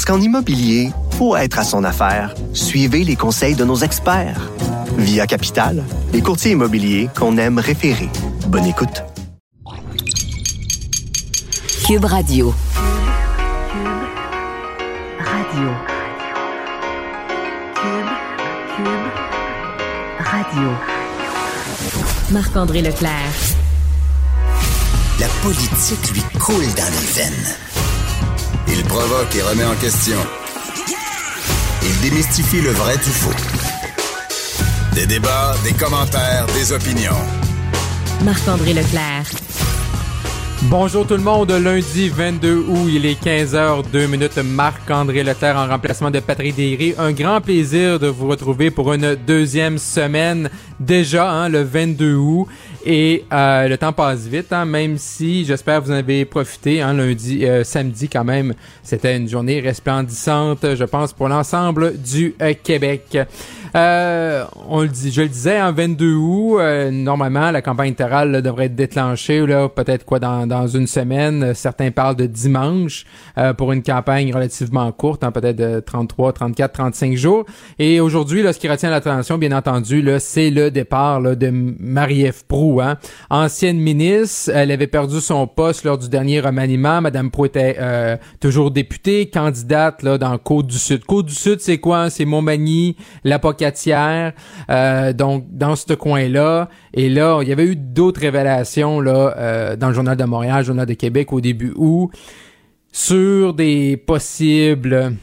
Parce 0.00 0.16
qu'en 0.16 0.24
immobilier, 0.24 0.92
pour 1.18 1.36
être 1.36 1.58
à 1.58 1.62
son 1.62 1.84
affaire, 1.84 2.34
suivez 2.54 3.04
les 3.04 3.16
conseils 3.16 3.54
de 3.54 3.66
nos 3.66 3.76
experts. 3.76 4.50
Via 4.96 5.26
Capital, 5.26 5.84
les 6.14 6.22
courtiers 6.22 6.52
immobiliers 6.52 7.10
qu'on 7.14 7.36
aime 7.36 7.58
référer. 7.58 8.08
Bonne 8.46 8.64
écoute. 8.64 9.04
Cube 11.86 12.06
Radio. 12.06 12.54
Radio. 15.18 15.68
Cube, 17.74 18.10
Cube, 18.76 19.10
Radio. 20.18 20.68
Marc-André 22.30 22.80
Leclerc. 22.80 23.34
La 25.20 25.26
politique 25.42 26.12
lui 26.14 26.22
coule 26.38 26.64
dans 26.74 26.90
les 26.90 27.12
veines. 27.12 27.79
Il 28.72 28.84
provoque 28.84 29.34
et 29.34 29.42
remet 29.42 29.64
en 29.64 29.74
question. 29.74 30.16
Il 31.82 32.00
démystifie 32.08 32.60
le 32.60 32.70
vrai 32.70 32.96
du 32.98 33.10
faux. 33.10 33.34
Des 34.94 35.06
débats, 35.06 35.54
des 35.64 35.72
commentaires, 35.72 36.46
des 36.54 36.72
opinions. 36.72 37.12
Marc-André 38.24 38.74
Leclerc. 38.74 39.26
Bonjour 40.64 41.06
tout 41.06 41.14
le 41.14 41.22
monde, 41.22 41.50
lundi 41.50 42.10
22 42.10 42.66
août, 42.68 42.88
il 42.88 43.06
est 43.06 43.20
15h02 43.20 44.06
minutes. 44.06 44.36
Marc-André 44.36 45.22
Leclerc 45.22 45.56
en 45.56 45.66
remplacement 45.66 46.10
de 46.10 46.20
Patrick 46.20 46.54
Derry. 46.54 46.94
Un 46.98 47.12
grand 47.12 47.40
plaisir 47.40 47.98
de 47.98 48.08
vous 48.08 48.28
retrouver 48.28 48.70
pour 48.70 48.92
une 48.92 49.14
deuxième 49.14 49.78
semaine 49.78 50.50
déjà, 50.78 51.30
hein, 51.30 51.48
le 51.48 51.62
22 51.62 52.14
août. 52.14 52.46
Et 52.84 53.24
euh, 53.32 53.68
le 53.68 53.76
temps 53.76 53.92
passe 53.92 54.26
vite, 54.26 54.52
hein, 54.52 54.64
même 54.64 54.96
si 54.96 55.44
j'espère 55.44 55.82
vous 55.82 55.90
en 55.90 55.94
avez 55.94 56.24
profité. 56.24 56.80
Hein, 56.80 56.94
lundi, 56.94 57.44
euh, 57.44 57.62
samedi 57.62 58.08
quand 58.08 58.24
même, 58.24 58.54
c'était 58.82 59.16
une 59.16 59.28
journée 59.28 59.60
resplendissante, 59.60 60.74
je 60.74 60.84
pense, 60.84 61.12
pour 61.12 61.28
l'ensemble 61.28 61.98
du 61.98 62.34
euh, 62.40 62.54
Québec. 62.62 63.18
Euh, 63.76 64.44
on 64.68 64.82
le 64.82 64.88
dit, 64.88 65.12
je 65.12 65.22
le 65.22 65.28
disais, 65.28 65.60
en 65.60 65.72
22 65.72 66.14
août, 66.14 66.58
euh, 66.58 66.90
normalement, 66.90 67.50
la 67.50 67.62
campagne 67.62 67.88
électorale 67.88 68.42
devrait 68.42 68.66
être 68.66 68.74
déclenchée, 68.74 69.46
là, 69.46 69.68
peut-être 69.68 70.04
quoi, 70.04 70.18
dans, 70.18 70.46
dans 70.46 70.66
une 70.66 70.86
semaine. 70.86 71.54
Certains 71.54 71.90
parlent 71.90 72.16
de 72.16 72.26
dimanche 72.26 73.04
euh, 73.38 73.52
pour 73.52 73.72
une 73.72 73.82
campagne 73.82 74.34
relativement 74.34 74.90
courte, 74.92 75.22
hein, 75.22 75.30
peut-être 75.30 75.56
de 75.56 75.80
33, 75.80 76.32
34, 76.32 76.72
35 76.72 77.14
jours. 77.14 77.44
Et 77.78 78.00
aujourd'hui, 78.00 78.42
là, 78.42 78.52
ce 78.52 78.58
qui 78.58 78.68
retient 78.68 78.90
l'attention, 78.90 79.38
bien 79.38 79.52
entendu, 79.52 80.02
là, 80.02 80.18
c'est 80.18 80.50
le 80.50 80.70
départ 80.70 81.20
là, 81.20 81.34
de 81.34 81.50
Marie-Ève 81.50 82.44
Hein. 82.78 82.98
ancienne 83.30 83.78
ministre. 83.78 84.52
Elle 84.54 84.70
avait 84.70 84.86
perdu 84.86 85.20
son 85.20 85.46
poste 85.48 85.84
lors 85.84 85.98
du 85.98 86.08
dernier 86.08 86.40
remaniement. 86.40 87.00
Madame 87.00 87.30
Proux 87.30 87.46
était 87.46 87.78
toujours 88.38 88.70
députée, 88.70 89.30
candidate 89.30 90.02
là, 90.02 90.18
dans 90.18 90.38
Côte-du-Sud. 90.38 91.04
Côte-du-Sud, 91.04 91.60
c'est 91.60 91.78
quoi? 91.78 92.10
C'est 92.10 92.24
Montmagny, 92.24 92.96
la 93.24 93.40
euh, 94.70 95.12
donc 95.12 95.44
dans 95.50 95.76
ce 95.76 95.94
coin-là. 95.94 96.68
Et 96.94 97.08
là, 97.08 97.40
il 97.42 97.48
y 97.48 97.52
avait 97.52 97.64
eu 97.64 97.76
d'autres 97.76 98.20
révélations 98.20 99.00
là 99.00 99.34
euh, 99.36 99.76
dans 99.76 99.88
le 99.88 99.94
journal 99.94 100.16
de 100.16 100.24
Montréal, 100.24 100.58
le 100.58 100.64
journal 100.64 100.86
de 100.86 100.94
Québec 100.94 101.32
au 101.32 101.40
début 101.40 101.72
où 101.76 102.10
sur 102.92 103.54
des 103.54 103.96
possibles 103.96 105.14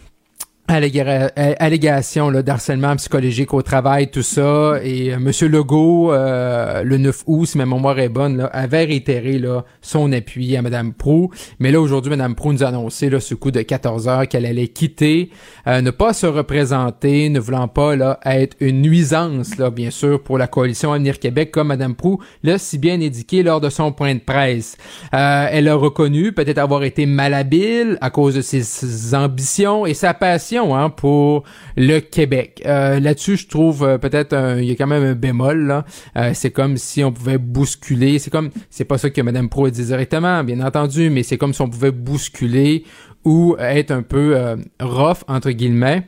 allégation 0.67 2.31
d'harcèlement 2.31 2.95
psychologique 2.97 3.53
au 3.53 3.61
travail, 3.61 4.09
tout 4.09 4.21
ça. 4.21 4.79
Et 4.83 5.13
euh, 5.13 5.19
Monsieur 5.19 5.47
Legault, 5.47 6.11
euh, 6.11 6.83
le 6.83 6.97
9 6.97 7.23
août, 7.25 7.45
si 7.45 7.57
ma 7.57 7.65
mémoire 7.65 7.97
est 7.99 8.09
bonne, 8.09 8.37
là, 8.37 8.45
avait 8.47 8.83
réitéré 8.83 9.39
là, 9.39 9.63
son 9.81 10.11
appui 10.11 10.57
à 10.57 10.61
Madame 10.61 10.93
Prou. 10.93 11.31
Mais 11.59 11.71
là, 11.71 11.79
aujourd'hui, 11.79 12.09
Madame 12.09 12.35
Prou 12.35 12.51
nous 12.51 12.63
a 12.63 12.67
annoncé 12.67 13.09
là, 13.09 13.21
ce 13.21 13.33
coup 13.33 13.51
de 13.51 13.61
14 13.61 14.09
heures 14.09 14.27
qu'elle 14.27 14.45
allait 14.45 14.67
quitter, 14.67 15.29
euh, 15.67 15.81
ne 15.81 15.89
pas 15.89 16.11
se 16.11 16.25
représenter, 16.25 17.29
ne 17.29 17.39
voulant 17.39 17.69
pas 17.69 17.95
là, 17.95 18.19
être 18.25 18.57
une 18.59 18.81
nuisance, 18.81 19.57
là, 19.57 19.69
bien 19.69 19.89
sûr, 19.89 20.21
pour 20.21 20.37
la 20.37 20.47
coalition 20.47 20.91
Avenir 20.91 21.19
Québec, 21.19 21.51
comme 21.51 21.67
Madame 21.67 21.95
Prou 21.95 22.19
l'a 22.43 22.57
si 22.57 22.77
bien 22.77 23.01
indiqué 23.01 23.41
lors 23.41 23.61
de 23.61 23.69
son 23.69 23.93
point 23.93 24.15
de 24.15 24.19
presse. 24.19 24.75
elle 25.11 25.67
a 25.67 25.75
reconnu 25.75 26.33
peut-être 26.33 26.57
avoir 26.57 26.83
été 26.83 27.05
malhabile 27.05 27.97
à 28.01 28.09
cause 28.09 28.35
de 28.35 28.41
ses 28.41 29.15
ambitions 29.15 29.85
et 29.85 29.93
sa 29.93 30.13
passion 30.13 30.56
Hein, 30.57 30.89
pour 30.89 31.43
le 31.75 31.99
Québec. 31.99 32.61
Euh, 32.65 32.99
là-dessus, 32.99 33.37
je 33.37 33.47
trouve 33.47 33.83
euh, 33.83 33.97
peut-être 33.97 34.35
il 34.57 34.65
y 34.65 34.71
a 34.71 34.75
quand 34.75 34.87
même 34.87 35.03
un 35.03 35.13
bémol. 35.13 35.83
Euh, 36.15 36.31
c'est 36.33 36.51
comme 36.51 36.77
si 36.77 37.03
on 37.03 37.11
pouvait 37.11 37.37
bousculer. 37.37 38.19
C'est 38.19 38.31
comme 38.31 38.49
c'est 38.69 38.85
pas 38.85 38.97
ça 38.97 39.09
que 39.09 39.21
Mme 39.21 39.49
Pro 39.49 39.69
dit 39.69 39.85
directement, 39.85 40.43
bien 40.43 40.61
entendu, 40.61 41.09
mais 41.09 41.23
c'est 41.23 41.37
comme 41.37 41.53
si 41.53 41.61
on 41.61 41.69
pouvait 41.69 41.91
bousculer 41.91 42.83
ou 43.23 43.55
être 43.59 43.91
un 43.91 44.01
peu 44.01 44.57
rough 44.79 45.23
entre 45.27 45.51
guillemets 45.51 46.07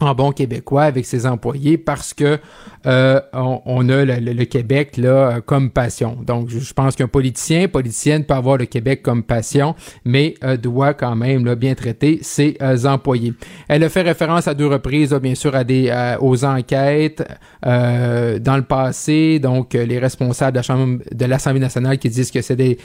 en 0.00 0.14
bon 0.14 0.32
québécois 0.32 0.82
avec 0.82 1.06
ses 1.06 1.24
employés 1.24 1.78
parce 1.78 2.14
que 2.14 2.38
euh, 2.86 3.20
on, 3.32 3.88
a 3.88 4.04
le, 4.04 4.44
Québec 4.44 4.96
là 4.96 5.40
comme 5.40 5.70
passion. 5.70 6.18
Donc 6.26 6.48
je, 6.48 6.72
pense 6.74 6.96
qu'un 6.96 7.06
politicien, 7.06 7.68
politicienne 7.68 8.24
peut 8.24 8.34
avoir 8.34 8.56
le 8.56 8.66
Québec 8.66 9.02
comme 9.02 9.22
passion, 9.22 9.74
mais 10.04 10.34
euh, 10.42 10.56
doit 10.56 10.94
quand 10.94 11.14
même 11.14 11.44
là, 11.44 11.54
bien 11.54 11.74
traiter 11.74 12.18
ses 12.22 12.56
euh, 12.60 12.84
employés. 12.84 13.34
Elle 13.68 13.84
a 13.84 13.88
fait 13.88 14.02
référence 14.02 14.48
à 14.48 14.54
deux 14.54 14.66
reprises, 14.66 15.14
bien 15.14 15.34
sûr, 15.34 15.54
à 15.54 15.64
des 15.64 15.92
aux 16.20 16.44
enquêtes 16.44 17.22
dans 17.62 18.56
le 18.56 18.62
passé. 18.62 19.38
Donc 19.38 19.74
les 19.74 19.98
responsables 19.98 20.52
de 20.52 20.58
la 20.58 20.62
Chambre 20.62 20.98
de 21.10 21.24
l'Assemblée 21.24 21.60
nationale 21.60 21.98
qui 21.98 22.10
disent 22.10 22.30
que 22.30 22.42
c'est 22.42 22.56
des 22.56 22.78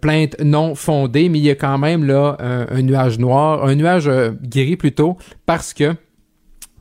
plaintes 0.00 0.36
non 0.44 0.74
fondées, 0.74 1.28
mais 1.28 1.38
il 1.38 1.44
y 1.44 1.50
a 1.50 1.54
quand 1.54 1.78
même 1.78 2.04
là 2.04 2.36
un, 2.38 2.66
un 2.70 2.82
nuage 2.82 3.18
noir, 3.18 3.64
un 3.64 3.74
nuage 3.74 4.10
gris 4.42 4.76
plutôt, 4.76 5.16
parce 5.46 5.72
que 5.72 5.94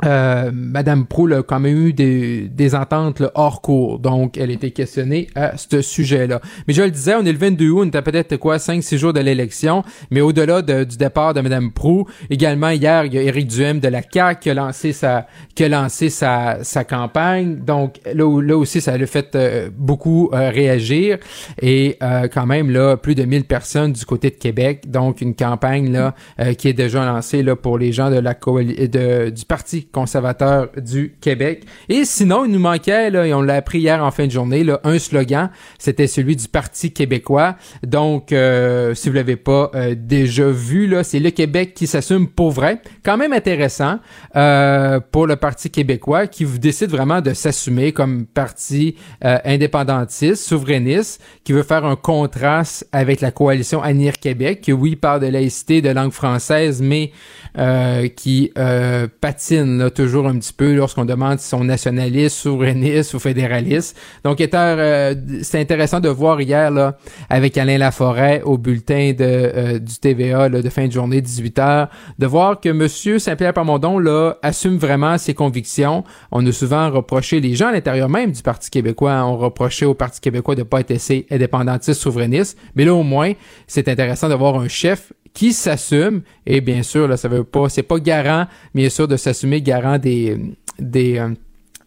euh, 0.06 0.52
Madame 0.54 1.06
Proul 1.06 1.34
a 1.34 1.44
quand 1.44 1.60
même 1.60 1.88
eu 1.88 1.94
des, 1.94 2.76
ententes 2.76 3.24
hors 3.36 3.62
cours, 3.62 4.00
donc 4.00 4.38
elle 4.38 4.52
était 4.52 4.72
questionnée 4.72 5.28
à 5.36 5.58
ce 5.58 5.82
sujet-là. 5.82 6.42
Mais 6.68 6.74
je 6.74 6.82
le 6.84 6.92
disais, 6.92 7.16
on 7.16 7.26
est 7.26 7.32
le 7.32 7.38
22 7.38 7.70
août, 7.70 7.82
on 7.84 7.88
était 7.88 8.02
peut-être 8.02 8.36
quoi 8.38 8.58
5-6 8.58 8.98
jours 8.98 9.14
de 9.14 9.20
l'élection, 9.22 9.84
mais 10.12 10.22
au-delà 10.22 10.62
du 10.62 10.98
départ 10.98 11.34
de 11.34 11.42
Madame 11.42 11.72
Prou, 11.72 12.06
également 12.30 12.70
hier, 12.70 13.06
il 13.06 13.14
y 13.14 13.18
a 13.18 13.22
Éric 13.22 13.48
Duhem 13.48 13.80
de 13.80 13.88
la 13.88 14.02
CAQ 14.02 14.40
qui 14.42 14.50
a 14.50 14.54
lancé 14.54 14.92
sa 14.94 15.28
qui 15.56 15.64
a 15.64 15.70
lancé 15.70 16.10
sa, 16.10 16.60
campagne, 16.88 17.58
donc 17.58 18.00
là, 18.14 18.58
aussi 18.58 18.82
ça 18.82 18.94
a 18.94 19.06
fait 19.06 19.36
euh, 19.36 19.70
beaucoup 19.76 20.30
euh, 20.34 20.50
réagir. 20.50 21.18
Et 21.62 21.98
euh, 22.04 22.28
quand 22.28 22.46
même 22.46 22.70
là 22.70 22.98
plus 22.98 23.16
de 23.16 23.24
1000 23.24 23.46
personnes 23.46 23.94
du 23.94 24.06
côté 24.06 24.30
de 24.30 24.36
Québec, 24.36 24.90
donc 24.90 25.22
une 25.22 25.36
campagne 25.36 25.92
là 25.92 26.14
qui 26.58 26.68
est 26.68 26.74
déjà 26.74 27.06
lancée 27.06 27.44
là 27.44 27.56
pour 27.56 27.78
les 27.78 27.92
gens 27.92 28.10
de 28.12 28.18
la 28.18 28.34
de, 28.34 29.30
du 29.30 29.46
parti 29.46 29.87
conservateur 29.92 30.70
du 30.78 31.16
Québec. 31.22 31.64
Et 31.90 32.06
sinon, 32.06 32.46
il 32.46 32.52
nous 32.52 32.60
manquait, 32.60 33.10
là, 33.10 33.26
et 33.26 33.34
on 33.34 33.42
l'a 33.42 33.56
appris 33.56 33.80
hier 33.80 34.04
en 34.04 34.12
fin 34.12 34.26
de 34.26 34.32
journée, 34.32 34.64
là, 34.64 34.80
un 34.84 35.00
slogan, 35.00 35.50
c'était 35.78 36.08
celui 36.08 36.36
du 36.36 36.48
Parti 36.48 36.92
québécois. 36.92 37.56
Donc, 37.86 38.32
euh, 38.32 38.94
si 38.94 39.10
vous 39.10 39.16
l'avez 39.16 39.36
pas 39.36 39.72
euh, 39.76 39.96
déjà 39.98 40.48
vu, 40.50 40.88
là, 40.88 41.04
c'est 41.04 41.20
le 41.20 41.32
Québec 41.32 41.74
qui 41.74 41.88
s'assume 41.88 42.28
pour 42.28 42.52
vrai. 42.52 42.82
Quand 43.04 43.18
même 43.18 43.34
intéressant 43.34 44.00
euh, 44.36 45.00
pour 45.00 45.28
le 45.28 45.36
Parti 45.36 45.70
québécois 45.70 46.28
qui 46.28 46.46
décide 46.46 46.90
vraiment 46.90 47.22
de 47.22 47.34
s'assumer 47.34 47.92
comme 47.92 48.26
parti 48.26 48.96
indépendantiste, 49.22 50.44
souverainiste, 50.44 51.22
qui 51.44 51.54
veut 51.54 51.64
faire 51.64 51.86
un 51.86 51.96
contraste 51.96 52.88
avec 52.92 53.22
la 53.22 53.32
coalition 53.32 53.82
Anir 53.82 54.14
Québec, 54.20 54.62
qui 54.62 54.74
oui 54.74 54.96
parle 54.96 55.22
de 55.22 55.28
laïcité, 55.28 55.82
de 55.82 55.90
langue 55.90 56.12
française, 56.12 56.82
mais 56.82 57.12
qui 58.16 58.52
patine 59.22 59.77
toujours 59.90 60.28
un 60.28 60.38
petit 60.38 60.54
peu 60.54 60.74
lorsqu'on 60.74 61.06
demande 61.06 61.40
si 61.40 61.48
sont 61.48 61.64
nationalistes, 61.64 62.38
souverainistes 62.38 63.14
ou 63.14 63.20
fédéralistes. 63.20 63.98
Donc, 64.24 64.42
euh, 64.42 65.16
c'est 65.42 65.60
intéressant 65.60 66.00
de 66.00 66.10
voir 66.10 66.42
hier 66.42 66.72
là 66.72 66.98
avec 67.30 67.58
Alain 67.58 67.78
Laforêt 67.78 68.42
au 68.44 68.58
bulletin 68.58 69.14
de 69.18 69.24
euh, 69.24 69.80
du 69.80 69.96
TVA 69.96 70.50
là, 70.50 70.62
de 70.62 70.70
fin 70.70 70.88
de 70.88 70.92
journée 70.92 71.22
18 71.22 71.58
h 71.58 71.88
de 72.20 72.26
voir 72.26 72.60
que 72.60 72.70
Monsieur 72.70 73.20
Saint-Pierre 73.20 73.54
Pamondon 73.54 74.00
là 74.00 74.36
assume 74.42 74.78
vraiment 74.78 75.18
ses 75.18 75.34
convictions. 75.34 76.04
On 76.32 76.46
a 76.46 76.52
souvent 76.52 76.90
reproché 76.90 77.40
les 77.40 77.56
gens 77.56 77.68
à 77.68 77.72
l'intérieur 77.72 78.10
même 78.10 78.32
du 78.32 78.42
Parti 78.42 78.70
québécois, 78.70 79.24
ont 79.24 79.38
reproché 79.38 79.86
au 79.86 79.94
Parti 79.94 80.22
québécois 80.22 80.56
de 80.56 80.64
pas 80.64 80.82
être 80.82 80.92
assez 80.92 81.26
indépendantiste, 81.32 82.02
souverainiste, 82.02 82.58
mais 82.76 82.86
là 82.86 82.94
au 82.94 83.04
moins 83.04 83.34
c'est 83.68 83.88
intéressant 83.88 84.30
de 84.30 84.36
voir 84.36 84.60
un 84.60 84.68
chef 84.68 85.12
qui 85.38 85.54
s'assume 85.54 86.22
et 86.48 86.62
bien 86.62 86.82
sûr 86.82 87.08
là 87.08 87.16
ça 87.16 87.28
veut 87.28 87.44
pas 87.44 87.70
c'est 87.70 87.84
pas 87.84 88.00
garant 88.00 88.48
bien 88.74 88.90
sûr 88.90 89.08
de 89.08 89.18
s'assumer 89.18 89.62
garant 89.62 90.00
des 90.00 90.36
des 90.80 91.20
euh, 91.20 91.30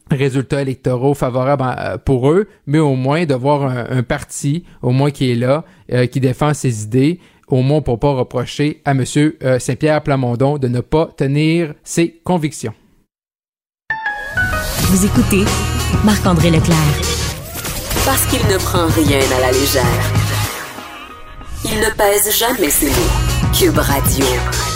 résultats 0.09 0.63
électoraux 0.63 1.15
favorables 1.15 1.65
euh, 1.67 1.99
pour 1.99 2.31
eux, 2.31 2.47
mais 2.67 2.79
au 2.79 2.95
moins 2.95 3.25
de 3.25 3.35
voir 3.35 3.63
un, 3.65 4.03
parti, 4.05 4.65
au 4.83 4.91
moins 4.91 5.11
qui 5.11 5.31
est 5.31 5.35
là, 5.35 5.65
euh, 5.93 6.07
qui 6.07 6.21
défend 6.21 6.55
ses 6.55 6.85
idées, 6.85 7.19
au 7.49 7.63
moins 7.63 7.81
pour 7.81 7.99
pas 7.99 8.13
reprocher 8.13 8.83
à 8.85 8.93
M. 8.93 9.05
Saint-Pierre 9.05 10.03
Plamondon 10.03 10.59
de 10.59 10.69
ne 10.69 10.81
pas 10.81 11.07
tenir 11.17 11.75
ses 11.83 12.21
convictions. 12.25 12.75
Vous 14.91 15.07
écoutez 15.07 15.45
Marc-André 16.05 16.51
Leclerc. 16.51 16.77
Parce 18.05 18.27
qu'il 18.27 18.47
ne 18.49 18.59
prend 18.59 18.87
rien 18.87 19.21
à 19.37 19.41
la 19.41 19.53
légère. 19.53 20.21
Il 21.65 21.79
ne 21.79 21.91
pèse 21.97 22.37
jamais 22.37 22.71
ses 22.71 22.87
mots. 22.87 23.30
Cube 23.53 23.79
Radio. 23.79 24.70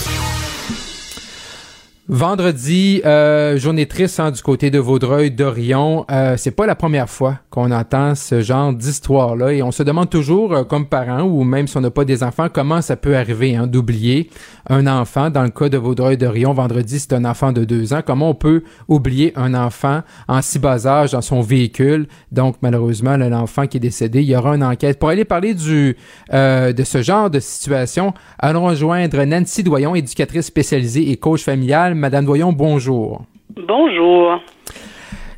Vendredi, 2.06 3.01
euh, 3.06 3.56
journée 3.56 3.87
triste 3.87 4.21
hein, 4.21 4.31
du 4.31 4.43
côté 4.43 4.71
de 4.71 4.79
Vaudreuil, 4.79 5.31
d'Orion. 5.31 6.05
Euh, 6.11 6.37
c'est 6.37 6.51
pas 6.51 6.67
la 6.67 6.75
première 6.75 7.09
fois 7.09 7.39
qu'on 7.49 7.71
entend 7.71 8.15
ce 8.15 8.43
genre 8.43 8.75
d'histoire-là 8.75 9.55
et 9.55 9.62
on 9.62 9.73
se 9.73 9.83
demande 9.83 10.11
toujours, 10.11 10.53
euh, 10.53 10.65
comme 10.65 10.85
parents 10.85 11.23
ou 11.23 11.45
même 11.45 11.67
si 11.67 11.79
on 11.79 11.81
n'a 11.81 11.91
pas 11.91 12.05
des 12.05 12.23
enfants, 12.23 12.49
comment 12.53 12.83
ça 12.83 12.97
peut 12.97 13.17
arriver 13.17 13.56
hein, 13.56 13.67
d'oublier 13.67 14.29
un 14.69 14.87
enfant. 14.87 15.31
Dans 15.31 15.45
le 15.45 15.49
cas 15.49 15.71
de 15.71 15.79
Vaudreuil, 15.79 16.19
d'Orion, 16.19 16.53
vendredi, 16.53 17.01
c'est 17.01 17.15
un 17.15 17.25
enfant 17.25 17.53
de 17.53 17.65
deux 17.65 17.95
ans. 17.95 18.03
Comment 18.05 18.29
on 18.29 18.35
peut 18.35 18.65
oublier 18.87 19.33
un 19.35 19.55
enfant 19.55 20.03
en 20.29 20.43
si 20.43 20.59
bas 20.59 20.87
âge 20.87 21.12
dans 21.12 21.23
son 21.23 21.41
véhicule? 21.41 22.06
Donc, 22.31 22.56
malheureusement, 22.61 23.17
l'enfant 23.17 23.67
qui 23.67 23.79
est 23.79 23.81
décédé, 23.81 24.21
il 24.21 24.29
y 24.29 24.37
aura 24.37 24.56
une 24.56 24.65
enquête. 24.65 24.99
Pour 24.99 25.09
aller 25.09 25.25
parler 25.25 25.55
du 25.55 25.97
euh, 26.35 26.75
de 26.75 26.85
ce 26.85 27.01
genre 27.01 27.31
de 27.31 27.41
situation, 27.41 28.12
allons 28.39 28.67
rejoindre 28.67 29.25
Nancy 29.25 29.62
Doyon, 29.62 29.95
éducatrice 29.95 30.45
spécialisée 30.45 31.11
et 31.11 31.17
coach 31.17 31.43
familiale 31.43 31.94
Madame 31.99 32.25
Doyon, 32.26 32.52
bonjour. 32.52 33.23
Bonjour. 33.56 34.41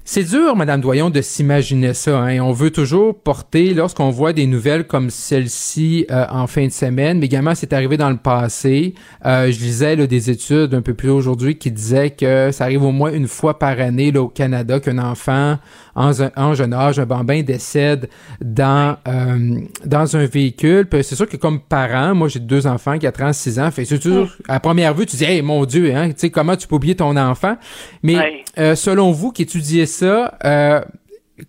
C'est 0.08 0.22
dur, 0.22 0.54
Madame 0.54 0.80
Doyon, 0.80 1.10
de 1.10 1.20
s'imaginer 1.20 1.92
ça. 1.92 2.20
Hein. 2.20 2.38
On 2.38 2.52
veut 2.52 2.70
toujours 2.70 3.12
porter, 3.12 3.74
lorsqu'on 3.74 4.10
voit 4.10 4.32
des 4.32 4.46
nouvelles 4.46 4.86
comme 4.86 5.10
celle-ci 5.10 6.06
euh, 6.12 6.24
en 6.30 6.46
fin 6.46 6.64
de 6.66 6.70
semaine, 6.70 7.18
mais 7.18 7.26
également 7.26 7.56
c'est 7.56 7.72
arrivé 7.72 7.96
dans 7.96 8.10
le 8.10 8.16
passé. 8.16 8.94
Euh, 9.24 9.50
je 9.50 9.58
lisais 9.58 9.96
des 10.06 10.30
études 10.30 10.74
un 10.74 10.80
peu 10.80 10.94
plus 10.94 11.10
aujourd'hui 11.10 11.58
qui 11.58 11.72
disaient 11.72 12.10
que 12.10 12.52
ça 12.52 12.64
arrive 12.64 12.84
au 12.84 12.92
moins 12.92 13.12
une 13.12 13.26
fois 13.26 13.58
par 13.58 13.80
année 13.80 14.12
là, 14.12 14.22
au 14.22 14.28
Canada 14.28 14.78
qu'un 14.78 14.98
enfant 14.98 15.58
en, 15.96 16.54
jeune 16.54 16.74
âge, 16.74 16.98
un 16.98 17.06
bambin 17.06 17.42
décède 17.42 18.08
dans 18.40 18.96
euh, 19.08 19.60
dans 19.84 20.16
un 20.16 20.26
véhicule. 20.26 20.86
Puis 20.86 21.02
c'est 21.02 21.16
sûr 21.16 21.28
que 21.28 21.36
comme 21.36 21.60
parent, 21.60 22.14
moi 22.14 22.28
j'ai 22.28 22.38
deux 22.38 22.66
enfants, 22.66 22.98
4 22.98 23.22
ans, 23.22 23.32
6 23.32 23.58
ans, 23.58 23.70
fait 23.70 23.84
c'est 23.84 23.98
toujours 23.98 24.28
à 24.46 24.60
première 24.60 24.94
vue 24.94 25.06
tu 25.06 25.16
dis 25.16 25.24
hey 25.24 25.42
mon 25.42 25.64
Dieu, 25.64 25.94
hein, 25.94 26.08
tu 26.10 26.14
sais 26.18 26.30
comment 26.30 26.56
tu 26.56 26.68
peux 26.68 26.76
oublier 26.76 26.94
ton 26.94 27.16
enfant? 27.16 27.56
Mais 28.02 28.44
euh, 28.58 28.74
selon 28.74 29.10
vous 29.10 29.32
qui 29.32 29.42
étudiez 29.42 29.86
euh, 30.02 30.80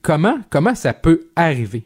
comment 0.02 0.40
comment 0.50 0.76
ça 0.76 0.94
peut 0.94 1.30
arriver? 1.36 1.86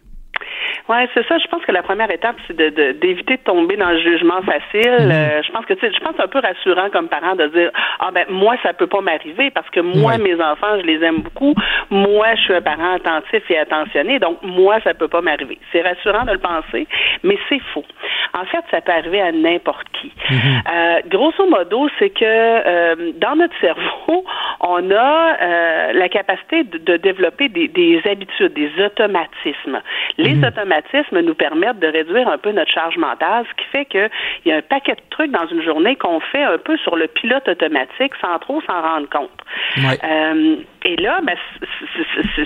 Ouais, 0.92 1.08
c'est 1.14 1.26
ça. 1.26 1.38
Je 1.38 1.48
pense 1.48 1.64
que 1.64 1.72
la 1.72 1.84
première 1.84 2.12
étape, 2.12 2.36
c'est 2.48 2.58
de, 2.58 2.92
d'éviter 2.92 3.38
de, 3.38 3.44
tomber 3.44 3.78
dans 3.78 3.92
le 3.92 4.00
jugement 4.00 4.42
facile. 4.42 5.06
Mhm. 5.06 5.12
Euh, 5.12 5.42
je 5.42 5.52
pense 5.54 5.66
que 5.66 5.74
je 5.74 6.00
pense 6.00 6.20
un 6.20 6.28
peu 6.28 6.40
rassurant 6.40 6.90
comme 6.90 7.08
parent 7.08 7.36
de 7.36 7.48
dire 7.48 7.72
ah 8.02 8.10
ben 8.12 8.26
moi 8.28 8.56
ça 8.62 8.74
peut 8.74 8.88
pas 8.88 9.00
m'arriver 9.00 9.52
parce 9.52 9.70
que 9.70 9.80
moi 9.80 10.18
mes 10.18 10.36
enfants 10.36 10.80
je 10.82 10.86
les 10.86 11.02
aime 11.02 11.20
beaucoup. 11.20 11.56
Moi 11.90 12.36
je 12.36 12.42
suis 12.42 12.54
un 12.54 12.62
parent 12.62 12.96
attentif 12.96 13.42
et 13.50 13.58
attentionné 13.58 14.20
donc 14.20 14.40
moi 14.42 14.82
ça 14.84 14.94
peut 14.94 15.08
pas 15.08 15.22
m'arriver. 15.22 15.60
C'est 15.72 15.82
rassurant 15.82 16.26
de 16.26 16.34
le 16.34 16.40
penser, 16.40 16.86
mais 17.24 17.38
c'est 17.48 17.62
faux. 17.74 17.86
En 18.34 18.46
fait, 18.46 18.64
ça 18.70 18.82
peut 18.82 18.92
arriver 18.92 19.22
à 19.22 19.32
n'importe 19.32 19.88
qui. 19.94 20.12
Mhm. 20.30 20.38
euh, 20.74 21.00
grosso 21.08 21.48
modo, 21.48 21.88
c'est 22.00 22.10
que 22.10 22.26
euh, 22.26 23.12
dans 23.16 23.36
notre 23.38 23.58
cerveau, 23.62 24.26
on 24.60 24.92
a 24.92 25.94
la 25.94 26.10
capacité 26.10 26.64
de, 26.64 26.78
de 26.78 26.98
développer 26.98 27.48
des, 27.50 27.68
des, 27.68 28.02
habitudes, 28.10 28.54
des 28.54 28.72
automatismes. 28.84 29.82
Les 30.18 30.36
mhm. 30.36 30.46
automatismes 30.46 30.81
nous 31.12 31.36
permettent 31.36 31.80
de 31.80 31.88
réduire 31.88 32.28
un 32.28 32.38
peu 32.38 32.52
notre 32.52 32.72
charge 32.72 32.98
mentale, 32.98 33.46
ce 33.50 33.64
qui 33.64 33.70
fait 33.70 33.86
qu'il 33.86 34.10
y 34.46 34.52
a 34.52 34.58
un 34.58 34.62
paquet 34.62 34.94
de 34.94 35.02
trucs 35.10 35.32
dans 35.32 35.48
une 35.48 35.62
journée 35.62 35.96
qu'on 35.96 36.20
fait 36.20 36.44
un 36.44 36.58
peu 36.58 36.78
sur 36.78 36.96
le 36.96 37.08
pilote 37.08 37.48
automatique 37.48 38.14
sans 38.22 38.38
trop 38.40 38.62
s'en 38.62 38.82
rendre 38.82 39.10
compte. 39.10 39.30
Euh, 39.78 40.56
et 40.84 40.96
là, 40.96 41.20
ben, 41.24 41.36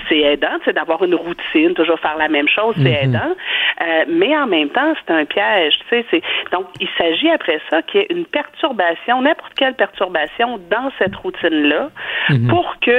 c'est 0.10 0.20
aidant, 0.20 0.58
c'est 0.66 0.74
d'avoir 0.74 1.04
une 1.04 1.16
routine, 1.16 1.74
toujours 1.74 2.00
faire 2.00 2.18
la 2.18 2.28
même 2.28 2.48
chose, 2.48 2.76
c'est 2.78 2.84
mm-hmm. 2.84 3.04
aidant. 3.04 3.36
Euh, 3.82 4.06
mais 4.08 4.36
en 4.38 4.48
même 4.48 4.70
temps, 4.70 4.94
c'est 5.06 5.14
un 5.14 5.26
piège. 5.26 5.80
Donc, 6.52 6.68
il 6.80 6.90
s'agit 6.98 7.30
après 7.30 7.62
ça 7.70 7.82
qu'il 7.82 8.02
y 8.02 8.04
ait 8.04 8.08
une 8.10 8.26
perturbation, 8.26 9.22
n'importe 9.22 9.54
quelle 9.56 9.76
perturbation 9.76 10.60
dans 10.70 10.92
cette 11.00 11.16
routine-là, 11.16 11.90
mm-hmm. 12.30 12.48
pour 12.48 12.76
que 12.82 12.92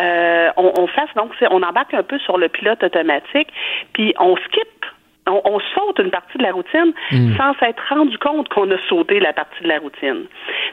euh, 0.00 0.50
on, 0.56 0.72
on, 0.78 0.86
fasse 0.86 1.12
donc, 1.16 1.32
on 1.50 1.62
embarque 1.62 1.94
un 1.94 2.02
peu 2.02 2.18
sur 2.20 2.38
le 2.38 2.48
pilote 2.48 2.82
automatique, 2.82 3.48
puis 3.92 4.14
on 4.18 4.36
skip 4.36 4.75
on, 5.26 5.58
saute 5.74 5.98
une 5.98 6.10
partie 6.10 6.38
de 6.38 6.42
la 6.42 6.52
routine 6.52 6.92
hmm. 7.10 7.36
sans 7.36 7.54
s'être 7.54 7.82
rendu 7.88 8.16
compte 8.18 8.48
qu'on 8.48 8.70
a 8.70 8.78
sauté 8.88 9.20
la 9.20 9.32
partie 9.32 9.62
de 9.62 9.68
la 9.68 9.78
routine. 9.78 10.26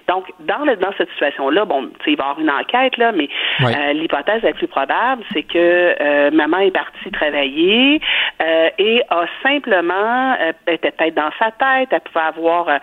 Donc, 0.08 0.26
dans, 0.42 0.66
le, 0.66 0.76
dans 0.76 0.92
cette 0.98 1.10
situation-là, 1.12 1.66
bon, 1.66 1.90
il 2.06 2.16
va 2.18 2.24
y 2.24 2.28
avoir 2.28 2.40
une 2.40 2.52
enquête, 2.52 2.98
là, 2.98 3.12
mais 3.12 3.30
euh, 3.62 3.94
l'hypothèse 3.94 4.44
la 4.44 4.54
plus 4.54 4.68
probable, 4.68 5.24
c'est 5.32 5.44
que 5.44 5.96
euh, 6.00 6.32
maman 6.32 6.58
est 6.60 6.72
partie 6.72 7.12
travailler 7.12 8.02
euh, 8.42 8.70
et 8.78 9.02
a 9.10 9.26
simplement, 9.42 10.36
était 10.68 10.92
peut-être 10.92 11.16
dans 11.16 11.32
sa 11.40 11.52
tête, 11.52 11.90
elle 11.92 12.02
pouvait 12.02 12.26
avoir 12.26 12.80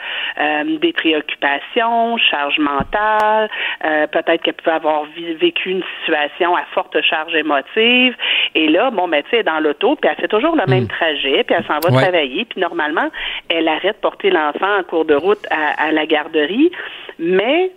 des 0.65 0.93
préoccupations, 0.93 2.17
charge 2.19 2.59
mentale, 2.59 3.49
peut-être 3.81 4.43
qu'elle 4.43 4.55
pouvait 4.55 4.77
avoir 4.77 5.05
vécu 5.41 5.71
une 5.71 5.83
situation 6.01 6.57
à 6.57 6.65
forte 6.73 7.01
charge 7.03 7.35
émotive. 7.35 8.15
Et 8.55 8.69
là, 8.69 8.91
bon, 8.91 9.09
ben, 9.09 9.23
tu 9.25 9.37
sais, 9.37 9.43
dans 9.43 9.61
l'auto, 9.61 9.97
puis 9.97 10.11
elle 10.11 10.17
fait 10.17 10.29
toujours 10.29 10.57
le 10.57 10.67
même 10.67 10.85
hmm. 10.85 10.89
trajet, 10.89 11.45
puis 11.45 11.57
elle 11.61 11.67
s'en 11.67 11.81
va 11.81 12.03
travailler, 12.03 12.45
puis 12.45 12.61
normalement, 12.61 13.11
elle 13.49 13.69
arrête 13.69 13.97
de 13.97 14.01
porter 14.01 14.31
l'enfant 14.31 14.79
en 14.79 14.83
cours 14.83 15.05
de 15.05 15.15
route 15.15 15.45
à, 15.51 15.93
la 15.93 16.07
garderie, 16.07 16.71
mais 17.19 17.73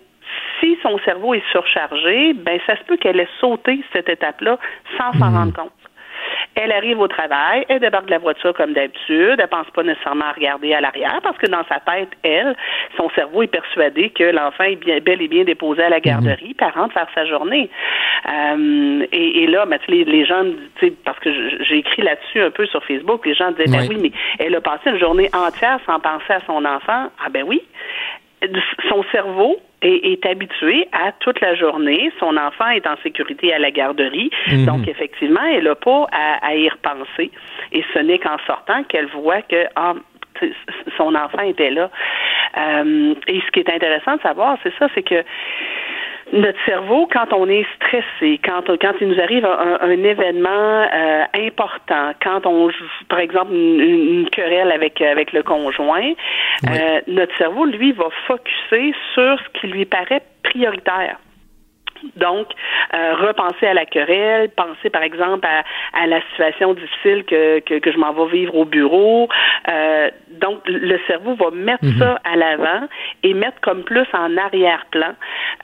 si 0.60 0.76
son 0.82 0.98
cerveau 1.04 1.34
est 1.34 1.44
surchargé, 1.50 2.32
ben 2.34 2.58
ça 2.66 2.76
se 2.76 2.84
peut 2.84 2.96
qu'elle 2.96 3.20
ait 3.20 3.28
sauté 3.40 3.80
cette 3.92 4.08
étape-là 4.08 4.58
sans 4.98 5.12
s'en 5.18 5.30
mhm. 5.30 5.36
rendre 5.36 5.52
compte. 5.52 5.83
Elle 6.56 6.72
arrive 6.72 7.00
au 7.00 7.08
travail, 7.08 7.64
elle 7.68 7.80
débarque 7.80 8.06
de 8.06 8.12
la 8.12 8.18
voiture 8.18 8.54
comme 8.54 8.72
d'habitude, 8.72 9.36
elle 9.38 9.48
pense 9.48 9.68
pas 9.70 9.82
nécessairement 9.82 10.26
à 10.26 10.32
regarder 10.32 10.72
à 10.74 10.80
l'arrière 10.80 11.20
parce 11.22 11.38
que 11.38 11.46
dans 11.46 11.64
sa 11.68 11.80
tête, 11.80 12.10
elle, 12.22 12.54
son 12.96 13.10
cerveau 13.10 13.42
est 13.42 13.48
persuadé 13.48 14.10
que 14.10 14.24
l'enfant 14.24 14.64
est 14.64 14.76
bien, 14.76 14.98
bel 15.00 15.20
et 15.22 15.28
bien 15.28 15.44
déposé 15.44 15.82
à 15.82 15.88
la 15.88 16.00
garderie, 16.00 16.54
mm 16.54 16.64
-hmm. 16.64 16.72
rentre 16.78 16.94
faire 16.94 17.08
sa 17.14 17.24
journée. 17.26 17.68
Euh, 18.28 19.06
et, 19.12 19.46
là, 19.46 19.66
ben, 19.66 19.78
les, 19.88 20.04
les 20.04 20.24
gens, 20.24 20.44
parce 21.04 21.18
que 21.24 21.30
j'ai 21.66 21.78
écrit 21.78 22.02
là-dessus 22.02 22.40
un 22.40 22.50
peu 22.50 22.66
sur 22.66 22.82
Facebook, 22.84 23.26
les 23.26 23.34
gens 23.34 23.50
disaient, 23.52 23.70
ben 23.76 23.86
oui, 23.90 23.98
mais 24.02 24.12
elle 24.38 24.54
a 24.54 24.60
passé 24.60 24.84
une 24.90 24.98
journée 24.98 25.28
entière 25.46 25.78
sans 25.86 25.98
penser 26.10 26.32
à 26.38 26.40
son 26.46 26.64
enfant. 26.76 27.02
Ah 27.22 27.28
ben 27.30 27.44
oui 27.50 27.60
son 28.88 29.04
cerveau 29.12 29.56
est, 29.82 30.24
habitué 30.24 30.88
à 30.92 31.12
toute 31.12 31.40
la 31.40 31.54
journée. 31.54 32.10
Son 32.18 32.36
enfant 32.36 32.68
est 32.70 32.86
en 32.86 32.96
sécurité 33.02 33.52
à 33.52 33.58
la 33.58 33.70
garderie. 33.70 34.30
Mhm. 34.48 34.66
Donc, 34.66 34.88
effectivement, 34.88 35.44
elle 35.44 35.64
n'a 35.64 35.74
pas 35.74 36.06
à, 36.12 36.54
y 36.54 36.68
repenser. 36.68 37.30
Et 37.72 37.84
ce 37.92 37.98
n'est 37.98 38.18
qu'en 38.18 38.38
sortant 38.46 38.82
qu'elle 38.84 39.08
voit 39.08 39.42
que 39.42 39.66
ah, 39.76 39.94
son 40.96 41.14
enfant 41.14 41.42
était 41.42 41.70
là. 41.70 41.90
Euh, 42.56 43.14
et 43.26 43.40
ce 43.40 43.50
qui 43.52 43.60
est 43.60 43.70
intéressant 43.70 44.16
de 44.16 44.22
savoir, 44.22 44.56
c'est 44.62 44.72
ça, 44.78 44.88
c'est 44.94 45.02
que 45.02 45.22
notre 46.32 46.58
cerveau, 46.64 47.08
quand 47.12 47.32
on 47.32 47.48
est 47.48 47.66
stressé, 47.76 48.40
quand, 48.44 48.66
quand 48.80 48.92
il 49.00 49.08
nous 49.08 49.20
arrive 49.20 49.44
un, 49.44 49.90
événement 49.90 50.86
euh, 50.92 51.24
important, 51.34 52.12
quand 52.22 52.46
on 52.46 52.70
joue, 52.70 52.84
par 53.08 53.18
exemple, 53.18 53.52
une, 53.52 54.28
querelle 54.30 54.72
avec, 54.72 55.00
avec 55.00 55.32
le 55.32 55.42
conjoint, 55.42 56.12
euh, 56.68 57.00
notre 57.06 57.36
cerveau, 57.36 57.64
lui, 57.66 57.92
va 57.92 58.08
focuser 58.26 58.94
sur 59.14 59.38
ce 59.38 59.60
qui 59.60 59.66
lui 59.68 59.84
paraît 59.84 60.22
prioritaire. 60.42 61.18
Donc, 62.16 62.48
euh, 62.94 63.14
repenser 63.14 63.66
à 63.66 63.74
la 63.74 63.86
querelle, 63.86 64.50
penser 64.50 64.90
par 64.90 65.02
exemple 65.02 65.46
à, 65.46 66.06
la 66.06 66.20
situation 66.30 66.74
difficile 66.74 67.24
que, 67.24 67.60
que, 67.60 67.92
je 67.92 67.98
m'en 67.98 68.12
vais 68.12 68.38
vivre 68.38 68.54
au 68.54 68.64
bureau. 68.64 69.28
Euh, 69.68 70.10
donc, 70.40 70.60
le 70.66 70.98
cerveau 71.06 71.34
va 71.34 71.50
mettre 71.50 71.84
mhm. 71.84 71.98
ça 71.98 72.20
à 72.24 72.36
l'avant 72.36 72.88
et 73.22 73.34
mettre 73.34 73.60
comme 73.60 73.84
plus 73.84 74.06
en 74.12 74.36
arrière-plan 74.36 75.14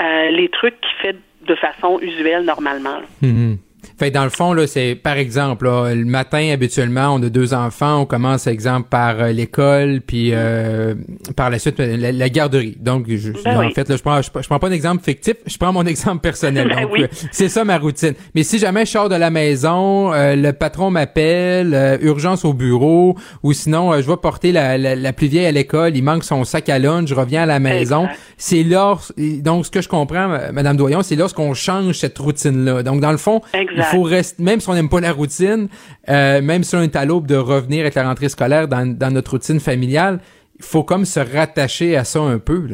euh, 0.01 0.31
les 0.31 0.49
trucs 0.49 0.81
qu'il 0.81 0.97
fait 1.01 1.17
de 1.47 1.55
façon 1.55 1.99
usuelle 2.01 2.45
normalement. 2.45 3.01
Mhm. 3.23 3.59
Fait 4.01 4.09
que 4.09 4.15
dans 4.15 4.25
le 4.25 4.31
fond, 4.31 4.55
là, 4.55 4.67
c'est 4.67 4.95
par 4.95 5.19
exemple, 5.19 5.67
là, 5.67 5.95
le 5.95 6.07
matin, 6.07 6.49
habituellement, 6.55 7.15
on 7.15 7.23
a 7.23 7.29
deux 7.29 7.53
enfants, 7.53 8.01
on 8.01 8.07
commence, 8.07 8.47
exemple, 8.47 8.89
par 8.89 9.21
euh, 9.21 9.31
l'école, 9.31 10.01
puis 10.01 10.31
euh, 10.33 10.95
par 11.37 11.51
la 11.51 11.59
suite, 11.59 11.79
la, 11.79 12.11
la 12.11 12.29
garderie. 12.31 12.79
Donc, 12.81 13.05
je, 13.09 13.33
Ben 13.45 13.59
en 13.59 13.61
oui. 13.67 13.75
fait, 13.75 13.87
là, 13.91 13.97
je 13.99 14.03
prends, 14.03 14.23
je, 14.23 14.31
je 14.35 14.47
prends 14.49 14.59
pas 14.59 14.69
un 14.69 14.73
exemple 14.73 15.05
fictif, 15.05 15.35
je 15.47 15.59
prends 15.59 15.71
mon 15.75 15.85
exemple 15.87 16.21
personnel. 16.23 16.69
Ben 16.75 16.81
Donc, 16.85 16.93
oui. 16.95 17.03
euh, 17.03 17.09
c'est 17.31 17.51
ça 17.51 17.63
ma 17.65 17.77
routine. 17.77 18.15
Mais 18.35 18.43
si 18.43 18.59
jamais 18.59 18.87
je 18.87 18.91
sors 18.93 19.11
de 19.11 19.17
la 19.17 19.29
maison, 19.29 20.15
euh, 20.15 20.35
le 20.35 20.55
patron 20.55 20.91
m'appelle, 20.91 21.75
euh, 21.75 21.99
urgence 22.01 22.47
au 22.47 22.55
bureau, 22.55 23.19
ou 23.43 23.53
sinon, 23.53 23.93
euh, 23.93 24.01
je 24.01 24.07
vais 24.11 24.17
porter 24.17 24.51
la, 24.51 24.79
la, 24.79 24.97
la 24.97 25.13
plus 25.13 25.27
vieille 25.27 25.45
à 25.45 25.53
l'école, 25.53 25.95
il 25.95 26.03
manque 26.03 26.25
son 26.25 26.45
sac 26.45 26.71
à 26.71 26.79
lunch, 26.79 27.07
je 27.07 27.15
reviens 27.15 27.43
à 27.43 27.47
la 27.47 27.59
maison. 27.61 28.09
C'est 28.39 28.63
lors, 28.63 29.13
donc 29.19 29.67
ce 29.67 29.71
que 29.71 29.83
je 29.83 29.89
comprends, 29.91 30.31
euh, 30.33 30.53
Madame 30.55 30.79
Doyon, 30.79 31.03
c'est 31.03 31.17
lorsqu'on 31.17 31.53
change 31.53 31.99
cette 31.99 32.17
routine-là. 32.17 32.83
Donc, 32.83 33.01
dans 33.03 33.13
le 33.13 33.19
fond, 33.19 33.43
Exact. 33.53 33.90
Faut 33.91 34.03
rester, 34.03 34.43
même 34.43 34.61
si 34.61 34.69
on 34.69 34.75
n'aime 34.75 34.89
pas 34.89 35.01
la 35.01 35.13
routine, 35.13 35.69
euh, 36.09 36.41
même 36.43 36.63
si 36.63 36.75
on 36.77 36.83
est 36.83 36.97
à 36.97 37.05
l'aube 37.05 37.27
de 37.27 37.37
revenir 37.37 37.81
avec 37.81 37.95
la 37.95 38.05
rentrée 38.05 38.29
scolaire 38.29 38.69
dans, 38.69 39.13
notre 39.13 39.33
routine 39.33 39.61
familiale, 39.61 40.21
il 40.59 40.65
faut 40.65 40.85
comme 40.85 41.05
se 41.05 41.21
rattacher 41.21 41.97
à 41.97 42.05
ça 42.05 42.21
un 42.21 42.39
peu. 42.39 42.67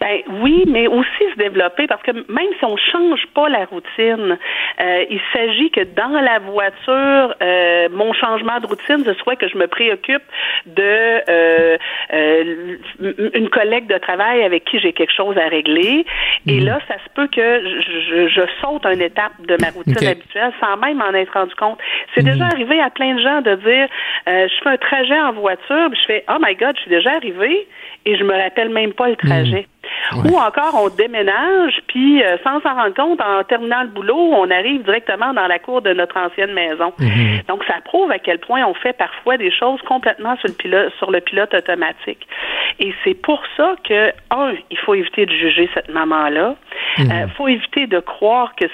Ben 0.00 0.18
oui, 0.42 0.64
mais 0.66 0.86
aussi 0.86 1.21
se 1.32 1.38
développer 1.38 1.86
parce 1.86 2.02
que 2.02 2.12
même 2.12 2.52
si 2.58 2.64
on 2.64 2.76
change 2.76 3.26
pas 3.34 3.48
la 3.48 3.64
routine, 3.64 4.38
euh, 4.80 5.04
il 5.10 5.20
s'agit 5.32 5.70
que 5.70 5.80
dans 5.80 6.20
la 6.20 6.38
voiture, 6.38 7.34
euh, 7.42 7.88
mon 7.90 8.12
changement 8.12 8.60
de 8.60 8.66
routine, 8.66 9.04
ce 9.04 9.14
soit 9.14 9.36
que 9.36 9.48
je 9.48 9.56
me 9.56 9.66
préoccupe 9.66 10.22
de 10.66 11.22
euh, 11.28 11.76
euh, 12.12 12.76
une 13.34 13.48
collègue 13.50 13.86
de 13.86 13.98
travail 13.98 14.42
avec 14.42 14.64
qui 14.64 14.78
j'ai 14.78 14.92
quelque 14.92 15.12
chose 15.14 15.36
à 15.38 15.48
régler. 15.48 16.04
Et 16.46 16.60
là, 16.60 16.78
ça 16.88 16.94
se 16.94 17.08
peut 17.14 17.28
que 17.28 17.62
je, 17.80 18.00
je, 18.00 18.28
je 18.28 18.42
saute 18.60 18.84
une 18.86 19.02
étape 19.02 19.32
de 19.46 19.56
ma 19.60 19.70
routine 19.70 20.06
habituelle 20.06 20.52
sans 20.60 20.76
même 20.76 20.98
m'en 20.98 21.12
être 21.14 21.32
rendu 21.32 21.54
compte. 21.54 21.78
C'est 22.14 22.22
déjà 22.22 22.46
arrivé 22.46 22.80
à 22.80 22.90
plein 22.90 23.14
de 23.14 23.20
gens 23.20 23.40
de 23.40 23.54
dire, 23.56 23.88
euh, 24.28 24.48
je 24.48 24.62
fais 24.62 24.70
un 24.70 24.76
trajet 24.76 25.20
en 25.20 25.32
voiture, 25.32 25.88
puis 25.90 26.00
je 26.00 26.06
fais, 26.06 26.24
oh 26.28 26.38
my 26.40 26.54
God, 26.54 26.76
je 26.76 26.82
suis 26.82 26.90
déjà 26.90 27.12
arrivé 27.12 27.66
et 28.04 28.16
je 28.16 28.24
me 28.24 28.34
rappelle 28.34 28.70
même 28.70 28.92
pas 28.92 29.08
le 29.08 29.16
trajet. 29.16 29.66
Ouais. 30.12 30.30
Ou 30.30 30.36
encore, 30.36 30.74
on 30.74 30.88
déménage, 30.88 31.80
puis 31.86 32.22
euh, 32.22 32.36
sans 32.44 32.60
s'en 32.60 32.74
rendre 32.74 32.94
compte, 32.94 33.20
en 33.20 33.42
terminant 33.44 33.82
le 33.82 33.88
boulot, 33.88 34.16
on 34.16 34.50
arrive 34.50 34.82
directement 34.82 35.32
dans 35.32 35.46
la 35.46 35.58
cour 35.58 35.82
de 35.82 35.92
notre 35.92 36.16
ancienne 36.16 36.52
maison. 36.52 36.92
Donc, 37.48 37.64
ça 37.64 37.74
prouve 37.84 38.10
à 38.10 38.18
quel 38.18 38.38
point 38.38 38.64
on 38.64 38.74
fait 38.74 38.92
parfois 38.92 39.36
des 39.36 39.50
choses 39.50 39.80
complètement 39.82 40.36
sur 40.36 40.48
le 40.48 40.54
pilote, 40.54 40.92
sur 40.98 41.10
le 41.10 41.20
pilote 41.20 41.54
automatique. 41.54 42.26
Et 42.78 42.92
c'est 43.04 43.14
pour 43.14 43.42
ça 43.56 43.74
que, 43.84 44.10
un, 44.30 44.54
il 44.70 44.78
faut 44.78 44.94
éviter 44.94 45.26
de 45.26 45.32
juger 45.32 45.68
cette 45.74 45.88
maman-là. 45.88 46.56
Il 46.98 47.28
faut 47.36 47.48
éviter 47.48 47.86
de 47.86 48.00
croire 48.00 48.54
que 48.54 48.66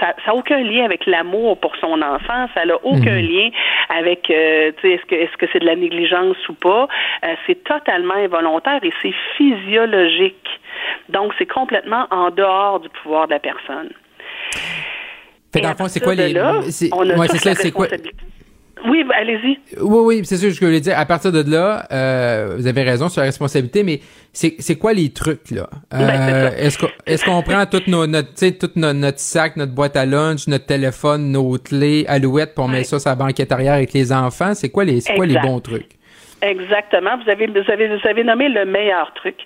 ça 0.00 0.14
n'a 0.26 0.34
aucun 0.34 0.62
lien 0.62 0.84
avec 0.84 1.06
l'amour 1.06 1.58
pour 1.58 1.74
son 1.76 2.02
enfant, 2.02 2.48
ça 2.54 2.64
n'a 2.64 2.74
aucun 2.82 3.20
lien 3.20 3.50
avec, 3.88 4.30
euh, 4.30 4.72
est-ce 4.82 5.06
que 5.06 5.14
est-ce 5.14 5.36
que 5.36 5.46
c'est 5.52 5.60
de 5.60 5.66
la 5.66 5.76
négligence 5.76 6.36
ou 6.48 6.54
pas. 6.54 6.88
Euh, 7.24 7.34
c'est 7.46 7.62
totalement 7.64 8.14
involontaire 8.14 8.80
et 8.82 8.92
c'est 9.00 9.14
physiologique. 9.36 10.48
Donc, 11.08 11.32
c'est 11.38 11.46
complètement 11.46 12.06
en 12.10 12.30
dehors 12.30 12.80
du 12.80 12.88
pouvoir 13.02 13.26
de 13.26 13.32
la 13.34 13.40
personne. 13.40 13.90
Fait 15.52 15.60
dans 15.60 15.70
le 15.70 15.76
fond, 15.76 15.88
c'est 15.88 16.00
quoi 16.00 16.14
les, 16.14 16.32
là, 16.32 16.60
on 16.92 17.10
a 17.10 17.14
ouais, 17.16 17.26
toute 17.28 17.36
c'est 17.36 17.42
ça, 17.42 17.50
la 17.50 17.54
c'est 17.56 17.70
quoi, 17.72 17.86
responsabilité. 17.86 18.24
Oui, 18.88 19.04
allez-y. 19.14 19.58
Oui, 19.80 19.98
oui, 20.04 20.20
c'est 20.24 20.36
sûr 20.38 20.50
ce 20.50 20.54
que 20.58 20.60
je 20.62 20.66
voulais 20.66 20.80
dire. 20.80 20.98
À 20.98 21.06
partir 21.06 21.30
de 21.30 21.48
là, 21.48 21.86
euh, 21.92 22.54
vous 22.56 22.66
avez 22.66 22.82
raison 22.82 23.08
sur 23.08 23.20
la 23.20 23.26
responsabilité, 23.26 23.84
mais 23.84 24.00
c'est 24.32 24.56
c'est 24.58 24.74
quoi 24.76 24.92
les 24.92 25.12
trucs 25.12 25.52
là? 25.52 25.68
Ben, 25.92 26.00
Euh. 26.00 26.50
Est-ce 27.06 27.24
qu'on 27.24 27.42
prend 27.42 27.64
tout 27.66 27.82
nos 27.86 28.08
notre 28.08 28.30
tu 28.30 28.46
sais 28.46 28.52
tout 28.52 28.70
no- 28.74 28.92
notre 28.92 29.20
sac, 29.20 29.56
notre 29.56 29.72
boîte 29.72 29.96
à 29.96 30.04
lunch, 30.04 30.48
notre 30.48 30.66
téléphone, 30.66 31.30
nos 31.30 31.58
clés, 31.58 32.06
alouettes, 32.08 32.54
puis 32.56 32.64
on 32.64 32.68
met 32.68 32.78
Ouais. 32.78 32.84
ça 32.84 32.98
sur 32.98 33.10
la 33.10 33.14
banquette 33.14 33.52
arrière 33.52 33.74
avec 33.74 33.92
les 33.92 34.12
enfants? 34.12 34.54
C'est 34.54 34.70
quoi 34.70 34.84
les 34.84 35.00
c'est 35.00 35.14
quoi 35.14 35.26
les 35.26 35.38
bons 35.38 35.60
trucs? 35.60 35.90
Exactement. 36.42 37.16
Vous 37.22 37.30
avez, 37.30 37.46
vous 37.46 37.70
avez, 37.70 37.88
vous 37.88 38.06
avez 38.06 38.24
nommé 38.24 38.48
le 38.48 38.64
meilleur 38.64 39.12
truc. 39.14 39.36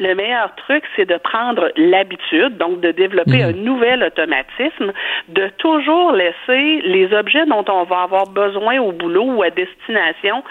Le 0.00 0.14
meilleur 0.14 0.54
truc, 0.54 0.84
c'est 0.96 1.04
de 1.08 1.16
prendre 1.16 1.70
l'habitude, 1.76 2.56
donc 2.56 2.80
de 2.80 2.92
développer 2.92 3.38
Mhm. 3.38 3.48
un 3.48 3.52
nouvel 3.52 4.02
automatisme, 4.04 4.92
de 5.28 5.48
toujours 5.58 6.12
laisser 6.12 6.80
les 6.84 7.12
objets 7.12 7.44
dont 7.46 7.64
on 7.68 7.82
va 7.84 8.02
avoir 8.02 8.28
besoin 8.28 8.78
au 8.80 8.92
boulot 8.92 9.24
ou 9.24 9.42
à 9.42 9.50
destination 9.50 10.42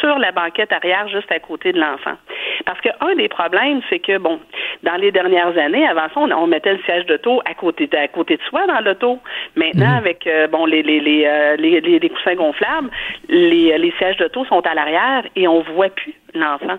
sur 0.00 0.18
la 0.18 0.32
banquette 0.32 0.72
arrière 0.72 1.08
juste 1.08 1.30
à 1.32 1.38
côté 1.38 1.72
de 1.72 1.80
l'enfant. 1.80 2.16
Parce 2.66 2.80
que 2.80 2.88
un 3.00 3.14
des 3.14 3.28
problèmes, 3.28 3.80
c'est 3.88 3.98
que 3.98 4.18
bon, 4.18 4.40
dans 4.82 4.96
les 4.96 5.10
dernières 5.10 5.56
années, 5.58 5.86
avant 5.86 6.08
ça, 6.08 6.20
on, 6.20 6.30
on 6.30 6.46
mettait 6.46 6.74
le 6.74 6.82
siège 6.82 7.06
d'auto 7.06 7.40
à 7.44 7.54
côté 7.54 7.86
de, 7.86 7.96
à 7.96 8.08
côté 8.08 8.36
de 8.36 8.42
soi 8.42 8.66
dans 8.66 8.80
l'auto. 8.80 9.18
Maintenant, 9.56 9.96
avec 9.96 10.26
euh, 10.26 10.46
bon 10.46 10.66
les 10.66 10.82
les 10.82 11.00
les, 11.00 11.24
euh, 11.26 11.56
les 11.56 11.80
les 11.80 11.98
les 11.98 12.08
coussins 12.10 12.34
gonflables, 12.34 12.90
les 13.28 13.76
les 13.78 13.92
sièges 13.98 14.16
d'auto 14.18 14.44
sont 14.44 14.60
à 14.66 14.74
l'arrière 14.74 15.24
et 15.36 15.48
on 15.48 15.60
voit 15.60 15.90
plus 15.90 16.14
l'enfant. 16.34 16.78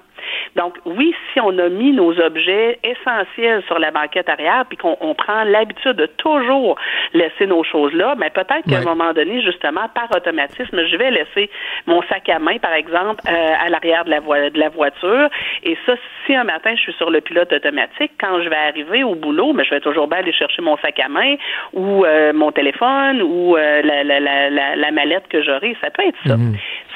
Donc 0.56 0.78
oui, 0.86 1.14
si 1.34 1.40
on 1.40 1.58
a 1.60 1.70
mis 1.70 1.92
nos 1.94 2.18
objets 2.20 2.80
essentiels 2.84 3.64
sur 3.68 3.80
la 3.80 3.92
banquette 3.92 4.30
arrière 4.30 4.66
puis 4.68 4.78
qu'on 4.78 4.98
on 5.02 5.14
prend 5.14 5.44
l'habitude 5.44 5.94
de 5.94 6.06
toujours 6.06 6.78
laisser 7.14 7.48
nos 7.48 7.64
choses 7.64 7.94
là, 7.94 8.16
mais 8.18 8.30
peut-être 8.30 8.64
qu'à 8.70 8.78
Ouais. 8.80 8.88
un 8.88 8.96
moment 8.96 9.14
donné, 9.14 9.42
justement 9.42 9.88
par 9.94 10.08
automatisme, 10.16 10.86
je 10.86 10.96
vais 10.98 11.12
laisser 11.12 11.50
mon 11.88 12.02
sac 12.04 12.28
à 12.30 12.40
main 12.40 12.58
par 12.58 12.74
exemple 12.74 13.22
euh, 13.30 13.66
à 13.66 13.70
l'arrière 13.70 14.06
de 14.06 14.10
la 14.12 14.20
de 14.50 14.60
la 14.60 14.70
voiture 14.70 15.30
et 15.64 15.78
ça 15.86 15.94
si 16.26 16.36
un 16.36 16.44
matin 16.44 16.72
je 16.76 16.82
suis 16.82 16.94
sur 16.94 17.10
le 17.10 17.22
pilote 17.22 17.52
automatique, 17.52 18.12
quand 18.20 18.42
je 18.44 18.50
vais 18.50 18.56
arriver 18.56 19.04
au 19.04 19.16
boulot, 19.16 19.54
mais 19.54 19.64
je 19.66 19.72
vais 19.72 19.80
toujours 19.80 20.08
bien 20.08 20.20
aller 20.20 20.32
chercher 20.34 20.62
mon 20.62 20.78
sac 20.78 21.00
à 21.00 21.08
main 21.10 21.36
ou 21.74 22.06
euh, 22.06 22.32
mon 22.34 22.52
téléphone 22.52 23.22
ou 23.22 23.58
euh, 23.58 23.82
la, 23.82 24.04
la, 24.04 24.20
la, 24.20 24.50
la, 24.50 24.76
la 24.76 24.92
mallette 24.92 25.28
que 25.30 25.42
j'aurai, 25.44 25.76
ça 25.82 25.90
peut 25.90 26.04
être 26.08 26.18
ça. 26.26 26.36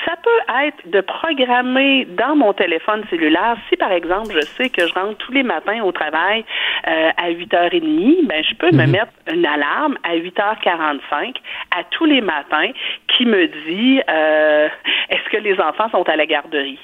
Ça 0.04 0.16
peut 0.22 0.66
être 0.66 0.90
de 0.90 1.02
programmer 1.02 2.06
dans 2.06 2.36
mon 2.36 2.54
téléphone 2.54 3.04
cellulaire, 3.10 3.58
si 3.70 3.78
par 3.78 3.92
exemple 3.92 4.34
je 4.34 4.42
sais 4.42 4.70
que 4.70 4.86
je 4.88 4.94
rentre 4.94 5.18
tous 5.18 5.32
les 5.32 5.44
matins 5.44 5.82
au 5.84 5.92
travail 5.92 6.44
euh, 6.88 7.10
à 7.16 7.32
8h30, 7.32 8.28
ben 8.28 8.44
je 8.44 8.56
peux 8.56 8.72
me 8.72 8.86
mettre 8.86 9.12
une 9.32 9.46
alarme 9.46 9.98
à 10.04 10.16
8h45 10.18 11.36
à 11.72 11.84
tous 11.92 12.06
les 12.06 12.22
matins 12.22 12.72
qui 13.16 13.26
me 13.26 13.48
dit 13.48 14.02
euh, 14.10 14.68
est-ce 15.10 15.30
que 15.30 15.38
les 15.38 15.60
enfants 15.60 15.90
sont 15.90 16.04
à 16.04 16.16
la 16.16 16.26
garderie? 16.26 16.80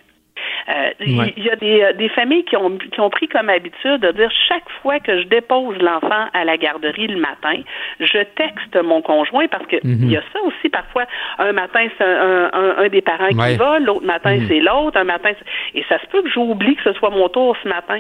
Euh, 0.70 0.90
Il 1.00 1.18
Ouais. 1.20 1.34
y 1.38 1.50
a 1.50 1.56
des, 1.56 1.82
euh, 1.82 1.94
des 1.94 2.10
familles 2.10 2.46
qui 2.46 2.56
ont, 2.56 2.78
qui 2.78 3.00
ont 3.00 3.10
pris 3.10 3.28
comme 3.28 3.50
habitude 3.50 4.02
de 4.02 4.12
dire 4.12 4.30
chaque 4.48 4.70
fois 4.82 5.00
que 5.00 5.20
je 5.22 5.28
dépose 5.28 5.78
l'enfant 5.80 6.28
à 6.34 6.46
la 6.46 6.58
garderie 6.58 7.08
le 7.08 7.20
matin, 7.20 7.56
je 8.00 8.20
texte 8.36 8.76
mon 8.84 9.02
conjoint 9.02 9.48
parce 9.48 9.66
que 9.68 9.78
Mhm. 9.84 9.98
il 10.04 10.12
y 10.12 10.18
a 10.18 10.22
ça 10.34 10.40
aussi 10.44 10.70
parfois. 10.70 11.06
Un 11.40 11.52
matin, 11.54 11.88
c'est 11.98 12.04
un, 12.04 12.50
un- 12.54 12.78
un 12.78 12.88
des 12.90 13.02
parents 13.02 13.30
Ouais. 13.36 13.52
qui 13.54 13.58
va, 13.58 13.80
l'autre 13.80 14.06
matin, 14.06 14.36
Mhm. 14.36 14.48
c'est 14.48 14.60
l'autre, 14.60 14.98
un 14.98 15.04
matin, 15.04 15.32
c'est- 15.38 15.80
et 15.80 15.84
ça 15.90 16.00
se 16.00 16.06
peut 16.08 16.22
que 16.22 16.30
j'oublie 16.30 16.76
que 16.76 16.84
ce 16.84 16.94
soit 16.94 17.10
mon 17.10 17.28
tour 17.30 17.56
ce 17.64 17.68
matin. 17.68 18.00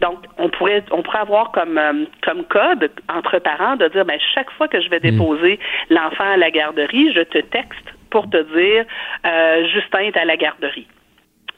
Donc, 0.00 0.18
on 0.38 0.48
pourrait, 0.48 0.84
on 0.92 1.02
pourrait 1.02 1.18
avoir 1.18 1.50
comme, 1.50 1.76
euh, 1.76 2.04
comme 2.22 2.44
code 2.44 2.90
entre 3.12 3.38
parents 3.40 3.74
de 3.76 3.88
dire, 3.88 4.04
ben, 4.04 4.18
chaque 4.34 4.50
fois 4.52 4.68
que 4.68 4.80
je 4.80 4.88
vais 4.88 5.00
déposer 5.00 5.58
l'enfant 5.90 6.30
à 6.34 6.36
la 6.36 6.50
garderie, 6.52 7.12
je 7.12 7.22
te 7.22 7.38
texte 7.38 7.94
pour 8.10 8.30
te 8.30 8.36
dire, 8.56 8.84
euh, 9.26 9.66
Justin 9.74 9.98
est 10.00 10.16
à 10.16 10.24
la 10.24 10.36
garderie. 10.36 10.86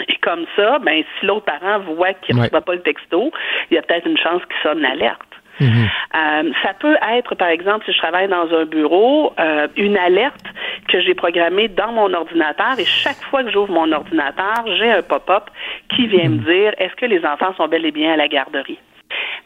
Et 0.08 0.16
comme 0.16 0.46
ça, 0.56 0.78
ben, 0.78 1.02
si 1.18 1.26
l'autre 1.26 1.44
parent 1.46 1.80
voit 1.80 2.12
qu'il 2.14 2.34
ne 2.34 2.40
Ouais. 2.40 2.46
reçoit 2.46 2.60
pas 2.62 2.74
le 2.74 2.82
texto, 2.82 3.30
il 3.70 3.74
y 3.74 3.78
a 3.78 3.82
peut-être 3.82 4.06
une 4.06 4.18
chance 4.18 4.42
qu'il 4.46 4.56
sonne 4.62 4.80
l'alerte. 4.80 5.20
Mhm. 5.60 5.88
Euh, 6.16 6.52
ça 6.62 6.72
peut 6.78 6.96
être, 7.12 7.34
par 7.34 7.48
exemple, 7.48 7.84
si 7.84 7.92
je 7.92 7.98
travaille 7.98 8.28
dans 8.28 8.50
un 8.54 8.64
bureau, 8.64 9.34
euh, 9.38 9.68
une 9.76 9.98
alerte 9.98 10.46
que 10.88 11.00
j'ai 11.02 11.14
programmée 11.14 11.68
dans 11.68 11.92
mon 11.92 12.14
ordinateur 12.14 12.78
et 12.78 12.86
chaque 12.86 13.22
fois 13.24 13.44
que 13.44 13.50
j'ouvre 13.50 13.70
mon 13.72 13.92
ordinateur, 13.92 14.64
j'ai 14.78 14.90
un 14.90 15.02
pop-up 15.02 15.50
qui 15.94 16.06
vient 16.06 16.30
me 16.30 16.38
dire 16.38 16.72
est-ce 16.78 16.94
que 16.96 17.04
les 17.04 17.24
enfants 17.26 17.52
sont 17.56 17.68
bel 17.68 17.84
et 17.84 17.90
bien 17.92 18.14
à 18.14 18.16
la 18.16 18.28
garderie? 18.28 18.78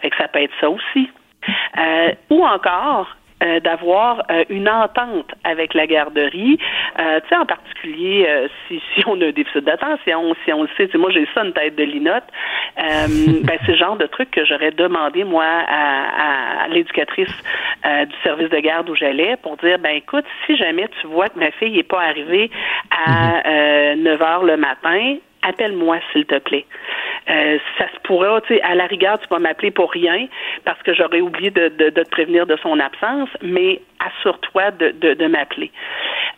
Fait 0.02 0.10
que 0.10 0.16
ça 0.16 0.28
peut 0.28 0.40
être 0.42 0.54
ça 0.60 0.70
aussi. 0.70 1.10
Euh, 1.78 2.12
ou 2.30 2.44
encore, 2.46 3.08
euh, 3.44 3.60
d'avoir 3.60 4.22
euh, 4.30 4.44
une 4.48 4.68
entente 4.68 5.30
avec 5.44 5.74
la 5.74 5.86
garderie, 5.86 6.58
euh, 6.98 7.20
tu 7.20 7.28
sais, 7.28 7.36
en 7.36 7.46
particulier 7.46 8.26
euh, 8.28 8.48
si, 8.68 8.80
si 8.94 9.04
on 9.06 9.20
a 9.20 9.26
un 9.26 9.32
déficit 9.32 9.64
d'attention, 9.64 10.34
si 10.44 10.52
on 10.52 10.62
le 10.62 10.68
sait, 10.76 10.88
moi 10.96 11.10
j'ai 11.10 11.26
ça 11.34 11.44
une 11.44 11.52
tête 11.52 11.76
de 11.76 11.84
linotte, 11.84 12.24
euh, 12.78 13.06
ben, 13.42 13.58
c'est 13.64 13.72
le 13.72 13.78
genre 13.78 13.96
de 13.96 14.06
truc 14.06 14.30
que 14.30 14.44
j'aurais 14.44 14.70
demandé 14.70 15.24
moi 15.24 15.44
à, 15.46 16.64
à 16.64 16.68
l'éducatrice 16.68 17.34
euh, 17.86 18.04
du 18.06 18.14
service 18.22 18.50
de 18.50 18.58
garde 18.58 18.88
où 18.88 18.94
j'allais 18.94 19.36
pour 19.42 19.56
dire, 19.58 19.78
ben 19.78 19.96
écoute, 19.96 20.24
si 20.46 20.56
jamais 20.56 20.88
tu 21.00 21.06
vois 21.06 21.28
que 21.28 21.38
ma 21.38 21.50
fille 21.52 21.76
n'est 21.76 21.82
pas 21.82 22.02
arrivée 22.02 22.50
à 22.90 23.46
euh, 23.46 23.94
9 23.96 24.22
heures 24.22 24.44
le 24.44 24.56
matin, 24.56 25.16
appelle-moi 25.42 25.98
s'il 26.12 26.24
te 26.24 26.38
plaît. 26.38 26.66
Euh, 27.28 27.58
ça 27.78 27.86
se 27.94 28.00
pourra, 28.00 28.40
tu 28.42 28.54
sais, 28.54 28.62
à 28.62 28.74
la 28.74 28.86
rigueur, 28.86 29.18
tu 29.18 29.26
vas 29.28 29.38
m'appeler 29.38 29.70
pour 29.70 29.90
rien 29.90 30.26
parce 30.64 30.80
que 30.82 30.92
j'aurais 30.92 31.20
oublié 31.20 31.50
de, 31.50 31.68
de, 31.68 31.90
de 31.90 32.02
te 32.02 32.10
prévenir 32.10 32.46
de 32.46 32.56
son 32.56 32.78
absence, 32.78 33.30
mais 33.42 33.80
assure-toi 33.98 34.70
de, 34.72 34.90
de, 34.90 35.14
de 35.14 35.26
m'appeler. 35.26 35.70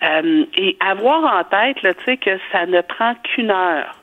Euh, 0.03 0.45
et 0.57 0.77
avoir 0.81 1.25
en 1.25 1.45
tête, 1.45 1.79
tu 1.81 2.05
sais, 2.05 2.17
que 2.17 2.39
ça 2.53 2.67
ne 2.67 2.81
prend 2.83 3.15
qu'une 3.25 3.51
heure. 3.51 3.97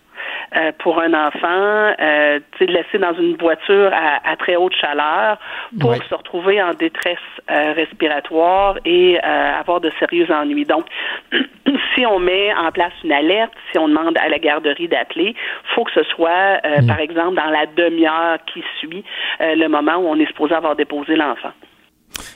Euh, 0.56 0.72
pour 0.80 1.02
un 1.02 1.14
enfant, 1.14 1.94
euh, 2.00 2.40
tu 2.54 2.66
sais, 2.66 2.72
laisser 2.72 2.98
dans 3.00 3.14
une 3.14 3.36
voiture 3.38 3.92
à, 3.94 4.30
à 4.30 4.36
très 4.36 4.56
haute 4.56 4.76
chaleur 4.76 5.38
pour 5.80 5.96
se 5.96 6.14
retrouver 6.14 6.62
en 6.62 6.74
détresse 6.74 7.18
euh, 7.50 7.74
respiratoire 7.74 8.78
et 8.86 9.18
euh, 9.18 9.60
avoir 9.60 9.82
de 9.82 9.92
sérieux 10.00 10.28
ennuis. 10.32 10.66
Donc, 10.66 10.86
si 11.96 12.06
on 12.06 12.20
met 12.20 12.54
en 12.54 12.72
place 12.72 12.94
une 13.04 13.12
alerte, 13.12 13.54
si 13.72 13.80
on 13.80 13.88
demande 13.88 14.18
à 14.18 14.30
la 14.30 14.38
garderie 14.40 14.88
d'appeler, 14.88 15.36
faut 15.76 15.84
que 15.84 15.92
ce 15.92 16.04
soit, 16.04 16.60
euh, 16.66 16.82
Mm. 16.84 16.88
par 16.88 17.00
exemple, 17.00 17.36
dans 17.36 17.50
la 17.50 17.66
demi-heure 17.66 18.38
qui 18.46 18.64
suit 18.80 19.04
euh, 19.42 19.56
le 19.56 19.68
moment 19.68 19.98
où 19.98 20.08
on 20.08 20.20
est 20.20 20.28
supposé 20.28 20.54
avoir 20.54 20.76
déposé 20.76 21.16
l'enfant. 21.16 21.52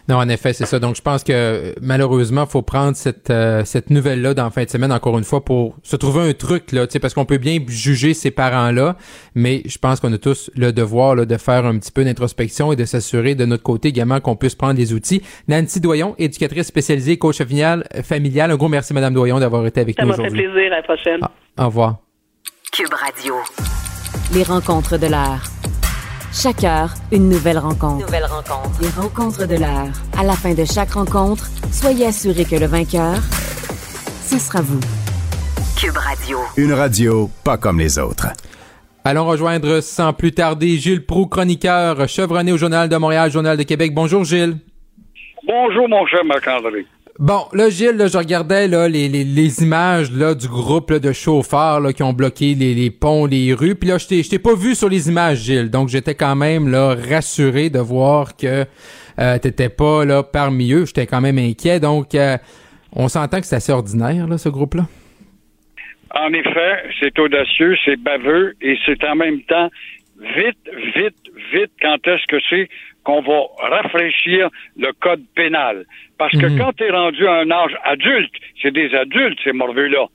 Non, 0.10 0.18
en 0.18 0.28
effet, 0.30 0.54
c'est 0.54 0.66
ça. 0.66 0.80
Donc, 0.80 0.96
je 0.96 1.02
pense 1.02 1.24
que 1.24 1.76
malheureusement, 1.82 2.46
faut 2.46 2.62
prendre 2.62 2.96
cette 2.96 3.30
euh, 3.30 3.64
cette 3.66 3.90
nouvelle-là 3.90 4.34
dans 4.34 4.46
la 4.46 4.50
fin 4.50 4.64
de 4.64 4.70
semaine 4.70 4.92
encore 4.92 5.18
une 5.18 5.24
fois 5.24 5.44
pour 5.44 5.76
se 5.84 5.96
trouver 5.96 6.30
un 6.30 6.34
truc 6.34 6.72
là, 6.72 6.88
tu 6.88 6.94
sais, 6.94 7.00
parce 7.00 7.14
qu'on 7.14 7.26
peut 7.26 7.38
bien 7.38 7.60
juger 7.68 8.14
ces 8.14 8.32
parents-là, 8.32 8.96
mais 9.36 9.62
je 9.66 9.78
pense 9.78 10.00
qu'on 10.00 10.12
a 10.14 10.18
tous 10.18 10.50
le 10.56 10.72
devoir 10.72 11.16
là, 11.16 11.26
de 11.26 11.38
faire 11.38 11.66
un 11.66 11.78
petit 11.78 11.92
peu 11.92 12.04
d'introspection 12.04 12.72
et 12.72 12.76
de 12.76 12.86
s'assurer 12.86 13.36
de 13.36 13.46
notre 13.46 13.64
côté 13.64 13.90
également 13.90 14.20
qu'on 14.20 14.36
puisse 14.36 14.56
prendre 14.56 14.76
des 14.76 14.94
outils. 14.94 15.22
Nancy 15.48 15.80
Doyon, 15.80 16.16
éducatrice 16.18 16.68
spécialisée, 16.68 17.18
coach 17.18 17.38
familial, 17.38 17.84
familial. 18.04 18.52
Un 18.52 18.56
gros 18.56 18.70
merci, 18.70 18.94
Madame 18.94 19.14
Doyon, 19.14 19.40
d'avoir 19.40 19.66
été 19.68 19.82
avec 19.82 19.96
Ça 19.96 20.04
nous 20.04 20.10
m'a 20.10 20.16
fait 20.16 20.22
aujourd'hui. 20.24 20.44
plaisir. 20.44 20.72
À 20.74 20.76
la 20.78 20.84
prochaine. 20.84 21.20
Au 21.58 21.66
revoir. 21.66 21.98
Cube 22.72 22.94
Radio. 22.94 23.36
Les 24.34 24.44
rencontres 24.44 24.98
de 24.98 25.08
l'heure. 25.08 25.57
Chaque 26.34 26.64
heure, 26.64 26.90
une 27.12 27.30
nouvelle 27.30 27.58
rencontre. 27.58 28.06
Nouvelle 28.06 28.26
rencontre. 28.26 28.82
Les 28.82 28.90
rencontres 28.90 29.48
de 29.48 29.56
l'heure. 29.56 29.92
À 30.18 30.24
la 30.24 30.34
fin 30.34 30.54
de 30.54 30.66
chaque 30.66 30.92
rencontre, 30.92 31.48
soyez 31.72 32.08
assurés 32.08 32.46
que 32.46 32.56
le 32.56 32.66
vainqueur, 32.66 33.16
ce 34.24 34.38
sera 34.38 34.62
vous. 34.62 34.80
Cube 35.80 35.98
Radio. 35.98 36.38
Une 36.58 36.74
radio 36.74 37.30
pas 37.44 37.58
comme 37.58 37.80
les 37.80 37.98
autres. 37.98 38.28
Allons 39.04 39.26
rejoindre 39.26 39.80
sans 39.82 40.12
plus 40.12 40.34
tarder 40.34 40.78
Gilles 40.78 41.06
Proux, 41.06 41.28
chroniqueur 41.28 42.08
chevronné 42.10 42.52
au 42.52 42.58
Journal 42.58 42.90
de 42.90 42.98
Montréal, 42.98 43.32
Journal 43.32 43.58
de 43.58 43.64
Québec. 43.64 43.94
Bonjour 43.94 44.24
Gilles. 44.24 44.58
Bonjour, 45.48 45.88
mon 45.88 46.06
cher 46.08 46.26
Marc-André. 46.26 46.86
Bon, 47.20 47.46
là, 47.54 47.72
Gilles, 47.72 47.98
je 47.98 48.16
regardais 48.16 48.68
là, 48.68 48.88
les, 48.88 49.10
les, 49.10 49.64
images 49.64 50.12
là, 50.12 50.36
du 50.36 50.48
groupe 50.48 50.94
de 50.94 51.12
chauffeurs 51.12 51.82
qui 51.96 52.04
ont 52.04 52.14
bloqué 52.14 52.54
les, 52.54 52.76
les 52.76 52.92
ponts, 52.92 53.26
les 53.26 53.56
rues. 53.56 53.74
Puis 53.74 53.90
là, 53.90 53.98
je 53.98 54.08
t'ai 54.08 54.22
je 54.22 54.30
t'ai 54.30 54.38
pas 54.38 54.54
vu 54.54 54.76
sur 54.76 54.88
les 54.88 55.10
images, 55.10 55.40
Gilles. 55.40 55.72
Donc, 55.72 55.90
j'étais 55.90 56.14
quand 56.14 56.36
même 56.36 56.68
là 56.68 56.94
rassuré 56.94 57.72
de 57.72 57.80
voir 57.80 58.38
que 58.38 58.66
euh, 59.18 59.38
t'étais 59.40 59.70
pas 59.70 60.06
là 60.06 60.22
parmi 60.22 60.72
eux. 60.72 60.86
J'étais 60.86 61.08
quand 61.08 61.20
même 61.20 61.40
inquiet. 61.40 61.80
Donc, 61.80 62.14
euh, 62.14 62.38
on 62.94 63.08
s'entend 63.08 63.40
que 63.40 63.48
c'est 63.48 63.56
assez 63.56 63.72
ordinaire, 63.72 64.28
là, 64.28 64.38
ce 64.38 64.50
groupe-là. 64.50 64.84
En 66.14 66.32
effet, 66.34 66.84
c'est 67.00 67.18
audacieux, 67.18 67.76
c'est 67.84 67.98
baveux 67.98 68.54
et 68.62 68.78
c'est 68.86 69.04
en 69.04 69.16
même 69.16 69.42
temps 69.42 69.70
vite, 70.20 70.70
vite, 70.96 71.18
vite 71.52 71.72
quand 71.82 71.98
est-ce 72.08 72.26
que 72.28 72.38
c'est 72.50 72.70
qu'on 73.04 73.22
va 73.22 73.42
rafraîchir 73.70 74.50
le 74.78 74.92
code 75.00 75.24
pénal. 75.36 75.86
Parce 76.18 76.32
que 76.38 76.48
Mhm. 76.48 76.58
quand 76.58 76.74
tu 76.74 76.84
es 76.84 76.92
rendu 76.92 77.28
à 77.28 77.36
un 77.36 77.52
âge 77.52 77.76
adulte, 77.84 78.34
c'est 78.62 78.72
des 78.72 78.94
adultes, 78.96 79.40
ces 79.44 79.54
morveux-là, 79.54 80.08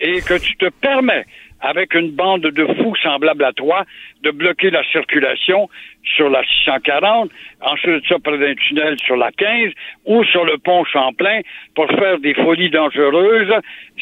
et 0.00 0.20
que 0.22 0.38
tu 0.38 0.56
te 0.56 0.68
permets, 0.80 1.24
avec 1.60 1.94
une 1.94 2.12
bande 2.12 2.42
de 2.42 2.66
fous 2.74 2.94
semblables 3.02 3.42
à 3.42 3.52
toi, 3.52 3.84
de 4.22 4.30
bloquer 4.30 4.70
la 4.70 4.84
circulation 4.92 5.68
sur 6.04 6.28
la 6.30 6.42
640, 6.44 7.30
ensuite 7.60 8.06
ça 8.08 8.16
près 8.22 8.38
d'un 8.38 8.54
tunnel 8.54 8.96
sur 9.04 9.16
la 9.16 9.32
15 9.32 9.72
ou 10.04 10.22
sur 10.24 10.44
le 10.44 10.58
pont 10.58 10.84
Champlain 10.84 11.40
pour 11.74 11.88
faire 11.88 12.18
des 12.20 12.34
folies 12.34 12.70
dangereuses, 12.70 13.52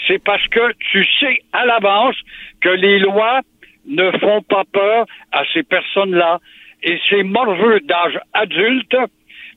c'est 0.06 0.22
parce 0.22 0.46
que 0.48 0.72
tu 0.90 1.04
sais 1.18 1.38
à 1.54 1.64
l'avance 1.64 2.16
que 2.60 2.68
les 2.68 2.98
lois 2.98 3.40
ne 3.86 4.10
font 4.18 4.42
pas 4.42 4.64
peur 4.70 5.06
à 5.32 5.42
ces 5.54 5.62
personnes-là. 5.62 6.40
Et 6.82 6.98
ces 7.08 7.22
morveux 7.22 7.80
d'âge 7.80 8.18
adulte 8.34 8.96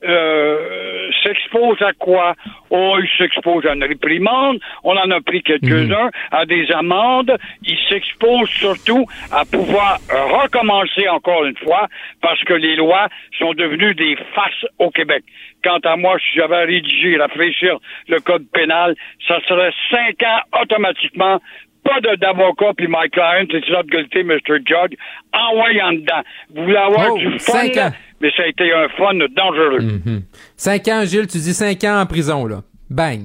euh, 0.04 1.10
s'exposent 1.22 1.82
à 1.82 1.92
quoi? 1.92 2.34
Oh, 2.70 2.96
ils 3.02 3.08
s'exposent 3.18 3.66
à 3.66 3.74
une 3.74 3.84
réprimande, 3.84 4.58
on 4.84 4.96
en 4.96 5.10
a 5.10 5.20
pris 5.20 5.42
quelques-uns, 5.42 6.10
à 6.30 6.46
des 6.46 6.70
amendes, 6.72 7.36
ils 7.62 7.78
s'exposent 7.88 8.50
surtout 8.50 9.06
à 9.32 9.44
pouvoir 9.44 9.98
recommencer 10.08 11.08
encore 11.08 11.44
une 11.44 11.56
fois 11.56 11.88
parce 12.22 12.42
que 12.44 12.54
les 12.54 12.76
lois 12.76 13.08
sont 13.38 13.52
devenues 13.54 13.94
des 13.94 14.16
farces 14.34 14.66
au 14.78 14.90
Québec. 14.90 15.24
Quant 15.62 15.80
à 15.84 15.96
moi, 15.96 16.16
si 16.18 16.38
j'avais 16.38 16.60
et 16.70 17.16
rafraîchir 17.16 17.78
le 18.08 18.20
code 18.20 18.46
pénal, 18.52 18.94
ça 19.26 19.40
serait 19.46 19.72
cinq 19.90 20.22
ans 20.22 20.60
automatiquement 20.62 21.40
pas 21.84 22.00
de 22.00 22.16
d'avocat, 22.16 22.72
puis 22.76 22.86
my 22.88 23.08
client, 23.10 23.46
it's 23.50 23.68
not 23.70 23.84
guilty, 23.84 24.22
Mr. 24.24 24.58
Judge, 24.64 24.94
envoyant 25.32 25.92
dedans. 25.92 26.22
Vous 26.54 26.62
voulez 26.64 26.76
avoir 26.76 27.12
Oh, 27.12 27.18
du 27.18 27.38
fun, 27.38 27.68
là, 27.74 27.92
mais 28.20 28.30
ça 28.36 28.42
a 28.42 28.46
été 28.46 28.72
un 28.72 28.88
fun 28.90 29.14
dangereux. 29.34 29.80
Mhm. 29.80 30.22
Cinq 30.56 30.88
ans, 30.88 31.02
Gilles, 31.04 31.26
tu 31.26 31.38
dis 31.38 31.54
cinq 31.54 31.82
ans 31.84 32.00
en 32.00 32.06
prison, 32.06 32.46
là. 32.46 32.62
Bang. 32.88 33.20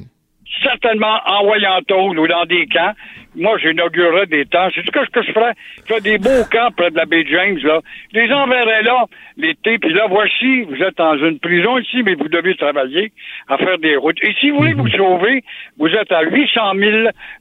Certainement 0.63 1.19
envoyé 1.25 1.67
en 1.67 1.81
tôle 1.81 2.19
ou 2.19 2.27
dans 2.27 2.45
des 2.45 2.65
camps. 2.67 2.93
Moi, 3.35 3.57
j'inaugurerais 3.57 4.27
des 4.27 4.45
temps. 4.45 4.69
C'est 4.73 4.85
ce 4.85 4.91
que, 4.91 5.05
ce 5.05 5.09
que 5.09 5.21
je 5.23 5.31
ferais. 5.33 5.53
Je 5.79 5.93
ferais 5.93 6.01
des 6.01 6.17
beaux 6.17 6.43
camps 6.49 6.69
près 6.75 6.89
de 6.89 6.95
la 6.95 7.05
baie 7.05 7.25
James, 7.29 7.59
là. 7.63 7.81
Je 8.13 8.19
les 8.19 8.31
enverrais 8.31 8.83
là, 8.83 9.05
l'été, 9.37 9.77
puis 9.77 9.93
là, 9.93 10.05
voici, 10.09 10.61
vous 10.63 10.81
êtes 10.81 10.97
dans 10.97 11.17
une 11.17 11.39
prison 11.39 11.77
ici, 11.77 12.01
mais 12.03 12.15
vous 12.15 12.29
devez 12.29 12.55
travailler 12.55 13.11
à 13.49 13.57
faire 13.57 13.77
des 13.77 13.97
routes. 13.97 14.17
Et 14.23 14.33
si 14.39 14.51
vous 14.51 14.59
voulez 14.59 14.73
vous 14.73 14.87
sauver, 14.89 15.43
vous 15.77 15.87
êtes 15.87 16.11
à 16.11 16.21
800 16.21 16.61
000 16.77 16.91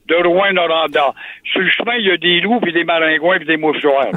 de 0.07 0.15
Rouen-Noranda. 0.15 1.13
Sur 1.45 1.61
le 1.61 1.69
chemin, 1.69 1.95
il 1.95 2.07
y 2.07 2.11
a 2.11 2.17
des 2.17 2.41
loups, 2.41 2.59
puis 2.59 2.73
des 2.73 2.83
maringouins, 2.83 3.37
puis 3.37 3.47
des 3.47 3.57
mouchoirs. 3.57 4.11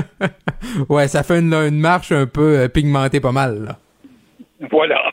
ouais, 0.88 1.06
ça 1.06 1.22
fait 1.22 1.38
une, 1.38 1.54
une 1.54 1.78
marche 1.78 2.10
un 2.10 2.26
peu 2.26 2.58
euh, 2.58 2.68
pigmentée 2.68 3.20
pas 3.20 3.32
mal, 3.32 3.64
là. 3.64 3.78
voilà. 4.70 5.12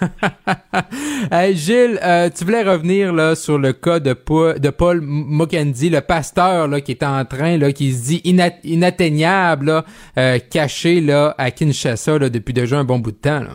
Hey, 1.32 1.54
Gilles, 1.54 1.98
euh, 2.04 2.28
tu 2.36 2.44
voulais 2.44 2.62
revenir 2.62 3.12
là 3.12 3.34
sur 3.34 3.58
le 3.58 3.72
cas 3.72 4.00
de, 4.00 4.12
Pa- 4.12 4.58
de 4.58 4.70
Paul 4.70 5.00
Mokendi, 5.02 5.90
le 5.90 6.00
pasteur 6.00 6.68
là 6.68 6.80
qui 6.80 6.92
est 6.92 7.02
en 7.02 7.24
train 7.24 7.58
là 7.58 7.72
qui 7.72 7.92
se 7.92 8.06
dit 8.08 8.20
ina- 8.24 8.50
inatteignable 8.64 9.66
là, 9.66 9.84
euh, 10.16 10.38
caché 10.52 11.00
là 11.00 11.34
à 11.38 11.50
Kinshasa 11.50 12.18
là, 12.18 12.28
depuis 12.30 12.54
déjà 12.54 12.78
un 12.78 12.84
bon 12.84 12.98
bout 12.98 13.12
de 13.12 13.16
temps 13.16 13.40
là. 13.40 13.50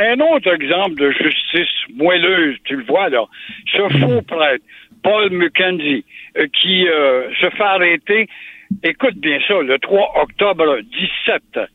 Un 0.00 0.20
autre 0.20 0.52
exemple 0.54 0.94
de 0.94 1.10
justice 1.10 1.74
moelleuse, 1.96 2.56
tu 2.64 2.76
le 2.76 2.84
vois 2.84 3.08
là, 3.08 3.24
ce 3.72 3.82
faux 3.98 4.22
prêtre, 4.22 4.64
Paul 5.02 5.30
Mukendi, 5.30 6.04
euh, 6.36 6.46
qui 6.60 6.84
se 7.40 7.50
fait 7.50 7.62
arrêter, 7.64 8.28
écoute 8.84 9.16
bien 9.16 9.38
ça, 9.48 9.54
le 9.60 9.76
3 9.78 10.12
octobre 10.22 10.78
17, 10.82 11.68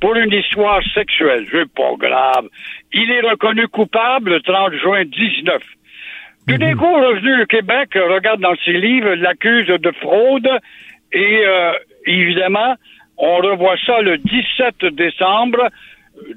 pour 0.00 0.14
une 0.16 0.32
histoire 0.32 0.82
sexuelle, 0.94 1.46
c'est 1.50 1.70
pas 1.72 1.94
grave. 1.98 2.46
Il 2.92 3.10
est 3.10 3.20
reconnu 3.20 3.68
coupable 3.68 4.34
le 4.34 4.40
30 4.40 4.74
juin 4.74 5.04
19. 5.04 5.62
Tout 6.48 6.56
d'un 6.56 6.74
coup, 6.76 6.92
revenu 6.94 7.42
au 7.42 7.46
Québec, 7.46 7.90
regarde 7.94 8.40
dans 8.40 8.56
ses 8.64 8.72
livres, 8.72 9.14
l'accuse 9.14 9.66
de 9.66 9.90
fraude 10.00 10.48
et 11.12 11.42
euh, 11.44 11.72
évidemment, 12.06 12.74
on 13.18 13.36
revoit 13.36 13.76
ça 13.84 14.00
le 14.00 14.16
17 14.16 14.94
décembre 14.94 15.68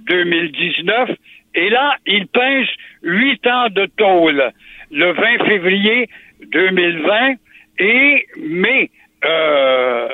2019 0.07 1.11
et 1.55 1.69
là, 1.69 1.95
il 2.05 2.27
pince 2.27 2.67
huit 3.03 3.45
ans 3.47 3.69
de 3.69 3.85
tôle 3.97 4.51
le 4.91 5.11
20 5.13 5.45
février 5.45 6.09
2020 6.51 7.35
et 7.79 8.25
mais 8.37 8.89
euh, 9.23 10.07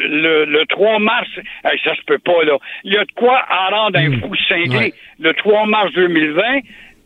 le, 0.00 0.44
le 0.44 0.66
3 0.66 0.98
mars, 0.98 1.28
hey, 1.64 1.78
ça 1.84 1.94
se 1.94 2.02
peut 2.06 2.18
pas 2.18 2.44
là. 2.44 2.56
Il 2.84 2.92
y 2.92 2.96
a 2.96 3.04
de 3.04 3.12
quoi 3.12 3.44
en 3.50 3.74
rendre 3.74 3.98
un 3.98 4.18
fou 4.20 4.34
cinglé. 4.48 4.76
Ouais. 4.76 4.94
Le 5.18 5.34
3 5.34 5.66
mars 5.66 5.92
2020, 5.92 6.42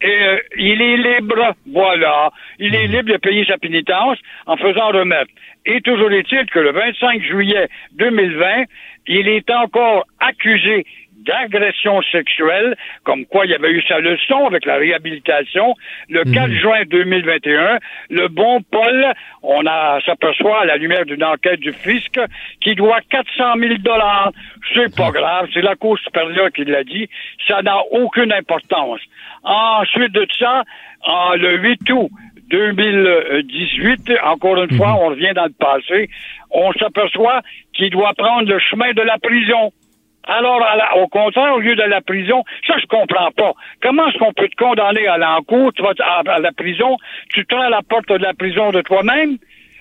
et, 0.05 0.07
euh, 0.07 0.39
il 0.59 0.83
est 0.83 0.97
libre, 0.97 1.55
voilà. 1.73 2.31
Il 2.59 2.75
est 2.75 2.87
libre 2.89 3.13
de 3.13 3.17
payer 3.17 3.45
sa 3.47 3.59
pénitence 3.59 4.19
en 4.47 4.57
faisant 4.57 4.89
remettre. 4.89 5.31
Et 5.67 5.81
toujours 5.81 6.13
est-il 6.13 6.45
que 6.47 6.59
le 6.59 6.73
25 6.73 7.23
juillet 7.23 7.69
2020, 7.93 8.65
il 9.07 9.29
est 9.29 9.51
encore 9.51 10.05
accusé 10.21 10.85
d'agression 11.25 12.01
sexuelle, 12.13 12.77
comme 13.05 13.27
quoi 13.27 13.47
il 13.47 13.53
y 13.53 13.55
avait 13.55 13.71
eu 13.71 13.83
sa 13.83 13.99
leçon 13.99 14.47
avec 14.47 14.65
la 14.65 14.77
réhabilitation. 14.77 15.75
Le 16.09 16.25
4 16.25 16.53
juin 16.53 16.83
2021, 16.87 17.79
le 18.11 18.29
bon 18.29 18.61
Paul, 18.71 19.13
on 19.43 19.67
a 19.67 20.01
s'aperçoit 20.05 20.63
à 20.63 20.65
la 20.65 20.77
lumière 20.77 21.05
d'une 21.05 21.25
enquête 21.25 21.61
du 21.61 21.73
fisc 21.73 22.19
qui 22.61 22.75
doit 22.75 23.01
400 23.11 23.55
000 23.59 23.75
dollars. 23.79 24.33
C'est 24.75 24.95
pas 24.95 25.11
grave, 25.11 25.49
c'est 25.53 25.63
la 25.63 25.77
Cour 25.77 25.99
supérieure 25.99 26.51
qui 26.53 26.65
l'a 26.65 26.85
dit. 26.85 27.09
Ça 27.47 27.63
n'a 27.63 27.79
aucune 27.91 28.33
importance. 28.33 29.01
Ensuite 29.43 30.13
de 30.13 30.27
ça, 30.39 30.63
en, 31.03 31.35
le 31.35 31.59
8 31.59 31.91
août 31.91 32.11
2018, 32.51 34.13
encore 34.25 34.63
une 34.63 34.77
fois, 34.77 34.95
on 34.95 35.09
revient 35.09 35.33
dans 35.35 35.45
le 35.47 35.55
passé, 35.59 36.09
on 36.51 36.73
s'aperçoit 36.75 37.41
qu'il 37.73 37.91
doit 37.91 38.13
prendre 38.15 38.49
le 38.49 38.59
chemin 38.59 38.93
de 38.93 39.03
la 39.03 39.19
prison. 39.19 39.73
Alors, 40.27 40.63
à 40.65 40.77
la- 40.77 40.97
au 40.97 41.07
contraire, 41.09 41.55
au 41.55 41.59
lieu 41.61 41.75
de 41.77 41.83
la 41.83 42.01
prison, 42.01 42.43
ça, 42.67 42.75
je 42.81 42.87
comprends 42.87 43.31
pas. 43.33 43.53
Comment 43.83 44.09
est-ce 44.09 44.19
qu'on 44.19 44.33
peut 44.33 44.49
te 44.49 44.57
condamner 44.57 45.07
à 45.07 45.19
l'encours, 45.19 45.73
tu 45.75 45.83
vas 45.83 45.93
à, 46.01 46.23
à 46.27 46.39
la 46.39 46.53
prison, 46.53 46.97
tu 47.33 47.45
te 47.45 47.55
rends 47.55 47.63
à 47.63 47.71
la 47.71 47.83
porte 47.83 48.09
de 48.09 48.17
la 48.17 48.35
prison 48.35 48.71
de 48.73 48.81
toi-même? 48.81 49.37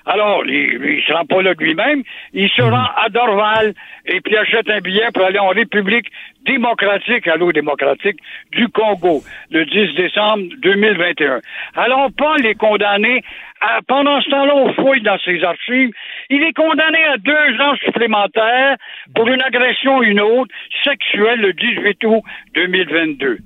Alors, 0.05 0.45
il 0.45 0.79
ne 0.81 1.01
se 1.01 1.13
rend 1.13 1.23
pas 1.25 1.41
là 1.41 1.53
de 1.53 1.63
lui-même, 1.63 2.03
il 2.33 2.49
se 2.49 2.61
rend 2.61 2.87
à 2.97 3.07
Dorval 3.09 3.73
et 4.05 4.19
puis 4.19 4.35
achète 4.35 4.69
un 4.69 4.81
billet 4.81 5.07
pour 5.13 5.23
aller 5.23 5.39
en 5.39 5.47
République 5.47 6.07
démocratique, 6.45 7.25
allô 7.27 7.53
démocratique, 7.53 8.17
du 8.51 8.67
Congo, 8.67 9.21
le 9.49 9.63
10 9.65 9.95
décembre 9.95 10.43
2021. 10.61 11.39
Alors, 11.77 12.09
Paul 12.17 12.45
est 12.45 12.55
condamné, 12.55 13.23
à, 13.61 13.79
pendant 13.87 14.19
ce 14.19 14.29
temps-là, 14.29 14.53
on 14.53 14.73
fouille 14.73 15.01
dans 15.03 15.17
ses 15.19 15.41
archives, 15.41 15.91
il 16.29 16.43
est 16.43 16.53
condamné 16.53 17.03
à 17.03 17.17
deux 17.17 17.61
ans 17.61 17.75
supplémentaires 17.83 18.77
pour 19.15 19.27
une 19.27 19.41
agression 19.41 20.01
une 20.01 20.21
autre, 20.21 20.53
sexuelle, 20.83 21.39
le 21.41 21.53
18 21.53 22.03
août 22.05 22.23
2022. 22.55 23.37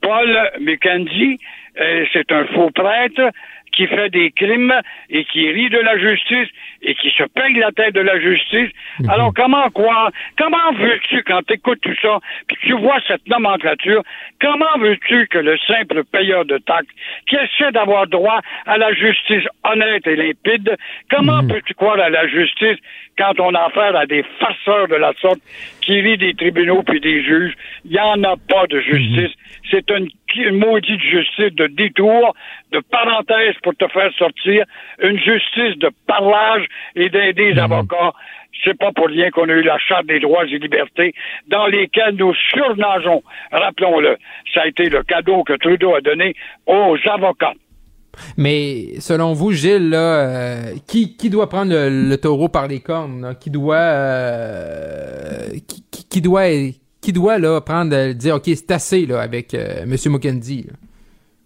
Paul 0.00 0.50
McKenzie, 0.60 1.38
euh, 1.80 2.04
c'est 2.12 2.30
un 2.32 2.44
faux 2.46 2.70
prêtre, 2.70 3.30
qui 3.76 3.86
fait 3.86 4.08
des 4.08 4.30
crimes 4.30 4.74
et 5.10 5.24
qui 5.24 5.50
rit 5.50 5.68
de 5.68 5.78
la 5.78 5.98
justice 5.98 6.48
et 6.82 6.94
qui 6.94 7.10
se 7.10 7.24
paye 7.24 7.54
la 7.54 7.70
tête 7.72 7.94
de 7.94 8.00
la 8.00 8.18
justice. 8.18 8.70
Mhm. 9.00 9.10
Alors 9.10 9.32
comment 9.34 9.68
quoi? 9.70 10.10
Comment 10.38 10.72
veux-tu, 10.72 11.22
quand 11.22 11.42
tu 11.46 11.54
écoutes 11.54 11.80
tout 11.82 11.94
ça, 12.00 12.18
puis 12.48 12.56
tu 12.62 12.72
vois 12.72 12.98
cette 13.06 13.26
nomenclature, 13.28 14.02
comment 14.40 14.78
veux-tu 14.78 15.26
que 15.28 15.38
le 15.38 15.58
simple 15.58 16.04
payeur 16.04 16.44
de 16.46 16.58
taxes, 16.58 16.88
qui 17.28 17.36
essaie 17.36 17.70
d'avoir 17.72 18.06
droit 18.06 18.40
à 18.66 18.78
la 18.78 18.92
justice 18.94 19.44
honnête 19.64 20.06
et 20.06 20.16
limpide, 20.16 20.76
comment 21.10 21.42
mhm. 21.42 21.48
peux-tu 21.48 21.74
croire 21.74 22.00
à 22.00 22.08
la 22.08 22.26
justice 22.26 22.78
quand 23.18 23.38
on 23.40 23.54
a 23.54 23.66
affaire 23.66 23.94
à 23.94 24.06
des 24.06 24.24
farceurs 24.38 24.88
de 24.88 24.96
la 24.96 25.12
sorte 25.20 25.40
qui 25.82 26.00
rit 26.00 26.18
des 26.18 26.34
tribunaux 26.34 26.82
puis 26.82 27.00
des 27.00 27.22
juges? 27.22 27.54
Il 27.84 27.92
n'y 27.92 28.00
en 28.00 28.22
a 28.24 28.36
pas 28.36 28.66
de 28.68 28.80
justice. 28.80 29.34
Mhm. 29.36 29.70
C'est 29.70 29.90
une, 29.90 30.08
une 30.42 30.58
maudite 30.58 31.00
justice 31.00 31.54
de 31.54 31.66
détour, 31.66 32.34
de 32.72 32.80
parenthèse 32.90 33.54
pour 33.62 33.74
te 33.76 33.86
faire 33.88 34.10
sortir, 34.18 34.64
une 35.00 35.18
justice 35.18 35.78
de 35.78 35.90
parlage 36.06 36.66
et 36.94 37.08
d'aider 37.08 37.52
les 37.52 37.60
avocats. 37.60 38.12
C'est 38.64 38.78
pas 38.78 38.90
pour 38.92 39.08
rien 39.08 39.30
qu'on 39.30 39.48
a 39.48 39.52
eu 39.52 39.62
la 39.62 39.78
Charte 39.78 40.06
des 40.06 40.18
droits 40.18 40.44
et 40.44 40.58
libertés 40.58 41.14
dans 41.48 41.66
lesquelles 41.66 42.14
nous 42.16 42.34
surnageons. 42.50 43.22
Rappelons-le, 43.52 44.16
ça 44.54 44.62
a 44.62 44.66
été 44.66 44.88
le 44.88 45.02
cadeau 45.02 45.44
que 45.44 45.52
Trudeau 45.54 45.94
a 45.94 46.00
donné 46.00 46.34
aux 46.66 46.96
avocats. 47.06 47.52
Mais 48.36 48.98
selon 49.00 49.32
vous, 49.32 49.52
Gilles, 49.52 49.90
là, 49.90 49.98
euh, 49.98 50.62
qui, 50.86 51.16
qui 51.16 51.30
doit 51.30 51.48
prendre 51.48 51.72
le, 51.72 52.16
taureau 52.16 52.48
par 52.48 52.66
les 52.66 52.80
cornes? 52.80 53.36
Qui 53.40 53.50
doit 53.50 53.76
euh, 53.76 55.48
qui, 55.68 56.06
qui, 56.08 56.20
doit 56.20 56.46
qui 57.00 57.12
doit 57.12 57.38
là 57.38 57.60
prendre 57.60 58.12
dire 58.12 58.36
OK, 58.36 58.44
c'est 58.46 58.70
assez 58.70 59.06
là 59.06 59.20
avec 59.20 59.54
euh, 59.54 59.82
M. 59.82 59.96
Mukendi? 60.12 60.66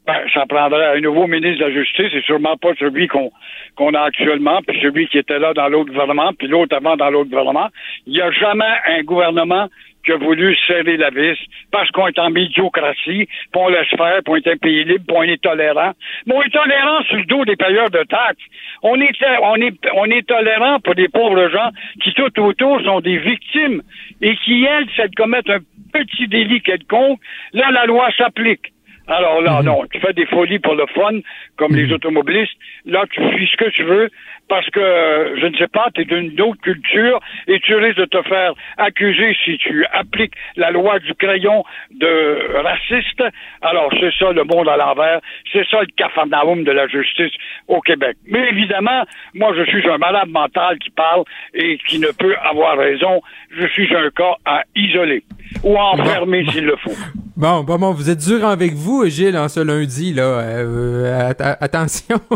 Ben, 0.06 0.16
ça 0.34 0.44
prendrait 0.46 0.96
un 0.96 1.00
nouveau 1.00 1.26
ministre 1.26 1.60
de 1.64 1.70
la 1.70 1.72
Justice, 1.72 2.12
et 2.14 2.22
sûrement 2.22 2.56
pas 2.56 2.74
celui 2.78 3.06
qu'on 3.06 3.30
qu'on 3.76 3.94
a 3.94 4.00
actuellement, 4.00 4.60
puis 4.66 4.76
celui 4.82 5.06
qui 5.08 5.18
était 5.18 5.38
là 5.38 5.54
dans 5.54 5.68
l'autre 5.68 5.90
gouvernement, 5.92 6.32
puis 6.36 6.48
l'autre 6.48 6.76
avant 6.76 6.96
dans 6.96 7.10
l'autre 7.10 7.30
gouvernement. 7.30 7.68
Il 8.06 8.14
n'y 8.14 8.20
a 8.20 8.30
jamais 8.32 8.72
un 8.88 9.02
gouvernement 9.02 9.68
qui 10.04 10.12
a 10.12 10.16
voulu 10.16 10.56
serrer 10.66 10.96
la 10.96 11.10
vis 11.10 11.38
parce 11.70 11.90
qu'on 11.90 12.08
est 12.08 12.18
en 12.18 12.30
médiocratie, 12.30 13.26
puis 13.26 13.54
on 13.54 13.68
laisse 13.68 13.88
faire, 13.88 14.20
puis 14.24 14.32
on 14.32 14.36
est 14.36 14.48
un 14.48 14.56
pays 14.56 14.84
libre, 14.84 15.04
puis 15.06 15.16
on 15.16 15.22
est 15.22 15.42
tolérant. 15.42 15.92
Mais 16.26 16.34
on 16.34 16.42
est 16.42 16.50
tolérant 16.50 17.02
sur 17.04 17.16
le 17.16 17.24
dos 17.24 17.44
des 17.44 17.56
payeurs 17.56 17.90
de 17.90 18.02
taxes. 18.04 18.42
On 18.82 19.00
est, 19.00 19.12
on 19.42 19.56
est, 19.56 19.74
on 19.94 20.04
est 20.06 20.26
tolérant 20.26 20.80
pour 20.80 20.94
des 20.94 21.08
pauvres 21.08 21.48
gens 21.50 21.70
qui 22.02 22.12
tout 22.14 22.40
autour 22.40 22.80
sont 22.82 23.00
des 23.00 23.18
victimes 23.18 23.82
et 24.20 24.36
qui, 24.36 24.64
elles, 24.64 24.86
de 24.86 25.14
commettent 25.14 25.50
un 25.50 25.60
petit 25.92 26.28
délit 26.28 26.60
quelconque, 26.60 27.20
là, 27.52 27.70
la 27.70 27.86
loi 27.86 28.08
s'applique. 28.16 28.72
Alors 29.10 29.40
là, 29.40 29.58
mhm. 29.58 29.66
non, 29.66 29.82
tu 29.92 29.98
fais 29.98 30.12
des 30.12 30.26
folies 30.26 30.60
pour 30.60 30.74
le 30.74 30.86
fun, 30.94 31.18
comme 31.56 31.74
les 31.74 31.86
mhm. 31.86 31.94
automobilistes. 31.94 32.56
Là, 32.86 33.04
tu 33.10 33.20
fais 33.20 33.46
ce 33.46 33.56
que 33.56 33.70
tu 33.70 33.82
veux 33.82 34.08
parce 34.50 34.68
que, 34.70 35.36
je 35.40 35.46
ne 35.46 35.56
sais 35.56 35.68
pas, 35.68 35.88
tu 35.94 36.02
es 36.02 36.04
d'une 36.04 36.38
autre 36.40 36.60
culture 36.60 37.20
et 37.46 37.60
tu 37.60 37.76
risques 37.76 37.98
de 37.98 38.04
te 38.04 38.20
faire 38.22 38.52
accuser 38.78 39.34
si 39.44 39.56
tu 39.58 39.86
appliques 39.92 40.34
la 40.56 40.72
loi 40.72 40.98
du 40.98 41.14
crayon 41.14 41.64
de 41.92 42.60
raciste. 42.60 43.22
Alors, 43.62 43.90
c'est 44.00 44.12
ça 44.18 44.32
le 44.32 44.42
monde 44.42 44.68
à 44.68 44.76
l'envers. 44.76 45.20
C'est 45.52 45.64
ça 45.70 45.80
le 45.82 45.86
cafarnaum 45.96 46.64
de 46.64 46.72
la 46.72 46.88
justice 46.88 47.32
au 47.68 47.80
Québec. 47.80 48.16
Mais 48.26 48.48
évidemment, 48.48 49.04
moi, 49.34 49.52
je 49.56 49.62
suis 49.70 49.88
un 49.88 49.98
malade 49.98 50.28
mental 50.28 50.78
qui 50.80 50.90
parle 50.90 51.22
et 51.54 51.78
qui 51.86 52.00
ne 52.00 52.08
peut 52.08 52.34
avoir 52.42 52.76
raison. 52.76 53.22
Je 53.56 53.66
suis 53.68 53.94
un 53.94 54.10
cas 54.10 54.34
à 54.44 54.64
isoler 54.74 55.22
ou 55.62 55.76
à 55.76 55.92
enfermer 55.92 56.44
s'il 56.50 56.64
le 56.64 56.76
faut. 56.76 56.96
Bon, 57.40 57.62
bon, 57.62 57.78
bon, 57.78 57.92
vous 57.92 58.10
êtes 58.10 58.18
dur 58.18 58.44
avec 58.44 58.74
vous, 58.74 59.06
Gilles, 59.06 59.38
en 59.38 59.48
ce 59.48 59.60
lundi, 59.60 60.12
là. 60.12 60.40
Euh, 60.40 61.32
attention. 61.38 62.20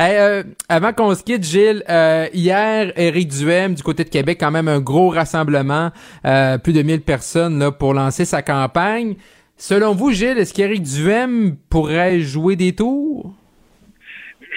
Euh, 0.00 0.42
avant 0.68 0.92
qu'on 0.92 1.14
se 1.14 1.22
quitte, 1.22 1.41
Gilles, 1.42 1.82
euh, 1.88 2.26
hier, 2.32 2.92
Éric 2.96 3.28
Duhem, 3.28 3.74
du 3.74 3.82
côté 3.82 4.04
de 4.04 4.08
Québec, 4.08 4.38
quand 4.40 4.50
même 4.50 4.68
un 4.68 4.80
gros 4.80 5.08
rassemblement, 5.08 5.90
plus 6.64 6.72
de 6.72 6.82
1000 6.82 7.02
personnes, 7.02 7.58
là, 7.58 7.70
pour 7.70 7.94
lancer 7.94 8.24
sa 8.24 8.42
campagne. 8.42 9.14
Selon 9.56 9.92
vous, 9.92 10.10
Gilles, 10.10 10.38
est-ce 10.38 10.54
qu'Éric 10.54 10.82
Duhem 10.82 11.56
pourrait 11.70 12.20
jouer 12.20 12.56
des 12.56 12.74
tours? 12.74 13.32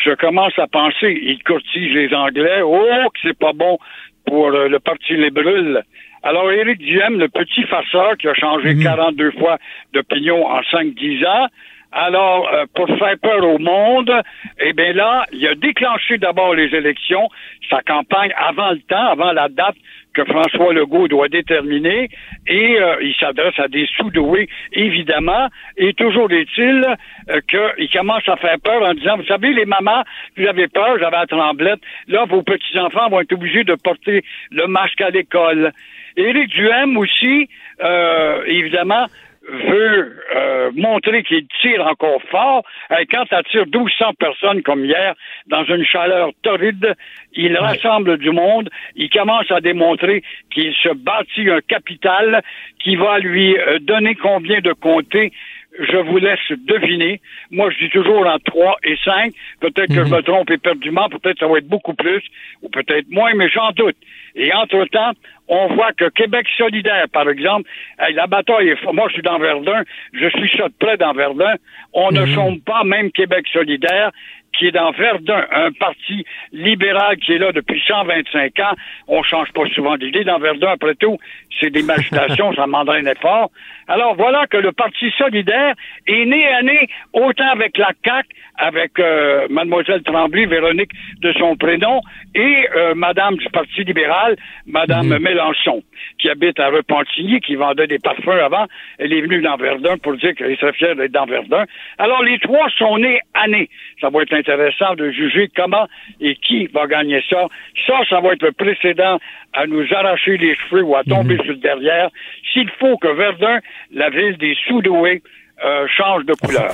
Je 0.03 0.13
commence 0.15 0.57
à 0.57 0.67
penser, 0.67 1.19
il 1.21 1.41
courtise 1.43 1.93
les 1.93 2.13
Anglais. 2.13 2.61
Oh, 2.63 3.09
que 3.13 3.19
c'est 3.23 3.37
pas 3.37 3.53
bon 3.53 3.77
pour 4.25 4.49
le 4.49 4.79
Parti 4.79 5.15
libéral 5.15 5.83
alors, 6.25 6.51
Éric 6.51 6.79
Duhem, 6.79 7.19
le 7.19 7.29
petit 7.29 7.61
farceur 7.67 8.17
qui 8.17 8.27
a 8.27 8.33
changé 8.33 8.75
42 8.75 9.25
mhm. 9.25 9.31
fois 9.33 9.59
d'opinion 9.93 10.47
en 10.47 10.59
5-10 10.61 11.23
ans, 11.27 11.47
alors, 11.97 12.49
euh, 12.53 12.65
pour 12.75 12.87
faire 12.97 13.15
peur 13.21 13.41
au 13.47 13.57
monde, 13.57 14.11
eh 14.59 14.73
bien 14.73 14.91
là, 14.91 15.25
il 15.31 15.47
a 15.47 15.55
déclenché 15.55 16.17
d'abord 16.17 16.53
les 16.53 16.75
élections, 16.75 17.29
sa 17.69 17.81
campagne 17.83 18.33
avant 18.37 18.71
le 18.71 18.79
temps, 18.79 19.11
avant 19.11 19.31
la 19.31 19.47
date 19.47 19.77
que 20.13 20.25
François 20.25 20.73
Legault 20.73 21.07
doit 21.07 21.29
déterminer, 21.29 22.09
et 22.47 22.81
euh, 22.81 22.97
il 23.01 23.15
s'adresse 23.15 23.57
à 23.59 23.69
des 23.69 23.87
sous-doués, 23.95 24.49
évidemment, 24.73 25.47
et 25.77 25.93
toujours 25.93 26.29
est-il 26.33 26.85
euh, 27.29 27.39
qu'il 27.47 27.89
commence 27.89 28.27
à 28.27 28.35
faire 28.35 28.57
peur 28.61 28.81
en 28.83 28.93
disant, 28.93 29.15
vous 29.15 29.25
savez, 29.25 29.53
les 29.53 29.65
mamans, 29.65 30.03
vous 30.35 30.47
avez 30.47 30.67
peur, 30.67 30.97
j'avais 30.99 31.15
la 31.15 31.27
tremblette, 31.27 31.79
là, 32.09 32.25
vos 32.25 32.43
petits-enfants 32.43 33.09
vont 33.09 33.21
être 33.21 33.33
obligés 33.33 33.63
de 33.63 33.75
porter 33.75 34.21
le 34.51 34.67
masque 34.67 34.99
à 34.99 35.11
l'école. 35.11 35.71
Éric 36.17 36.49
Duhem 36.49 36.97
aussi, 36.97 37.49
euh, 37.83 38.43
évidemment, 38.47 39.05
veut 39.47 40.17
euh, 40.35 40.71
montrer 40.75 41.23
qu'il 41.23 41.45
tire 41.61 41.85
encore 41.85 42.21
fort. 42.29 42.63
Et 42.99 43.05
quand 43.05 43.25
il 43.31 43.43
tire 43.51 43.65
1200 43.65 44.13
personnes 44.19 44.61
comme 44.63 44.85
hier, 44.85 45.15
dans 45.47 45.63
une 45.65 45.85
chaleur 45.85 46.31
torride, 46.41 46.95
il 47.33 47.57
rassemble 47.57 48.17
du 48.17 48.31
monde, 48.31 48.69
il 48.95 49.09
commence 49.09 49.49
à 49.51 49.61
démontrer 49.61 50.23
qu'il 50.51 50.73
se 50.73 50.93
bâtit 50.93 51.49
un 51.49 51.61
capital 51.61 52.41
qui 52.79 52.95
va 52.95 53.19
lui 53.19 53.57
euh, 53.57 53.79
donner 53.79 54.15
combien 54.15 54.59
de 54.61 54.73
comtés 54.73 55.31
je 55.79 55.97
vous 55.97 56.17
laisse 56.17 56.39
deviner. 56.49 57.21
Moi, 57.51 57.69
je 57.71 57.85
dis 57.85 57.89
toujours 57.89 58.25
en 58.25 58.37
3 58.39 58.77
et 58.83 58.97
5. 59.03 59.33
Peut-être 59.59 59.87
que 59.87 60.05
je 60.05 60.11
me 60.11 60.17
mhm. 60.17 60.23
trompe 60.23 60.51
éperdument, 60.51 61.09
peut-être 61.09 61.33
que 61.33 61.39
ça 61.39 61.47
va 61.47 61.57
être 61.57 61.67
beaucoup 61.67 61.93
plus, 61.93 62.23
ou 62.61 62.69
peut-être 62.69 63.09
moins, 63.09 63.33
mais 63.35 63.49
j'en 63.49 63.71
doute. 63.71 63.97
Et 64.35 64.53
entre-temps, 64.53 65.11
on 65.47 65.67
voit 65.75 65.93
que 65.93 66.09
Québec 66.09 66.47
solidaire, 66.57 67.05
par 67.11 67.29
exemple, 67.29 67.69
la 68.13 68.27
bataille 68.27 68.69
est... 68.69 68.91
Moi, 68.91 69.07
je 69.09 69.13
suis 69.13 69.21
dans 69.21 69.37
Verdun, 69.37 69.83
je 70.13 70.27
suis 70.29 70.57
ça 70.57 70.67
de 70.67 70.73
près 70.79 70.97
dans 70.97 71.13
Verdun. 71.13 71.55
On 71.93 72.11
ne 72.11 72.21
mhm. 72.21 72.33
sommes 72.33 72.61
pas, 72.61 72.83
même 72.83 73.11
Québec 73.11 73.45
solidaire, 73.51 74.11
qui 74.57 74.67
est 74.67 74.71
dans 74.71 74.91
Verdun, 74.91 75.45
un 75.51 75.71
parti 75.71 76.25
libéral 76.51 77.17
qui 77.17 77.33
est 77.33 77.37
là 77.37 77.51
depuis 77.51 77.81
125 77.87 78.59
ans. 78.59 78.75
On 79.07 79.23
change 79.23 79.51
pas 79.53 79.67
souvent 79.73 79.97
d'idée 79.97 80.23
dans 80.23 80.39
Verdun, 80.39 80.69
après 80.69 80.95
tout. 80.95 81.17
C'est 81.59 81.69
des 81.69 81.83
magitations, 81.83 82.53
ça 82.55 82.65
demanderait 82.65 82.99
un 82.99 83.11
effort. 83.11 83.51
Alors 83.87 84.15
voilà 84.15 84.47
que 84.47 84.57
le 84.57 84.71
Parti 84.71 85.11
solidaire 85.17 85.73
est 86.07 86.25
né 86.25 86.47
à 86.47 86.61
né 86.63 86.89
autant 87.13 87.49
avec 87.51 87.77
la 87.77 87.91
CAQ, 88.03 88.27
avec 88.57 88.99
euh, 88.99 89.47
mademoiselle 89.49 90.01
Tremblay, 90.03 90.45
Véronique 90.45 90.91
de 91.21 91.31
son 91.33 91.55
prénom, 91.55 92.01
et 92.35 92.67
euh, 92.75 92.93
madame 92.95 93.37
du 93.37 93.49
Parti 93.49 93.83
libéral, 93.85 94.35
madame 94.67 95.07
mhm. 95.07 95.19
Mélenchon, 95.19 95.81
qui 96.19 96.29
habite 96.29 96.59
à 96.59 96.67
Repentigny, 96.67 97.39
qui 97.39 97.55
vendait 97.55 97.87
des 97.87 97.97
parfums 97.97 98.27
avant. 98.43 98.65
Elle 98.99 99.13
est 99.13 99.21
venue 99.21 99.41
dans 99.41 99.55
Verdun 99.55 99.97
pour 99.97 100.17
dire 100.17 100.35
qu'elle 100.35 100.55
serait 100.57 100.73
fière 100.73 100.95
d'être 100.95 101.13
dans 101.13 101.25
Verdun. 101.25 101.63
Alors 101.97 102.21
les 102.23 102.37
trois 102.39 102.69
sont 102.77 102.97
nés 102.97 103.19
à 103.33 103.47
nez. 103.47 103.69
Ça 104.01 104.09
va 104.09 104.21
être 104.21 104.33
intéressant 104.33 104.95
de 104.95 105.09
juger 105.11 105.49
comment 105.55 105.87
et 106.19 106.35
qui 106.35 106.67
va 106.67 106.87
gagner 106.87 107.23
ça. 107.29 107.47
Ça, 107.87 108.01
ça 108.09 108.19
va 108.19 108.33
être 108.33 108.43
le 108.43 108.51
précédent 108.51 109.17
à 109.53 109.65
nous 109.65 109.85
arracher 109.93 110.37
les 110.37 110.55
cheveux 110.55 110.83
ou 110.83 110.95
à 110.95 111.03
tomber 111.03 111.35
mhm. 111.35 111.43
sur 111.43 111.53
le 111.53 111.59
derrière. 111.59 112.09
S'il 112.51 112.69
faut 112.71 112.97
que 112.97 113.07
Verdun, 113.07 113.59
la 113.93 114.09
ville 114.09 114.37
des 114.37 114.55
Soudoués, 114.67 115.23
euh, 115.63 115.87
change 115.87 116.25
de 116.25 116.33
couleur. 116.33 116.73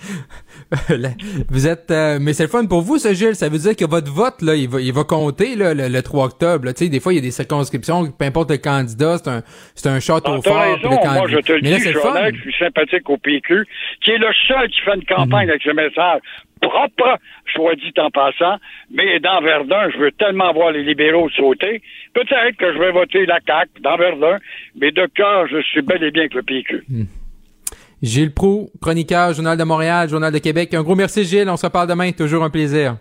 vous 1.50 1.66
êtes 1.66 1.90
euh, 1.90 2.18
mais 2.20 2.32
c'est 2.32 2.44
le 2.44 2.48
fun 2.48 2.66
pour 2.66 2.82
vous 2.82 2.98
ce 2.98 3.12
Gilles. 3.14 3.34
Ça 3.34 3.48
veut 3.48 3.58
dire 3.58 3.76
que 3.76 3.84
votre 3.84 4.10
vote 4.12 4.42
là 4.42 4.54
il 4.54 4.68
va 4.68 4.80
il 4.80 4.92
va 4.92 5.04
compter 5.04 5.56
là, 5.56 5.74
le, 5.74 6.02
3 6.02 6.24
octobre 6.24 6.72
tu 6.72 6.84
sais 6.84 6.90
des 6.90 7.00
fois 7.00 7.12
il 7.12 7.16
y 7.16 7.18
a 7.18 7.22
des 7.22 7.30
circonscriptions 7.30 8.10
peu 8.10 8.24
importe 8.24 8.50
le 8.50 8.58
candidat 8.58 9.18
c'est 9.18 9.30
un 9.30 9.42
c'est 9.74 9.88
un 9.88 10.00
château 10.00 10.40
fort 10.42 10.60
raison, 10.60 10.90
moi 10.90 11.28
je 11.28 11.38
te 11.38 11.52
le 11.52 11.60
dis 11.60 11.74
je 11.74 11.90
suis, 11.90 11.92
je 11.92 12.40
suis 12.40 12.54
sympathique 12.58 13.08
au 13.08 13.16
PQ 13.18 13.66
qui 14.02 14.10
est 14.10 14.18
le 14.18 14.32
seul 14.48 14.68
qui 14.68 14.80
fait 14.80 14.94
une 14.94 15.04
campagne 15.04 15.46
mhm. 15.46 15.50
avec 15.50 15.62
ce 15.62 15.70
message 15.70 16.20
propre, 16.68 17.18
soit 17.54 17.74
dit 17.76 17.92
en 17.98 18.10
passant, 18.10 18.56
mais 18.90 19.20
dans 19.20 19.40
Verdun, 19.40 19.90
je 19.90 19.98
veux 19.98 20.12
tellement 20.12 20.52
voir 20.52 20.72
les 20.72 20.82
libéraux 20.82 21.28
sauter. 21.30 21.82
Peut-être 22.14 22.56
que 22.56 22.72
je 22.72 22.78
vais 22.78 22.92
voter 22.92 23.26
la 23.26 23.38
CAQ 23.46 23.80
dans 23.80 23.96
Verdun, 23.96 24.38
mais 24.76 24.90
de 24.90 25.06
cœur, 25.14 25.46
je 25.48 25.60
suis 25.62 25.82
bel 25.82 26.02
et 26.02 26.10
bien 26.10 26.22
avec 26.22 26.34
le 26.34 26.42
PQ. 26.42 26.84
Gilles 28.04 28.34
Proux, 28.34 28.68
chroniqueur, 28.82 29.32
Journal 29.32 29.56
de 29.56 29.64
Montréal, 29.64 30.10
Journal 30.10 30.30
de 30.30 30.38
Québec. 30.38 30.74
Un 30.74 30.82
gros 30.82 30.94
merci, 30.94 31.24
Gilles. 31.24 31.48
On 31.48 31.56
se 31.56 31.64
reparle 31.64 31.88
demain. 31.88 32.12
Toujours 32.12 32.44
un 32.44 32.50
plaisir. 32.50 32.98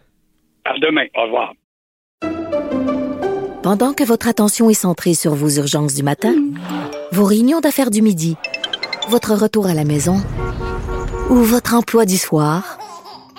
À 0.63 0.79
demain. 0.79 1.03
Au 1.17 1.23
revoir. 1.23 1.53
Pendant 3.61 3.93
que 3.93 4.05
votre 4.05 4.29
attention 4.29 4.69
est 4.69 4.73
centrée 4.73 5.13
sur 5.13 5.35
vos 5.35 5.49
urgences 5.49 5.93
du 5.93 6.03
matin, 6.03 6.33
vos 7.11 7.25
réunions 7.25 7.59
d'affaires 7.59 7.91
du 7.91 8.01
midi, 8.01 8.37
votre 9.09 9.33
retour 9.33 9.67
à 9.67 9.73
la 9.73 9.83
maison 9.83 10.21
ou 11.29 11.35
votre 11.35 11.73
emploi 11.73 12.05
du 12.05 12.17
soir, 12.17 12.77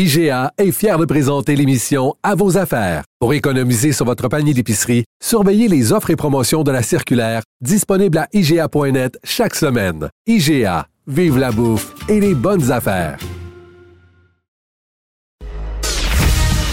IGA 0.00 0.52
est 0.58 0.70
fier 0.70 0.96
de 0.96 1.04
présenter 1.04 1.56
l'émission 1.56 2.14
À 2.22 2.36
vos 2.36 2.56
affaires. 2.56 3.02
Pour 3.18 3.34
économiser 3.34 3.90
sur 3.90 4.06
votre 4.06 4.28
panier 4.28 4.54
d'épicerie, 4.54 5.02
surveillez 5.20 5.66
les 5.66 5.92
offres 5.92 6.10
et 6.10 6.14
promotions 6.14 6.62
de 6.62 6.70
la 6.70 6.84
circulaire 6.84 7.42
disponible 7.60 8.18
à 8.18 8.28
IGA.net 8.32 9.18
chaque 9.24 9.56
semaine. 9.56 10.08
IGA, 10.28 10.86
vive 11.08 11.36
la 11.36 11.50
bouffe 11.50 11.96
et 12.08 12.20
les 12.20 12.36
bonnes 12.36 12.70
affaires. 12.70 13.18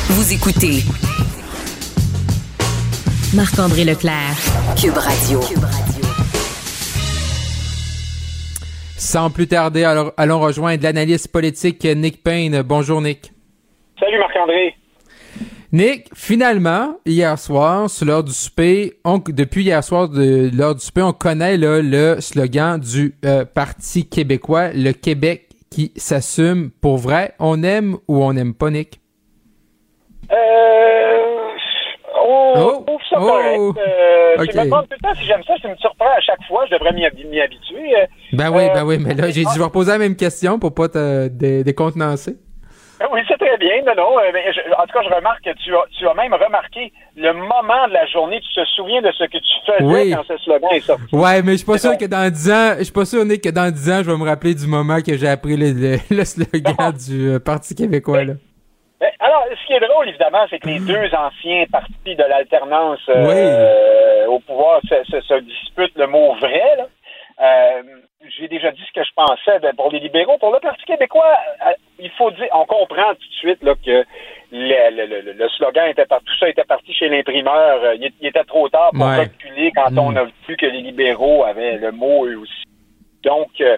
Vous 0.10 0.32
écoutez 0.32 0.84
Marc-André 3.34 3.86
Leclerc. 3.86 4.38
Cube 4.80 4.98
Radio. 4.98 5.42
Sans 9.06 9.30
plus 9.30 9.46
tarder, 9.46 9.84
alors, 9.84 10.14
allons 10.18 10.40
rejoindre 10.40 10.82
l'analyste 10.82 11.32
politique 11.32 11.86
Nick 11.86 12.24
Payne. 12.24 12.64
Bonjour, 12.64 13.00
Nick. 13.02 13.32
Salut, 14.00 14.18
Marc-André. 14.18 14.76
Nick, 15.72 16.10
finalement, 16.16 16.98
hier 17.06 17.38
soir, 17.38 17.88
sur 17.88 18.08
l'heure 18.08 18.24
du 18.24 18.34
souper, 18.34 18.94
on, 19.06 19.20
depuis 19.20 19.62
hier 19.64 19.84
soir, 19.84 20.10
de 20.10 20.50
l'heure 20.52 20.74
du 20.74 20.84
souper, 20.84 21.04
on 21.04 21.14
connaît 21.14 21.56
là, 21.56 21.84
le 21.84 22.20
slogan 22.20 22.80
du 22.80 23.14
euh, 23.26 23.46
Parti 23.46 24.10
québécois, 24.10 24.70
le 24.74 24.92
Québec 24.92 25.50
qui 25.70 25.92
s'assume 25.96 26.72
pour 26.72 26.98
vrai. 26.98 27.36
On 27.38 27.62
aime 27.62 27.98
ou 28.08 28.24
on 28.24 28.34
n'aime 28.34 28.56
pas, 28.56 28.72
Nick? 28.72 29.02
Euh, 30.32 31.05
on 32.36 32.54
Oh, 32.80 32.84
trouve 32.86 33.02
ça 33.10 33.18
oh, 33.20 33.26
correct. 33.28 33.60
Euh. 33.88 34.46
Je 34.52 34.58
me 34.60 34.64
demande 34.66 34.88
tout 34.90 34.98
le 35.02 35.08
temps 35.08 35.16
si 35.16 35.26
j'aime 35.26 35.44
ça, 35.48 35.54
ça 35.62 35.68
me 35.70 35.76
surprend 35.78 36.06
à 36.06 36.20
chaque 36.22 36.44
fois. 36.48 36.66
Je 36.70 36.76
devrais 36.76 36.92
m'y 36.94 37.06
hab- 37.06 37.14
m'y 37.30 37.40
habituer. 37.42 37.96
Euh, 37.98 38.06
Ben 38.34 38.50
oui, 38.52 38.64
Euh, 38.70 38.74
ben 38.74 38.84
oui, 38.86 38.98
mais 39.00 39.14
là, 39.14 39.28
j'ai 39.32 39.44
dit, 39.44 39.52
je 39.54 39.60
vais 39.60 39.66
reposer 39.66 39.92
la 39.92 39.98
même 39.98 40.16
question 40.16 40.60
pour 40.60 40.74
pas 40.74 40.90
te 40.90 41.28
dé- 41.28 41.64
décontenancer. 41.64 42.36
Oui, 43.12 43.20
c'est 43.28 43.38
très 43.38 43.58
bien. 43.58 43.82
Non, 43.86 43.94
non. 43.98 44.18
euh, 44.20 44.32
mais 44.34 44.54
je- 44.54 44.62
en 44.72 44.84
tout 44.84 44.94
cas, 44.94 45.02
je 45.04 45.14
remarque 45.14 45.44
que 45.44 45.50
tu 45.62 45.76
as, 45.76 45.84
tu 46.00 46.08
as 46.08 46.14
même 46.14 46.34
remarqué 46.34 46.94
le 47.18 47.34
moment 47.34 47.88
de 47.90 47.94
la 47.94 48.06
journée. 48.08 48.40
Tu 48.40 48.54
te 48.62 48.66
souviens 48.68 49.02
de 49.02 49.12
ce 49.12 49.26
que 49.26 49.38
tu 49.38 49.56
faisais 49.68 49.84
Oui. 49.84 50.12
quand 50.16 50.24
ce 50.28 50.38
slogan 50.44 50.70
est 50.72 50.80
sorti. 50.80 51.04
Ouais, 51.14 51.42
mais 51.42 51.52
je 51.54 51.58
suis 51.58 51.66
pas 51.66 51.78
sûr 51.78 51.98
que 51.98 52.06
dans 52.06 52.32
10 52.32 52.50
ans, 52.52 52.76
je 52.80 52.84
suis 52.86 52.94
pas 52.94 53.04
sûr, 53.04 53.26
Nick, 53.26 53.42
que 53.44 53.50
dans 53.50 53.70
10 53.70 53.90
ans, 53.92 54.02
je 54.02 54.10
vais 54.12 54.18
me 54.18 54.24
rappeler 54.26 54.56
du 54.56 54.66
moment 54.66 55.02
que 55.06 55.18
j'ai 55.18 55.28
appris 55.28 55.58
le, 55.58 55.72
le, 55.74 55.98
le 56.10 56.24
slogan 56.26 56.94
du 57.08 57.32
euh, 57.32 57.40
Parti 57.40 57.76
québécois, 57.76 58.24
là. 58.24 58.34
Ben, 59.00 59.12
Alors, 59.20 59.46
ce 59.52 59.68
qui 59.68 59.74
est 59.74 59.80
drôle, 59.80 60.08
évidemment, 60.10 60.46
c'est 60.50 60.60
que 60.60 60.68
les 60.68 60.80
deux 60.80 61.14
anciens 61.14 61.66
partis 61.72 62.16
de 62.16 62.24
l'alternance 62.24 63.00
euh, 63.10 63.26
Oui. 63.28 63.34
euh, 63.36 64.26
au 64.28 64.40
pouvoir 64.40 64.80
se, 64.88 65.04
se- 65.04 65.22
se 65.22 65.34
disputent 65.42 65.98
le 65.98 66.08
mot 66.08 66.34
vrai. 66.36 66.78
là. 66.78 66.86
Euh, 67.42 67.84
J'ai 68.40 68.48
déjà 68.48 68.72
dit 68.72 68.82
ce 68.88 68.94
que 68.94 69.04
je 69.06 69.12
pensais 69.16 69.60
ben, 69.60 69.76
pour 69.76 69.92
les 69.92 70.00
libéraux. 70.00 70.38
Pour 70.38 70.52
le 70.54 70.60
Parti 70.60 70.84
québécois, 70.86 71.38
euh, 71.68 71.72
il 72.00 72.10
faut 72.12 72.32
dire, 72.32 72.48
on 72.54 72.66
comprend 72.66 73.10
tout 73.14 73.28
de 73.30 73.34
suite 73.40 73.62
là, 73.64 73.74
que 73.86 74.04
le, 74.52 74.90
le- 74.96 75.22
le- 75.22 75.34
le 75.34 75.50
slogan 75.50 75.90
était 75.90 76.06
parti, 76.06 76.26
tout 76.26 76.38
ça 76.40 76.50
était 76.50 76.64
parti 76.64 76.94
chez 76.94 77.10
l'imprimeur. 77.10 77.84
Euh, 77.84 77.96
Il, 77.96 78.12
il 78.22 78.28
était 78.30 78.44
trop 78.46 78.70
tard 78.70 78.92
pour 78.94 79.06
Ouais. 79.06 79.20
reculer 79.20 79.72
quand 79.76 79.92
Mm. 79.92 80.00
on 80.00 80.16
a 80.16 80.24
vu 80.48 80.56
que 80.58 80.66
les 80.66 80.82
libéraux 80.82 81.44
avaient 81.44 81.78
le 81.78 81.92
mot 81.92 82.26
eux 82.26 82.38
aussi. 82.38 82.64
Donc, 83.24 83.50
euh, 83.60 83.76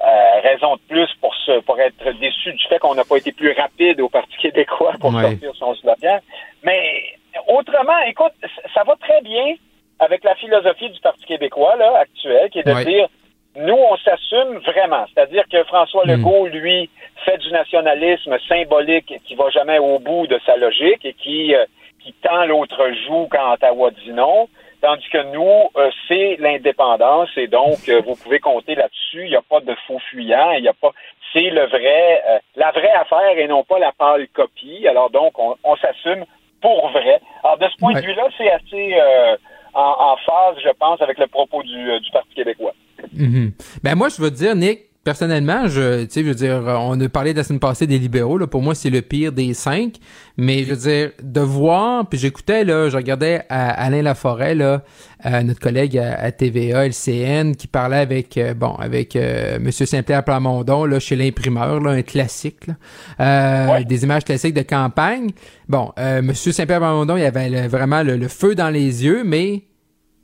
euh, 0.00 0.40
raison 0.42 0.76
de 0.76 0.80
plus 0.88 1.08
pour 1.20 1.34
se, 1.34 1.60
pour 1.60 1.80
être 1.80 2.12
déçu 2.20 2.52
du 2.52 2.64
fait 2.68 2.78
qu'on 2.78 2.94
n'a 2.94 3.04
pas 3.04 3.16
été 3.16 3.32
plus 3.32 3.52
rapide 3.52 4.00
au 4.00 4.08
Parti 4.08 4.36
québécois 4.36 4.94
pour 5.00 5.12
sortir 5.12 5.52
son 5.56 5.74
slogan. 5.74 6.20
Mais 6.62 7.02
autrement, 7.48 7.98
écoute, 8.06 8.32
ça 8.74 8.84
va 8.84 8.94
très 8.96 9.20
bien 9.22 9.54
avec 9.98 10.22
la 10.24 10.34
philosophie 10.36 10.90
du 10.90 11.00
Parti 11.00 11.24
québécois 11.24 11.76
là, 11.76 11.98
actuel, 11.98 12.50
qui 12.50 12.60
est 12.60 12.66
de 12.66 12.84
dire 12.84 13.08
nous, 13.56 13.74
on 13.74 13.96
s'assume 13.96 14.58
vraiment. 14.58 15.04
C'est-à-dire 15.12 15.44
que 15.50 15.64
François 15.64 16.04
Mm. 16.04 16.10
Legault, 16.10 16.46
lui, 16.46 16.88
fait 17.24 17.38
du 17.38 17.50
nationalisme 17.50 18.36
symbolique 18.48 19.14
qui 19.24 19.34
va 19.34 19.50
jamais 19.50 19.78
au 19.78 19.98
bout 19.98 20.26
de 20.26 20.38
sa 20.46 20.56
logique 20.56 21.04
et 21.04 21.14
qui, 21.14 21.54
euh, 21.54 21.64
qui 22.00 22.12
tend 22.22 22.44
l'autre 22.44 22.90
joue 23.06 23.26
quand 23.30 23.52
Ottawa 23.54 23.90
dit 23.90 24.12
non. 24.12 24.48
Tandis 24.80 25.08
que 25.10 25.22
nous, 25.32 25.70
euh, 25.76 25.90
c'est 26.06 26.36
l'indépendance 26.38 27.30
et 27.36 27.48
donc 27.48 27.78
euh, 27.88 28.00
vous 28.06 28.14
pouvez 28.14 28.38
compter 28.38 28.74
là-dessus. 28.76 29.24
Il 29.24 29.30
n'y 29.30 29.36
a 29.36 29.42
pas 29.42 29.60
de 29.60 29.74
faux 29.86 29.98
fuyants. 30.10 30.52
Il 30.52 30.64
y 30.64 30.68
a 30.68 30.72
pas. 30.72 30.92
C'est 31.32 31.50
le 31.50 31.66
vrai, 31.66 32.22
euh, 32.28 32.38
la 32.56 32.70
vraie 32.70 32.92
affaire 32.92 33.36
et 33.36 33.48
non 33.48 33.64
pas 33.64 33.78
la 33.78 33.92
pâle 33.92 34.28
copie. 34.28 34.86
Alors 34.88 35.10
donc, 35.10 35.38
on, 35.38 35.56
on 35.64 35.76
s'assume 35.76 36.24
pour 36.62 36.88
vrai. 36.90 37.20
Alors 37.42 37.58
de 37.58 37.66
ce 37.68 37.76
point 37.76 37.92
Ouais. 37.94 38.00
de 38.00 38.06
vue-là, 38.06 38.28
c'est 38.38 38.50
assez 38.50 38.94
euh, 38.94 39.36
en, 39.74 39.80
en 40.12 40.16
phase, 40.18 40.56
je 40.64 40.70
pense, 40.78 41.00
avec 41.02 41.18
le 41.18 41.26
propos 41.26 41.62
du, 41.62 41.90
euh, 41.90 41.98
du 42.00 42.10
Parti 42.10 42.34
québécois. 42.34 42.72
Mhm. 43.12 43.52
Ben 43.82 43.94
moi, 43.96 44.08
je 44.08 44.20
veux 44.22 44.30
dire, 44.30 44.54
Nick, 44.56 44.80
personnellement, 45.04 45.68
je, 45.68 46.02
tu 46.04 46.08
sais, 46.10 46.22
je 46.22 46.28
veux 46.28 46.34
dire, 46.34 46.62
on 46.66 47.00
a 47.00 47.08
parlé 47.08 47.32
la 47.32 47.42
semaine 47.44 47.60
passée 47.60 47.86
des 47.86 47.98
libéraux, 47.98 48.36
là, 48.36 48.46
pour 48.46 48.60
moi, 48.62 48.74
c'est 48.74 48.90
le 48.90 49.00
pire 49.00 49.32
des 49.32 49.54
cinq, 49.54 49.94
mais 50.36 50.64
je 50.64 50.70
veux 50.74 50.76
dire, 50.76 51.10
de 51.22 51.40
voir, 51.40 52.06
puis 52.08 52.18
j'écoutais, 52.18 52.64
là, 52.64 52.88
je 52.90 52.96
regardais 52.96 53.42
à 53.48 53.70
Alain 53.70 54.02
Laforêt, 54.02 54.54
là, 54.54 54.82
euh, 55.24 55.42
notre 55.42 55.60
collègue 55.60 55.96
à, 55.96 56.14
à 56.20 56.30
TVA, 56.30 56.86
LCN, 56.86 57.54
qui 57.56 57.66
parlait 57.66 57.96
avec, 57.96 58.36
euh, 58.36 58.52
bon, 58.54 58.74
avec 58.74 59.16
euh, 59.16 59.58
Monsieur 59.60 59.86
Saint-Pierre 59.86 60.24
Plamondon, 60.24 60.84
là, 60.84 61.00
chez 61.00 61.16
l'imprimeur, 61.16 61.80
là, 61.80 61.92
un 61.92 62.02
classique, 62.02 62.66
là, 62.66 62.74
Euh, 63.20 63.72
Ouais. 63.72 63.84
des 63.84 64.04
images 64.04 64.24
classiques 64.24 64.54
de 64.54 64.62
campagne. 64.62 65.30
Bon, 65.68 65.92
euh, 65.98 66.22
Monsieur 66.22 66.52
Saint-Pierre 66.52 66.78
Plamondon, 66.80 67.16
il 67.16 67.24
avait 67.24 67.48
le- 67.48 67.66
vraiment 67.68 68.02
le, 68.02 68.16
le 68.16 68.28
feu 68.28 68.54
dans 68.54 68.70
les 68.70 69.04
yeux, 69.04 69.22
mais 69.24 69.62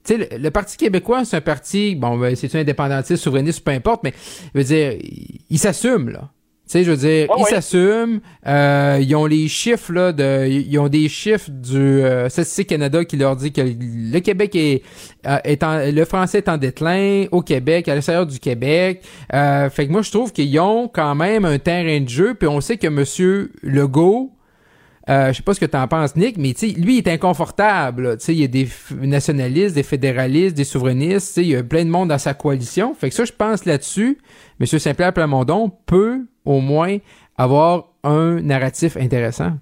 sais, 0.05 0.17
le, 0.17 0.39
le 0.39 0.51
Parti 0.51 0.77
québécois, 0.77 1.25
c'est 1.25 1.37
un 1.37 1.41
parti, 1.41 1.95
bon, 1.95 2.19
ben, 2.19 2.35
c'est 2.37 2.55
un 2.55 2.61
indépendantiste, 2.61 3.23
souverainiste, 3.23 3.65
peu 3.65 3.73
importe, 3.73 4.03
mais 4.05 4.13
je 4.55 4.59
veux 4.59 4.65
dire, 4.65 4.95
il, 5.51 5.59
s'assume, 5.59 6.11
là. 6.11 6.31
Tu 6.67 6.73
sais, 6.73 6.85
je 6.85 6.91
veux 6.93 6.97
dire, 6.97 7.29
ils 7.39 7.45
s'assument. 7.45 8.21
euh, 8.47 8.99
ils 8.99 9.15
ont 9.15 9.27
les 9.27 9.49
chiffres, 9.49 9.93
là, 9.93 10.13
de, 10.13 10.47
ils 10.49 10.79
ont 10.79 10.89
des 10.89 11.11
chiffres 11.11 11.51
du 11.51 11.77
euh, 11.77 12.31
Statistique 12.31 12.69
Canada 12.69 13.05
qui 13.05 13.19
leur 13.19 13.37
dit 13.37 13.53
que 13.53 13.61
le 13.61 14.19
Québec 14.21 14.55
est, 14.57 14.83
euh, 15.27 15.37
est 15.45 15.63
en, 15.63 15.79
le 15.79 16.05
français 16.07 16.39
est 16.39 16.49
en 16.49 16.57
déclin 16.57 17.27
au 17.33 17.43
Québec, 17.43 17.87
à 17.89 17.95
l'extérieur 17.95 18.27
du 18.27 18.39
Québec. 18.39 19.03
Euh, 19.35 19.69
fait 19.69 19.87
que 19.87 19.93
moi, 19.93 20.01
je 20.01 20.11
trouve 20.11 20.33
qu'ils 20.33 20.59
ont 20.59 20.89
quand 20.89 21.15
même 21.15 21.45
un 21.45 21.59
terrain 21.59 22.01
de 22.01 22.09
jeu, 22.09 22.35
puis 22.35 22.49
on 22.49 22.63
sait 22.63 22.79
que 22.79 22.89
Monsieur 22.89 23.53
Legault, 23.63 24.34
euh, 25.09 25.29
je 25.29 25.33
sais 25.35 25.43
pas 25.43 25.53
ce 25.55 25.61
que 25.61 25.67
tu 25.67 25.77
en 25.77 25.87
penses, 25.87 26.17
Nick, 26.17 26.37
mais 26.39 26.55
lui, 26.79 26.99
il 26.99 27.07
est 27.07 27.09
inconfortable. 27.09 28.03
là. 28.11 28.15
Il 28.29 28.41
y 28.41 28.45
a 28.45 28.49
des 28.49 28.67
nationalistes, 29.07 29.75
des 29.75 29.83
fédéralistes, 29.83 30.57
des 30.57 30.65
souverainistes. 30.65 31.37
Il 31.37 31.49
y 31.49 31.57
a 31.57 31.63
plein 31.63 31.85
de 31.85 31.91
monde 31.91 32.09
dans 32.09 32.19
sa 32.19 32.33
coalition. 32.35 32.95
Fait 32.95 33.11
que 33.11 33.15
ça, 33.15 33.25
je 33.25 33.33
pense 33.33 33.67
là-dessus, 33.67 34.19
M. 34.61 34.67
Saint-Pierre 34.67 35.13
Plamondon 35.13 35.71
peut 35.87 36.21
au 36.45 36.61
moins 36.61 36.97
avoir 37.37 37.89
un 38.03 38.41
narratif 38.41 38.97
intéressant. 38.97 39.53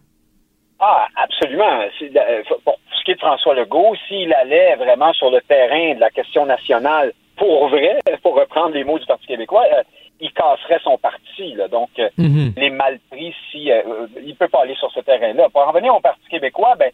Ah, 0.79 1.07
absolument. 1.17 1.81
Euh, 1.81 2.43
Pour 2.65 2.79
ce 2.99 3.05
qui 3.05 3.11
est 3.13 3.15
de 3.15 3.21
François 3.21 3.55
Legault, 3.55 3.95
s'il 4.09 4.33
allait 4.35 4.77
vraiment 4.77 5.13
sur 5.13 5.31
le 5.31 5.41
terrain 5.43 5.95
de 5.95 6.01
la 6.01 6.11
question 6.11 6.47
nationale 6.47 7.13
pour 7.37 7.69
vrai, 7.69 7.99
pour 8.23 8.39
reprendre 8.39 8.75
les 8.75 8.85
mots 8.85 8.99
du 8.99 9.07
Parti 9.07 9.27
québécois, 9.27 9.65
euh, 9.73 9.83
il 10.23 10.33
casserait 10.33 10.81
son 10.83 10.97
parti. 10.97 11.53
Là. 11.55 11.69
Donc, 11.69 11.91
euh, 11.99 12.09
Mhm. 12.17 12.55
les 12.57 12.71
mal 12.71 12.99
pris, 13.11 13.35
si 13.51 13.71
euh, 13.71 13.83
euh, 13.87 14.07
il 14.25 14.35
peut 14.37 14.49
pas 14.49 14.63
aller 14.63 14.77
sur 14.77 14.91
ce 14.93 15.01
terrain-là. 15.01 15.49
Pour 15.51 15.63
en 15.63 15.73
revenir 15.73 15.95
au 15.95 16.01
Parti 16.01 16.27
québécois, 16.31 16.75
ben, 16.79 16.91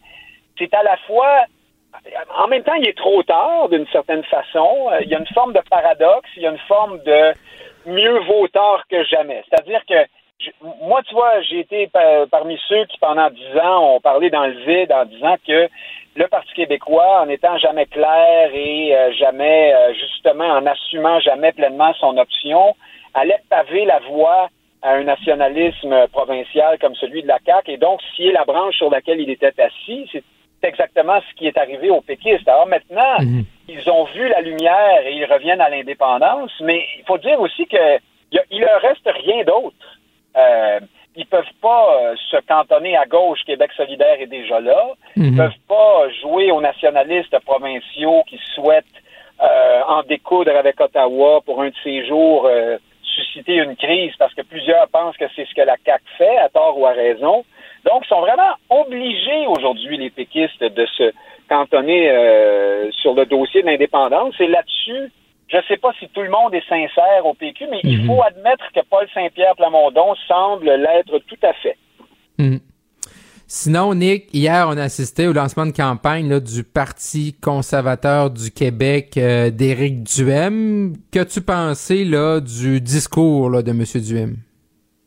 c'est 0.57 0.73
à 0.73 0.83
la 0.83 0.97
fois 1.07 1.45
en 2.37 2.47
même 2.47 2.63
temps, 2.63 2.75
il 2.75 2.87
est 2.87 2.97
trop 2.97 3.23
tard 3.23 3.67
d'une 3.69 3.87
certaine 3.87 4.23
façon. 4.25 4.89
Il 5.01 5.09
y 5.09 5.15
a 5.15 5.19
une 5.19 5.33
forme 5.33 5.53
de 5.53 5.61
paradoxe, 5.71 6.29
il 6.37 6.43
y 6.43 6.47
a 6.47 6.51
une 6.51 6.65
forme 6.67 7.01
de 7.03 7.33
mieux 7.87 8.19
vaut 8.19 8.47
tard 8.47 8.83
que 8.89 9.03
jamais. 9.05 9.43
C'est-à-dire 9.49 9.81
que 9.89 10.05
moi, 10.83 11.01
tu 11.07 11.15
vois, 11.15 11.41
j'ai 11.41 11.59
été 11.61 11.89
parmi 12.29 12.59
ceux 12.67 12.85
qui, 12.85 12.97
pendant 12.99 13.29
dix 13.31 13.57
ans, 13.59 13.95
ont 13.95 13.99
parlé 13.99 14.29
dans 14.29 14.45
le 14.45 14.53
vide 14.65 14.91
en 14.91 15.05
disant 15.05 15.35
que 15.45 15.67
le 16.15 16.27
Parti 16.27 16.53
québécois, 16.53 17.21
en 17.21 17.29
étant 17.29 17.57
jamais 17.57 17.85
clair 17.85 18.51
et 18.53 18.95
euh, 18.95 19.11
jamais, 19.13 19.73
euh, 19.73 19.93
justement, 19.93 20.47
en 20.47 20.65
assumant 20.65 21.19
jamais 21.19 21.51
pleinement 21.51 21.93
son 21.93 22.17
option, 22.17 22.75
allait 23.13 23.41
paver 23.49 23.85
la 23.85 23.99
voie 23.99 24.49
à 24.81 24.93
un 24.93 25.03
nationalisme 25.03 26.07
provincial 26.11 26.77
comme 26.79 26.95
celui 26.95 27.21
de 27.21 27.27
la 27.27 27.39
CAQ 27.45 27.71
et 27.71 27.77
donc 27.77 28.01
scier 28.13 28.31
la 28.31 28.45
branche 28.45 28.77
sur 28.77 28.89
laquelle 28.89 29.19
il 29.19 29.29
était 29.29 29.53
assis. 29.61 30.09
C'est 30.11 30.23
exactement 30.63 31.19
ce 31.29 31.35
qui 31.35 31.47
est 31.47 31.57
arrivé 31.57 31.89
aux 31.89 32.01
péquistes. 32.01 32.47
Alors 32.47 32.67
maintenant, 32.67 33.19
mhm. 33.19 33.43
ils 33.67 33.89
ont 33.89 34.05
vu 34.05 34.27
la 34.29 34.41
lumière 34.41 35.05
et 35.05 35.13
ils 35.13 35.25
reviennent 35.25 35.61
à 35.61 35.69
l'indépendance, 35.69 36.51
mais 36.61 36.85
il 36.97 37.03
faut 37.05 37.17
dire 37.17 37.39
aussi 37.39 37.65
que 37.67 37.99
il 38.51 38.61
leur 38.61 38.81
reste 38.81 39.09
rien 39.25 39.43
d'autre. 39.43 39.97
Euh, 40.37 40.79
ils 41.15 41.25
peuvent 41.25 41.43
pas 41.61 41.97
euh, 41.99 42.15
se 42.31 42.37
cantonner 42.47 42.95
à 42.95 43.05
gauche. 43.05 43.39
Québec 43.45 43.71
solidaire 43.75 44.21
est 44.21 44.27
déjà 44.27 44.59
là. 44.59 44.93
Ils 45.15 45.31
mhm. 45.31 45.37
peuvent 45.37 45.61
pas 45.67 46.09
jouer 46.21 46.51
aux 46.51 46.61
nationalistes 46.61 47.37
provinciaux 47.39 48.23
qui 48.27 48.39
souhaitent 48.55 48.85
euh, 49.41 49.81
en 49.87 50.03
découdre 50.03 50.55
avec 50.55 50.79
Ottawa 50.79 51.41
pour 51.45 51.61
un 51.61 51.69
de 51.69 51.75
ces 51.83 52.05
jours 52.07 52.45
euh, 52.45 52.77
susciter 53.19 53.55
une 53.55 53.75
crise 53.75 54.13
parce 54.17 54.33
que 54.33 54.41
plusieurs 54.41 54.87
pensent 54.89 55.17
que 55.17 55.25
c'est 55.35 55.45
ce 55.45 55.53
que 55.53 55.61
la 55.61 55.77
CAC 55.77 56.01
fait, 56.17 56.37
à 56.37 56.49
tort 56.49 56.77
ou 56.77 56.85
à 56.85 56.91
raison. 56.91 57.45
Donc, 57.85 58.03
ils 58.03 58.07
sont 58.07 58.21
vraiment 58.21 58.53
obligés 58.69 59.47
aujourd'hui, 59.47 59.97
les 59.97 60.09
péquistes, 60.09 60.63
de 60.63 60.85
se 60.97 61.11
cantonner 61.47 62.09
sur 63.01 63.13
le 63.13 63.25
dossier 63.25 63.61
de 63.61 63.67
l'indépendance. 63.67 64.35
Et 64.39 64.47
là-dessus, 64.47 65.11
je 65.49 65.57
ne 65.57 65.61
sais 65.63 65.77
pas 65.77 65.91
si 65.99 66.07
tout 66.09 66.21
le 66.21 66.29
monde 66.29 66.53
est 66.53 66.67
sincère 66.67 67.25
au 67.25 67.33
PQ, 67.33 67.67
mais 67.71 67.79
il 67.83 68.01
mhm. 68.01 68.07
faut 68.07 68.21
admettre 68.21 68.71
que 68.73 68.81
Paul 68.89 69.07
Saint-Pierre 69.13 69.55
Plamondon 69.55 70.13
semble 70.27 70.69
l'être 70.71 71.17
tout 71.27 71.39
à 71.41 71.53
fait. 71.53 71.77
Mhm. 72.37 72.59
Sinon, 73.51 73.95
Nick, 73.95 74.31
hier, 74.31 74.67
on 74.69 74.77
a 74.77 74.83
assisté 74.83 75.27
au 75.27 75.33
lancement 75.33 75.65
de 75.65 75.71
campagne 75.71 76.29
là, 76.29 76.39
du 76.39 76.63
Parti 76.63 77.33
conservateur 77.41 78.29
du 78.29 78.51
Québec 78.51 79.17
euh, 79.17 79.49
d'Éric 79.49 80.03
Duhem. 80.03 80.93
Qu'as-tu 81.11 81.41
pensé 81.41 82.05
là, 82.05 82.41
du 82.41 82.79
discours 82.79 83.49
là, 83.49 83.63
de 83.63 83.71
M. 83.71 83.81
Duhem? 84.05 84.35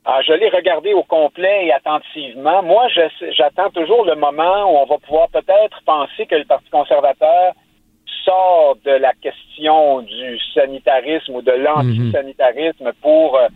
Ah, 0.04 0.18
je 0.26 0.32
l'ai 0.32 0.48
regardé 0.48 0.92
au 0.92 1.04
complet 1.04 1.66
et 1.66 1.72
attentivement. 1.72 2.64
Moi, 2.64 2.88
j'attends 3.30 3.70
toujours 3.70 4.04
le 4.04 4.16
moment 4.16 4.72
où 4.72 4.76
on 4.76 4.86
va 4.86 4.98
pouvoir 4.98 5.28
peut-être 5.28 5.80
penser 5.86 6.26
que 6.26 6.34
le 6.34 6.44
Parti 6.44 6.68
conservateur 6.68 7.52
sort 8.24 8.76
de 8.84 8.90
la 8.90 9.12
question 9.22 10.02
du 10.02 10.36
sanitarisme 10.52 11.36
ou 11.36 11.42
de 11.42 11.52
l'antisanitarisme 11.52 12.90
pour 13.02 13.36
euh, 13.36 13.46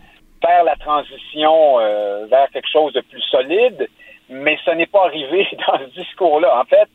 faire 0.41 0.63
la 0.63 0.77
transition 0.77 1.77
euh, 1.81 2.25
vers 2.27 2.49
quelque 2.51 2.71
chose 2.71 2.93
de 2.93 3.01
plus 3.01 3.21
solide, 3.23 3.89
mais 4.29 4.57
ce 4.65 4.71
n'est 4.71 4.87
pas 4.87 5.05
arrivé 5.05 5.47
dans 5.67 5.79
ce 5.79 5.99
discours-là. 5.99 6.59
En 6.59 6.65
fait, 6.65 6.87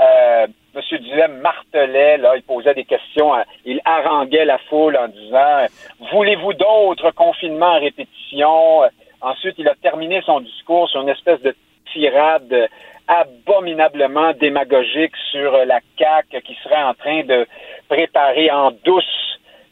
euh, 0.00 0.46
M. 0.74 0.98
Duhem 0.98 1.38
martelait, 1.40 2.18
là, 2.18 2.36
il 2.36 2.42
posait 2.42 2.74
des 2.74 2.84
questions, 2.84 3.34
hein, 3.34 3.44
il 3.64 3.80
haranguait 3.84 4.44
la 4.44 4.58
foule 4.58 4.96
en 4.96 5.08
disant 5.08 5.66
Voulez-vous 6.12 6.52
d'autres 6.54 7.10
confinements 7.12 7.74
à 7.74 7.78
répétition? 7.78 8.82
Ensuite, 9.20 9.56
il 9.58 9.68
a 9.68 9.74
terminé 9.74 10.22
son 10.24 10.40
discours 10.40 10.88
sur 10.88 11.00
une 11.00 11.08
espèce 11.08 11.40
de 11.42 11.54
tirade 11.92 12.68
abominablement 13.08 14.32
démagogique 14.34 15.16
sur 15.32 15.64
la 15.64 15.80
CAQ 15.98 16.42
qui 16.42 16.54
serait 16.62 16.82
en 16.82 16.94
train 16.94 17.24
de 17.24 17.46
préparer 17.88 18.50
en 18.50 18.70
douce 18.84 19.27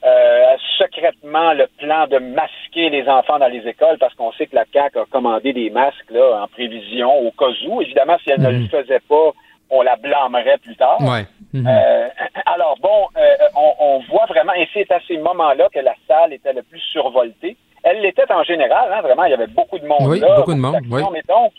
euh, 0.06 0.56
secrètement 0.78 1.52
le 1.52 1.66
plan 1.78 2.06
de 2.06 2.18
masquer 2.18 2.90
les 2.90 3.08
enfants 3.08 3.38
dans 3.38 3.48
les 3.48 3.66
écoles 3.66 3.98
parce 3.98 4.14
qu'on 4.14 4.30
sait 4.32 4.46
que 4.46 4.54
la 4.54 4.64
CAQ 4.72 5.00
a 5.00 5.04
commandé 5.10 5.52
des 5.52 5.68
masques 5.70 6.10
là, 6.10 6.42
en 6.42 6.46
prévision 6.46 7.12
au 7.26 7.32
cas 7.32 7.50
où. 7.66 7.82
Évidemment, 7.82 8.16
si 8.22 8.30
elle 8.30 8.40
ne 8.40 8.50
le 8.50 8.58
mhm. 8.60 8.68
faisait 8.68 9.00
pas, 9.08 9.32
on 9.68 9.82
la 9.82 9.96
blâmerait 9.96 10.58
plus 10.58 10.76
tard. 10.76 11.00
Mhm. 11.00 11.66
Euh, 11.66 12.08
alors 12.46 12.76
bon, 12.80 13.08
euh, 13.16 13.34
on, 13.56 13.72
on, 13.80 13.98
voit 14.10 14.26
vraiment, 14.26 14.52
et 14.54 14.68
c'est 14.72 14.90
à 14.92 15.00
ces 15.08 15.18
moments-là 15.18 15.68
que 15.74 15.80
la 15.80 15.94
salle 16.06 16.32
était 16.32 16.52
le 16.52 16.62
plus 16.62 16.80
survoltée. 16.92 17.56
Elle 17.82 18.00
l'était 18.00 18.30
en 18.30 18.44
général, 18.44 18.92
hein, 18.92 19.00
vraiment, 19.00 19.24
il 19.24 19.30
y 19.30 19.34
avait 19.34 19.46
beaucoup 19.48 19.78
de 19.78 19.86
monde 19.86 20.06
oui, 20.08 20.20
là. 20.20 20.36
Beaucoup 20.36 20.54
de 20.54 20.60
monde, 20.60 20.82
oui. 20.90 21.02
Mais 21.12 21.22
donc, 21.28 21.52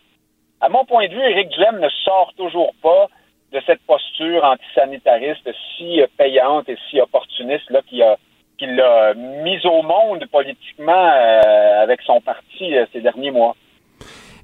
à 0.62 0.69
mon 0.69 0.86
point 0.86 1.07
de 1.07 1.13
vue, 1.13 1.21
Éric 1.21 1.49
Duhem 1.49 1.79
ne 1.79 1.89
sort 1.89 2.33
toujours 2.38 2.71
pas 2.81 3.07
de 3.51 3.62
cette 3.65 3.81
posture 3.81 4.43
antisanitariste 4.43 5.49
si 5.77 6.01
payante 6.17 6.69
et 6.69 6.77
si 6.89 6.99
opportuniste 7.01 7.69
là 7.69 7.81
qui 7.88 8.01
a 8.03 8.17
qui 8.58 8.65
l'a 8.65 9.13
mise 9.13 9.65
au 9.65 9.82
monde 9.82 10.26
politiquement 10.32 11.12
euh, 11.12 11.84
avec 11.84 12.02
son 12.02 12.22
parti 12.22 12.76
euh, 12.76 12.86
ces 12.91 13.02
derniers 13.02 13.32
mois. 13.32 13.56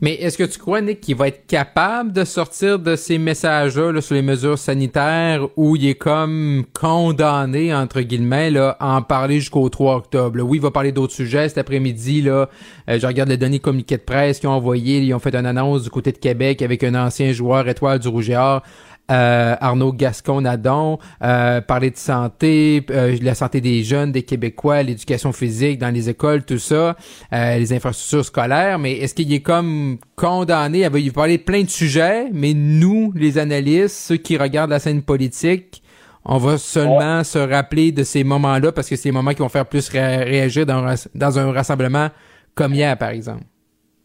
Mais 0.02 0.16
est-ce 0.16 0.38
que 0.38 0.44
tu 0.44 0.60
crois, 0.60 0.82
Nick, 0.82 1.00
qu'il 1.00 1.16
va 1.16 1.30
être 1.30 1.48
capable 1.48 2.12
de 2.12 2.26
sortir 2.26 2.78
de 2.78 2.98
ces 2.98 3.18
messages-là 3.18 4.02
sur 4.02 4.16
les 4.16 4.22
mesures 4.22 4.58
sanitaires 4.58 5.48
où 5.56 5.78
il 5.78 5.88
est 5.88 5.96
comme 5.96 6.66
condamné, 6.74 7.74
entre 7.74 8.02
guillemets, 8.02 8.52
là, 8.52 8.76
à 8.82 8.98
en 8.98 9.02
parler 9.02 9.40
jusqu'au 9.40 9.70
3 9.70 9.96
octobre? 9.96 10.42
Oui, 10.42 10.58
il 10.58 10.62
va 10.62 10.72
parler 10.72 10.92
d'autres 10.92 11.14
sujets 11.14 11.48
cet 11.48 11.58
après-midi. 11.58 12.22
Là, 12.22 12.50
euh, 12.90 13.00
je 13.00 13.08
regarde 13.08 13.30
les 13.30 13.38
données 13.38 13.60
communiqués 13.60 13.96
de 13.96 14.02
presse 14.02 14.42
qu'ils 14.42 14.50
ont 14.50 14.54
envoyé. 14.54 15.00
Ils 15.00 15.14
ont 15.14 15.20
fait 15.20 15.36
une 15.36 15.46
annonce 15.46 15.84
du 15.84 15.90
côté 15.90 16.12
de 16.12 16.18
Québec 16.18 16.62
avec 16.62 16.84
un 16.84 16.96
ancien 16.96 17.32
joueur 17.32 17.68
étoile 17.70 18.00
du 18.00 18.10
Rouge 18.10 18.30
et 18.30 18.36
Or 18.36 18.62
euh, 19.12 19.56
Arnaud 19.60 19.92
Gascon-Nadon, 19.92 20.98
euh, 21.22 21.60
parler 21.62 21.92
de 21.92 21.98
santé, 21.98 22.86
euh, 22.90 23.18
la 23.22 23.36
santé 23.36 23.60
des 23.60 23.84
jeunes, 23.84 24.12
des 24.14 24.24
Québécois, 24.24 24.82
l'éducation 24.82 25.34
physique 25.34 25.78
dans 25.80 25.94
les 25.94 26.10
écoles, 26.10 26.44
tout 26.44 26.58
ça, 26.58 26.96
les 27.32 27.74
infrastructures 27.74 28.26
scolaires, 28.26 28.80
mais 28.80 28.94
est-ce 28.94 29.14
qu'il 29.14 29.32
est 29.34 29.42
comme 29.42 29.98
condamné, 30.16 30.80
il 30.80 30.90
va 30.90 31.12
parler 31.14 31.38
de 31.38 31.44
plein 31.44 31.64
de 31.64 31.70
sujets, 31.70 32.28
mais 32.32 32.54
nous, 32.54 33.12
les 33.16 33.38
analystes, 33.38 33.96
ceux 33.96 34.18
qui 34.18 34.38
regardent 34.38 34.72
la 34.72 34.80
scène 34.80 35.02
politique, 35.02 35.84
on 36.26 36.38
va 36.38 36.58
seulement 36.58 37.24
se 37.26 37.40
rappeler 37.40 37.92
de 37.92 38.04
ces 38.04 38.24
moments-là 38.24 38.72
parce 38.72 38.88
que 38.88 38.96
c'est 38.96 39.10
les 39.10 39.14
moments 39.14 39.32
qui 39.32 39.40
vont 39.40 39.50
faire 39.50 39.66
plus 39.66 39.90
réagir 39.90 40.66
dans, 40.66 40.96
dans 41.14 41.40
un 41.40 41.52
rassemblement 41.52 42.10
comme 42.56 42.74
hier, 42.74 42.98
par 42.98 43.10
exemple. 43.10 43.44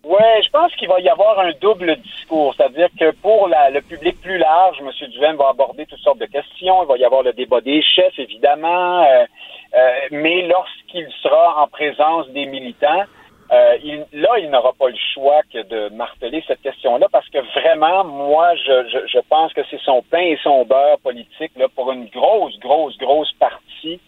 Oui, 0.09 0.42
je 0.42 0.49
pense 0.49 0.75
qu'il 0.77 0.88
va 0.88 1.01
y 1.01 1.09
avoir 1.11 1.38
un 1.38 1.51
double 1.61 1.97
discours, 1.97 2.55
c'est-à-dire 2.55 2.88
que 2.99 3.11
pour 3.11 3.47
le 3.47 3.81
public 3.83 4.18
plus 4.23 4.38
large, 4.38 4.79
M. 4.81 4.90
Duhem 5.11 5.37
va 5.37 5.51
aborder 5.51 5.85
toutes 5.85 5.99
sortes 5.99 6.18
de 6.18 6.25
questions, 6.25 6.83
il 6.83 6.87
va 6.87 6.97
y 6.97 7.05
avoir 7.05 7.23
le 7.23 7.35
débat 7.35 7.61
des 7.61 7.83
chefs, 7.83 8.18
évidemment, 8.18 9.03
euh, 9.03 9.27
euh, 9.75 9.90
mais 10.11 10.49
lorsqu'il 10.49 11.07
sera 11.23 11.62
en 11.62 11.68
présence 11.68 12.27
des 12.31 12.47
militants, 12.47 13.05
euh, 13.53 13.77
il, 13.85 14.07
là, 14.14 14.38
il 14.38 14.49
n'aura 14.49 14.73
pas 14.73 14.88
le 14.88 14.97
choix 15.12 15.42
que 15.53 15.62
de 15.64 15.90
marteler 15.94 16.42
cette 16.47 16.62
question-là 16.62 17.09
parce 17.12 17.29
que 17.29 17.40
vraiment, 17.61 18.05
moi, 18.05 18.55
je, 18.55 18.88
je, 18.88 19.07
je 19.09 19.18
pense 19.29 19.53
que 19.53 19.61
c'est 19.71 19.81
son 19.83 20.01
pain 20.11 20.23
et 20.23 20.38
son 20.42 20.64
beurre 20.64 21.01
politique 21.01 21.53
là, 21.57 21.66
pour 21.68 21.92
une 21.92 22.07
grosse, 22.07 22.59
grosse, 22.61 22.97
grosse 22.97 23.33
partie 23.35 24.01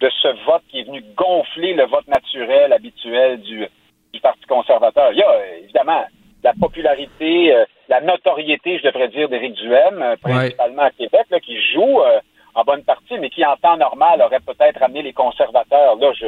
de 0.00 0.10
ce 0.22 0.28
vote 0.46 0.62
qui 0.70 0.80
est 0.80 0.84
venu 0.84 1.04
gonfler 1.14 1.74
le 1.74 1.84
vote 1.84 2.08
naturel 2.08 2.72
habituel 2.72 3.42
du, 3.42 3.68
du 4.12 4.20
Parti 4.20 4.44
conservateur. 4.46 5.12
Il 5.12 5.18
y 5.18 5.22
a 5.22 5.56
évidemment 5.56 6.04
la 6.42 6.51
popularité, 6.62 7.54
euh, 7.54 7.64
la 7.88 8.00
notoriété, 8.00 8.78
je 8.78 8.84
devrais 8.84 9.08
dire, 9.08 9.28
d'Éric 9.28 9.54
Duhem, 9.54 10.00
euh, 10.00 10.16
principalement 10.22 10.82
à 10.82 10.90
Québec, 10.92 11.26
là, 11.30 11.40
qui 11.40 11.60
joue 11.72 12.00
euh, 12.00 12.20
en 12.54 12.62
bonne 12.62 12.84
partie, 12.84 13.18
mais 13.18 13.30
qui 13.30 13.44
en 13.44 13.56
temps 13.56 13.76
normal 13.76 14.22
aurait 14.22 14.40
peut-être 14.40 14.80
amené 14.80 15.02
les 15.02 15.12
conservateurs. 15.12 15.96
Là, 15.96 16.12
je, 16.14 16.26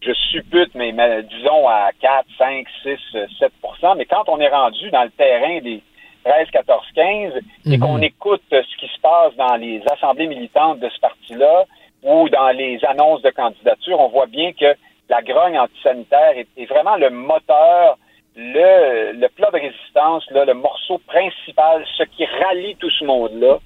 je 0.00 0.12
suppute, 0.32 0.74
mais, 0.74 0.92
disons 1.22 1.68
à 1.68 1.90
4, 2.00 2.26
5, 2.36 2.66
6, 2.82 2.98
7% 3.40 3.96
Mais 3.96 4.06
quand 4.06 4.24
on 4.28 4.40
est 4.40 4.48
rendu 4.48 4.90
dans 4.90 5.04
le 5.04 5.10
terrain 5.10 5.60
des 5.60 5.82
13, 6.24 6.48
14, 6.50 6.84
15 6.94 7.32
et 7.66 7.76
mhm. 7.76 7.78
qu'on 7.78 8.00
écoute 8.00 8.42
ce 8.50 8.76
qui 8.80 8.88
se 8.92 9.00
passe 9.00 9.36
dans 9.36 9.54
les 9.54 9.80
assemblées 9.92 10.26
militantes 10.26 10.80
de 10.80 10.88
ce 10.88 10.98
parti-là 10.98 11.64
ou 12.02 12.28
dans 12.28 12.50
les 12.50 12.84
annonces 12.84 13.22
de 13.22 13.30
candidature, 13.30 14.00
on 14.00 14.08
voit 14.08 14.26
bien 14.26 14.52
que 14.52 14.74
la 15.08 15.22
grogne 15.22 15.58
antisanitaire 15.58 16.34
est, 16.56 16.66
vraiment 16.66 16.96
le 16.96 17.10
moteur, 17.10 17.95
le, 18.36 19.18
le 19.18 19.28
plat 19.28 19.50
de 19.50 19.58
résistance, 19.58 20.24
là, 20.30 20.44
le 20.44 20.54
morceau 20.54 20.98
principal, 21.06 21.84
ce 21.96 22.04
qui 22.04 22.24
rallie 22.24 22.76
tout 22.76 22.90
ce 22.90 23.04
monde-là. 23.04 23.58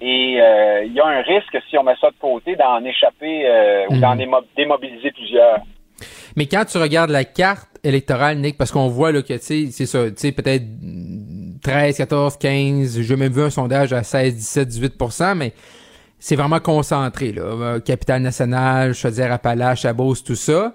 Et 0.00 0.40
euh, 0.40 0.84
il 0.84 0.92
y 0.92 1.00
a 1.00 1.06
un 1.06 1.20
risque, 1.22 1.56
si 1.68 1.76
on 1.76 1.82
met 1.82 1.94
ça 2.00 2.08
de 2.08 2.16
côté, 2.18 2.56
d'en 2.56 2.82
échapper 2.84 3.46
euh, 3.46 3.86
ou 3.90 3.98
d'en 3.98 4.16
mhm. 4.16 4.40
démobiliser 4.56 5.10
plusieurs. 5.10 5.58
Mais 6.36 6.46
quand 6.46 6.64
tu 6.64 6.78
regardes 6.78 7.10
la 7.10 7.24
carte 7.24 7.68
électorale, 7.84 8.38
Nick, 8.38 8.56
parce 8.56 8.72
qu'on 8.72 8.88
voit 8.88 9.12
là, 9.12 9.22
que 9.22 9.36
c'est 9.36 9.70
ça, 9.70 10.10
tu 10.10 10.16
sais, 10.16 10.32
peut-être 10.32 10.64
13, 11.62 11.96
14, 11.98 12.36
15, 12.38 13.00
j'ai 13.02 13.16
même 13.16 13.32
vu 13.32 13.42
un 13.42 13.50
sondage 13.50 13.92
à 13.92 14.02
16, 14.02 14.34
17, 14.34 14.68
18% 14.68 15.34
mais 15.36 15.52
c'est 16.18 16.36
vraiment 16.36 16.60
concentré, 16.60 17.32
là. 17.32 17.42
Euh, 17.42 17.80
Capitale 17.80 18.22
nationale, 18.22 18.94
Chaudière-Appalaches, 18.94 19.86
Beauce, 19.92 20.24
tout 20.24 20.34
ça. 20.34 20.74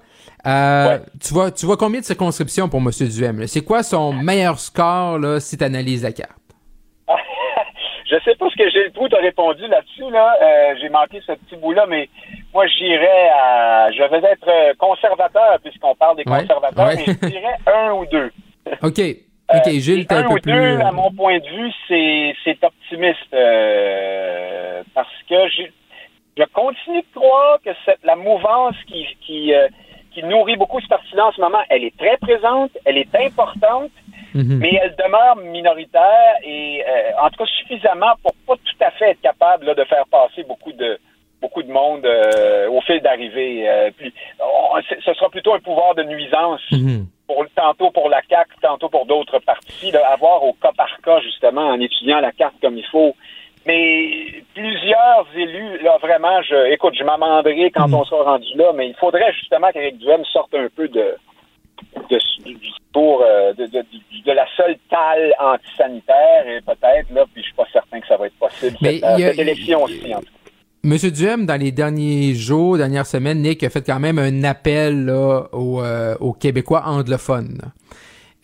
Euh, 0.49 0.97
tu 1.21 1.33
vois, 1.33 1.51
tu 1.51 1.65
vois 1.65 1.77
combien 1.77 1.99
de 1.99 2.05
circonscriptions 2.05 2.67
pour 2.69 2.79
M. 2.79 2.89
Duhem? 2.89 3.45
C'est 3.47 3.63
quoi 3.63 3.83
son 3.83 4.13
meilleur 4.13 4.59
score 4.59 5.19
là, 5.19 5.39
si 5.39 5.57
tu 5.57 5.63
analyses 5.63 6.03
la 6.03 6.11
carte? 6.11 6.31
je 8.09 8.15
sais 8.25 8.35
pas 8.35 8.47
ce 8.49 8.55
que 8.55 8.69
Gilles 8.69 8.91
Prout 8.93 9.13
a 9.13 9.17
répondu 9.17 9.67
là-dessus, 9.67 10.09
là. 10.11 10.35
Euh, 10.41 10.75
j'ai 10.81 10.89
manqué 10.89 11.21
ce 11.25 11.33
petit 11.33 11.55
bout-là, 11.55 11.85
mais 11.87 12.09
moi, 12.53 12.65
j'irais 12.67 13.29
à. 13.39 13.91
Je 13.91 14.03
vais 14.09 14.17
être 14.27 14.77
conservateur, 14.77 15.57
puisqu'on 15.63 15.95
parle 15.95 16.17
des 16.17 16.23
Ouais, 16.29 16.41
conservateurs, 16.41 16.87
ouais. 16.87 16.95
mais 16.97 17.05
je 17.21 17.27
dirais 17.27 17.55
un 17.67 17.91
ou 17.93 18.05
deux. 18.07 18.31
OK. 18.83 18.99
OK, 19.51 19.69
Gilles, 19.79 20.05
t'es 20.05 20.13
un 20.13 20.19
un 20.19 20.27
peu 20.27 20.33
ou 20.35 20.37
plus... 20.39 20.51
deux, 20.51 20.59
euh, 20.59 20.85
à 20.85 20.91
mon 20.91 21.11
point 21.11 21.39
de 21.39 21.45
vue, 21.47 21.71
c'est, 21.87 22.35
c'est 22.43 22.63
optimiste. 22.63 23.33
euh, 23.33 24.83
parce 24.93 25.07
que 25.27 25.47
j'ai- 25.49 25.71
je 26.37 26.43
continue 26.53 27.01
de 27.01 27.19
croire 27.19 27.57
que 27.65 27.71
cette, 27.83 27.97
la 28.03 28.15
mouvance 28.15 28.75
qui, 28.87 29.05
qui, 29.25 29.53
euh, 29.53 29.67
qui 30.13 30.23
nourrit 30.23 30.57
beaucoup 30.57 30.79
ce 30.81 30.87
parti-là 30.87 31.27
en 31.27 31.31
ce 31.31 31.41
moment, 31.41 31.59
elle 31.69 31.83
est 31.83 31.95
très 31.97 32.17
présente, 32.17 32.71
elle 32.85 32.97
est 32.97 33.15
importante, 33.15 33.91
Mhm. 34.35 34.59
mais 34.59 34.79
elle 34.81 34.95
demeure 34.95 35.37
minoritaire 35.37 36.35
et 36.43 36.83
euh, 36.87 37.11
en 37.21 37.29
tout 37.29 37.37
cas 37.43 37.49
suffisamment 37.59 38.13
pour 38.21 38.33
pas 38.47 38.55
tout 38.63 38.83
à 38.83 38.91
fait 38.91 39.11
être 39.11 39.21
capable 39.21 39.65
là, 39.65 39.73
de 39.73 39.83
faire 39.85 40.05
passer 40.11 40.43
beaucoup 40.43 40.71
de 40.71 40.99
beaucoup 41.41 41.63
de 41.63 41.71
monde 41.71 42.05
euh, 42.05 42.69
au 42.69 42.81
fil 42.81 42.99
d'arrivée. 42.99 43.67
Euh, 43.69 43.89
ce 45.05 45.13
sera 45.13 45.29
plutôt 45.29 45.53
un 45.53 45.59
pouvoir 45.59 45.95
de 45.95 46.03
nuisance 46.03 46.61
Mhm. 46.71 47.05
pour 47.27 47.45
tantôt 47.55 47.91
pour 47.91 48.09
la 48.09 48.21
CAC, 48.21 48.47
tantôt 48.61 48.89
pour 48.89 49.05
d'autres 49.05 49.39
partis, 49.39 49.91
là, 49.91 50.05
avoir 50.11 50.43
au 50.43 50.53
cas 50.53 50.71
par 50.75 50.99
cas 51.01 51.21
justement 51.21 51.67
en 51.69 51.79
étudiant 51.79 52.19
la 52.19 52.31
carte 52.33 52.55
comme 52.61 52.77
il 52.77 52.85
faut. 52.85 53.15
Mais 53.65 54.43
plusieurs 54.55 55.27
élus, 55.35 55.81
là 55.83 55.97
vraiment, 56.01 56.41
je, 56.43 56.71
écoute, 56.73 56.93
je 56.97 57.03
m'amenderai 57.03 57.71
quand 57.71 57.91
on 57.93 58.03
sera 58.05 58.23
rendu 58.23 58.47
là, 58.55 58.71
mais 58.75 58.87
il 58.89 58.95
faudrait 58.95 59.31
justement 59.33 59.69
qu'Éric 59.71 59.97
Duhem 59.99 60.23
sorte 60.25 60.53
un 60.55 60.67
peu 60.75 60.87
de, 60.87 61.15
de 62.09 62.17
du 62.45 62.53
discours 62.55 63.21
euh, 63.23 63.53
de, 63.53 63.65
de, 63.65 63.79
de- 63.79 64.23
de 64.25 64.31
la 64.31 64.45
seule 64.57 64.75
talle 64.89 65.33
antisanitaire 65.39 66.47
et 66.47 66.61
peut-être 66.61 67.09
là, 67.13 67.25
puis 67.33 67.41
je 67.41 67.47
suis 67.47 67.53
pas 67.55 67.65
certain 67.71 67.99
que 67.99 68.07
ça 68.07 68.17
va 68.17 68.27
être 68.27 68.37
possible 68.39 68.77
Mais 68.81 68.95
cette, 68.95 69.03
euh, 69.03 69.07
a- 69.07 69.17
cette 69.17 69.39
élection 69.39 69.83
aussi. 69.83 70.13
En 70.15 70.19
tout 70.19 70.25
cas. 70.25 70.29
Monsieur 70.83 71.11
Duhem, 71.11 71.45
dans 71.45 71.59
les 71.59 71.71
derniers 71.73 72.33
jours, 72.35 72.77
dernières 72.77 73.05
semaines, 73.05 73.41
Nick 73.41 73.63
a 73.63 73.69
fait 73.69 73.85
quand 73.85 73.99
même 73.99 74.17
un 74.19 74.43
appel 74.45 75.05
là, 75.05 75.43
aux, 75.51 75.81
euh, 75.81 76.15
aux 76.21 76.31
Québécois 76.33 76.83
anglophones. 76.85 77.59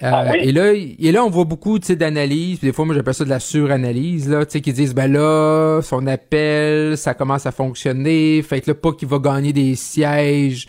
Euh, 0.04 0.10
Ah 0.12 0.26
oui? 0.32 0.40
Et 0.42 0.52
là, 0.52 0.74
et 0.74 1.12
là, 1.12 1.24
on 1.24 1.30
voit 1.30 1.46
beaucoup 1.46 1.80
d'analyses. 1.80 2.60
Des 2.60 2.74
fois, 2.74 2.86
moi, 2.86 2.96
j'appelle 2.96 3.14
ça 3.14 3.24
de 3.24 3.30
la 3.30 3.40
suranalyse, 3.40 4.30
là, 4.30 4.46
tu 4.46 4.54
sais, 4.54 4.62
qui 4.62 4.74
disent, 4.74 4.94
ben 4.94 5.12
là, 5.12 5.82
son 5.82 6.06
appel, 6.08 6.98
ça 6.98 7.14
commence 7.14 7.46
à 7.46 7.52
fonctionner. 7.52 8.42
Fait 8.42 8.62
que 8.62 8.72
là, 8.72 8.76
pas 8.76 8.92
qu'il 8.92 9.08
va 9.08 9.20
gagner 9.20 9.54
des 9.54 9.76
sièges 9.76 10.68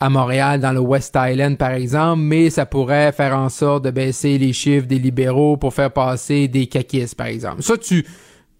à 0.00 0.10
Montréal, 0.10 0.60
dans 0.60 0.72
le 0.72 0.80
West 0.80 1.16
Island, 1.16 1.56
par 1.56 1.70
exemple, 1.70 2.20
mais 2.20 2.50
ça 2.50 2.66
pourrait 2.66 3.12
faire 3.12 3.36
en 3.36 3.48
sorte 3.48 3.84
de 3.84 3.90
baisser 3.90 4.38
les 4.38 4.52
chiffres 4.52 4.86
des 4.86 4.98
libéraux 4.98 5.56
pour 5.56 5.72
faire 5.72 5.92
passer 5.92 6.48
des 6.48 6.66
caquistes, 6.66 7.14
par 7.14 7.28
exemple. 7.28 7.62
Ça, 7.62 7.78
tu, 7.78 8.04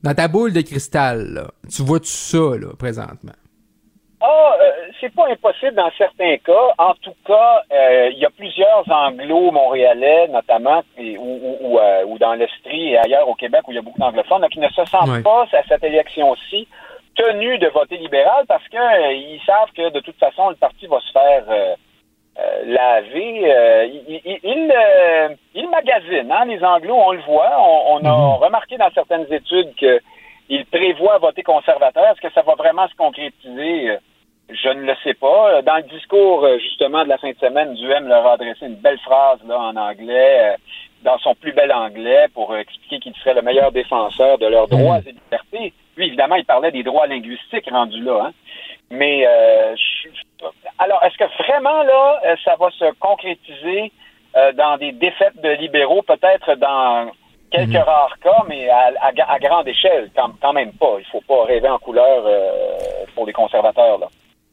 dans 0.03 0.15
ta 0.15 0.29
boule 0.29 0.53
de 0.53 0.61
cristal, 0.61 1.33
là, 1.35 1.51
tu 1.69 1.83
vois 1.83 1.99
tout 1.99 2.07
ça, 2.07 2.57
là, 2.57 2.69
présentement? 2.79 3.33
Ah, 4.27 4.57
euh, 4.59 4.70
c'est 5.01 5.14
pas 5.14 5.27
impossible 5.29 5.75
dans 5.75 5.91
certains 5.99 6.39
cas. 6.39 6.66
En 6.79 6.95
tout 6.95 7.14
cas, 7.27 7.62
euh, 7.70 8.09
il 8.11 8.18
y 8.18 8.25
a 8.25 8.31
plusieurs 8.31 8.83
anglo-montréalais, 8.91 10.29
notamment, 10.29 10.83
et- 10.97 11.18
ou, 11.18 11.41
ou, 11.43 11.57
ou, 11.61 11.79
euh, 11.79 12.05
ou 12.07 12.16
dans 12.18 12.33
l'Estrie 12.33 12.93
et 12.93 12.99
ailleurs 12.99 13.29
au 13.29 13.35
Québec 13.35 13.61
où 13.66 13.72
il 13.72 13.75
y 13.75 13.79
a 13.79 13.83
beaucoup 13.83 14.01
d'anglophones, 14.01 14.49
qui 14.49 14.61
ne 14.61 14.68
se 14.68 14.85
sentent 14.87 15.22
pas 15.22 15.43
à 15.53 15.62
cette 15.68 15.85
élection-ci 15.85 16.66
tenus 17.16 17.61
de 17.61 17.68
voter 17.68 17.99
libéral 17.99 18.45
parce 18.49 18.66
que 18.68 18.79
euh, 18.79 19.12
ils 19.12 19.43
savent 19.45 19.70
que 19.77 19.91
de 19.91 20.01
toute 20.01 20.18
façon 20.18 20.49
le 20.49 20.57
parti 20.57 20.87
va 20.87 21.01
se 21.01 21.12
faire 21.12 21.45
laver. 22.66 23.87
Ils 24.09 24.20
il, 24.25 24.41
il, 24.43 24.72
hein, 26.33 26.45
les 26.47 26.64
anglos, 26.64 26.97
on 26.97 27.12
le 27.12 27.20
voit. 27.20 27.53
On, 27.61 27.97
on 27.97 28.05
a 28.05 28.37
remarqué 28.47 28.77
dans 28.77 28.91
certaines 28.91 29.31
études 29.33 29.75
que 29.77 30.01
il 30.49 30.66
prévoit 30.66 31.18
voter 31.18 31.43
conservateur. 31.43 32.05
Est-ce 32.07 32.20
que 32.20 32.33
ça 32.33 32.43
va 32.43 32.55
vraiment 32.55 32.87
se 32.89 32.95
concrétiser? 32.97 33.97
Je 34.51 34.68
ne 34.68 34.82
le 34.82 34.95
sais 35.03 35.14
pas. 35.14 35.51
Euh, 35.55 35.62
Dans 35.62 35.76
le 35.76 35.82
discours, 35.84 36.45
euh, 36.45 36.59
justement, 36.59 37.03
de 37.05 37.09
la 37.09 37.18
fin 37.18 37.30
de 37.30 37.38
semaine, 37.38 37.74
Duhem 37.74 38.07
leur 38.09 38.26
a 38.26 38.32
adressé 38.34 38.66
une 38.66 38.74
belle 38.76 38.99
phrase 38.99 39.38
là, 39.47 39.59
en 39.59 39.76
anglais, 39.76 40.53
euh, 40.53 40.57
dans 41.03 41.18
son 41.18 41.34
plus 41.34 41.53
bel 41.53 41.72
anglais, 41.72 42.26
pour 42.34 42.55
expliquer 42.57 42.99
qu'il 42.99 43.14
serait 43.16 43.34
le 43.34 43.42
meilleur 43.42 43.72
défenseur 43.72 44.38
de 44.38 44.47
leurs 44.47 44.68
droits 44.68 44.99
et 45.07 45.12
libertés. 45.12 45.72
Lui, 45.97 46.07
évidemment, 46.09 46.34
il 46.36 46.45
parlait 46.45 46.72
des 46.72 46.82
droits 46.82 47.07
linguistiques 47.07 47.68
rendus 47.70 48.03
là. 48.03 48.26
Hein. 48.26 48.32
Mais, 48.90 49.26
euh, 49.26 49.74
je- 49.76 50.47
alors, 50.78 51.03
est-ce 51.05 51.16
que 51.16 51.42
vraiment, 51.42 51.82
là, 51.82 52.20
ça 52.45 52.57
va 52.59 52.70
se 52.70 52.92
concrétiser 53.01 53.92
euh, 54.36 54.53
dans 54.53 54.76
des 54.78 54.92
défaites 54.92 55.40
de 55.40 55.51
libéraux, 55.51 56.03
peut-être 56.03 56.57
dans 56.57 57.11
quelques 57.51 57.72
rares 57.86 58.18
cas, 58.20 58.42
mais 58.49 58.68
à, 58.68 58.90
à- 59.01 59.32
à 59.32 59.38
grande 59.38 59.68
échelle, 59.68 60.11
quand, 60.16 60.30
quand 60.42 60.53
même 60.53 60.72
pas. 60.72 60.97
Il 60.99 61.05
faut 61.07 61.20
pas 61.26 61.45
rêver 61.45 61.68
en 61.68 61.78
couleur 61.78 62.24
euh, 62.26 62.51
pour 63.14 63.26
les 63.26 63.32
conservateurs. 63.32 63.99
Là. 63.99 64.09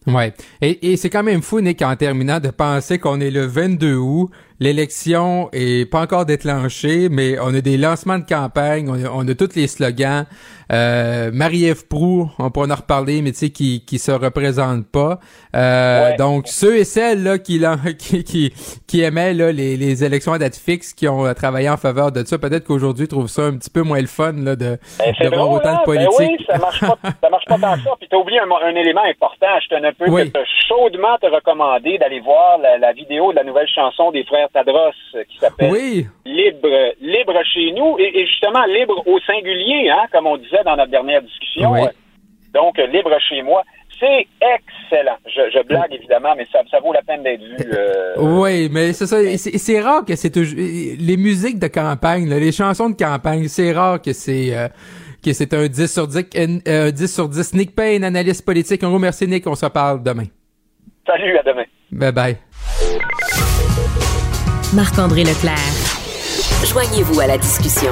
Ouais. 0.07 0.33
Et, 0.61 0.91
et 0.91 0.97
c'est 0.97 1.11
quand 1.11 1.21
même 1.21 1.43
fou, 1.43 1.61
Nick, 1.61 1.81
en 1.83 1.95
terminant, 1.95 2.39
de 2.39 2.49
penser 2.49 2.97
qu'on 2.97 3.19
est 3.19 3.29
le 3.29 3.45
22 3.45 3.95
août, 3.97 4.31
l'élection 4.59 5.49
est 5.53 5.89
pas 5.89 6.01
encore 6.01 6.25
déclenchée, 6.25 7.07
mais 7.07 7.37
on 7.39 7.53
a 7.53 7.61
des 7.61 7.77
lancements 7.77 8.17
de 8.17 8.25
campagne, 8.25 8.89
on 8.89 8.93
a, 8.93 9.09
on 9.09 9.27
a 9.27 9.35
tous 9.35 9.55
les 9.55 9.67
slogans. 9.67 10.25
Euh, 10.71 11.31
Marie-Ève 11.33 11.87
Proux, 11.87 12.29
on 12.39 12.49
pourra 12.49 12.67
en 12.67 12.75
reparler, 12.75 13.21
mais 13.21 13.31
tu 13.31 13.39
sais, 13.39 13.49
qui, 13.49 13.83
qui 13.85 13.99
se 13.99 14.11
représente 14.11 14.85
pas. 14.91 15.19
Euh, 15.55 16.09
Ouais. 16.11 16.15
Donc, 16.17 16.47
ceux 16.47 16.77
et 16.77 16.83
celles 16.85 17.23
là, 17.23 17.37
qui, 17.37 17.61
qui, 17.99 18.23
qui, 18.23 18.53
qui 18.87 19.01
aimaient 19.01 19.33
là, 19.33 19.51
les, 19.51 19.75
les 19.77 20.03
élections 20.03 20.31
à 20.33 20.39
date 20.39 20.55
fixe, 20.55 20.93
qui 20.93 21.07
ont 21.07 21.25
euh, 21.25 21.33
travaillé 21.33 21.69
en 21.69 21.77
faveur 21.77 22.11
de 22.11 22.23
ça, 22.23 22.37
peut-être 22.37 22.65
qu'aujourd'hui 22.65 23.07
trouvent 23.07 23.27
ça 23.27 23.43
un 23.43 23.57
petit 23.57 23.69
peu 23.69 23.81
moins 23.81 23.99
le 23.99 24.07
fun 24.07 24.31
là, 24.33 24.55
de, 24.55 24.77
Ben, 24.99 25.13
de 25.29 25.35
voir 25.35 25.49
autant 25.51 25.69
hein? 25.69 25.73
de 25.85 25.91
Ben 25.91 26.05
politique. 26.07 26.39
oui, 26.39 26.45
ça 26.47 26.57
marche 26.57 26.79
pas, 26.79 26.97
ça 27.21 27.29
marche 27.29 27.45
pas 27.45 27.57
tant 27.57 27.73
que 27.75 27.81
ça. 27.81 27.91
Puis 27.99 28.07
t'as 28.09 28.17
oublié 28.17 28.39
un, 28.39 28.49
un 28.49 28.75
élément 28.75 29.03
important. 29.03 29.47
Je 29.63 29.67
te 29.67 29.75
ne 29.75 29.91
peux 29.91 30.09
Oui. 30.09 30.31
que 30.31 30.39
chaudement 30.67 31.17
te 31.21 31.27
recommander 31.27 31.97
d'aller 31.97 32.19
voir 32.21 32.57
la, 32.59 32.77
la 32.77 32.93
vidéo 32.93 33.31
de 33.31 33.35
la 33.37 33.43
nouvelle 33.43 33.67
chanson 33.67 34.11
des 34.11 34.23
frères 34.23 34.47
Tadros 34.53 34.91
euh, 35.15 35.23
qui 35.29 35.37
s'appelle 35.39 35.71
Oui. 35.71 36.07
Libre, 36.25 36.93
libre 37.01 37.33
chez 37.53 37.71
nous 37.75 37.97
et, 37.99 38.21
et 38.21 38.25
justement 38.27 38.63
libre 38.65 39.03
au 39.05 39.19
singulier, 39.19 39.89
hein, 39.89 40.05
comme 40.11 40.27
on 40.27 40.37
disait 40.37 40.60
dans 40.63 40.75
notre 40.75 40.91
dernière 40.91 41.21
discussion. 41.21 41.71
Oui. 41.73 41.87
Donc 42.53 42.77
euh, 42.79 42.87
libre 42.87 43.11
chez 43.29 43.41
moi, 43.41 43.63
c'est 43.99 44.27
excellent. 44.41 45.17
Je, 45.27 45.41
je 45.53 45.63
blague 45.67 45.93
évidemment, 45.93 46.33
mais 46.35 46.47
ça, 46.51 46.59
ça 46.69 46.79
vaut 46.79 46.91
la 46.91 47.01
peine 47.03 47.23
d'être 47.23 47.41
vu. 47.41 47.55
euh, 47.73 48.13
Oui, 48.17 48.67
mais 48.71 48.93
c'est 48.93 49.05
ça. 49.05 49.17
C'est 49.37 49.79
rare 49.79 50.03
que 50.05 50.15
c'est 50.15 50.31
toujours 50.31 50.57
les 50.57 51.17
musiques 51.17 51.59
de 51.59 51.67
campagne, 51.67 52.27
là, 52.27 52.39
les 52.39 52.51
chansons 52.51 52.89
de 52.89 52.95
campagne. 52.95 53.47
C'est 53.47 53.71
rare 53.71 54.01
que 54.01 54.11
c'est 54.13 54.55
euh, 54.57 54.67
que 55.23 55.33
c'est 55.33 55.53
un 55.53 55.67
10 55.67 55.87
sur 55.93 56.07
10, 56.07 56.17
euh, 56.35 56.87
un 56.87 56.91
10 56.91 57.13
sur 57.13 57.29
10. 57.29 57.53
Nick 57.53 57.75
Payne, 57.75 58.03
analyste 58.03 58.43
politique. 58.43 58.83
Un 58.83 58.89
gros 58.89 58.99
merci 58.99 59.27
Nick. 59.27 59.45
On 59.47 59.55
se 59.55 59.65
reparle 59.65 60.01
demain. 60.03 60.25
Salut, 61.05 61.37
à 61.37 61.43
demain. 61.43 61.63
Bye 61.91 62.11
bye. 62.11 62.37
Marc-André 64.73 65.23
Leclerc. 65.23 65.57
Joignez-vous 66.65 67.19
à 67.19 67.27
la 67.27 67.37
discussion. 67.37 67.91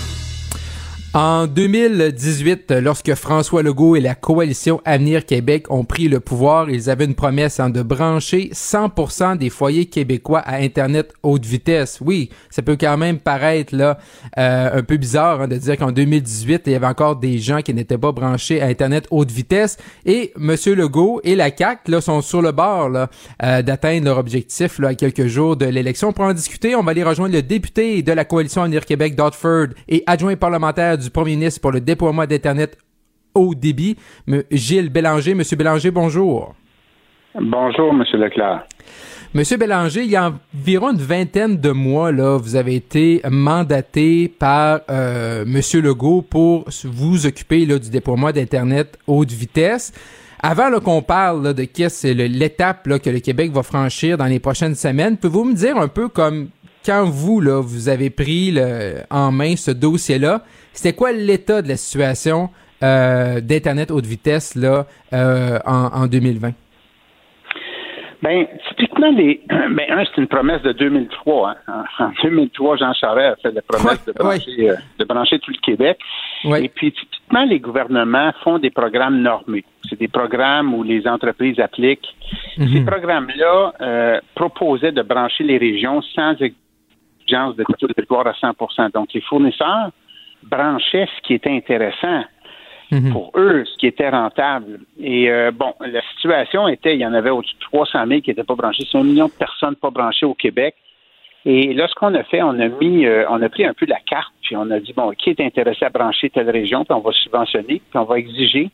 En 1.13 1.45
2018, 1.45 2.71
lorsque 2.81 3.15
François 3.15 3.63
Legault 3.63 3.97
et 3.97 3.99
la 3.99 4.15
coalition 4.15 4.79
Avenir 4.85 5.25
Québec 5.25 5.69
ont 5.69 5.83
pris 5.83 6.07
le 6.07 6.21
pouvoir, 6.21 6.69
ils 6.69 6.89
avaient 6.89 7.03
une 7.03 7.15
promesse 7.15 7.59
hein, 7.59 7.69
de 7.69 7.81
brancher 7.81 8.49
100% 8.53 9.37
des 9.37 9.49
foyers 9.49 9.87
québécois 9.87 10.39
à 10.39 10.55
Internet 10.55 11.11
haute 11.21 11.45
vitesse. 11.45 11.99
Oui, 11.99 12.29
ça 12.49 12.61
peut 12.61 12.77
quand 12.79 12.95
même 12.95 13.19
paraître 13.19 13.75
là 13.75 13.97
euh, 14.37 14.79
un 14.79 14.83
peu 14.83 14.95
bizarre 14.95 15.41
hein, 15.41 15.47
de 15.49 15.57
dire 15.57 15.75
qu'en 15.75 15.91
2018, 15.91 16.61
il 16.67 16.71
y 16.71 16.75
avait 16.75 16.87
encore 16.87 17.17
des 17.17 17.39
gens 17.39 17.59
qui 17.59 17.73
n'étaient 17.73 17.97
pas 17.97 18.13
branchés 18.13 18.61
à 18.61 18.67
Internet 18.67 19.05
haute 19.11 19.31
vitesse. 19.31 19.75
Et 20.05 20.31
Monsieur 20.37 20.75
Legault 20.75 21.19
et 21.25 21.35
la 21.35 21.51
CAC 21.51 21.89
là 21.89 21.99
sont 21.99 22.21
sur 22.21 22.41
le 22.41 22.53
bord 22.53 22.89
euh, 23.43 23.61
d'atteindre 23.61 24.05
leur 24.05 24.17
objectif 24.17 24.79
là, 24.79 24.89
à 24.89 24.95
quelques 24.95 25.27
jours 25.27 25.57
de 25.57 25.65
l'élection. 25.65 26.13
Pour 26.13 26.23
en 26.23 26.33
discuter, 26.33 26.73
on 26.73 26.83
va 26.83 26.91
aller 26.91 27.03
rejoindre 27.03 27.33
le 27.33 27.41
député 27.41 28.01
de 28.01 28.13
la 28.13 28.23
coalition 28.23 28.61
Avenir 28.61 28.85
Québec, 28.85 29.17
Dotford, 29.17 29.67
et 29.89 30.05
adjoint 30.07 30.37
parlementaire 30.37 31.00
du 31.01 31.09
premier 31.09 31.31
ministre 31.35 31.59
pour 31.61 31.71
le 31.71 31.81
déploiement 31.81 32.25
d'Internet 32.25 32.77
haut 33.35 33.53
débit, 33.55 33.97
M. 34.27 34.43
Gilles 34.51 34.89
Bélanger. 34.89 35.33
Monsieur 35.35 35.57
Bélanger, 35.57 35.91
bonjour. 35.91 36.53
Bonjour, 37.39 37.93
Monsieur 37.93 38.17
Leclerc. 38.17 38.65
Monsieur 39.33 39.55
Bélanger, 39.55 40.03
il 40.03 40.11
y 40.11 40.17
a 40.17 40.33
environ 40.53 40.91
une 40.91 40.97
vingtaine 40.97 41.55
de 41.55 41.71
mois, 41.71 42.11
là, 42.11 42.37
vous 42.37 42.57
avez 42.57 42.75
été 42.75 43.21
mandaté 43.29 44.27
par 44.27 44.81
euh, 44.89 45.45
Monsieur 45.47 45.81
Legault 45.81 46.21
pour 46.21 46.65
vous 46.83 47.25
occuper 47.25 47.65
là, 47.65 47.79
du 47.79 47.89
déploiement 47.89 48.31
d'Internet 48.31 48.97
haute 49.07 49.31
vitesse. 49.31 49.93
Avant 50.43 50.69
qu'on 50.81 51.01
parle 51.01 51.43
là, 51.43 51.53
de 51.53 51.63
qu'est-ce 51.63 52.01
c'est 52.01 52.13
l'étape 52.13 52.89
que 52.99 53.09
le 53.09 53.19
Québec 53.19 53.51
va 53.53 53.63
franchir 53.63 54.17
dans 54.17 54.25
les 54.25 54.39
prochaines 54.39 54.75
semaines, 54.75 55.15
pouvez-vous 55.15 55.45
me 55.45 55.53
dire 55.53 55.77
un 55.77 55.87
peu 55.87 56.09
comme 56.09 56.49
quand 56.85 57.05
vous, 57.05 57.39
là, 57.39 57.61
vous 57.61 57.87
avez 57.87 58.09
pris 58.09 58.51
le- 58.51 58.95
en 59.09 59.31
main 59.31 59.55
ce 59.55 59.71
dossier-là, 59.71 60.43
c'était 60.73 60.95
quoi 60.95 61.11
l'état 61.11 61.61
de 61.61 61.67
la 61.67 61.77
situation 61.77 62.49
euh, 62.83 63.41
d'Internet 63.41 63.91
haute 63.91 64.05
vitesse 64.05 64.55
là, 64.55 64.85
euh, 65.13 65.59
en, 65.65 66.03
en 66.03 66.07
2020? 66.07 66.53
Ben, 68.21 68.45
typiquement, 68.69 69.11
les, 69.11 69.41
ben, 69.49 69.85
un, 69.89 70.03
c'est 70.05 70.21
une 70.21 70.27
promesse 70.27 70.61
de 70.61 70.73
2003. 70.73 71.55
Hein. 71.67 71.83
En, 71.99 72.05
en 72.05 72.11
2003, 72.23 72.77
Jean 72.77 72.93
Charest 72.93 73.39
a 73.39 73.49
fait 73.49 73.55
la 73.55 73.61
promesse 73.61 74.05
de, 74.05 74.11
brancher, 74.13 74.69
euh, 74.69 74.75
de 74.99 75.05
brancher 75.05 75.39
tout 75.39 75.51
le 75.51 75.57
Québec. 75.57 75.97
Et 76.43 76.69
puis, 76.69 76.91
typiquement, 76.91 77.45
les 77.45 77.59
gouvernements 77.59 78.31
font 78.43 78.59
des 78.59 78.69
programmes 78.69 79.21
normés. 79.21 79.65
C'est 79.89 79.99
des 79.99 80.07
programmes 80.07 80.73
où 80.73 80.83
les 80.83 81.07
entreprises 81.07 81.59
appliquent. 81.59 82.15
Ces 82.57 82.81
programmes-là 82.85 83.73
euh, 83.81 84.19
proposaient 84.35 84.91
de 84.91 85.01
brancher 85.01 85.43
les 85.43 85.57
régions 85.57 86.01
sans 86.15 86.33
exigence 86.33 87.55
de 87.55 87.63
territoire 87.93 88.27
à 88.27 88.33
100% 88.33 88.91
Donc, 88.93 89.13
les 89.13 89.21
fournisseurs 89.21 89.91
branchaient 90.43 91.07
ce 91.17 91.21
qui 91.27 91.33
était 91.33 91.51
intéressant 91.51 92.23
pour 93.11 93.31
eux, 93.35 93.63
ce 93.65 93.77
qui 93.77 93.87
était 93.87 94.09
rentable. 94.09 94.79
Et 94.99 95.29
euh, 95.31 95.51
bon, 95.51 95.73
la 95.79 96.01
situation 96.13 96.67
était, 96.67 96.93
il 96.93 96.99
y 96.99 97.05
en 97.05 97.13
avait 97.13 97.29
au-dessus 97.29 97.55
de 97.55 97.59
300 97.61 98.05
000 98.07 98.19
qui 98.21 98.29
n'étaient 98.31 98.43
pas 98.43 98.55
branchés. 98.55 98.83
C'est 98.91 98.97
un 98.97 99.03
million 99.03 99.27
de 99.27 99.31
personnes 99.31 99.75
pas 99.77 99.89
branchées 99.91 100.25
au 100.25 100.33
Québec. 100.33 100.75
Et 101.45 101.73
là, 101.73 101.87
ce 101.87 101.95
qu'on 101.95 102.13
a 102.15 102.23
fait, 102.23 102.41
on 102.43 102.59
a 102.59 102.67
mis, 102.67 103.05
euh, 103.05 103.25
on 103.29 103.41
a 103.41 103.49
pris 103.49 103.65
un 103.65 103.73
peu 103.73 103.85
la 103.87 103.99
carte, 104.05 104.33
puis 104.43 104.55
on 104.57 104.69
a 104.71 104.79
dit, 104.79 104.93
bon, 104.93 105.09
qui 105.11 105.29
est 105.31 105.39
intéressé 105.39 105.85
à 105.85 105.89
brancher 105.89 106.29
telle 106.29 106.49
région, 106.49 106.83
puis 106.85 106.93
on 106.93 106.99
va 106.99 107.11
subventionner, 107.13 107.81
puis 107.89 107.95
on 107.97 108.03
va 108.03 108.19
exiger 108.19 108.69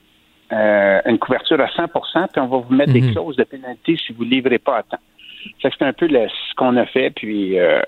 euh, 0.52 1.00
une 1.06 1.20
couverture 1.20 1.60
à 1.62 1.68
100% 1.68 2.28
puis 2.32 2.42
on 2.42 2.48
va 2.48 2.58
vous 2.58 2.74
mettre 2.74 2.94
des 2.94 3.02
clauses 3.12 3.36
de 3.36 3.44
pénalité 3.44 3.98
si 3.98 4.14
vous 4.14 4.26
ne 4.26 4.30
livrez 4.32 4.58
pas 4.60 4.78
à 4.78 4.84
temps. 4.84 5.00
Ça, 5.62 5.70
c'est 5.78 5.86
un 5.86 5.94
peu 5.94 6.08
le- 6.08 6.28
ce 6.28 6.56
qu'on 6.56 6.76
a 6.78 6.86
fait, 6.86 7.10
puis 7.12 7.60
euh, 7.60 7.82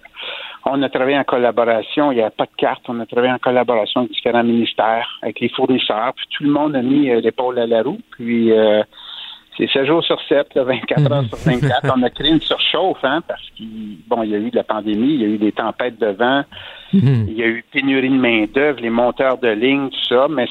on 0.65 0.81
a 0.81 0.89
travaillé 0.89 1.17
en 1.17 1.23
collaboration, 1.23 2.11
il 2.11 2.15
n'y 2.15 2.21
a 2.21 2.29
pas 2.29 2.45
de 2.45 2.55
carte, 2.57 2.83
on 2.87 2.99
a 2.99 3.05
travaillé 3.05 3.31
en 3.33 3.39
collaboration 3.39 4.01
avec 4.01 4.11
différents 4.11 4.43
ministères, 4.43 5.07
avec 5.21 5.39
les 5.39 5.49
fournisseurs, 5.49 6.13
puis 6.15 6.25
tout 6.37 6.43
le 6.43 6.51
monde 6.51 6.75
a 6.75 6.81
mis 6.81 7.09
euh, 7.09 7.21
l'épaule 7.21 7.59
à 7.59 7.65
la 7.65 7.81
roue, 7.81 7.99
puis 8.11 8.51
euh, 8.51 8.83
c'est 9.57 9.69
7 9.69 9.85
jours 9.85 10.03
sur 10.03 10.19
7, 10.27 10.55
là, 10.55 10.63
24 10.63 11.11
heures 11.11 11.25
sur 11.25 11.37
24. 11.37 11.93
On 11.95 12.03
a 12.03 12.09
créé 12.09 12.31
une 12.31 12.41
surchauffe, 12.41 13.03
hein, 13.03 13.21
parce 13.27 13.41
qu'il 13.55 13.97
bon, 14.07 14.23
il 14.23 14.29
y 14.29 14.35
a 14.35 14.39
eu 14.39 14.49
de 14.49 14.55
la 14.55 14.63
pandémie, 14.63 15.13
il 15.13 15.21
y 15.21 15.25
a 15.25 15.27
eu 15.27 15.37
des 15.37 15.51
tempêtes 15.51 15.99
de 15.99 16.07
vent, 16.07 16.43
il 16.93 17.33
y 17.33 17.43
a 17.43 17.47
eu 17.47 17.63
pénurie 17.71 18.09
de 18.09 18.15
main-d'œuvre, 18.15 18.79
les 18.81 18.89
monteurs 18.89 19.37
de 19.37 19.49
ligne, 19.49 19.89
tout 19.89 20.15
ça, 20.15 20.27
mais 20.29 20.47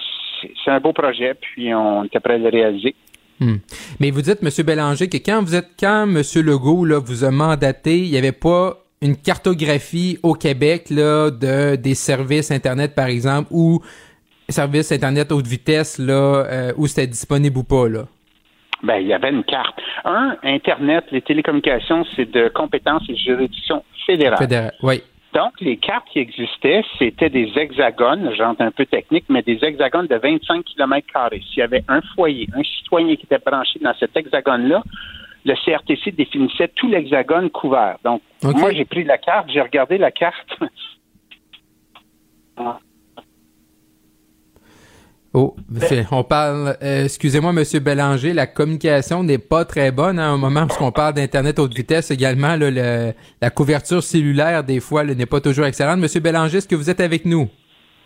c'est 0.65 0.71
un 0.71 0.81
beau 0.81 0.93
projet, 0.93 1.35
puis 1.35 1.75
on 1.75 2.05
était 2.05 2.21
prêt 2.21 2.35
à 2.35 2.39
le 2.39 2.49
réaliser. 2.49 2.95
Hmm. 3.41 3.57
Mais 4.01 4.11
vous 4.11 4.23
dites, 4.23 4.39
M. 4.43 4.67
Bélanger, 4.67 5.09
que 5.09 5.17
quand 5.19 5.43
vous 5.43 5.55
êtes, 5.55 5.71
quand 5.79 6.05
M. 6.05 6.23
Legault 6.45 6.85
là, 6.85 6.99
vous 6.99 7.25
a 7.25 7.31
mandaté, 7.31 7.99
il 7.99 8.11
n'y 8.11 8.19
avait 8.19 8.33
pas 8.33 8.77
une 9.01 9.17
cartographie 9.17 10.19
au 10.23 10.35
Québec 10.35 10.91
là, 10.91 11.31
de 11.31 11.77
des 11.77 11.95
services 11.95 12.51
Internet, 12.51 12.95
par 12.95 13.07
exemple, 13.07 13.49
ou 13.51 13.81
services 14.49 14.93
Internet 14.93 15.31
haute 15.33 15.47
vitesse, 15.47 15.99
là, 15.99 16.45
euh, 16.47 16.73
où 16.77 16.87
c'était 16.87 17.07
disponible 17.07 17.59
ou 17.59 17.65
pas, 17.65 17.89
là? 17.89 18.05
Ben, 18.83 18.97
il 18.97 19.09
y 19.09 19.13
avait 19.13 19.31
une 19.31 19.45
carte. 19.45 19.79
Un, 20.05 20.37
Internet, 20.43 21.05
les 21.11 21.21
télécommunications, 21.21 22.07
c'est 22.15 22.31
de 22.31 22.49
compétence 22.49 23.03
et 23.09 23.17
juridiction 23.17 23.83
fédérale. 24.07 24.39
Fédéral. 24.39 24.73
Oui. 24.83 25.03
Donc, 25.35 25.53
les 25.61 25.77
cartes 25.77 26.07
qui 26.11 26.21
existaient, 26.21 26.83
c'était 26.99 27.29
des 27.29 27.53
hexagones, 27.57 28.33
j'entends 28.37 28.65
un 28.65 28.71
peu 28.71 28.87
technique, 28.87 29.25
mais 29.29 29.43
des 29.43 29.59
hexagones 29.63 30.07
de 30.07 30.17
25 30.17 30.65
km 30.65 31.07
S'il 31.33 31.59
y 31.59 31.63
avait 31.63 31.85
un 31.89 32.01
foyer, 32.15 32.49
un 32.55 32.63
citoyen 32.63 33.15
qui 33.17 33.25
était 33.25 33.39
branché 33.39 33.79
dans 33.81 33.95
cet 33.99 34.17
hexagone-là, 34.17 34.83
le 35.45 35.55
CRTC 35.55 36.13
définissait 36.13 36.69
tout 36.75 36.89
l'hexagone 36.89 37.51
couvert. 37.51 37.97
Donc, 38.05 38.21
moi, 38.43 38.73
j'ai 38.73 38.85
pris 38.85 39.05
la 39.05 39.19
carte, 39.19 39.49
j'ai 39.53 39.61
regardé 39.61 39.99
la 39.99 40.11
carte. 40.11 40.49
Oh, 45.35 45.55
fait- 45.79 46.07
on 46.11 46.25
parle, 46.25 46.77
euh, 46.83 47.05
excusez-moi, 47.05 47.53
Monsieur 47.53 47.81
Bélanger, 47.81 48.33
la 48.33 48.47
communication 48.47 49.23
n'est 49.23 49.37
pas 49.39 49.67
très 49.67 49.93
bonne 49.93 50.19
hein, 50.19 50.33
au 50.35 50.39
moment 50.39 50.63
où 50.81 50.83
on 50.85 50.91
parle 50.91 51.13
d'Internet 51.15 51.59
haute 51.59 51.75
vitesse 51.75 52.11
également. 52.11 52.57
là, 52.57 52.71
le- 52.71 53.13
la 53.41 53.51
couverture 53.51 54.03
cellulaire, 54.03 54.65
des 54.65 54.81
fois, 54.81 55.05
n'est 55.05 55.27
pas 55.27 55.41
toujours 55.43 55.67
excellente. 55.67 55.99
Monsieur 56.01 56.21
Bélanger, 56.21 56.59
est-ce 56.59 56.67
que 56.69 56.75
vous 56.75 56.89
êtes 56.89 57.01
avec 57.01 57.27
nous? 57.27 57.49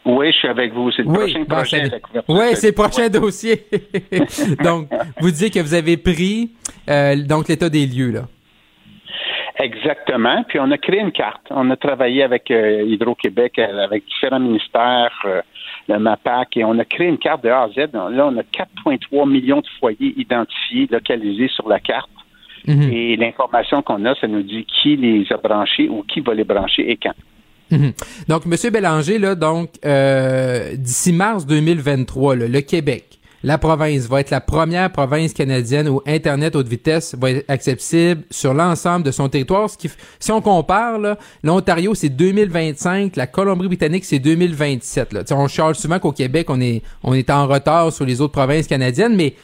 Oui, 0.04 0.32
je 0.32 0.38
suis 0.38 0.48
avec 0.48 0.72
vous. 0.72 0.90
C'est 0.90 1.02
le 1.02 1.12
prochain 1.12 1.44
projet. 1.44 1.88
la 1.88 2.00
couverture. 2.00 2.34
Oui, 2.34 2.46
c'est 2.54 2.68
le 2.68 2.72
prochain 2.72 3.08
dossier. 3.08 3.66
donc, 4.64 4.88
vous 5.20 5.30
disiez 5.30 5.50
que 5.50 5.60
vous 5.60 5.74
avez 5.74 5.96
pris 5.96 6.50
euh, 6.90 7.16
donc 7.24 7.48
l'état 7.48 7.68
des 7.68 7.86
lieux, 7.86 8.10
là. 8.10 8.22
Exactement. 9.62 10.42
Puis 10.48 10.58
on 10.58 10.70
a 10.70 10.78
créé 10.78 11.00
une 11.00 11.12
carte. 11.12 11.46
On 11.50 11.70
a 11.70 11.76
travaillé 11.76 12.22
avec 12.22 12.50
euh, 12.50 12.82
Hydro-Québec, 12.84 13.58
euh, 13.58 13.84
avec 13.84 14.04
différents 14.06 14.40
ministères, 14.40 15.12
euh, 15.24 15.40
le 15.88 15.98
MAPAC, 15.98 16.56
et 16.56 16.64
on 16.64 16.78
a 16.78 16.84
créé 16.84 17.06
une 17.08 17.18
carte 17.18 17.44
de 17.44 17.48
A 17.48 17.62
à 17.62 17.68
Z. 17.68 17.92
Là, 17.92 18.26
on 18.26 18.36
a 18.38 18.42
4,3 18.42 19.28
millions 19.28 19.60
de 19.60 19.66
foyers 19.78 20.14
identifiés, 20.16 20.88
localisés 20.90 21.48
sur 21.48 21.68
la 21.68 21.78
carte. 21.78 22.10
Et 22.64 23.16
l'information 23.16 23.82
qu'on 23.82 24.04
a, 24.04 24.14
ça 24.14 24.28
nous 24.28 24.44
dit 24.44 24.64
qui 24.64 24.96
les 24.96 25.26
a 25.32 25.36
branchés 25.36 25.88
ou 25.88 26.04
qui 26.04 26.20
va 26.20 26.32
les 26.32 26.44
brancher 26.44 26.88
et 26.92 26.96
quand. 26.96 27.14
Mhm. 27.72 27.92
Donc, 28.28 28.46
Monsieur 28.46 28.70
Bélanger, 28.70 29.18
là, 29.18 29.34
donc, 29.34 29.70
euh, 29.84 30.76
d'ici 30.76 31.12
mars 31.12 31.46
2023, 31.46 32.36
là, 32.36 32.46
le 32.46 32.60
Québec, 32.60 33.18
la 33.42 33.58
province 33.58 34.06
va 34.06 34.20
être 34.20 34.30
la 34.30 34.40
première 34.40 34.92
province 34.92 35.32
canadienne 35.32 35.88
où 35.88 36.00
Internet 36.06 36.54
haute 36.54 36.68
vitesse 36.68 37.16
va 37.18 37.30
être 37.32 37.50
accessible 37.50 38.22
sur 38.30 38.54
l'ensemble 38.54 39.04
de 39.04 39.10
son 39.10 39.28
territoire. 39.28 39.68
Ce 39.68 39.76
qui, 39.76 39.90
si 40.20 40.30
on 40.30 40.40
compare, 40.40 41.00
l'Ontario, 41.42 41.94
c'est 41.94 42.10
2025, 42.10 43.16
la 43.16 43.26
Colombie-Britannique, 43.26 44.04
c'est 44.04 44.20
2027. 44.20 45.12
Là. 45.12 45.24
Tu 45.24 45.28
sais, 45.28 45.34
on 45.34 45.48
charge 45.48 45.76
souvent 45.76 45.98
qu'au 45.98 46.12
Québec, 46.12 46.50
on 46.50 46.60
est, 46.60 46.82
on 47.02 47.14
est 47.14 47.30
en 47.30 47.48
retard 47.48 47.92
sur 47.92 48.04
les 48.04 48.20
autres 48.20 48.32
provinces 48.32 48.68
canadiennes, 48.68 49.16
mais 49.16 49.34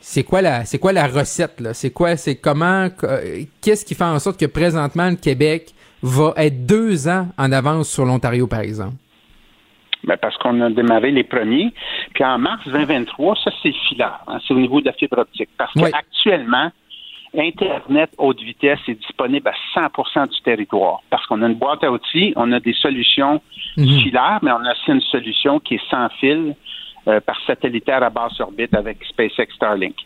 c'est 0.00 0.22
quoi 0.22 0.40
la, 0.40 0.64
c'est 0.64 0.78
quoi 0.78 0.92
la 0.92 1.08
recette, 1.08 1.60
là? 1.60 1.74
C'est 1.74 1.90
quoi, 1.90 2.16
c'est 2.16 2.36
comment, 2.36 2.88
qu'est-ce 3.60 3.84
qui 3.84 3.96
fait 3.96 4.04
en 4.04 4.20
sorte 4.20 4.38
que 4.38 4.46
présentement, 4.46 5.10
le 5.10 5.16
Québec 5.16 5.74
va 6.06 6.32
être 6.36 6.66
deux 6.66 7.08
ans 7.08 7.28
en 7.36 7.52
avance 7.52 7.88
sur 7.88 8.04
l'Ontario, 8.04 8.46
par 8.46 8.60
exemple? 8.60 8.94
Ben, 10.04 10.16
parce 10.16 10.36
qu'on 10.38 10.60
a 10.60 10.70
démarré 10.70 11.10
les 11.10 11.24
premiers. 11.24 11.72
Puis 12.14 12.24
en 12.24 12.38
mars 12.38 12.62
2023, 12.66 13.34
ça, 13.42 13.50
c'est 13.62 13.68
le 13.68 13.74
filaire. 13.88 14.20
hein, 14.28 14.38
c'est 14.46 14.54
au 14.54 14.58
niveau 14.58 14.80
de 14.80 14.86
la 14.86 14.92
fibre 14.92 15.18
optique. 15.18 15.48
Parce 15.58 15.72
qu'actuellement, 15.90 16.70
Internet 17.36 18.10
haute 18.18 18.40
vitesse 18.40 18.78
est 18.88 18.94
disponible 18.94 19.48
à 19.48 19.88
100% 19.88 20.28
du 20.32 20.40
territoire. 20.42 21.00
Parce 21.10 21.26
qu'on 21.26 21.42
a 21.42 21.46
une 21.48 21.54
boîte 21.54 21.82
à 21.82 21.90
outils, 21.90 22.32
on 22.36 22.52
a 22.52 22.60
des 22.60 22.72
solutions 22.74 23.42
filaires, 23.74 24.38
mais 24.42 24.52
on 24.52 24.64
a 24.64 24.72
aussi 24.72 24.90
une 24.90 25.00
solution 25.02 25.58
qui 25.58 25.74
est 25.74 25.90
sans 25.90 26.08
fil 26.20 26.54
euh, 27.08 27.20
par 27.20 27.36
satellitaire 27.46 28.02
à 28.02 28.10
basse 28.10 28.40
orbite 28.40 28.74
avec 28.74 29.04
SpaceX 29.04 29.48
Starlink. 29.54 29.96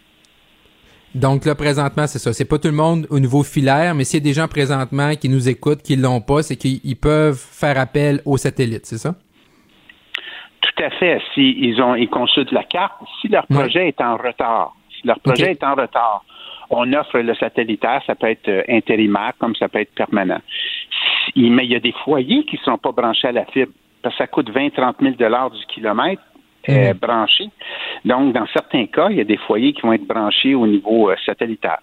Donc 1.14 1.44
là, 1.44 1.54
présentement, 1.54 2.06
c'est 2.06 2.18
ça. 2.18 2.32
C'est 2.32 2.48
pas 2.48 2.58
tout 2.58 2.68
le 2.68 2.74
monde 2.74 3.06
au 3.10 3.18
niveau 3.18 3.42
filaire, 3.42 3.94
mais 3.94 4.04
s'il 4.04 4.20
y 4.20 4.22
a 4.22 4.24
des 4.24 4.32
gens 4.32 4.46
présentement 4.46 5.14
qui 5.16 5.28
nous 5.28 5.48
écoutent, 5.48 5.82
qui 5.82 5.96
l'ont 5.96 6.20
pas, 6.20 6.42
c'est 6.42 6.56
qu'ils 6.56 6.80
ils 6.84 6.96
peuvent 6.96 7.38
faire 7.38 7.78
appel 7.78 8.20
aux 8.24 8.36
satellites, 8.36 8.86
c'est 8.86 8.98
ça? 8.98 9.14
Tout 10.60 10.84
à 10.84 10.90
fait. 10.90 11.20
Si 11.34 11.56
ils 11.58 11.80
ont, 11.82 11.96
ils 11.96 12.08
consultent 12.08 12.52
la 12.52 12.62
carte, 12.62 12.94
si 13.20 13.28
leur 13.28 13.46
projet 13.48 13.88
est 13.88 14.00
en 14.00 14.16
retard, 14.16 14.74
si 15.00 15.06
leur 15.06 15.18
projet 15.20 15.50
est 15.50 15.64
en 15.64 15.74
retard, 15.74 16.24
on 16.70 16.92
offre 16.92 17.18
le 17.18 17.34
satellitaire, 17.34 18.00
ça 18.06 18.14
peut 18.14 18.28
être 18.28 18.48
euh, 18.48 18.62
intérimaire 18.68 19.32
comme 19.40 19.56
ça 19.56 19.68
peut 19.68 19.80
être 19.80 19.94
permanent. 19.94 20.40
Mais 21.34 21.64
il 21.64 21.72
y 21.72 21.74
a 21.74 21.80
des 21.80 21.94
foyers 22.04 22.44
qui 22.44 22.56
ne 22.56 22.62
sont 22.62 22.78
pas 22.78 22.92
branchés 22.92 23.28
à 23.28 23.32
la 23.32 23.44
fibre, 23.46 23.72
parce 24.02 24.14
que 24.14 24.18
ça 24.18 24.26
coûte 24.28 24.48
20-30 24.50 24.94
000 25.00 25.14
dollars 25.16 25.50
du 25.50 25.64
kilomètre 25.66 26.22
euh, 26.68 26.94
branché. 26.94 27.44
Donc, 28.04 28.34
dans 28.34 28.46
certains 28.52 28.86
cas, 28.86 29.08
il 29.10 29.16
y 29.16 29.20
a 29.20 29.24
des 29.24 29.38
foyers 29.38 29.72
qui 29.72 29.82
vont 29.82 29.92
être 29.92 30.06
branchés 30.06 30.54
au 30.54 30.66
niveau 30.66 31.10
euh, 31.10 31.14
satellitaire. 31.24 31.78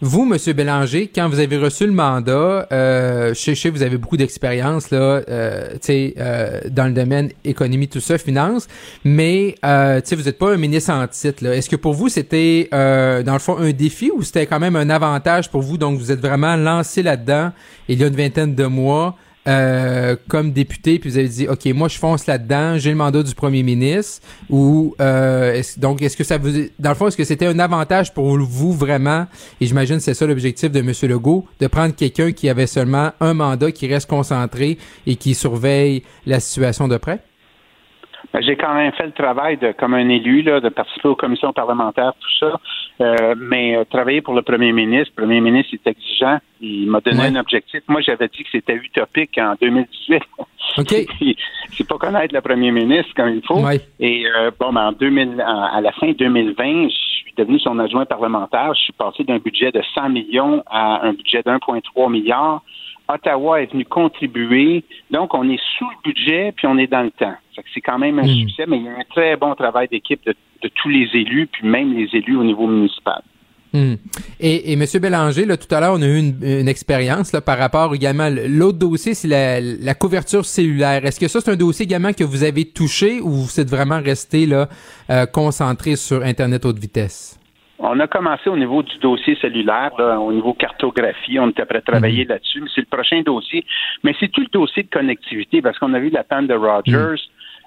Vous, 0.00 0.26
Monsieur 0.26 0.52
Bélanger, 0.52 1.10
quand 1.14 1.28
vous 1.28 1.40
avez 1.40 1.56
reçu 1.56 1.86
le 1.86 1.92
mandat, 1.92 2.66
euh, 2.72 3.28
je 3.28 3.34
sais, 3.34 3.54
je 3.54 3.60
sais 3.60 3.68
que 3.70 3.74
vous 3.74 3.82
avez 3.82 3.96
beaucoup 3.96 4.18
d'expérience 4.18 4.90
là, 4.90 5.22
euh, 5.28 5.72
tu 5.74 5.78
sais, 5.82 6.14
euh, 6.18 6.60
dans 6.70 6.86
le 6.86 6.92
domaine 6.92 7.30
économie, 7.44 7.88
tout 7.88 8.00
ça, 8.00 8.18
finance, 8.18 8.68
mais 9.04 9.54
euh, 9.64 10.00
tu 10.02 10.08
sais, 10.08 10.16
vous 10.16 10.24
n'êtes 10.24 10.38
pas 10.38 10.52
un 10.52 10.56
ministre 10.58 10.92
en 10.92 11.06
titre. 11.06 11.42
là. 11.44 11.54
Est-ce 11.54 11.70
que 11.70 11.76
pour 11.76 11.94
vous 11.94 12.08
c'était, 12.08 12.68
euh, 12.74 13.22
dans 13.22 13.32
le 13.34 13.38
fond, 13.38 13.56
un 13.56 13.72
défi 13.72 14.10
ou 14.10 14.20
c'était 14.22 14.46
quand 14.46 14.60
même 14.60 14.76
un 14.76 14.90
avantage 14.90 15.48
pour 15.50 15.62
vous? 15.62 15.78
Donc, 15.78 15.96
vous 15.96 16.12
êtes 16.12 16.20
vraiment 16.20 16.56
lancé 16.56 17.02
là-dedans 17.02 17.52
il 17.88 17.98
y 17.98 18.04
a 18.04 18.08
une 18.08 18.16
vingtaine 18.16 18.54
de 18.54 18.66
mois. 18.66 19.16
Euh, 19.46 20.16
comme 20.28 20.52
député, 20.52 20.98
puis 20.98 21.10
vous 21.10 21.18
avez 21.18 21.28
dit, 21.28 21.46
ok, 21.48 21.66
moi 21.74 21.88
je 21.88 21.98
fonce 21.98 22.26
là-dedans, 22.26 22.78
j'ai 22.78 22.90
le 22.90 22.96
mandat 22.96 23.22
du 23.22 23.34
premier 23.34 23.62
ministre, 23.62 24.26
ou 24.48 24.94
euh, 25.00 25.52
est-ce- 25.52 25.78
donc 25.78 26.00
est-ce 26.02 26.16
que 26.16 26.24
ça 26.24 26.38
vous, 26.38 26.50
dans 26.78 26.88
le 26.90 26.94
fond, 26.94 27.08
est-ce 27.08 27.16
que 27.16 27.24
c'était 27.24 27.46
un 27.46 27.58
avantage 27.58 28.12
pour 28.14 28.26
vous 28.38 28.72
vraiment, 28.72 29.26
et 29.60 29.66
j'imagine 29.66 30.00
c'est 30.00 30.14
ça 30.14 30.26
l'objectif 30.26 30.70
de 30.70 30.80
M. 30.80 30.92
Legault, 31.10 31.46
de 31.60 31.66
prendre 31.66 31.94
quelqu'un 31.94 32.32
qui 32.32 32.48
avait 32.48 32.66
seulement 32.66 33.10
un 33.20 33.34
mandat, 33.34 33.70
qui 33.72 33.86
reste 33.86 34.08
concentré 34.08 34.78
et 35.06 35.16
qui 35.16 35.34
surveille 35.34 36.02
la 36.26 36.40
situation 36.40 36.88
de 36.88 36.96
près? 36.96 37.20
Ben, 38.32 38.42
J'ai 38.42 38.56
quand 38.56 38.74
même 38.74 38.92
fait 38.92 39.06
le 39.06 39.12
travail 39.12 39.58
de, 39.58 39.72
comme 39.78 39.94
un 39.94 40.08
élu, 40.08 40.42
là, 40.42 40.60
de 40.60 40.68
participer 40.70 41.08
aux 41.08 41.14
commissions 41.16 41.52
parlementaires, 41.52 42.14
tout 42.18 42.46
ça. 42.46 42.58
Euh, 43.00 43.34
mais 43.36 43.76
euh, 43.76 43.84
travailler 43.84 44.20
pour 44.20 44.34
le 44.34 44.42
premier 44.42 44.72
ministre, 44.72 45.12
le 45.16 45.22
premier 45.24 45.40
ministre 45.40 45.74
est 45.74 45.86
exigeant. 45.90 46.38
Il 46.60 46.88
m'a 46.88 47.00
donné 47.00 47.18
Ouais. 47.18 47.26
un 47.26 47.36
objectif. 47.36 47.80
Moi, 47.88 48.00
j'avais 48.02 48.28
dit 48.28 48.44
que 48.44 48.48
c'était 48.52 48.74
utopique 48.76 49.36
en 49.38 49.54
2018. 49.60 50.22
OK. 50.78 50.94
C'est 51.72 51.88
pas 51.88 51.98
connaître 51.98 52.32
le 52.34 52.40
premier 52.40 52.70
ministre 52.70 53.12
comme 53.16 53.30
il 53.34 53.42
faut. 53.44 53.60
Ouais. 53.64 53.80
Et 53.98 54.24
euh, 54.26 54.50
bon, 54.58 54.72
ben, 54.72 54.88
en 54.88 54.92
2000, 54.92 55.42
en- 55.44 55.62
à 55.76 55.80
la 55.80 55.90
fin 55.92 56.12
2020, 56.12 56.88
je 56.88 56.94
suis 56.94 57.34
devenu 57.36 57.58
son 57.58 57.78
adjoint 57.80 58.06
parlementaire. 58.06 58.72
Je 58.74 58.82
suis 58.82 58.92
passé 58.92 59.24
d'un 59.24 59.38
budget 59.38 59.72
de 59.72 59.82
100 59.94 60.10
millions 60.10 60.62
à 60.70 61.04
un 61.04 61.14
budget 61.14 61.42
de 61.42 61.50
1,3 61.50 62.08
milliard. 62.10 62.62
Ottawa 63.08 63.60
est 63.60 63.70
venu 63.70 63.84
contribuer. 63.84 64.84
Donc, 65.10 65.34
on 65.34 65.48
est 65.48 65.60
sous 65.78 65.84
le 65.84 66.10
budget, 66.10 66.52
puis 66.56 66.66
on 66.66 66.78
est 66.78 66.86
dans 66.86 67.02
le 67.02 67.10
temps. 67.10 67.34
C'est 67.72 67.80
quand 67.80 67.98
même 67.98 68.18
un 68.18 68.22
hmm. 68.22 68.40
succès, 68.40 68.64
mais 68.66 68.78
il 68.78 68.84
y 68.84 68.88
a 68.88 68.92
un 68.92 69.04
très 69.10 69.36
bon 69.36 69.54
travail 69.54 69.88
d'équipe 69.88 70.20
de, 70.26 70.34
tous 70.82 70.88
les 70.88 71.08
élus, 71.12 71.46
puis 71.46 71.68
même 71.68 71.92
les 71.92 72.08
élus 72.14 72.36
au 72.36 72.44
niveau 72.44 72.66
municipal. 72.66 73.22
Hmm. 73.74 73.96
Et, 74.40 74.72
et 74.72 74.74
M. 74.74 74.84
Bélanger, 75.00 75.44
là, 75.44 75.56
tout 75.56 75.72
à 75.74 75.80
l'heure, 75.80 75.94
on 75.94 76.02
a 76.02 76.06
eu 76.06 76.18
une, 76.18 76.68
expérience 76.68 77.32
là, 77.32 77.40
par 77.40 77.58
rapport 77.58 77.94
également. 77.94 78.30
L'autre 78.30 78.78
dossier, 78.78 79.14
c'est 79.14 79.28
la, 79.28 79.94
couverture 79.94 80.44
cellulaire. 80.46 81.04
Est-ce 81.04 81.20
que 81.20 81.28
ça, 81.28 81.40
c'est 81.40 81.50
un 81.50 81.56
dossier 81.56 81.84
également 81.84 82.12
que 82.12 82.24
vous 82.24 82.44
avez 82.44 82.64
touché 82.64 83.20
ou 83.20 83.30
vous 83.30 83.60
êtes 83.60 83.68
vraiment 83.68 84.00
resté 84.00 84.46
là, 84.46 84.68
euh, 85.10 85.26
concentré 85.26 85.96
sur 85.96 86.22
Internet 86.22 86.64
haute 86.64 86.78
vitesse? 86.78 87.38
On 87.78 87.98
a 87.98 88.06
commencé 88.06 88.48
au 88.48 88.56
niveau 88.56 88.82
du 88.82 88.98
dossier 88.98 89.36
cellulaire, 89.40 89.92
au 89.98 90.32
niveau 90.32 90.54
cartographie. 90.54 91.38
On 91.40 91.50
était 91.50 91.64
prêt 91.64 91.78
à 91.78 91.82
travailler 91.82 92.24
mhm. 92.24 92.30
là-dessus, 92.30 92.60
mais 92.60 92.68
c'est 92.74 92.82
le 92.82 92.86
prochain 92.86 93.22
dossier. 93.22 93.64
Mais 94.04 94.14
c'est 94.20 94.28
tout 94.28 94.42
le 94.42 94.48
dossier 94.52 94.84
de 94.84 94.90
connectivité, 94.90 95.60
parce 95.60 95.78
qu'on 95.78 95.92
a 95.94 95.98
vu 95.98 96.10
la 96.10 96.24
panne 96.24 96.46
de 96.46 96.54
Rogers. 96.54 97.20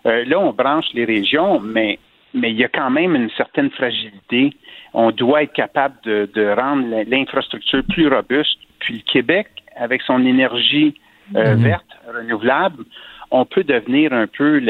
Mhm. 0.06 0.12
Euh, 0.12 0.26
là, 0.26 0.40
on 0.40 0.54
branche 0.54 0.86
les 0.94 1.06
régions, 1.06 1.60
mais 1.60 2.00
mais 2.34 2.52
il 2.52 2.58
y 2.58 2.64
a 2.64 2.68
quand 2.68 2.90
même 2.90 3.16
une 3.16 3.30
certaine 3.32 3.70
fragilité. 3.72 4.52
On 4.94 5.12
doit 5.12 5.44
être 5.44 5.54
capable 5.54 5.96
de, 6.04 6.56
rendre 6.56 7.04
l'infrastructure 7.08 7.84
plus 7.90 8.08
robuste. 8.08 8.60
Puis 8.80 8.96
le 8.96 9.12
Québec, 9.12 9.48
avec 9.76 10.02
son 10.04 10.26
énergie 10.26 10.94
euh, 11.36 11.56
mhm. 11.56 11.64
verte, 11.64 11.86
renouvelable, 12.14 12.84
on 13.32 13.46
peut 13.46 13.64
devenir 13.64 14.14
un 14.14 14.28
peu 14.28 14.62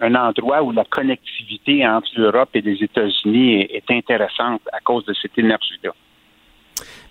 un, 0.00 0.14
endroit 0.14 0.62
où 0.62 0.72
la 0.72 0.84
connectivité 0.84 1.86
entre 1.86 2.08
l'Europe 2.16 2.50
et 2.54 2.60
les 2.60 2.82
États-Unis 2.82 3.62
est, 3.62 3.90
intéressante 3.90 4.62
à 4.72 4.80
cause 4.80 5.04
de 5.06 5.14
cette 5.20 5.36
énergie-là. 5.36 5.90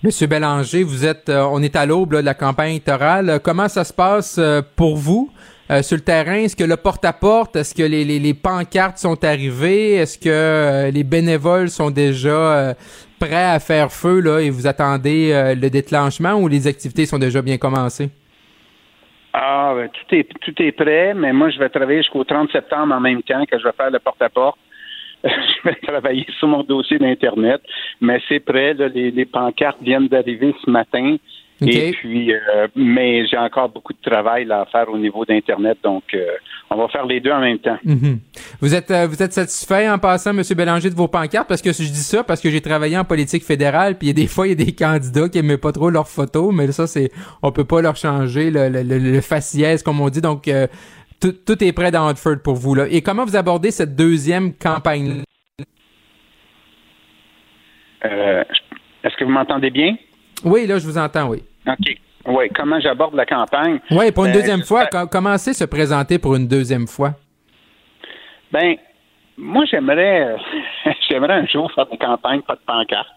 Monsieur 0.03 0.27
Bélanger, 0.27 0.83
vous 0.83 1.05
êtes, 1.05 1.29
euh, 1.29 1.45
on 1.51 1.61
est 1.61 1.75
à 1.75 1.85
l'aube 1.85 2.15
de 2.15 2.21
la 2.21 2.33
campagne 2.33 2.71
électorale. 2.71 3.39
Comment 3.43 3.67
ça 3.67 3.83
se 3.83 3.93
passe 3.93 4.37
euh, 4.39 4.61
pour 4.75 4.97
vous? 4.97 5.29
Euh, 5.69 5.83
sur 5.83 5.95
le 5.95 6.01
terrain? 6.01 6.37
Est-ce 6.37 6.55
que 6.55 6.63
le 6.63 6.75
porte-à-porte, 6.75 7.55
est-ce 7.55 7.75
que 7.75 7.83
les, 7.83 8.33
pancartes 8.33 8.97
sont 8.97 9.23
arrivées? 9.23 9.93
Est-ce 9.93 10.17
que 10.17 10.89
les 10.91 11.03
bénévoles 11.03 11.69
sont 11.69 11.91
déjà 11.91 12.75
prêts 13.19 13.45
à 13.45 13.59
faire 13.59 13.91
feu 13.91 14.19
là, 14.19 14.39
et 14.39 14.49
vous 14.49 14.67
attendez 14.67 15.53
le 15.55 15.69
déclenchement 15.69 16.33
ou 16.33 16.47
les 16.49 16.67
activités 16.67 17.05
sont 17.05 17.19
déjà 17.19 17.41
bien 17.41 17.57
commencées? 17.57 18.09
Ah, 19.33 19.73
ben, 19.75 19.89
tout, 19.89 20.15
est, 20.15 20.27
tout 20.41 20.61
est 20.61 20.71
prêt, 20.73 21.13
mais 21.13 21.31
moi, 21.31 21.49
je 21.49 21.59
vais 21.59 21.69
travailler 21.69 21.99
jusqu'au 21.99 22.23
30 22.23 22.51
septembre 22.51 22.93
en 22.93 22.99
même 22.99 23.23
temps 23.23 23.45
que 23.45 23.57
je 23.57 23.63
vais 23.63 23.71
faire 23.71 23.89
le 23.89 23.99
porte-à-porte. 23.99 24.59
je 25.23 25.69
vais 25.69 25.75
travailler 25.75 26.25
sur 26.39 26.47
mon 26.47 26.63
dossier 26.63 26.97
d'Internet, 26.97 27.61
mais 28.01 28.19
c'est 28.27 28.39
prêt. 28.39 28.73
les, 28.73 29.11
les 29.11 29.25
pancartes 29.25 29.81
viennent 29.81 30.07
d'arriver 30.07 30.53
ce 30.65 30.69
matin. 30.69 31.15
Et 31.67 31.91
puis, 31.91 32.33
euh, 32.33 32.67
mais 32.75 33.25
j'ai 33.27 33.37
encore 33.37 33.69
beaucoup 33.69 33.93
de 33.93 34.01
travail 34.01 34.51
à 34.51 34.65
faire 34.71 34.89
au 34.89 34.97
niveau 34.97 35.25
d'Internet, 35.25 35.77
donc 35.83 36.03
euh, 36.13 36.25
on 36.71 36.75
va 36.75 36.87
faire 36.87 37.05
les 37.05 37.19
deux 37.19 37.31
en 37.31 37.39
même 37.39 37.59
temps. 37.59 37.77
Mhm. 37.83 38.19
Vous 38.59 38.73
êtes 38.73 38.89
euh, 38.89 39.05
vous 39.05 39.21
êtes 39.21 39.33
satisfait 39.33 39.87
en 39.87 39.99
passant, 39.99 40.31
M. 40.31 40.41
Bélanger, 40.55 40.89
de 40.89 40.95
vos 40.95 41.07
pancartes? 41.07 41.47
Parce 41.47 41.61
que 41.61 41.71
je 41.71 41.83
dis 41.83 41.93
ça 42.03 42.23
parce 42.23 42.41
que 42.41 42.49
j'ai 42.49 42.61
travaillé 42.61 42.97
en 42.97 43.05
politique 43.05 43.43
fédérale, 43.43 43.97
puis 43.97 44.11
des 44.13 44.25
fois, 44.33 44.47
il 44.47 44.59
y 44.59 44.61
a 44.61 44.65
des 44.65 44.73
candidats 44.73 45.29
qui 45.29 45.37
n'aimaient 45.37 45.59
pas 45.59 45.71
trop 45.71 45.91
leurs 45.91 46.07
photos, 46.07 46.51
mais 46.53 46.71
ça, 46.71 46.87
c'est 46.87 47.11
on 47.43 47.51
peut 47.51 47.65
pas 47.65 47.81
leur 47.81 47.95
changer 47.95 48.49
le, 48.49 48.69
le, 48.69 48.81
le, 48.81 49.21
faciès, 49.21 49.83
comme 49.83 50.01
on 50.01 50.09
dit, 50.09 50.21
donc 50.21 50.49
tout, 51.19 51.33
tout, 51.45 51.63
est 51.63 51.73
prêt 51.73 51.91
dans 51.91 52.07
Hartford 52.07 52.37
pour 52.43 52.55
vous. 52.55 52.73
Là. 52.73 52.87
Et 52.89 53.01
comment 53.01 53.23
vous 53.23 53.35
abordez 53.35 53.69
cette 53.69 53.95
deuxième 53.95 54.53
campagne 54.55 55.21
Est-ce 58.03 59.15
que 59.15 59.25
vous 59.25 59.31
m'entendez 59.31 59.69
bien? 59.69 59.95
Oui, 60.43 60.65
là, 60.65 60.79
je 60.79 60.87
vous 60.87 60.97
entends, 60.97 61.29
oui. 61.29 61.43
OK. 61.67 61.97
Oui, 62.27 62.49
comment 62.55 62.79
j'aborde 62.79 63.15
la 63.15 63.25
campagne? 63.25 63.79
Oui, 63.89 64.11
pour 64.11 64.25
une 64.25 64.31
ben, 64.31 64.39
deuxième 64.39 64.63
fois. 64.63 64.85
Comment 65.11 65.37
c'est 65.37 65.53
se 65.53 65.65
présenter 65.65 66.19
pour 66.19 66.35
une 66.35 66.47
deuxième 66.47 66.87
fois? 66.87 67.13
Ben, 68.51 68.75
moi, 69.37 69.65
j'aimerais, 69.65 70.35
j'aimerais 71.09 71.33
un 71.33 71.45
jour 71.47 71.71
faire 71.73 71.87
des 71.87 71.97
campagnes, 71.97 72.41
pas 72.41 72.55
de 72.55 72.61
pancarte. 72.65 73.07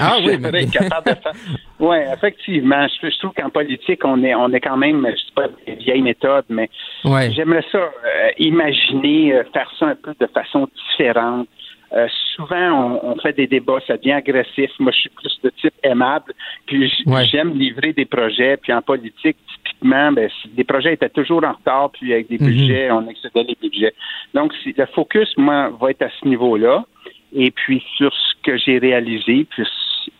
Ah 0.00 0.16
oui, 0.24 0.36
mais... 0.52 0.66
capable 0.66 1.10
de 1.10 1.20
faire. 1.20 1.32
Oui, 1.78 1.96
effectivement. 2.12 2.86
Je, 3.02 3.18
trouve 3.18 3.32
qu'en 3.34 3.50
politique, 3.50 4.04
on 4.04 4.22
est, 4.24 4.34
on 4.34 4.52
est 4.52 4.60
quand 4.60 4.76
même, 4.76 5.06
je 5.06 5.16
sais 5.16 5.32
pas 5.34 5.46
des 5.66 5.74
vieilles 5.76 6.02
méthodes, 6.02 6.46
mais 6.48 6.68
j'aimerais 7.04 7.64
ça, 7.70 7.78
euh, 7.78 8.30
imaginer 8.38 9.34
euh, 9.34 9.44
faire 9.52 9.70
ça 9.78 9.86
un 9.86 9.94
peu 9.94 10.14
de 10.18 10.26
façon 10.26 10.68
différente. 10.90 11.48
Euh, 11.92 12.06
souvent, 12.36 13.00
on, 13.02 13.16
fait 13.16 13.32
des 13.32 13.46
débats, 13.46 13.80
ça 13.86 13.96
devient 13.96 14.12
agressif. 14.12 14.70
Moi, 14.78 14.92
je 14.92 15.00
suis 15.00 15.10
plus 15.10 15.40
de 15.42 15.50
type 15.60 15.74
aimable, 15.82 16.32
puis 16.66 16.92
j'aime 17.30 17.54
livrer 17.54 17.92
des 17.92 18.04
projets. 18.04 18.56
Puis 18.56 18.72
en 18.72 18.80
politique, 18.80 19.36
typiquement, 19.52 20.12
ben, 20.12 20.30
les 20.56 20.64
projets 20.64 20.94
étaient 20.94 21.08
toujours 21.08 21.44
en 21.44 21.52
retard, 21.52 21.90
puis 21.90 22.12
avec 22.12 22.28
des 22.28 22.38
mhm. 22.38 22.46
budgets, 22.46 22.90
on 22.92 23.08
excédait 23.08 23.42
les 23.42 23.56
budgets. 23.60 23.94
Donc, 24.34 24.52
le 24.64 24.86
focus, 24.86 25.36
moi, 25.36 25.70
va 25.80 25.90
être 25.90 26.02
à 26.02 26.10
ce 26.20 26.28
niveau-là. 26.28 26.84
Et 27.32 27.50
puis 27.52 27.82
sur 27.96 28.12
ce 28.12 28.34
que 28.42 28.56
j'ai 28.56 28.78
réalisé, 28.78 29.46
puis 29.48 29.64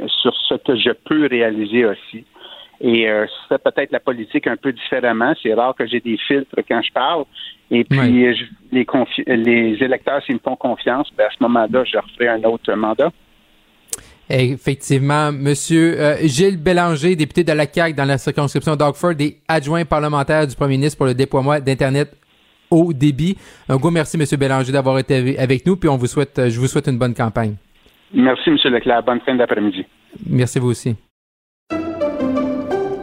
sur 0.07 0.35
ce 0.49 0.55
que 0.55 0.77
je 0.77 0.91
peux 0.91 1.27
réaliser 1.27 1.85
aussi. 1.85 2.25
Et 2.81 3.09
euh, 3.09 3.27
c'est 3.49 3.63
peut-être 3.63 3.93
la 3.93 4.01
politique 4.01 4.47
un 4.47 4.57
peu 4.57 4.73
différemment. 4.73 5.35
C'est 5.43 5.53
rare 5.53 5.75
que 5.75 5.87
j'ai 5.87 6.01
des 6.01 6.17
filtres 6.17 6.57
quand 6.69 6.81
je 6.83 6.93
parle. 6.93 7.25
Et 7.71 7.85
puis, 7.85 8.01
les, 8.73 8.87
les 9.27 9.77
électeurs, 9.81 10.23
s'ils 10.25 10.37
me 10.37 10.41
font 10.41 10.57
confiance, 10.57 11.09
ben 11.17 11.27
à 11.27 11.31
ce 11.31 11.43
moment-là, 11.43 11.85
je 11.85 11.99
referai 11.99 12.29
un 12.29 12.43
autre 12.45 12.73
mandat. 12.73 13.11
Effectivement, 14.29 15.33
Monsieur 15.33 16.01
euh, 16.01 16.17
Gilles 16.23 16.57
Bélanger, 16.57 17.17
député 17.17 17.43
de 17.43 17.53
la 17.53 17.67
CAQ 17.67 17.95
dans 17.95 18.05
la 18.05 18.17
circonscription 18.17 18.77
d'Oxford 18.77 19.15
et 19.19 19.39
adjoint 19.49 19.85
parlementaire 19.85 20.47
du 20.47 20.55
Premier 20.55 20.77
ministre 20.77 20.97
pour 20.97 21.07
le 21.07 21.15
déploiement 21.15 21.59
d'Internet 21.59 22.17
au 22.71 22.93
débit. 22.93 23.37
Un 23.69 23.77
gros 23.77 23.91
merci, 23.91 24.17
Monsieur 24.17 24.37
Bélanger, 24.37 24.73
d'avoir 24.73 24.99
été 25.01 25.37
avec 25.37 25.67
nous, 25.67 25.77
puis 25.77 25.89
on 25.89 25.97
vous 25.97 26.07
souhaite, 26.07 26.49
je 26.49 26.61
vous 26.61 26.69
souhaite 26.69 26.87
une 26.87 26.99
bonne 26.99 27.15
campagne. 27.15 27.57
Merci, 28.15 28.51
Monsieur 28.51 28.71
Leclerc. 28.71 29.03
Bonne 29.03 29.21
fin 29.21 29.35
d'après-midi. 29.35 29.85
Merci 30.29 30.61
vous 30.61 30.71
aussi. 30.71 30.95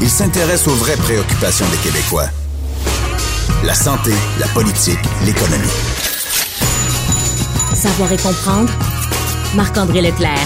Il 0.00 0.08
s'intéresse 0.08 0.68
aux 0.68 0.74
vraies 0.74 0.96
préoccupations 0.96 1.66
des 1.70 1.76
Québécois. 1.78 2.26
La 3.64 3.74
santé, 3.74 4.12
la 4.38 4.46
politique, 4.48 4.98
l'économie. 5.24 5.66
Savoir 7.74 8.12
et 8.12 8.16
comprendre. 8.16 8.70
Marc-André 9.56 10.00
Leclerc. 10.02 10.38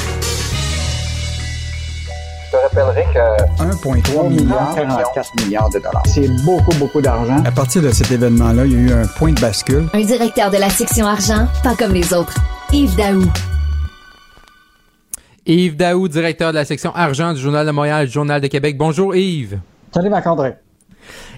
Je 2.46 2.50
te 2.50 2.62
rappellerai 2.62 3.06
que 3.12 3.62
1,3 3.62 4.28
milliard, 4.30 4.74
44 4.74 5.44
milliards 5.44 5.68
de 5.68 5.78
dollars. 5.80 6.02
C'est 6.06 6.28
beaucoup, 6.44 6.74
beaucoup 6.76 7.02
d'argent. 7.02 7.42
À 7.44 7.50
partir 7.50 7.82
de 7.82 7.90
cet 7.90 8.10
événement-là, 8.10 8.64
il 8.64 8.72
y 8.72 8.76
a 8.76 8.78
eu 8.78 8.92
un 8.92 9.06
point 9.06 9.32
de 9.32 9.40
bascule. 9.40 9.86
Un 9.92 10.02
directeur 10.02 10.50
de 10.50 10.56
la 10.56 10.70
section 10.70 11.06
argent, 11.06 11.46
pas 11.62 11.74
comme 11.74 11.92
les 11.92 12.14
autres. 12.14 12.34
Yves 12.72 12.96
Daou. 12.96 13.22
Yves 15.44 15.76
Daou, 15.76 16.06
directeur 16.06 16.52
de 16.52 16.56
la 16.56 16.64
section 16.64 16.94
argent 16.94 17.34
du 17.34 17.40
Journal 17.40 17.66
de 17.66 17.72
Montréal, 17.72 18.06
Journal 18.08 18.40
de 18.40 18.46
Québec. 18.46 18.78
Bonjour 18.78 19.16
Yves. 19.16 19.58
Salut 19.92 20.08
Marc-André. 20.08 20.54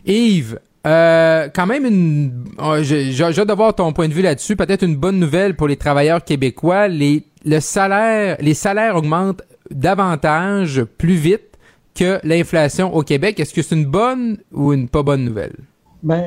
Yves, 0.05 0.59
euh, 0.87 1.49
quand 1.55 1.67
même 1.67 1.87
une, 1.87 2.45
oh, 2.59 2.75
j'ai 2.83 3.23
hâte 3.23 3.47
d'avoir 3.47 3.75
ton 3.75 3.95
point 3.95 4.09
de 4.09 4.13
vue 4.13 4.21
là-dessus. 4.21 4.57
Peut-être 4.57 4.83
une 4.83 4.97
bonne 4.97 5.19
nouvelle 5.19 5.57
pour 5.57 5.69
les 5.69 5.77
travailleurs 5.77 6.23
québécois. 6.23 6.87
Les, 6.87 7.25
le 7.47 7.61
salaire, 7.61 8.37
les 8.41 8.53
salaires 8.53 8.97
augmentent 8.97 9.43
davantage, 9.71 10.85
plus 10.85 11.15
vite 11.15 11.59
que 11.95 12.21
l'inflation 12.25 12.95
au 12.95 13.03
Québec. 13.03 13.41
Est-ce 13.41 13.55
que 13.55 13.63
c'est 13.63 13.75
une 13.75 13.87
bonne 13.87 14.37
ou 14.53 14.75
une 14.75 14.91
pas 14.91 15.03
bonne 15.03 15.25
nouvelle? 15.25 15.55
Ben, 16.03 16.27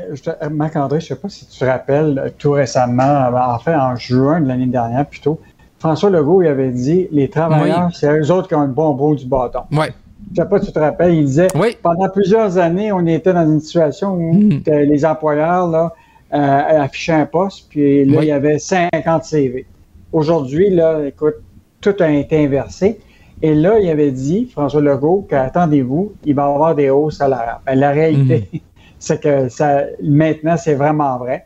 Marc-André, 0.49 0.99
je 0.99 1.05
ne 1.05 1.09
sais 1.09 1.21
pas 1.21 1.29
si 1.29 1.45
tu 1.45 1.59
te 1.59 1.65
rappelles, 1.65 2.33
tout 2.39 2.53
récemment, 2.53 3.29
en 3.31 3.59
fait, 3.59 3.75
en 3.75 3.95
juin 3.95 4.41
de 4.41 4.47
l'année 4.47 4.65
dernière 4.65 5.05
plutôt, 5.05 5.39
François 5.79 6.09
Legault 6.09 6.41
il 6.41 6.47
avait 6.47 6.71
dit 6.71 7.07
les 7.11 7.29
travailleurs, 7.29 7.89
c'est 7.93 8.07
eux 8.07 8.31
autres 8.31 8.47
qui 8.47 8.55
ont 8.55 8.61
le 8.61 8.67
bon 8.67 8.93
bout 8.93 9.15
du 9.15 9.25
bâton. 9.25 9.61
Ouais. 9.71 9.93
Je 10.35 10.41
sais 10.41 10.49
pas 10.49 10.59
si 10.59 10.67
tu 10.67 10.73
te 10.73 10.79
rappelles, 10.79 11.13
il 11.13 11.25
disait 11.25 11.47
pendant 11.81 12.09
plusieurs 12.09 12.57
années, 12.57 12.91
on 12.91 13.05
était 13.05 13.33
dans 13.33 13.45
une 13.45 13.59
situation 13.59 14.13
où 14.13 14.33
hmm. 14.33 14.61
les 14.65 15.05
employeurs 15.05 15.67
là, 15.67 15.93
euh, 16.33 16.81
affichaient 16.81 17.13
un 17.13 17.25
poste, 17.25 17.67
puis 17.69 18.03
là, 18.05 18.21
il 18.21 18.27
y 18.27 18.31
avait 18.31 18.59
50 18.59 19.23
CV. 19.23 19.65
Aujourd'hui, 20.11 20.69
là, 20.69 21.05
écoute, 21.05 21.35
tout 21.79 21.95
a 21.99 22.09
été 22.09 22.43
inversé. 22.43 22.99
Et 23.41 23.53
là, 23.53 23.79
il 23.79 23.89
avait 23.89 24.11
dit, 24.11 24.49
François 24.51 24.81
Legault, 24.81 25.27
qu'attendez-vous, 25.29 26.13
il 26.25 26.33
va 26.35 26.49
y 26.49 26.53
avoir 26.53 26.75
des 26.75 26.89
hausses 26.89 27.17
salariales. 27.17 27.59
Ben, 27.65 27.79
la 27.79 27.91
réalité, 27.91 28.49
hmm. 28.51 28.57
c'est 28.99 29.21
que 29.21 29.47
ça, 29.47 29.83
maintenant, 30.03 30.57
c'est 30.57 30.73
vraiment 30.73 31.17
vrai. 31.17 31.45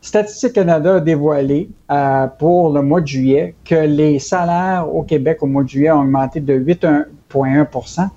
Statistique 0.00 0.52
Canada 0.52 0.96
a 0.96 1.00
dévoilé 1.00 1.68
euh, 1.90 2.26
pour 2.38 2.72
le 2.72 2.82
mois 2.82 3.00
de 3.00 3.06
juillet 3.06 3.54
que 3.64 3.74
les 3.74 4.18
salaires 4.18 4.86
au 4.92 5.02
Québec 5.02 5.38
au 5.40 5.46
mois 5.46 5.64
de 5.64 5.68
juillet 5.68 5.90
ont 5.90 6.02
augmenté 6.02 6.40
de 6.40 6.54
8,1 6.54 8.08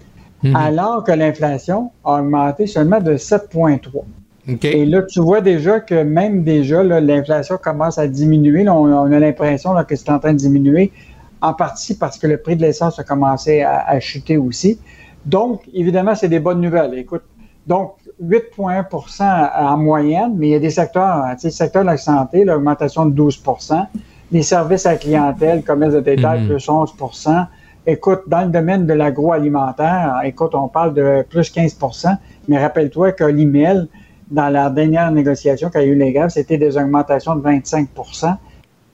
mhm. 0.43 0.55
alors 0.55 1.03
que 1.03 1.11
l'inflation 1.11 1.91
a 2.03 2.19
augmenté 2.19 2.67
seulement 2.67 2.99
de 2.99 3.13
7,3% 3.13 4.59
Et 4.63 4.86
là, 4.86 5.01
tu 5.03 5.19
vois 5.19 5.41
déjà 5.41 5.80
que 5.80 6.03
même 6.03 6.43
déjà, 6.43 6.84
l'inflation 6.84 7.57
commence 7.57 7.97
à 7.97 8.07
diminuer. 8.07 8.67
on, 8.69 9.11
a 9.11 9.19
l'impression 9.19 9.71
que 9.84 9.95
c'est 9.95 10.09
en 10.11 10.19
train 10.19 10.34
de 10.34 10.38
diminuer, 10.38 10.91
en 11.41 11.53
partie 11.53 11.95
parce 11.97 12.17
que 12.19 12.27
le 12.27 12.38
prix 12.38 12.55
de 12.55 12.61
l'essence 12.61 12.99
a 12.99 13.03
commencé 13.03 13.61
à, 13.61 13.80
à 13.88 13.99
chuter 13.99 14.38
aussi. 14.38 14.80
Donc, 15.25 15.61
évidemment, 15.73 16.15
c'est 16.15 16.30
des 16.30 16.39
bonnes 16.39 16.61
nouvelles. 16.61 16.97
Écoute, 16.97 17.23
donc, 17.70 17.93
8,1% 18.22 19.51
en 19.55 19.78
moyenne, 19.78 20.34
mais 20.36 20.47
il 20.47 20.51
y 20.53 20.55
a 20.55 20.59
des 20.59 20.72
secteurs, 20.72 21.24
tu 21.34 21.41
sais, 21.41 21.47
le 21.49 21.51
secteur 21.51 21.84
de 21.84 21.88
la 21.88 21.97
santé, 21.97 22.43
l'augmentation 22.43 23.05
de 23.05 23.30
12% 23.30 23.86
les 24.32 24.43
services 24.43 24.86
à 24.86 24.93
la 24.93 24.97
clientèle, 24.97 25.63
commerce 25.63 25.93
de 25.93 26.01
détail, 26.01 26.45
plus 26.47 26.67
11% 26.67 27.47
Écoute, 27.88 28.22
dans 28.28 28.41
le 28.41 28.49
domaine 28.49 28.86
de 28.86 28.93
l'agroalimentaire, 28.93 30.20
écoute, 30.24 30.53
on 30.53 30.67
parle 30.67 30.93
de 30.93 31.26
plus 31.30 31.51
15% 31.51 32.17
mais 32.47 32.59
rappelle-toi 32.59 33.13
que 33.13 33.24
l'email, 33.24 33.88
dans 34.30 34.49
la 34.49 34.70
dernière 34.70 35.11
négociation 35.11 35.70
qu'a 35.70 35.84
eu 35.84 35.95
les 35.95 36.11
gars, 36.11 36.30
c'était 36.30 36.57
des 36.57 36.76
augmentations 36.78 37.36
de 37.36 37.41
25% 37.41 38.36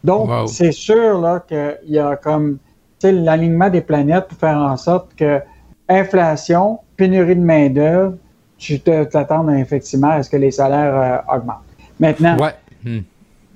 Donc, 0.03 0.29
c'est 0.47 0.71
sûr 0.71 1.19
là 1.19 1.43
qu'il 1.47 1.93
y 1.93 1.99
a 1.99 2.17
comme 2.17 2.57
l'alignement 3.03 3.69
des 3.69 3.81
planètes 3.81 4.27
pour 4.27 4.37
faire 4.37 4.57
en 4.57 4.77
sorte 4.77 5.15
que 5.15 5.39
inflation, 5.87 6.79
pénurie 6.97 7.35
de 7.35 7.41
main-d'œuvre, 7.41 8.15
tu 8.65 8.79
t'attends 8.79 9.47
effectivement 9.49 10.09
à 10.09 10.23
ce 10.23 10.29
que 10.29 10.37
les 10.37 10.49
salaires 10.49 10.95
euh, 11.29 11.35
augmentent? 11.35 11.57
Maintenant, 11.99 12.35
hmm. 12.83 12.99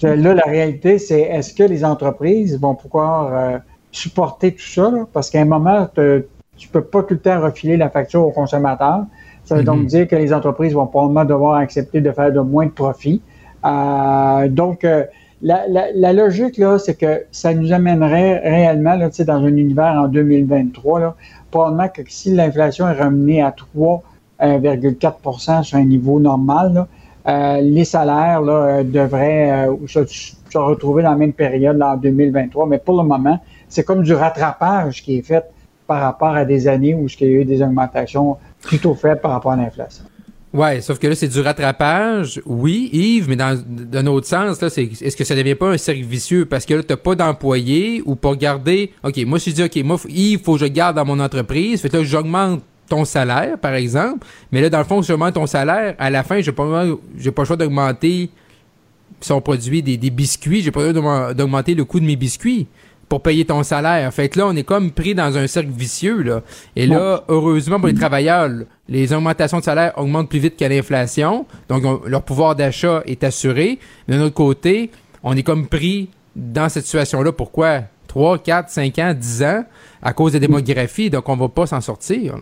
là, 0.04 0.34
la 0.34 0.44
réalité, 0.44 1.00
c'est 1.00 1.22
est-ce 1.22 1.54
que 1.54 1.64
les 1.64 1.84
entreprises 1.84 2.60
vont 2.60 2.76
pouvoir 2.76 3.34
euh, 3.34 3.58
supporter 3.92 4.54
tout 4.54 4.62
ça? 4.62 4.92
Parce 5.12 5.32
qu'à 5.32 5.42
un 5.42 5.46
moment, 5.46 5.88
tu 5.96 6.02
ne 6.02 6.22
peux 6.72 6.84
pas 6.84 7.02
tout 7.02 7.16
le 7.16 7.20
temps 7.20 7.42
refiler 7.42 7.76
la 7.76 7.90
facture 7.90 8.24
aux 8.26 8.32
consommateurs. 8.32 9.06
Ça 9.46 9.56
veut 9.56 9.64
donc 9.64 9.82
hmm. 9.82 9.88
dire 9.88 10.08
que 10.08 10.16
les 10.16 10.32
entreprises 10.32 10.74
vont 10.74 10.86
probablement 10.86 11.26
devoir 11.26 11.56
accepter 11.56 12.02
de 12.02 12.12
faire 12.12 12.32
de 12.32 12.40
moins 12.40 12.68
de 12.68 12.72
profits. 12.72 13.22
Euh, 13.66 14.48
donc, 14.48 14.86
la, 15.42 16.14
logique, 16.14 16.58
là, 16.58 16.78
c'est 16.78 16.96
que 16.96 17.24
ça 17.32 17.56
nous 17.56 17.74
amènerait 17.74 18.38
réellement, 18.48 18.96
là, 18.96 19.10
dans 19.10 19.34
un 19.34 19.58
univers 19.58 19.94
en 19.94 20.08
2023, 20.08 21.00
là, 21.00 21.16
probablement 21.50 21.88
que 21.88 22.04
si 22.08 22.32
l'inflation 22.36 22.88
est 22.88 22.94
ramenée 22.94 23.42
à 23.42 23.52
3 23.52 24.04
1,4% 24.42 25.64
sur 25.64 25.78
un 25.78 25.84
niveau 25.84 26.20
normal, 26.20 26.88
euh, 27.28 27.62
les 27.62 27.86
salaires 27.86 28.42
là, 28.42 28.54
euh, 28.54 28.84
devraient 28.84 29.68
euh, 29.68 29.76
se, 29.88 30.58
retrouver 30.58 31.04
dans 31.04 31.12
la 31.12 31.16
même 31.16 31.34
période 31.34 31.82
en 31.82 31.98
2023. 31.98 32.68
Mais 32.68 32.80
pour 32.80 33.02
le 33.02 33.08
moment, 33.08 33.40
c'est 33.68 33.84
comme 33.84 34.04
du 34.04 34.14
rattrapage 34.14 35.04
qui 35.04 35.18
est 35.18 35.22
fait 35.22 35.44
par 35.86 36.02
rapport 36.02 36.36
à 36.36 36.46
des 36.46 36.68
années 36.68 36.96
où 36.96 37.08
il 37.08 37.28
y 37.28 37.30
a 37.30 37.42
eu 37.42 37.46
des 37.46 37.62
augmentations 37.62 38.38
plutôt 38.62 38.96
faibles 38.96 39.22
par 39.22 39.32
rapport 39.32 39.52
à 39.52 39.58
l'inflation. 39.58 40.06
Ouais, 40.52 40.82
sauf 40.82 40.98
que 40.98 41.06
là, 41.06 41.14
c'est 41.14 41.28
du 41.28 41.42
rattrapage, 41.42 42.42
oui, 42.48 42.90
Yves, 42.92 43.30
mais 43.30 43.36
dans 43.36 43.56
d'un 43.68 44.08
autre 44.08 44.26
sens, 44.26 44.60
là, 44.60 44.68
est-ce 44.68 45.16
que 45.16 45.24
ça 45.24 45.36
devient 45.36 45.54
pas 45.54 45.70
un 45.70 45.78
cercle 45.78 46.02
vicieux 46.02 46.46
parce 46.46 46.66
que 46.66 46.74
là, 46.74 46.82
t'as 46.82 46.98
pas 46.98 47.14
d'employés 47.14 48.02
ou 48.04 48.16
pour 48.16 48.36
garder, 48.36 48.92
ok, 49.04 49.24
moi 49.28 49.38
je 49.38 49.52
dis 49.52 49.64
ok, 49.64 49.76
moi 49.84 49.98
Yves, 50.08 50.42
faut 50.42 50.54
que 50.54 50.62
je 50.62 50.66
garde 50.66 50.96
dans 50.96 51.06
mon 51.06 51.20
entreprise, 51.20 51.82
fait 51.82 51.90
que 51.90 51.98
là, 51.98 52.04
j'augmente 52.04 52.64
ton 52.90 53.06
salaire, 53.06 53.58
par 53.58 53.74
exemple. 53.74 54.26
Mais 54.52 54.62
là, 54.62 54.70
dans 54.70 54.80
le 54.80 54.84
fond, 54.84 55.02
seulement 55.02 55.32
ton 55.32 55.48
salaire, 55.48 55.96
à 55.98 56.10
la 56.10 56.24
fin, 56.24 56.42
j'ai 56.42 56.52
pas, 56.52 56.86
j'ai 57.18 57.32
pas 57.32 57.44
le 57.44 57.48
choix 57.48 57.58
d'augmenter 57.58 58.30
si 59.22 59.32
on 59.32 59.42
produit 59.42 59.82
des, 59.82 59.98
biscuits, 60.10 60.62
j'ai 60.62 60.72
pas 60.72 60.82
le 60.82 60.94
choix 60.94 61.34
d'augmenter 61.34 61.76
le 61.76 61.86
coût 61.86 62.00
de 62.00 62.06
mes 62.06 62.16
biscuits 62.16 62.68
pour 63.08 63.22
payer 63.22 63.44
ton 63.44 63.64
salaire. 63.64 64.14
Fait 64.14 64.30
que 64.30 64.40
là, 64.40 64.48
on 64.48 64.56
est 64.56 64.64
comme 64.64 64.92
pris 64.92 65.16
dans 65.16 65.36
un 65.36 65.48
cercle 65.48 65.72
vicieux, 65.72 66.22
là. 66.22 66.42
Et 66.76 66.86
là, 66.86 67.24
heureusement 67.28 67.80
pour 67.80 67.88
les 67.88 67.96
travailleurs, 67.96 68.50
les 68.88 69.12
augmentations 69.12 69.60
de 69.60 69.64
salaire 69.64 69.94
augmentent 69.98 70.30
plus 70.30 70.40
vite 70.40 70.58
que 70.58 70.66
l'inflation. 70.66 71.46
Donc, 71.68 71.84
leur 72.06 72.22
pouvoir 72.22 72.56
d'achat 72.56 73.02
est 73.06 73.24
assuré. 73.24 73.80
D'un 74.08 74.22
autre 74.22 74.36
côté, 74.36 74.92
on 75.24 75.36
est 75.36 75.44
comme 75.44 75.68
pris 75.68 76.10
dans 76.36 76.70
cette 76.70 76.86
situation-là. 76.86 77.32
Pourquoi? 77.32 77.82
3, 78.08 78.40
4, 78.40 78.70
5 78.70 79.00
ans, 79.00 79.14
10 79.18 79.44
ans 79.44 79.64
à 80.02 80.14
cause 80.14 80.34
de 80.34 80.38
la 80.38 80.48
démographie. 80.48 81.10
Donc, 81.10 81.28
on 81.30 81.36
va 81.36 81.50
pas 81.50 81.66
s'en 81.66 81.82
sortir. 81.82 82.36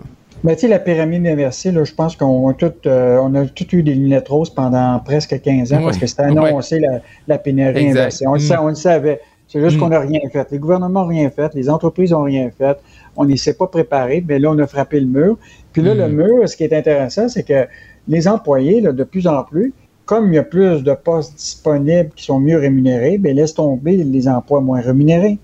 Mais 0.44 0.56
tu 0.56 0.62
sais, 0.62 0.68
la 0.68 0.80
pyramide 0.80 1.26
inversée, 1.26 1.72
là, 1.72 1.84
je 1.84 1.94
pense 1.94 2.16
qu'on 2.16 2.50
a 2.50 2.54
tout, 2.54 2.72
euh, 2.86 3.18
on 3.18 3.34
eu 3.34 3.84
des 3.84 3.96
lunettes 3.96 4.30
roses 4.30 4.50
pendant 4.50 5.00
presque 5.04 5.42
15 5.42 5.74
ans 5.74 5.82
parce 5.82 5.98
que 5.98 6.06
c'était 6.06 6.24
annoncé 6.24 6.80
la, 6.80 7.02
la, 7.28 7.38
pénurie 7.38 7.90
inversée. 7.90 8.28
On, 8.28 8.34
le, 8.34 8.72
mm. 8.72 8.76
savait. 8.76 9.22
C'est 9.48 9.62
juste 9.62 9.78
mm. 9.78 9.80
qu'on 9.80 9.90
n'a 9.90 10.00
rien 10.00 10.20
fait. 10.32 10.48
Les 10.52 10.60
gouvernements 10.60 11.02
n'ont 11.02 11.08
rien 11.08 11.30
fait, 11.32 11.54
les 11.56 11.70
entreprises 11.70 12.12
n'ont 12.12 12.24
rien 12.24 12.50
fait. 12.56 12.78
On 13.16 13.26
n'y 13.26 13.38
s'est 13.38 13.56
pas 13.56 13.68
préparé, 13.68 14.24
mais 14.28 14.38
là, 14.38 14.52
on 14.52 14.60
a 14.60 14.68
frappé 14.68 15.00
le 15.00 15.08
mur. 15.08 15.38
Puis 15.74 15.82
là, 15.82 15.96
le 15.96 16.08
mm. 16.08 16.12
mur, 16.16 16.50
ce 16.50 16.56
qui 16.56 16.64
est 16.64 16.74
intéressant, 16.74 17.28
c'est 17.30 17.44
que 17.44 17.68
les 18.08 18.28
employés, 18.28 18.82
là, 18.82 18.92
de 18.92 19.04
plus 19.04 19.28
en 19.28 19.44
plus, 19.44 19.74
comme 20.06 20.32
il 20.32 20.36
y 20.36 20.40
a 20.40 20.44
plus 20.44 20.84
de 20.84 20.94
postes 20.94 21.36
disponibles 21.36 22.12
qui 22.16 22.24
sont 22.24 22.40
mieux 22.40 22.58
rémunérés, 22.58 23.18
bien, 23.18 23.34
laisse 23.34 23.54
tomber 23.54 23.98
les 23.98 24.28
emplois 24.28 24.62
moins 24.62 24.82
rémunérés. 24.82 25.40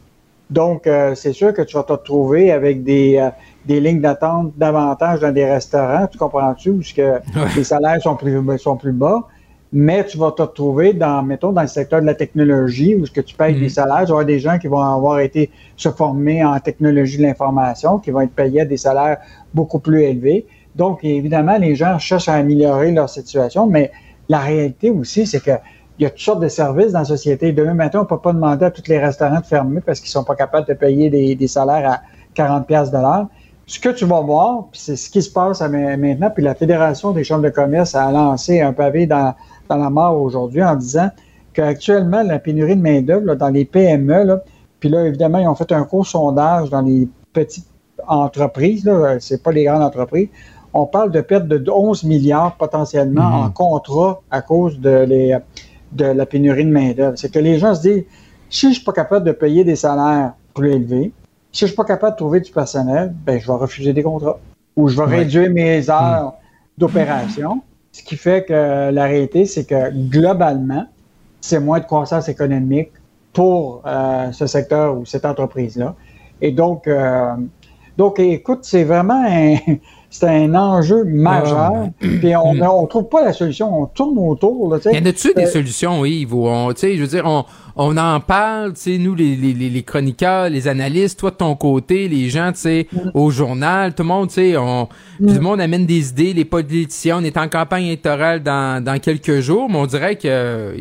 Donc, 0.49 0.87
euh, 0.87 1.15
c'est 1.15 1.33
sûr 1.33 1.53
que 1.53 1.63
tu 1.63 1.75
vas 1.75 1.83
te 1.83 1.91
retrouver 1.91 2.51
avec 2.51 2.83
des, 2.83 3.17
euh, 3.17 3.29
des 3.65 3.79
lignes 3.79 4.01
d'attente 4.01 4.53
davantage 4.57 5.21
dans 5.21 5.31
des 5.31 5.45
restaurants, 5.45 6.07
tu 6.07 6.17
comprends-tu, 6.17 6.69
où 6.69 6.81
que 6.95 7.19
les 7.55 7.63
salaires 7.63 8.01
sont 8.01 8.15
plus, 8.15 8.57
sont 8.57 8.75
plus 8.75 8.91
bas, 8.91 9.27
mais 9.71 10.05
tu 10.05 10.17
vas 10.17 10.31
te 10.31 10.41
retrouver 10.41 10.93
dans, 10.93 11.23
mettons, 11.23 11.51
dans 11.51 11.61
le 11.61 11.67
secteur 11.67 12.01
de 12.01 12.05
la 12.05 12.13
technologie, 12.13 12.95
où 12.95 13.05
ce 13.05 13.11
que 13.11 13.21
tu 13.21 13.35
payes 13.35 13.59
des 13.59 13.67
mm. 13.67 13.69
salaires, 13.69 14.01
tu 14.01 14.11
vas 14.11 14.19
avoir 14.19 14.25
des 14.25 14.39
gens 14.39 14.59
qui 14.59 14.67
vont 14.67 14.79
avoir 14.79 15.19
été 15.19 15.49
se 15.77 15.89
former 15.89 16.43
en 16.45 16.59
technologie 16.59 17.17
de 17.17 17.23
l'information, 17.23 17.99
qui 17.99 18.11
vont 18.11 18.21
être 18.21 18.35
payés 18.35 18.61
à 18.61 18.65
des 18.65 18.77
salaires 18.77 19.17
beaucoup 19.53 19.79
plus 19.79 20.03
élevés. 20.03 20.45
Donc, 20.75 21.03
évidemment, 21.03 21.57
les 21.57 21.75
gens 21.75 21.97
cherchent 21.97 22.29
à 22.29 22.33
améliorer 22.33 22.91
leur 22.91 23.09
situation, 23.09 23.65
mais 23.65 23.91
la 24.29 24.39
réalité 24.39 24.89
aussi, 24.89 25.25
c'est 25.25 25.43
que 25.43 25.51
il 25.99 26.03
y 26.03 26.05
a 26.07 26.09
toutes 26.09 26.19
sortes 26.19 26.41
de 26.41 26.47
services 26.47 26.91
dans 26.91 26.99
la 26.99 27.05
société. 27.05 27.51
Demain 27.51 27.75
matin, 27.75 27.99
on 27.99 28.01
ne 28.01 28.07
peut 28.07 28.17
pas 28.17 28.33
demander 28.33 28.65
à 28.65 28.71
tous 28.71 28.87
les 28.87 28.97
restaurants 28.97 29.39
de 29.39 29.45
fermer 29.45 29.79
parce 29.79 29.99
qu'ils 29.99 30.09
sont 30.09 30.23
pas 30.23 30.35
capables 30.35 30.67
de 30.67 30.73
payer 30.73 31.11
des, 31.11 31.35
des 31.35 31.47
salaires 31.47 31.87
à 31.87 32.01
40 32.33 32.65
pièces 32.65 32.89
de 32.89 32.97
l'heure 32.97 33.27
ce 33.73 33.79
que 33.79 33.89
tu 33.89 34.05
vas 34.05 34.21
voir, 34.21 34.65
c'est 34.73 34.95
ce 34.95 35.09
qui 35.09 35.23
se 35.23 35.31
passe 35.31 35.59
maintenant, 35.61 36.29
puis 36.29 36.43
la 36.43 36.53
Fédération 36.53 37.11
des 37.11 37.23
chambres 37.23 37.41
de 37.41 37.49
commerce 37.49 37.95
a 37.95 38.11
lancé 38.11 38.61
un 38.61 38.71
pavé 38.71 39.07
dans, 39.07 39.33
la 39.67 39.89
mort 39.89 40.21
aujourd'hui 40.21 40.63
en 40.63 40.75
disant 40.75 41.09
qu'actuellement, 41.53 42.21
la 42.21 42.37
pénurie 42.37 42.75
de 42.75 42.81
main-d'œuvre 42.81 43.33
dans 43.33 43.49
les 43.49 43.65
PME, 43.65 44.25
là, 44.25 44.43
puis 44.79 44.89
là, 44.89 45.07
évidemment, 45.07 45.39
ils 45.39 45.47
ont 45.47 45.55
fait 45.55 45.71
un 45.71 45.85
court 45.85 46.05
sondage 46.05 46.69
dans 46.69 46.81
les 46.81 47.07
petites 47.33 47.65
entreprises, 48.07 48.87
c'est 49.19 49.41
pas 49.41 49.51
les 49.51 49.63
grandes 49.63 49.81
entreprises. 49.81 50.27
On 50.71 50.85
parle 50.85 51.09
de 51.09 51.21
perte 51.21 51.47
de 51.47 51.63
11 51.67 52.03
milliards 52.03 52.55
potentiellement 52.57 53.23
en 53.23 53.49
contrat 53.49 54.21
à 54.29 54.43
cause 54.43 54.79
de, 54.79 55.07
de 55.93 56.05
la 56.05 56.25
pénurie 56.27 56.65
de 56.65 56.71
main-d'œuvre. 56.71 57.17
C'est 57.17 57.33
que 57.33 57.39
les 57.39 57.57
gens 57.57 57.73
se 57.73 57.81
disent 57.81 58.03
si 58.51 58.67
je 58.69 58.75
suis 58.75 58.83
pas 58.83 58.93
capable 58.93 59.25
de 59.25 59.31
payer 59.31 59.63
des 59.63 59.75
salaires 59.75 60.33
plus 60.53 60.73
élevés, 60.73 61.11
si 61.53 61.61
je 61.61 61.67
suis 61.67 61.75
pas 61.75 61.85
capable 61.85 62.13
de 62.13 62.17
trouver 62.17 62.41
du 62.41 62.51
personnel, 62.51 63.13
ben, 63.25 63.39
je 63.39 63.47
vais 63.47 63.53
refuser 63.53 63.93
des 63.93 64.03
contrats 64.03 64.39
ou 64.75 64.89
je 64.89 64.97
vais 64.97 65.05
réduire 65.17 65.51
mes 65.51 65.89
heures 65.89 66.29
hmm. 66.29 66.79
d'opération. 66.79 67.61
Ce 67.91 68.01
qui 68.01 68.17
fait 68.17 68.43
que 68.45 68.89
la 68.91 69.03
réalité, 69.05 69.45
c'est 69.45 69.65
que 69.65 69.91
globalement, 70.09 70.87
c'est 71.41 71.59
moins 71.59 71.79
de 71.79 71.85
croissance 71.85 72.27
économique 72.27 72.91
pour 73.33 73.83
euh, 73.85 74.31
ce 74.31 74.47
secteur 74.47 74.97
ou 74.97 75.05
cette 75.05 75.25
entreprise-là. 75.25 75.95
Et 76.41 76.51
donc, 76.51 76.87
euh, 76.87 77.35
donc, 77.97 78.19
écoute, 78.19 78.59
c'est 78.63 78.83
vraiment 78.83 79.23
c'est 80.13 80.27
un 80.27 80.53
enjeu 80.53 81.03
majeur. 81.05 81.89
Puis 81.99 82.35
on 82.35 82.53
ne 82.53 82.87
trouve 82.87 83.09
pas 83.09 83.25
la 83.25 83.33
solution. 83.33 83.81
On 83.81 83.87
tourne 83.87 84.19
autour. 84.19 84.71
Là, 84.71 84.79
y 84.85 84.97
en 84.99 85.05
a-tu 85.07 85.33
des 85.33 85.45
euh, 85.45 85.47
solutions, 85.47 86.05
Yves? 86.05 86.35
On, 86.35 86.69
je 86.69 87.01
veux 87.01 87.07
dire, 87.07 87.25
on, 87.25 87.45
on 87.75 87.97
en 87.97 88.19
parle, 88.19 88.73
tu 88.73 88.81
sais, 88.81 88.97
nous, 88.99 89.15
les, 89.15 89.35
les, 89.35 89.53
les, 89.53 89.83
chroniqueurs, 89.83 90.49
les 90.49 90.67
analystes, 90.67 91.19
toi 91.19 91.31
de 91.31 91.37
ton 91.37 91.55
côté, 91.55 92.07
les 92.07 92.29
gens, 92.29 92.51
tu 92.51 92.59
sais, 92.59 92.87
mm. 92.93 93.09
au 93.15 93.31
journal, 93.31 93.95
tout 93.95 94.03
le 94.03 94.09
monde, 94.09 94.27
tu 94.27 94.35
sais, 94.35 94.55
on, 94.55 94.87
mm. 95.19 95.27
tout 95.27 95.33
le 95.33 95.39
monde 95.39 95.59
amène 95.59 95.87
des 95.87 96.09
idées, 96.09 96.33
les 96.33 96.45
politiciens, 96.45 97.17
on 97.17 97.23
est 97.23 97.35
en 97.35 97.47
campagne 97.47 97.85
électorale 97.85 98.43
dans, 98.43 98.83
dans 98.83 98.99
quelques 98.99 99.39
jours, 99.39 99.67
mais 99.67 99.77
on 99.77 99.87
dirait 99.87 100.15
que, 100.15 100.75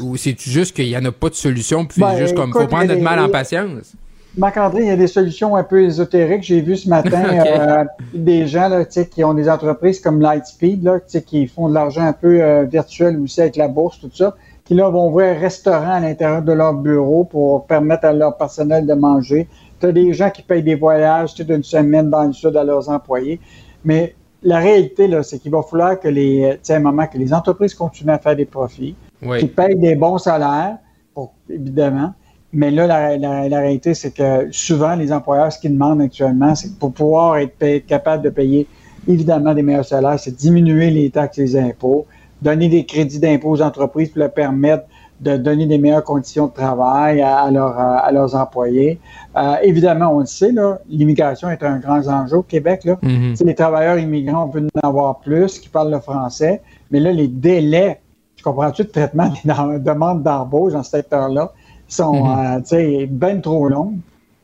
ou 0.00 0.16
c'est 0.16 0.40
juste 0.40 0.76
qu'il 0.76 0.86
y 0.86 0.96
en 0.96 1.04
a 1.04 1.10
pas 1.10 1.28
de 1.28 1.34
solution, 1.34 1.84
puis 1.84 2.00
ben, 2.00 2.16
juste 2.16 2.36
comme, 2.36 2.52
faut 2.52 2.68
prendre 2.68 2.86
notre 2.86 3.02
mal 3.02 3.18
en 3.18 3.28
patience? 3.28 3.96
Marc-André, 4.36 4.82
il 4.82 4.88
y 4.88 4.90
a 4.90 4.96
des 4.96 5.06
solutions 5.06 5.56
un 5.56 5.64
peu 5.64 5.82
ésotériques. 5.82 6.42
J'ai 6.42 6.60
vu 6.60 6.76
ce 6.76 6.88
matin 6.88 7.24
euh, 7.46 7.84
des 8.12 8.46
gens 8.46 8.68
là, 8.68 8.84
qui 8.84 9.24
ont 9.24 9.32
des 9.32 9.48
entreprises 9.48 9.98
comme 10.00 10.20
Lightspeed, 10.20 10.84
là, 10.84 11.00
qui 11.00 11.46
font 11.46 11.68
de 11.68 11.74
l'argent 11.74 12.02
un 12.02 12.12
peu 12.12 12.42
euh, 12.42 12.64
virtuel 12.64 13.18
aussi 13.18 13.40
avec 13.40 13.56
la 13.56 13.68
bourse, 13.68 13.98
tout 13.98 14.10
ça, 14.12 14.36
qui 14.64 14.74
là 14.74 14.90
vont 14.90 15.08
ouvrir 15.08 15.36
un 15.36 15.40
restaurant 15.40 15.92
à 15.92 16.00
l'intérieur 16.00 16.42
de 16.42 16.52
leur 16.52 16.74
bureau 16.74 17.24
pour 17.24 17.66
permettre 17.66 18.04
à 18.04 18.12
leur 18.12 18.36
personnel 18.36 18.86
de 18.86 18.92
manger. 18.92 19.48
Tu 19.80 19.86
as 19.86 19.92
des 19.92 20.12
gens 20.12 20.28
qui 20.28 20.42
payent 20.42 20.62
des 20.62 20.74
voyages 20.74 21.34
d'une 21.34 21.62
semaine 21.62 22.10
dans 22.10 22.24
le 22.24 22.32
sud 22.34 22.56
à 22.56 22.64
leurs 22.64 22.90
employés. 22.90 23.40
Mais 23.84 24.14
la 24.42 24.58
réalité, 24.58 25.08
là, 25.08 25.22
c'est 25.22 25.38
qu'il 25.38 25.50
va 25.50 25.62
falloir 25.62 25.98
que 25.98 26.08
les, 26.08 26.58
un 26.68 26.78
moment, 26.80 27.06
que 27.06 27.16
les 27.16 27.32
entreprises 27.32 27.74
continuent 27.74 28.12
à 28.12 28.18
faire 28.18 28.36
des 28.36 28.44
profits, 28.44 28.96
qu'ils 29.22 29.52
payent 29.52 29.76
des 29.76 29.94
bons 29.94 30.18
salaires, 30.18 30.76
pour, 31.14 31.32
évidemment, 31.48 32.12
mais 32.56 32.70
là, 32.70 32.86
la, 33.18 33.60
réalité, 33.60 33.92
c'est 33.92 34.12
que 34.12 34.48
souvent, 34.50 34.94
les 34.96 35.12
employeurs, 35.12 35.52
ce 35.52 35.58
qu'ils 35.58 35.74
demandent 35.74 36.00
actuellement, 36.00 36.54
c'est 36.54 36.78
pour 36.78 36.92
pouvoir 36.92 37.36
être 37.36 37.86
capable 37.86 38.24
de 38.24 38.30
payer 38.30 38.66
évidemment 39.06 39.52
des 39.52 39.62
meilleurs 39.62 39.84
salaires, 39.84 40.18
c'est 40.18 40.34
diminuer 40.34 40.90
les 40.90 41.10
taxes 41.10 41.38
et 41.38 41.42
les 41.42 41.56
impôts, 41.56 42.06
donner 42.40 42.68
des 42.68 42.86
crédits 42.86 43.20
d'impôt 43.20 43.50
aux 43.50 43.62
entreprises 43.62 44.08
pour 44.08 44.20
leur 44.20 44.32
permettre 44.32 44.84
de 45.20 45.36
donner 45.36 45.66
des 45.66 45.78
meilleures 45.78 46.04
conditions 46.04 46.46
de 46.46 46.52
travail 46.52 47.20
à, 47.22 47.50
leurs 47.50 48.34
employés. 48.34 48.98
Euh, 49.36 49.56
évidemment, 49.62 50.14
on 50.14 50.20
le 50.20 50.26
sait, 50.26 50.52
l'immigration 50.88 51.50
est 51.50 51.62
un 51.62 51.78
grand 51.78 52.06
enjeu 52.08 52.38
au 52.38 52.42
Québec. 52.42 52.84
Là. 52.84 52.94
Mm-hmm. 53.02 53.44
Les 53.44 53.54
travailleurs 53.54 53.98
immigrants, 53.98 54.44
on 54.44 54.48
veut 54.48 54.66
en 54.82 54.88
avoir 54.88 55.20
plus, 55.20 55.58
qui 55.58 55.68
parlent 55.68 55.90
le 55.90 56.00
français, 56.00 56.62
mais 56.90 57.00
là, 57.00 57.12
les 57.12 57.28
délais, 57.28 58.00
tu 58.34 58.42
comprends-tu, 58.42 58.84
de 58.84 58.88
traitement 58.88 59.28
des 59.28 59.40
demandes 59.80 60.22
d'embauche 60.22 60.72
dans 60.72 60.82
ce 60.82 60.90
secteur-là, 60.90 61.52
sont 61.88 62.26
euh, 62.26 63.06
bien 63.08 63.40
trop 63.40 63.68
longues. 63.68 63.98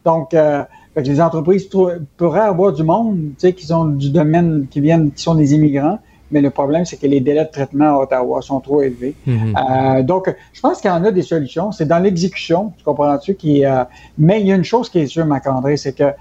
Donc, 0.05 0.35
euh, 0.35 0.63
les 0.97 1.21
entreprises 1.21 1.69
pourraient 2.17 2.41
avoir 2.41 2.73
du 2.73 2.83
monde 2.83 3.31
qui 3.39 3.67
sont 3.67 3.87
du 3.87 4.11
domaine, 4.11 4.67
qui 4.71 4.81
viennent, 4.81 5.11
qui 5.13 5.23
sont 5.23 5.35
des 5.35 5.55
immigrants, 5.55 5.99
mais 6.31 6.41
le 6.41 6.51
problème, 6.51 6.85
c'est 6.85 6.97
que 6.97 7.07
les 7.07 7.21
délais 7.21 7.45
de 7.45 7.51
traitement 7.51 7.99
à 7.99 8.03
Ottawa 8.03 8.43
sont 8.43 8.61
trop 8.61 8.83
élevés. 8.83 9.15
Mhm. 9.27 9.55
Euh, 9.57 10.03
donc, 10.03 10.35
je 10.53 10.61
pense 10.61 10.81
qu'il 10.81 10.91
y 10.91 10.93
en 10.93 11.05
a 11.05 11.11
des 11.11 11.23
solutions. 11.23 11.73
C'est 11.73 11.87
dans 11.87 11.99
l'exécution, 11.99 12.73
tu 12.77 12.85
comprends-tu? 12.85 13.35
Qui, 13.35 13.65
mais 14.19 14.41
il 14.41 14.47
y 14.47 14.53
a 14.53 14.57
une 14.57 14.65
chose 14.65 14.89
qui 14.89 14.99
est 14.99 15.07
sûre, 15.07 15.27
Marc-André, 15.27 15.77
c'est 15.77 15.93
que 15.93 16.13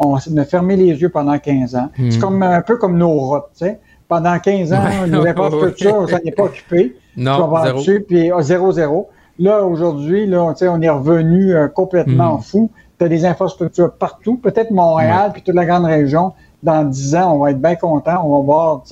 on 0.00 0.16
a 0.16 0.44
fermé 0.44 0.76
les 0.76 1.00
yeux 1.00 1.10
pendant 1.10 1.38
15 1.38 1.74
ans. 1.74 1.90
C'est 1.96 2.02
mhm. 2.02 2.18
comme 2.18 2.42
un 2.42 2.62
peu 2.62 2.76
comme 2.76 2.96
nos 2.96 3.10
routes, 3.10 3.44
tu 3.56 3.66
sais. 3.66 3.78
Pendant 4.08 4.36
15 4.38 4.72
ans, 4.72 4.82
ouais. 4.82 5.06
les 5.06 5.28
infrastructures, 5.28 6.08
ça 6.08 6.18
n'est 6.24 6.32
pas 6.32 6.44
occupé. 6.44 6.96
Non, 7.16 7.48
zéro. 7.62 8.00
Puis 8.08 8.30
0-0. 8.30 9.06
Là, 9.40 9.64
aujourd'hui, 9.64 10.26
là, 10.26 10.44
on 10.44 10.82
est 10.82 10.88
revenu 10.90 11.54
euh, 11.54 11.66
complètement 11.66 12.36
hmm. 12.36 12.42
fou. 12.42 12.70
Tu 12.98 13.06
as 13.06 13.08
des 13.08 13.24
infrastructures 13.24 13.90
partout, 13.94 14.36
peut-être 14.36 14.70
Montréal, 14.70 15.30
puis 15.32 15.40
toute 15.40 15.54
la 15.54 15.64
grande 15.64 15.86
région. 15.86 16.34
Dans 16.62 16.84
dix 16.84 17.16
ans, 17.16 17.36
on 17.36 17.38
va 17.38 17.52
être 17.52 17.60
bien 17.60 17.74
content. 17.74 18.20
On 18.22 18.36
va 18.36 18.44
voir 18.44 18.82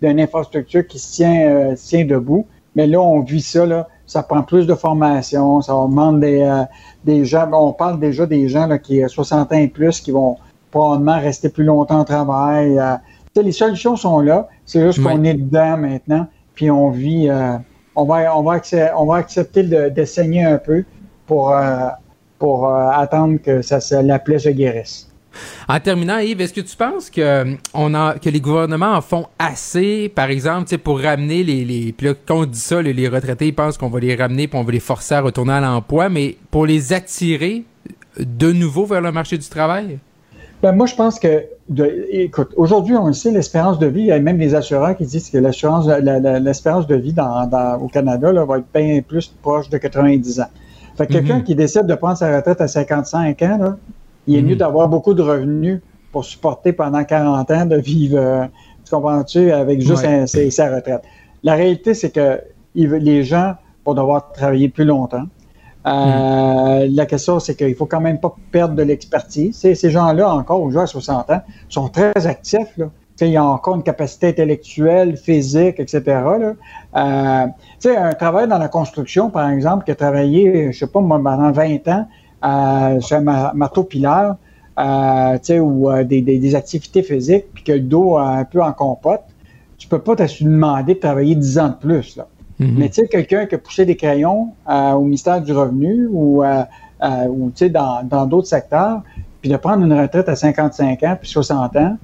une 0.00 0.20
infrastructure 0.20 0.86
qui 0.86 0.98
se 0.98 1.12
tient, 1.12 1.48
euh, 1.48 1.74
tient 1.76 2.06
debout. 2.06 2.46
Mais 2.74 2.86
là, 2.86 2.98
on 2.98 3.20
vit 3.20 3.42
ça, 3.42 3.66
là, 3.66 3.86
ça 4.06 4.22
prend 4.22 4.42
plus 4.42 4.66
de 4.66 4.74
formation, 4.74 5.60
ça 5.60 5.74
demande 5.74 6.20
des, 6.20 6.40
euh, 6.40 6.62
des 7.04 7.26
gens. 7.26 7.46
On 7.52 7.74
parle 7.74 8.00
déjà 8.00 8.24
des 8.24 8.48
gens 8.48 8.66
là, 8.66 8.78
qui 8.78 9.04
ont 9.04 9.08
60 9.08 9.52
ans 9.52 9.56
et 9.56 9.68
plus 9.68 10.00
qui 10.00 10.12
vont 10.12 10.38
probablement 10.70 11.20
rester 11.20 11.50
plus 11.50 11.64
longtemps 11.64 12.00
au 12.00 12.04
travail. 12.04 12.80
les 13.36 13.52
solutions 13.52 13.96
sont 13.96 14.20
là. 14.20 14.48
C'est 14.64 14.80
juste 14.80 15.02
qu'on 15.02 15.22
est 15.24 15.34
dedans 15.34 15.76
maintenant, 15.76 16.26
puis 16.54 16.70
on 16.70 16.88
vit 16.88 17.28
on 17.96 18.04
va, 18.04 18.36
on 18.36 18.42
va, 18.42 19.16
accepter 19.16 19.62
de, 19.62 20.04
saigner 20.04 20.44
un 20.44 20.58
peu 20.58 20.84
pour, 21.26 21.50
euh, 21.50 21.88
pour 22.38 22.68
euh, 22.68 22.90
attendre 22.90 23.38
que 23.38 23.62
ça, 23.62 24.02
la 24.02 24.18
plaie 24.18 24.38
se 24.38 24.50
guérisse. 24.50 25.08
En 25.68 25.80
terminant, 25.80 26.18
Yves, 26.18 26.40
est-ce 26.40 26.52
que 26.52 26.60
tu 26.60 26.76
penses 26.76 27.10
que, 27.10 27.56
on 27.72 27.92
a, 27.94 28.18
que 28.18 28.30
les 28.30 28.40
gouvernements 28.40 28.92
en 28.92 29.00
font 29.00 29.26
assez, 29.38 30.08
par 30.08 30.30
exemple, 30.30 30.78
pour 30.78 31.00
ramener 31.00 31.42
les, 31.42 31.64
les. 31.64 31.92
Puis 31.92 32.06
là, 32.06 32.14
quand 32.26 32.40
on 32.40 32.44
dit 32.44 32.58
ça, 32.58 32.80
les, 32.80 33.08
retraités, 33.08 33.48
ils 33.48 33.54
pensent 33.54 33.76
qu'on 33.76 33.88
va 33.88 33.98
les 33.98 34.14
ramener 34.14 34.46
puis 34.46 34.58
on 34.58 34.62
va 34.62 34.70
les 34.70 34.80
forcer 34.80 35.14
à 35.14 35.20
retourner 35.20 35.54
à 35.54 35.60
l'emploi, 35.60 36.08
mais 36.08 36.36
pour 36.52 36.66
les 36.66 36.92
attirer 36.92 37.64
de 38.18 38.52
nouveau 38.52 38.86
vers 38.86 39.00
le 39.00 39.10
marché 39.10 39.38
du 39.38 39.48
travail? 39.48 39.98
Ben, 40.64 40.72
moi, 40.72 40.86
je 40.86 40.94
pense 40.94 41.18
que, 41.18 41.44
écoute, 42.10 42.54
aujourd'hui, 42.56 42.96
on 42.96 43.08
le 43.08 43.12
sait, 43.12 43.30
l'espérance 43.30 43.78
de 43.78 43.86
vie, 43.86 44.00
il 44.00 44.06
y 44.06 44.12
a 44.12 44.18
même 44.18 44.38
des 44.38 44.54
assureurs 44.54 44.96
qui 44.96 45.04
disent 45.04 45.28
que 45.28 45.36
l'assurance, 45.36 45.86
l'espérance 45.86 46.86
de 46.86 46.94
vie 46.94 47.12
dans, 47.12 47.78
au 47.82 47.88
Canada 47.88 48.32
là, 48.32 48.46
va 48.46 48.56
être 48.56 48.64
bien 48.74 49.02
plus 49.02 49.28
proche 49.42 49.68
de 49.68 49.76
90 49.76 50.40
ans. 50.40 50.46
Fait 50.96 51.06
que 51.06 51.12
quelqu'un 51.12 51.40
mhm. 51.40 51.44
qui 51.44 51.54
décide 51.54 51.84
de 51.84 51.94
prendre 51.94 52.16
sa 52.16 52.34
retraite 52.34 52.62
à 52.62 52.68
55 52.68 53.42
ans, 53.42 53.58
là, 53.58 53.76
il 54.26 54.36
est 54.36 54.40
mieux 54.40 54.54
mhm. 54.54 54.60
d'avoir 54.60 54.88
beaucoup 54.88 55.12
de 55.12 55.20
revenus 55.20 55.82
pour 56.12 56.24
supporter 56.24 56.72
pendant 56.72 57.04
40 57.04 57.50
ans 57.50 57.66
de 57.66 57.76
vivre, 57.76 58.16
euh, 58.18 58.46
tu 58.86 58.90
comprends-tu, 58.90 59.52
avec 59.52 59.82
juste 59.82 60.06
sa 60.50 60.74
retraite. 60.74 61.02
La 61.42 61.56
réalité, 61.56 61.92
c'est 61.92 62.08
que 62.08 62.40
les 62.74 63.22
gens 63.22 63.56
vont 63.84 63.92
devoir 63.92 64.32
travailler 64.32 64.70
plus 64.70 64.86
longtemps. 64.86 65.24
Euh, 65.86 66.88
la 66.90 67.06
question, 67.06 67.38
c'est 67.40 67.54
qu'il 67.56 67.74
faut 67.74 67.86
quand 67.86 68.00
même 68.00 68.18
pas 68.18 68.34
perdre 68.50 68.74
de 68.74 68.82
l'expertise. 68.82 69.56
Ces 69.56 69.90
gens-là, 69.90 70.32
encore 70.32 70.62
aujourd'hui 70.62 70.84
à 70.84 70.86
60 70.86 71.30
ans, 71.30 71.42
sont 71.68 71.88
très 71.88 72.26
actifs. 72.26 72.76
Là. 72.78 72.86
ils 73.20 73.38
ont 73.38 73.42
encore 73.42 73.76
une 73.76 73.82
capacité 73.82 74.28
intellectuelle, 74.28 75.16
physique, 75.16 75.78
etc. 75.78 76.02
Là. 76.06 76.54
Euh, 76.96 77.46
un 77.96 78.14
travail 78.14 78.48
dans 78.48 78.58
la 78.58 78.68
construction, 78.68 79.30
par 79.30 79.50
exemple, 79.50 79.84
qui 79.84 79.90
a 79.90 79.94
travaillé, 79.94 80.72
je 80.72 80.78
sais 80.78 80.86
pas, 80.86 81.00
pendant 81.00 81.52
20 81.52 81.88
ans 81.88 82.08
euh, 82.44 83.00
sur 83.00 83.16
un 83.18 83.52
marteau-pilaire, 83.54 84.36
euh, 84.78 85.58
ou 85.60 85.90
euh, 85.90 86.04
des, 86.04 86.20
des, 86.20 86.38
des, 86.38 86.54
activités 86.54 87.02
physiques, 87.02 87.46
puis 87.54 87.62
que 87.62 87.72
le 87.72 87.80
dos 87.80 88.18
un 88.18 88.44
peu 88.44 88.62
en 88.62 88.72
compote, 88.72 89.22
tu 89.78 89.88
peux 89.88 90.00
pas 90.00 90.16
te 90.16 90.44
demander 90.44 90.94
de 90.94 90.98
travailler 91.00 91.34
10 91.34 91.58
ans 91.58 91.68
de 91.68 91.74
plus. 91.74 92.16
Là. 92.16 92.26
Mhm. 92.64 92.78
Mais 92.78 92.88
tu 92.88 93.02
sais, 93.02 93.08
quelqu'un 93.08 93.46
qui 93.46 93.54
a 93.54 93.58
poussé 93.58 93.84
des 93.84 93.96
crayons 93.96 94.52
euh, 94.68 94.92
au 94.92 95.02
ministère 95.02 95.40
du 95.40 95.52
Revenu 95.52 96.08
ou, 96.10 96.42
euh, 96.42 96.62
euh, 97.02 97.26
ou 97.28 97.50
tu 97.50 97.66
sais, 97.66 97.70
dans 97.70 98.26
d'autres 98.26 98.48
secteurs, 98.48 99.02
puis 99.40 99.50
de 99.50 99.56
prendre 99.56 99.84
une 99.84 99.92
retraite 99.92 100.28
à 100.28 100.36
55 100.36 101.02
ans 101.02 101.16
puis 101.20 101.28
60 101.28 101.76
ans, 101.76 101.96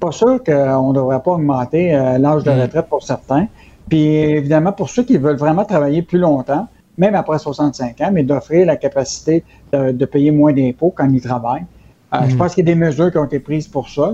pas 0.00 0.12
sûr 0.12 0.42
qu'on 0.42 0.88
ne 0.88 0.94
devrait 0.94 1.22
pas 1.22 1.32
augmenter 1.32 1.92
l'âge 2.18 2.42
de 2.42 2.50
mhm. 2.50 2.62
retraite 2.62 2.86
pour 2.88 3.02
certains. 3.02 3.46
Puis 3.88 4.02
évidemment, 4.06 4.72
pour 4.72 4.88
ceux 4.88 5.02
qui 5.02 5.18
veulent 5.18 5.36
vraiment 5.36 5.64
travailler 5.64 6.02
plus 6.02 6.18
longtemps, 6.18 6.66
même 6.96 7.14
après 7.14 7.38
65 7.38 8.00
ans, 8.00 8.10
mais 8.12 8.22
d'offrir 8.22 8.66
la 8.66 8.76
capacité 8.76 9.44
de, 9.72 10.04
payer 10.06 10.30
moins 10.30 10.52
d'impôts 10.52 10.92
quand 10.96 11.08
ils 11.12 11.20
travaillent. 11.20 11.66
Je 12.12 12.32
mhm. 12.32 12.36
pense 12.36 12.54
qu'il 12.54 12.66
y 12.66 12.70
a 12.70 12.74
des 12.74 12.80
mesures 12.80 13.10
qui 13.12 13.18
ont 13.18 13.24
été 13.24 13.38
prises 13.38 13.68
pour 13.68 13.88
ça. 13.88 14.12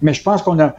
mais 0.00 0.14
je 0.14 0.22
pense 0.22 0.42
qu'on 0.42 0.60
a, 0.60 0.74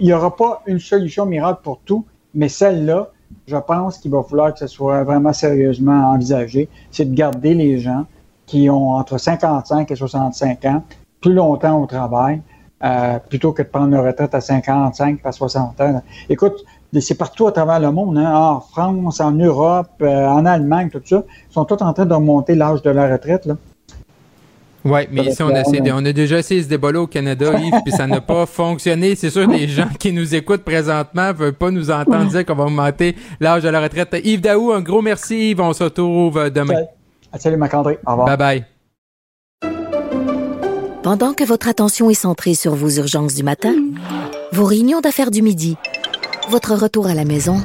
il 0.00 0.06
n'y 0.06 0.12
aura 0.12 0.36
pas 0.36 0.62
une 0.66 0.80
solution 0.80 1.26
miracle 1.26 1.60
pour 1.62 1.78
tout, 1.84 2.04
mais 2.34 2.48
celle-là, 2.48 3.08
je 3.46 3.56
pense 3.56 3.98
qu'il 3.98 4.10
va 4.10 4.22
falloir 4.22 4.52
que 4.52 4.58
ce 4.60 4.66
soit 4.66 5.04
vraiment 5.04 5.32
sérieusement 5.32 6.10
envisagé, 6.12 6.68
c'est 6.90 7.04
de 7.04 7.14
garder 7.14 7.54
les 7.54 7.78
gens 7.78 8.06
qui 8.46 8.68
ont 8.68 8.90
entre 8.90 9.18
55 9.18 9.90
et 9.90 9.96
65 9.96 10.64
ans 10.64 10.82
plus 11.20 11.34
longtemps 11.34 11.80
au 11.82 11.86
travail, 11.86 12.42
euh, 12.82 13.18
plutôt 13.18 13.52
que 13.52 13.62
de 13.62 13.68
prendre 13.68 13.94
une 13.94 14.06
retraite 14.06 14.34
à 14.34 14.40
55 14.40 15.20
à 15.24 15.32
60 15.32 15.80
ans. 15.80 16.02
Écoute, 16.28 16.64
c'est 16.98 17.14
partout 17.14 17.46
à 17.46 17.52
travers 17.52 17.78
le 17.78 17.92
monde, 17.92 18.18
hein, 18.18 18.34
en 18.34 18.60
France, 18.60 19.20
en 19.20 19.32
Europe, 19.32 19.90
euh, 20.02 20.26
en 20.26 20.44
Allemagne, 20.46 20.88
tout 20.90 21.00
ça, 21.04 21.22
ils 21.48 21.52
sont 21.52 21.64
tous 21.64 21.82
en 21.82 21.92
train 21.92 22.06
de 22.06 22.14
remonter 22.14 22.54
l'âge 22.54 22.82
de 22.82 22.90
la 22.90 23.12
retraite. 23.12 23.48
Oui, 24.84 25.00
mais 25.10 25.26
ici, 25.26 25.42
on 25.42 25.54
a, 25.54 25.60
essayé, 25.60 25.92
on 25.92 26.04
a 26.04 26.12
déjà 26.12 26.38
essayé 26.38 26.62
ce 26.62 26.68
débat-là 26.68 27.02
au 27.02 27.06
Canada, 27.06 27.52
Yves, 27.58 27.82
puis 27.84 27.92
ça 27.92 28.06
n'a 28.06 28.20
pas 28.20 28.46
fonctionné. 28.60 29.14
C'est 29.14 29.30
sûr, 29.30 29.46
les 29.46 29.68
gens 29.68 29.88
qui 29.98 30.12
nous 30.12 30.34
écoutent 30.34 30.62
présentement 30.62 31.28
ne 31.28 31.32
veulent 31.34 31.52
pas 31.52 31.70
nous 31.70 31.90
entendre 31.90 32.30
dire 32.30 32.46
qu'on 32.46 32.54
va 32.54 32.64
augmenter 32.64 33.14
l'âge 33.40 33.62
de 33.62 33.68
la 33.68 33.80
retraite. 33.80 34.16
Yves 34.24 34.40
Daou, 34.40 34.72
un 34.72 34.80
gros 34.80 35.02
merci, 35.02 35.50
Yves. 35.50 35.60
On 35.60 35.72
se 35.74 35.84
retrouve 35.84 36.38
euh, 36.38 36.50
demain. 36.50 36.84
Salut, 37.38 37.58
Marc-André. 37.58 37.98
Au 38.06 38.12
revoir. 38.12 38.28
Bye-bye. 38.36 38.64
Pendant 41.02 41.32
que 41.32 41.44
votre 41.44 41.68
attention 41.68 42.10
est 42.10 42.14
centrée 42.14 42.54
sur 42.54 42.74
vos 42.74 42.90
urgences 42.90 43.34
du 43.34 43.42
matin, 43.42 43.74
vos 44.52 44.64
réunions 44.64 45.00
d'affaires 45.00 45.30
du 45.30 45.42
midi, 45.42 45.76
votre 46.48 46.74
retour 46.74 47.06
à 47.06 47.14
la 47.14 47.24
maison 47.24 47.56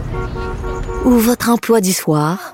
ou 1.05 1.11
votre 1.11 1.49
emploi 1.49 1.81
du 1.81 1.91
soir, 1.91 2.53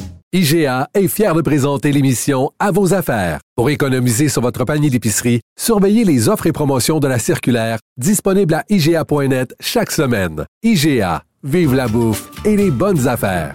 IGA 0.33 0.87
est 0.93 1.09
fier 1.09 1.35
de 1.35 1.41
présenter 1.41 1.91
l'émission 1.91 2.51
À 2.57 2.71
vos 2.71 2.93
affaires. 2.93 3.41
Pour 3.57 3.69
économiser 3.69 4.29
sur 4.29 4.41
votre 4.41 4.63
panier 4.63 4.89
d'épicerie, 4.89 5.41
surveillez 5.59 6.05
les 6.05 6.29
offres 6.29 6.47
et 6.47 6.53
promotions 6.53 7.01
de 7.01 7.07
la 7.09 7.19
circulaire 7.19 7.79
disponible 7.97 8.53
à 8.53 8.63
IGA.net 8.69 9.53
chaque 9.59 9.91
semaine. 9.91 10.45
IGA, 10.63 11.23
vive 11.43 11.73
la 11.75 11.89
bouffe 11.89 12.29
et 12.45 12.55
les 12.55 12.71
bonnes 12.71 13.09
affaires. 13.09 13.53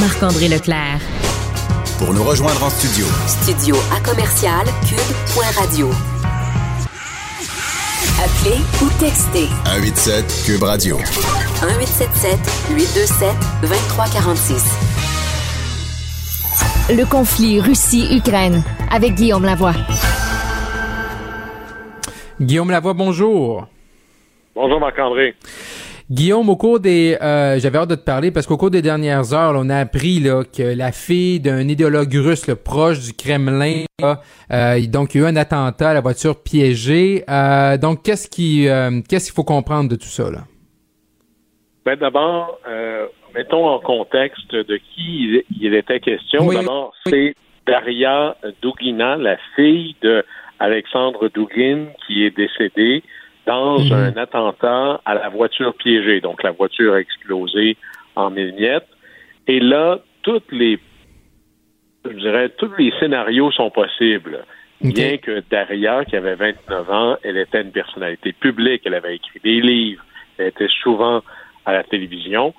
Marc-André 0.00 0.48
Leclerc. 0.48 0.98
Pour 2.00 2.12
nous 2.12 2.24
rejoindre 2.24 2.64
en 2.64 2.70
studio. 2.70 3.06
Studio 3.28 3.76
à 3.96 4.00
commercial 4.00 4.66
cube.radio. 4.88 5.88
Appelez 8.22 8.60
ou 8.82 8.88
textez. 8.98 9.48
187 9.64 10.44
Cube 10.44 10.62
Radio. 10.62 10.98
1877 10.98 12.38
827 12.68 13.34
2346. 13.62 14.62
Le 16.90 17.04
conflit 17.06 17.60
Russie-Ukraine 17.60 18.62
avec 18.90 19.14
Guillaume 19.14 19.46
Lavoie. 19.46 19.72
Guillaume 22.38 22.70
Lavoie, 22.70 22.92
bonjour. 22.92 23.66
Bonjour 24.54 24.78
Marc-André. 24.80 25.34
Guillaume, 26.10 26.48
au 26.48 26.56
cours 26.56 26.80
des, 26.80 27.16
euh, 27.22 27.60
j'avais 27.60 27.78
hâte 27.78 27.90
de 27.90 27.94
te 27.94 28.04
parler 28.04 28.32
parce 28.32 28.44
qu'au 28.44 28.56
cours 28.56 28.72
des 28.72 28.82
dernières 28.82 29.32
heures, 29.32 29.52
on 29.54 29.70
a 29.70 29.76
appris 29.76 30.18
là, 30.18 30.42
que 30.42 30.76
la 30.76 30.90
fille 30.90 31.38
d'un 31.38 31.68
idéologue 31.68 32.12
russe 32.14 32.48
le 32.48 32.56
proche 32.56 32.98
du 32.98 33.12
Kremlin, 33.12 33.84
euh, 34.02 34.80
donc 34.88 35.14
il 35.14 35.20
y 35.20 35.24
a 35.24 35.28
eu 35.28 35.30
un 35.30 35.36
attentat 35.36 35.90
à 35.90 35.94
la 35.94 36.00
voiture 36.00 36.42
piégée. 36.42 37.22
Euh, 37.30 37.76
donc 37.76 38.02
qu'est-ce 38.02 38.28
qui, 38.28 38.66
qu'est-ce 39.08 39.26
qu'il 39.26 39.34
faut 39.36 39.44
comprendre 39.44 39.88
de 39.88 39.94
tout 39.94 40.08
ça 40.08 40.32
là? 40.32 40.40
Ben 41.84 41.94
d'abord, 41.94 42.58
mettons 43.32 43.68
en 43.68 43.78
contexte 43.78 44.52
de 44.52 44.76
qui 44.78 45.44
il, 45.60 45.74
était 45.74 46.00
question. 46.00 46.48
D'abord, 46.48 46.92
c'est 47.06 47.36
Daria 47.68 48.36
Dugina, 48.62 49.16
la 49.16 49.36
fille 49.54 49.94
de 50.02 50.24
Alexandre 50.58 51.30
qui 52.06 52.24
est 52.24 52.36
décédée 52.36 53.04
dans 53.50 53.80
mhm. 53.80 53.92
un 53.92 54.16
attentat 54.16 55.00
à 55.04 55.14
la 55.14 55.28
voiture 55.28 55.74
piégée. 55.74 56.20
Donc, 56.20 56.42
la 56.44 56.52
voiture 56.52 56.94
a 56.94 57.00
explosé 57.00 57.76
en 58.14 58.30
mille 58.30 58.54
miettes. 58.54 58.88
Et 59.48 59.58
là, 59.58 59.98
toutes 60.22 60.52
les, 60.52 60.78
je 62.04 62.16
dirais, 62.16 62.50
tous 62.50 62.70
les 62.78 62.92
scénarios 63.00 63.50
sont 63.50 63.70
possibles. 63.70 64.44
Bien 64.80 65.18
que 65.18 65.42
Daria, 65.50 66.04
qui 66.04 66.16
avait 66.16 66.36
29 66.36 66.90
ans, 66.90 67.16
elle 67.24 67.36
était 67.36 67.60
une 67.60 67.72
personnalité 67.72 68.32
publique, 68.32 68.82
elle 68.84 68.94
avait 68.94 69.16
écrit 69.16 69.40
des 69.42 69.60
livres, 69.60 70.02
elle 70.38 70.46
était 70.46 70.72
souvent 70.82 71.20
à 71.66 71.72
la 71.72 71.82
télévision. 71.82 72.54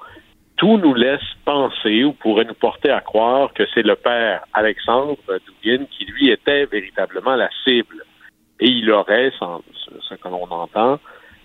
Tout 0.58 0.78
nous 0.78 0.94
laisse 0.94 1.30
penser 1.46 2.04
ou 2.04 2.12
pourrait 2.14 2.46
nous 2.46 2.54
porter 2.54 2.92
à 2.92 3.00
croire 3.00 3.54
que 3.54 3.64
c'est 3.74 3.82
le 3.82 3.96
père 3.96 4.44
Alexandre 4.54 5.18
Dugin 5.48 5.86
qui, 5.86 6.06
lui, 6.06 6.30
était 6.30 6.66
véritablement 6.66 7.36
la 7.36 7.50
cible 7.64 8.04
et 8.62 8.68
il 8.68 8.90
aurait, 8.92 9.32
sans 9.38 9.62
ce 10.08 10.16
que 10.16 10.28
l'on 10.28 10.50
entend, 10.50 11.00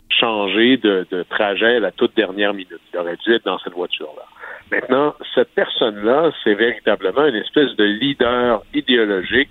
changé 0.09 0.77
de, 0.77 1.07
trajet 1.29 1.77
à 1.77 1.81
la 1.81 1.91
toute 1.91 2.15
dernière 2.15 2.55
minute. 2.55 2.81
Il 2.93 2.99
aurait 2.99 3.17
dû 3.17 3.35
être 3.35 3.45
dans 3.45 3.59
cette 3.59 3.73
voiture-là. 3.73 4.23
Maintenant, 4.71 5.15
cette 5.35 5.53
personne-là, 5.55 6.31
c'est 6.45 6.55
véritablement 6.55 7.27
une 7.27 7.37
espèce 7.37 7.75
de 7.77 7.85
leader 7.85 8.63
idéologique 8.75 9.51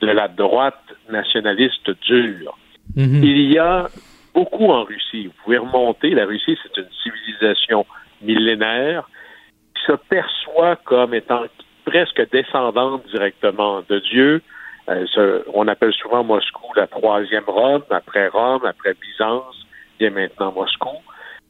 de 0.00 0.06
la 0.06 0.28
droite 0.28 0.82
nationaliste 1.10 1.90
dure. 2.02 2.56
Mhm. 2.96 3.24
Il 3.24 3.52
y 3.52 3.58
a 3.58 3.88
beaucoup 4.34 4.70
en 4.70 4.84
Russie. 4.84 5.26
Vous 5.26 5.32
pouvez 5.44 5.58
remonter. 5.58 6.10
La 6.10 6.26
Russie, 6.26 6.56
c'est 6.62 6.80
une 6.80 6.88
civilisation 7.02 7.86
millénaire 8.22 9.08
qui 9.74 9.84
se 9.86 9.96
perçoit 10.08 10.76
comme 10.76 11.14
étant 11.14 11.44
presque 11.84 12.30
descendante 12.30 13.06
directement 13.08 13.82
de 13.88 13.98
Dieu, 14.00 14.42
euh, 14.88 15.42
on 15.52 15.66
appelle 15.68 15.92
souvent 15.92 16.24
Moscou 16.24 16.66
la 16.76 16.86
troisième 16.86 17.44
Rome, 17.46 17.82
après 17.90 18.28
Rome, 18.28 18.64
après 18.66 18.94
Byzance, 18.94 19.66
vient 19.98 20.10
maintenant 20.10 20.52
Moscou. 20.52 20.96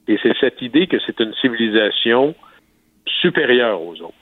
Et 0.07 0.19
c'est 0.23 0.37
cette 0.39 0.61
idée 0.63 0.87
que 0.87 0.99
c'est 1.05 1.19
une 1.21 1.35
civilisation 1.35 2.35
supérieure 3.07 3.83
aux 3.83 4.01
autres. 4.03 4.15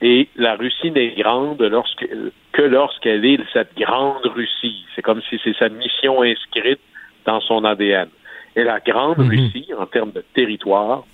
Et 0.00 0.28
la 0.36 0.56
Russie 0.56 0.90
n'est 0.90 1.14
grande 1.14 1.62
lorsque, 1.62 2.08
que 2.52 2.62
lorsqu'elle 2.62 3.24
est 3.24 3.38
cette 3.52 3.76
grande 3.76 4.26
Russie. 4.26 4.84
C'est 4.94 5.02
comme 5.02 5.22
si 5.28 5.38
c'est 5.44 5.56
sa 5.56 5.68
mission 5.68 6.22
inscrite 6.22 6.80
dans 7.24 7.40
son 7.40 7.64
ADN. 7.64 8.08
Et 8.56 8.64
la 8.64 8.80
grande 8.80 9.18
mhm. 9.18 9.28
Russie, 9.28 9.68
en 9.78 9.86
termes 9.86 10.10
de 10.10 10.24
territoire, 10.34 11.04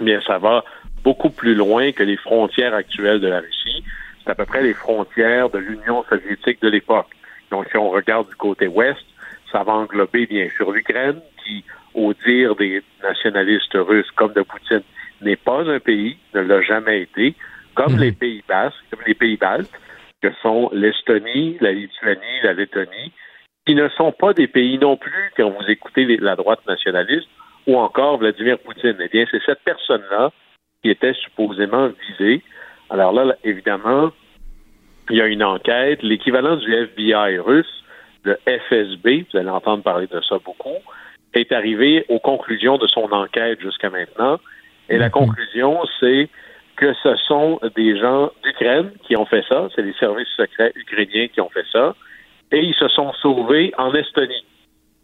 eh 0.00 0.04
bien, 0.04 0.20
ça 0.26 0.38
va 0.38 0.64
beaucoup 1.02 1.30
plus 1.30 1.54
loin 1.54 1.92
que 1.92 2.02
les 2.02 2.16
frontières 2.16 2.74
actuelles 2.74 3.20
de 3.20 3.28
la 3.28 3.40
Russie 3.40 3.82
c'est 4.24 4.30
à 4.30 4.34
peu 4.34 4.44
près 4.44 4.62
les 4.62 4.74
frontières 4.74 5.50
de 5.50 5.58
l'Union 5.58 6.04
soviétique 6.08 6.60
de 6.62 6.68
l'époque. 6.68 7.10
Donc, 7.50 7.66
si 7.70 7.76
on 7.76 7.90
regarde 7.90 8.28
du 8.28 8.36
côté 8.36 8.66
ouest, 8.66 9.04
ça 9.50 9.62
va 9.62 9.72
englober 9.72 10.26
bien 10.26 10.48
sûr 10.50 10.70
l'Ukraine, 10.72 11.20
qui, 11.44 11.64
au 11.94 12.14
dire 12.14 12.54
des 12.56 12.82
nationalistes 13.02 13.74
russes 13.74 14.10
comme 14.12 14.32
de 14.32 14.42
Poutine, 14.42 14.82
n'est 15.20 15.36
pas 15.36 15.62
un 15.68 15.78
pays, 15.78 16.16
ne 16.34 16.40
l'a 16.40 16.62
jamais 16.62 17.02
été, 17.02 17.34
comme 17.74 17.94
mhm. 17.94 18.00
les 18.00 18.12
pays 18.12 18.42
basques, 18.48 18.76
comme 18.90 19.02
les 19.06 19.14
pays 19.14 19.36
baltes, 19.36 19.70
que 20.22 20.32
sont 20.42 20.70
l'Estonie, 20.72 21.58
la 21.60 21.72
Lituanie, 21.72 22.40
la 22.42 22.52
Lettonie, 22.52 23.12
qui 23.66 23.74
ne 23.74 23.88
sont 23.90 24.12
pas 24.12 24.32
des 24.32 24.46
pays 24.46 24.78
non 24.78 24.96
plus 24.96 25.32
quand 25.36 25.50
vous 25.50 25.68
écoutez 25.68 26.04
la 26.16 26.36
droite 26.36 26.66
nationaliste 26.66 27.28
ou 27.66 27.78
encore 27.78 28.18
Vladimir 28.18 28.58
Poutine. 28.58 28.96
Eh 29.00 29.08
bien, 29.08 29.24
c'est 29.30 29.42
cette 29.44 29.60
personne-là 29.64 30.32
qui 30.82 30.90
était 30.90 31.14
supposément 31.14 31.90
visée 32.08 32.42
alors 32.92 33.12
là, 33.12 33.34
évidemment, 33.42 34.10
il 35.08 35.16
y 35.16 35.22
a 35.22 35.26
une 35.26 35.42
enquête. 35.42 36.02
L'équivalent 36.02 36.56
du 36.56 36.72
FBI 36.72 37.38
russe, 37.38 37.82
le 38.22 38.38
FSB, 38.46 39.24
vous 39.32 39.38
allez 39.38 39.48
entendre 39.48 39.82
parler 39.82 40.06
de 40.06 40.20
ça 40.28 40.36
beaucoup, 40.44 40.76
est 41.32 41.52
arrivé 41.52 42.04
aux 42.10 42.18
conclusions 42.18 42.76
de 42.76 42.86
son 42.86 43.10
enquête 43.10 43.60
jusqu'à 43.60 43.88
maintenant. 43.88 44.38
Et 44.90 44.98
la 44.98 45.08
conclusion, 45.08 45.80
c'est 46.00 46.28
que 46.76 46.92
ce 47.02 47.16
sont 47.28 47.60
des 47.74 47.98
gens 47.98 48.30
d'Ukraine 48.44 48.90
qui 49.06 49.16
ont 49.16 49.24
fait 49.24 49.44
ça, 49.48 49.68
c'est 49.74 49.82
les 49.82 49.94
services 49.94 50.28
secrets 50.36 50.72
ukrainiens 50.76 51.28
qui 51.28 51.40
ont 51.40 51.48
fait 51.48 51.64
ça, 51.72 51.94
et 52.50 52.60
ils 52.60 52.74
se 52.74 52.88
sont 52.88 53.12
sauvés 53.22 53.72
en 53.78 53.94
Estonie. 53.94 54.44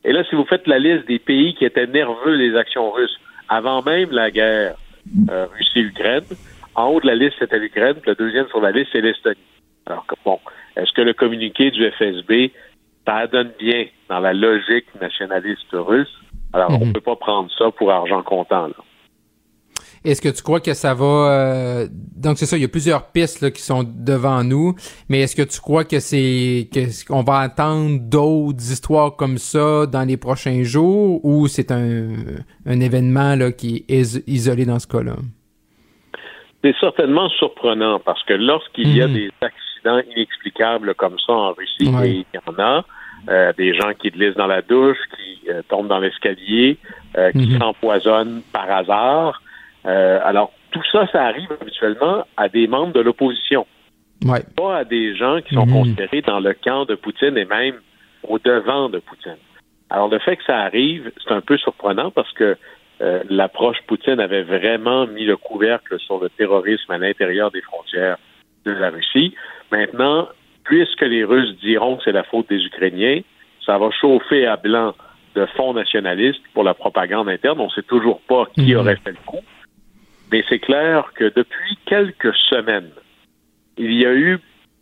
Et 0.04 0.12
là, 0.12 0.24
si 0.28 0.34
vous 0.34 0.44
faites 0.44 0.66
la 0.66 0.78
liste 0.78 1.06
des 1.08 1.18
pays 1.18 1.54
qui 1.54 1.64
étaient 1.64 1.86
nerveux 1.86 2.36
des 2.36 2.54
actions 2.54 2.90
russes 2.90 3.18
avant 3.48 3.82
même 3.82 4.10
la 4.10 4.30
guerre 4.30 4.74
euh, 5.30 5.46
Russie-Ukraine, 5.56 6.24
en 6.78 6.90
haut 6.90 7.00
de 7.00 7.06
la 7.06 7.16
liste, 7.16 7.34
c'était 7.40 7.58
l'Ukraine, 7.58 7.94
puis 7.94 8.10
le 8.10 8.14
deuxième 8.14 8.46
sur 8.48 8.60
la 8.60 8.70
liste, 8.70 8.90
c'est 8.92 9.00
l'Estonie. 9.00 9.36
Alors, 9.86 10.06
bon, 10.24 10.38
est-ce 10.76 10.92
que 10.92 11.02
le 11.02 11.12
communiqué 11.12 11.72
du 11.72 11.90
FSB, 11.90 12.52
ça 13.04 13.26
donne 13.26 13.50
bien 13.58 13.86
dans 14.08 14.20
la 14.20 14.32
logique 14.32 14.86
nationaliste 15.00 15.72
russe? 15.72 16.14
Alors, 16.52 16.70
on 16.70 16.78
ne 16.78 16.84
mhm. 16.86 16.92
peut 16.92 17.00
pas 17.00 17.16
prendre 17.16 17.50
ça 17.58 17.72
pour 17.72 17.90
argent 17.90 18.22
comptant. 18.22 18.68
Est-ce 20.04 20.22
que 20.22 20.28
tu 20.28 20.42
crois 20.42 20.60
que 20.60 20.72
ça 20.74 20.94
va 20.94 21.04
euh, 21.04 21.88
donc 21.90 22.38
c'est 22.38 22.46
ça, 22.46 22.56
il 22.56 22.62
y 22.62 22.64
a 22.64 22.68
plusieurs 22.68 23.10
pistes 23.10 23.40
là, 23.40 23.50
qui 23.50 23.62
sont 23.62 23.82
devant 23.82 24.44
nous, 24.44 24.74
mais 25.08 25.22
est-ce 25.22 25.34
que 25.34 25.42
tu 25.42 25.60
crois 25.60 25.84
que 25.84 25.98
c'est 25.98 26.68
qu'on 27.08 27.22
va 27.22 27.38
attendre 27.38 27.98
d'autres 28.00 28.70
histoires 28.70 29.16
comme 29.16 29.38
ça 29.38 29.86
dans 29.86 30.06
les 30.06 30.16
prochains 30.16 30.62
jours 30.62 31.24
ou 31.24 31.48
c'est 31.48 31.72
un, 31.72 32.10
un 32.64 32.80
événement 32.80 33.34
là, 33.34 33.50
qui 33.50 33.84
est 33.88 34.22
isolé 34.28 34.64
dans 34.64 34.78
ce 34.78 34.86
cas-là? 34.86 35.16
C'est 36.62 36.74
certainement 36.80 37.28
surprenant 37.30 38.00
parce 38.00 38.22
que 38.24 38.34
lorsqu'il 38.34 38.96
y 38.96 39.02
a 39.02 39.08
mhm. 39.08 39.14
des 39.14 39.30
accidents 39.40 40.00
inexplicables 40.14 40.94
comme 40.94 41.16
ça 41.24 41.32
en 41.32 41.52
Russie, 41.52 41.74
il 41.80 42.24
y 42.34 42.38
en 42.46 42.58
a, 42.58 42.84
euh, 43.28 43.52
des 43.56 43.74
gens 43.74 43.92
qui 43.94 44.10
glissent 44.10 44.36
dans 44.36 44.46
la 44.46 44.62
douche, 44.62 44.98
qui 45.16 45.50
euh, 45.50 45.62
tombent 45.68 45.88
dans 45.88 45.98
l'escalier, 45.98 46.78
euh, 47.16 47.30
qui 47.32 47.48
mhm. 47.48 47.58
s'empoisonnent 47.58 48.42
par 48.52 48.70
hasard. 48.70 49.42
alors, 49.84 50.52
tout 50.70 50.82
ça, 50.92 51.06
ça 51.12 51.24
arrive 51.24 51.48
habituellement 51.60 52.24
à 52.36 52.48
des 52.48 52.66
membres 52.66 52.92
de 52.92 53.00
l'opposition. 53.00 53.66
Pas 54.56 54.78
à 54.78 54.84
des 54.84 55.16
gens 55.16 55.40
qui 55.40 55.54
sont 55.54 55.66
mhm. 55.66 55.72
considérés 55.72 56.22
dans 56.22 56.40
le 56.40 56.54
camp 56.54 56.84
de 56.84 56.94
Poutine 56.96 57.36
et 57.38 57.44
même 57.44 57.76
au 58.24 58.38
devant 58.38 58.88
de 58.88 58.98
Poutine. 58.98 59.36
Alors, 59.90 60.08
le 60.08 60.18
fait 60.18 60.36
que 60.36 60.44
ça 60.44 60.58
arrive, 60.58 61.10
c'est 61.22 61.32
un 61.32 61.40
peu 61.40 61.56
surprenant 61.56 62.10
parce 62.10 62.30
que 62.32 62.56
euh, 63.00 63.22
l'approche 63.30 63.78
Poutine 63.86 64.20
avait 64.20 64.42
vraiment 64.42 65.06
mis 65.06 65.24
le 65.24 65.36
couvercle 65.36 65.98
sur 66.00 66.18
le 66.18 66.28
terrorisme 66.30 66.90
à 66.90 66.98
l'intérieur 66.98 67.50
des 67.50 67.60
frontières 67.60 68.18
de 68.64 68.72
la 68.72 68.90
Russie. 68.90 69.34
Maintenant, 69.70 70.28
puisque 70.64 71.02
les 71.02 71.24
Russes 71.24 71.56
diront 71.60 71.96
que 71.96 72.04
c'est 72.04 72.12
la 72.12 72.24
faute 72.24 72.48
des 72.48 72.64
Ukrainiens, 72.64 73.20
ça 73.64 73.78
va 73.78 73.90
chauffer 73.90 74.46
à 74.46 74.56
blanc 74.56 74.94
de 75.34 75.46
fonds 75.56 75.74
nationalistes 75.74 76.42
pour 76.54 76.64
la 76.64 76.74
propagande 76.74 77.28
interne. 77.28 77.60
On 77.60 77.66
ne 77.66 77.70
sait 77.70 77.82
toujours 77.82 78.20
pas 78.22 78.46
qui 78.54 78.72
mhm. 78.72 78.80
aurait 78.80 78.96
fait 78.96 79.10
le 79.10 79.24
coup. 79.26 79.44
Mais 80.32 80.44
c'est 80.48 80.58
clair 80.58 81.12
que 81.14 81.24
depuis 81.24 81.78
quelques 81.86 82.34
semaines, 82.50 82.90
il 83.76 83.94
y 83.94 84.04
a 84.04 84.12
eu 84.12 84.38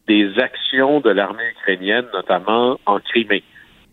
des 0.08 0.38
actions 0.38 1.00
de 1.00 1.10
l'armée 1.10 1.48
ukrainienne, 1.50 2.06
notamment 2.12 2.78
en 2.86 2.98
Crimée, 3.00 3.42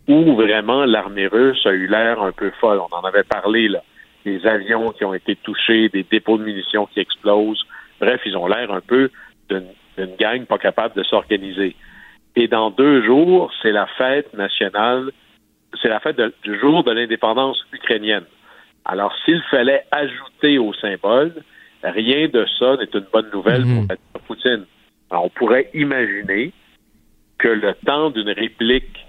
où 0.08 0.36
vraiment 0.36 0.86
l'armée 0.86 1.28
russe 1.28 1.66
a 1.66 1.72
eu 1.72 1.88
l'air 1.88 2.22
un 2.22 2.32
peu 2.32 2.52
folle. 2.62 2.80
On 2.80 2.96
en 2.96 3.02
avait 3.02 3.24
parlé, 3.24 3.68
là. 3.68 3.82
Des 4.26 4.46
avions 4.46 4.92
qui 4.92 5.04
ont 5.06 5.14
été 5.14 5.36
touchés, 5.36 5.90
des 5.90 6.04
dépôts 6.04 6.38
de 6.38 6.44
munitions 6.44 6.86
qui 6.86 7.00
explosent. 7.00 7.64
Bref, 8.00 8.22
ils 8.26 8.38
ont 8.38 8.48
l'air 8.48 8.72
un 8.72 8.82
peu 8.82 9.10
d'une 9.50 10.16
gang 10.20 10.46
pas 10.46 10.58
capable 10.58 10.96
de 10.96 11.04
s'organiser. 11.04 11.76
Et 12.36 12.48
dans 12.48 12.72
deux 12.72 13.04
jours, 13.04 13.52
c'est 13.62 13.72
la 13.72 13.86
fête 13.98 14.34
nationale, 14.34 15.12
c'est 15.82 15.90
la 15.90 16.00
fête 16.00 16.20
du 16.44 16.60
jour 16.60 16.84
de 16.84 16.92
l'indépendance 16.92 17.64
ukrainienne. 17.72 18.26
Alors, 18.86 19.14
s'il 19.24 19.42
fallait 19.52 19.84
ajouter 19.92 20.58
au 20.58 20.74
symbole, 20.74 21.34
rien 21.84 22.28
de 22.28 22.46
ça 22.60 22.76
n'est 22.78 22.90
une 22.94 23.06
bonne 23.12 23.30
nouvelle 23.32 23.62
pour 23.62 23.72
mhm. 23.72 23.86
Vladimir 23.86 24.22
Poutine. 24.28 24.66
Alors, 25.10 25.26
on 25.26 25.30
pourrait 25.30 25.70
imaginer 25.74 26.52
que 27.38 27.48
le 27.48 27.74
temps 27.86 28.10
d'une 28.10 28.30
réplique 28.30 29.06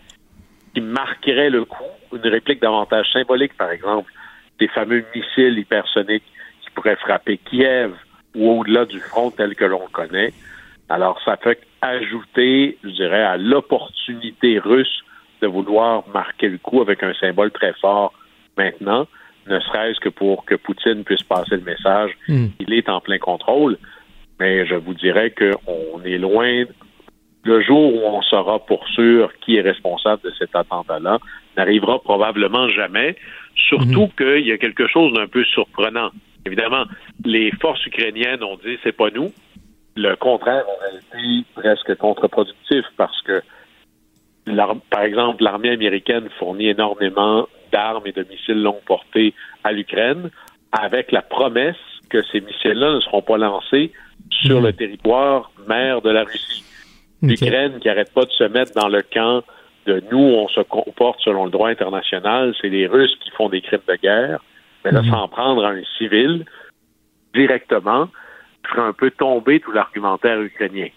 qui 0.74 0.80
marquerait 0.80 1.50
le 1.50 1.64
coup, 1.64 1.84
une 2.12 2.28
réplique 2.28 2.60
davantage 2.60 3.06
symbolique, 3.12 3.56
par 3.56 3.70
exemple, 3.70 4.10
des 4.59 4.68
fameux 4.68 5.05
missiles 5.14 5.59
hypersoniques 5.59 6.24
qui 6.62 6.70
pourraient 6.74 6.96
frapper 6.96 7.38
Kiev 7.38 7.92
ou 8.34 8.61
au-delà 8.61 8.84
du 8.84 9.00
front 9.00 9.30
tel 9.30 9.55
que 9.55 9.64
l'on 9.64 9.82
le 9.82 9.92
connaît. 9.92 10.32
Alors, 10.88 11.20
ça 11.24 11.36
fait 11.36 11.61
ajouter, 11.80 12.78
je 12.82 12.90
dirais, 12.90 13.22
à 13.22 13.36
l'opportunité 13.36 14.59
russe 14.59 15.02
de 15.40 15.46
vouloir 15.46 16.05
marquer 16.09 16.48
le 16.48 16.59
coup 16.59 16.80
avec 16.80 17.02
un 17.02 17.14
symbole 17.14 17.50
très 17.50 17.72
fort 17.74 18.12
maintenant 18.57 19.07
ne 19.46 19.61
serait-ce 19.61 20.00
que 20.00 20.09
pour 20.09 20.44
que 20.44 20.55
Poutine 20.55 21.05
puisse 21.05 21.22
passer 21.22 21.57
le 21.57 21.62
message. 21.62 22.12
Hmm. 22.28 22.46
Il 22.61 22.72
est 22.72 22.88
en 22.88 23.00
plein 23.00 23.18
contrôle, 23.18 23.78
mais 24.40 24.66
je 24.66 24.74
vous 24.74 24.94
dirais 24.94 25.32
qu'on 25.32 26.02
est 26.02 26.18
loin. 26.18 26.64
Le 27.44 27.61
jour 27.61 27.94
où 27.94 28.00
on 28.07 28.22
saura 28.22 28.59
pour 28.61 28.86
sûr 28.88 29.30
qui 29.40 29.57
est 29.57 29.61
responsable 29.61 30.22
de 30.22 30.32
cet 30.38 30.57
attentat-là 30.57 31.18
n'arrivera 31.57 31.98
probablement 32.00 32.68
jamais, 32.68 33.16
surtout 33.68 34.07
hmm. 34.07 34.16
qu'il 34.16 34.46
y 34.46 34.52
a 34.52 34.59
quelque 34.59 34.86
chose 34.86 35.12
d'un 35.12 35.26
peu 35.26 35.44
surprenant. 35.44 36.11
Évidemment, 36.46 36.84
les 37.24 37.50
forces 37.61 37.84
ukrainiennes 37.86 38.42
ont 38.42 38.57
dit 38.57 38.76
c'est 38.82 38.96
pas 38.96 39.11
nous. 39.11 39.32
Le 39.96 40.14
contraire 40.16 40.64
aurait 40.68 40.98
été 40.98 41.44
presque 41.55 41.94
contre-productif 41.96 42.84
parce 42.96 43.22
que, 43.22 43.40
par 44.90 45.02
exemple, 45.02 45.42
l'armée 45.42 45.70
américaine 45.70 46.28
fournit 46.38 46.68
énormément 46.68 47.48
d'armes 47.72 48.02
et 48.07 48.12
de 48.12 48.24
missiles 48.24 48.61
longue 48.61 48.82
portée 48.86 49.34
à 49.62 49.72
l'Ukraine, 49.72 50.30
avec 50.72 51.12
la 51.12 51.22
promesse 51.22 51.76
que 52.11 52.22
ces 52.30 52.40
missiles-là 52.40 52.94
ne 52.94 53.00
seront 53.00 53.22
pas 53.22 53.38
lancés 53.38 53.92
sur 54.30 54.61
le 54.61 54.72
territoire 54.72 55.50
mer 55.68 56.02
de 56.02 56.11
la 56.11 56.24
Russie. 56.24 56.64
L'Ukraine 57.22 57.78
qui 57.80 57.88
n'arrête 57.88 58.12
pas 58.12 58.24
de 58.24 58.30
se 58.32 58.44
mettre 58.44 58.72
dans 58.74 58.88
le 58.88 59.02
camp 59.02 59.42
de 59.87 60.03
nous, 60.11 60.18
on 60.18 60.49
se 60.49 60.61
comporte 60.61 61.20
selon 61.20 61.45
le 61.45 61.51
droit 61.51 61.68
international, 61.68 62.55
c'est 62.61 62.68
les 62.68 62.87
Russes 62.87 63.16
qui 63.22 63.30
font 63.30 63.49
des 63.49 63.61
crimes 63.61 63.80
de 63.89 63.97
guerre, 63.97 64.41
mais 64.85 64.93
là, 64.93 65.03
s'en 65.03 65.28
prendre 65.28 65.64
à 65.64 65.70
un 65.70 65.82
civil 65.99 66.45
directement 67.35 68.09
ferait 68.66 68.82
un 68.82 68.93
peu 68.93 69.11
tomber 69.11 69.61
tout 69.61 69.72
l'argumentaire 69.72 70.41
ukrainien. 70.41 70.89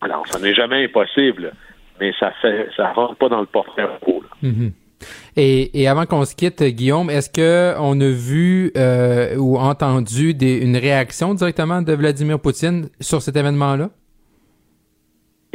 Alors, 0.00 0.26
ça 0.28 0.38
n'est 0.38 0.54
jamais 0.54 0.84
impossible, 0.84 1.52
mais 2.00 2.12
ça 2.18 2.32
fait 2.42 2.68
ça 2.76 2.92
rentre 2.92 3.16
pas 3.16 3.28
dans 3.28 3.40
le 3.40 3.46
portrait 3.46 3.84
repos. 3.84 4.22
Et, 5.36 5.88
avant 5.88 6.06
qu'on 6.06 6.24
se 6.24 6.34
quitte, 6.34 6.62
Guillaume, 6.62 7.10
est-ce 7.10 7.30
que 7.30 7.74
on 7.78 8.00
a 8.00 8.08
vu 8.08 8.72
euh, 8.76 9.36
ou 9.36 9.58
entendu 9.58 10.30
une 10.30 10.76
réaction 10.76 11.34
directement 11.34 11.82
de 11.82 11.92
Vladimir 11.92 12.38
Poutine 12.38 12.88
sur 13.00 13.22
cet 13.22 13.36
événement-là? 13.36 13.90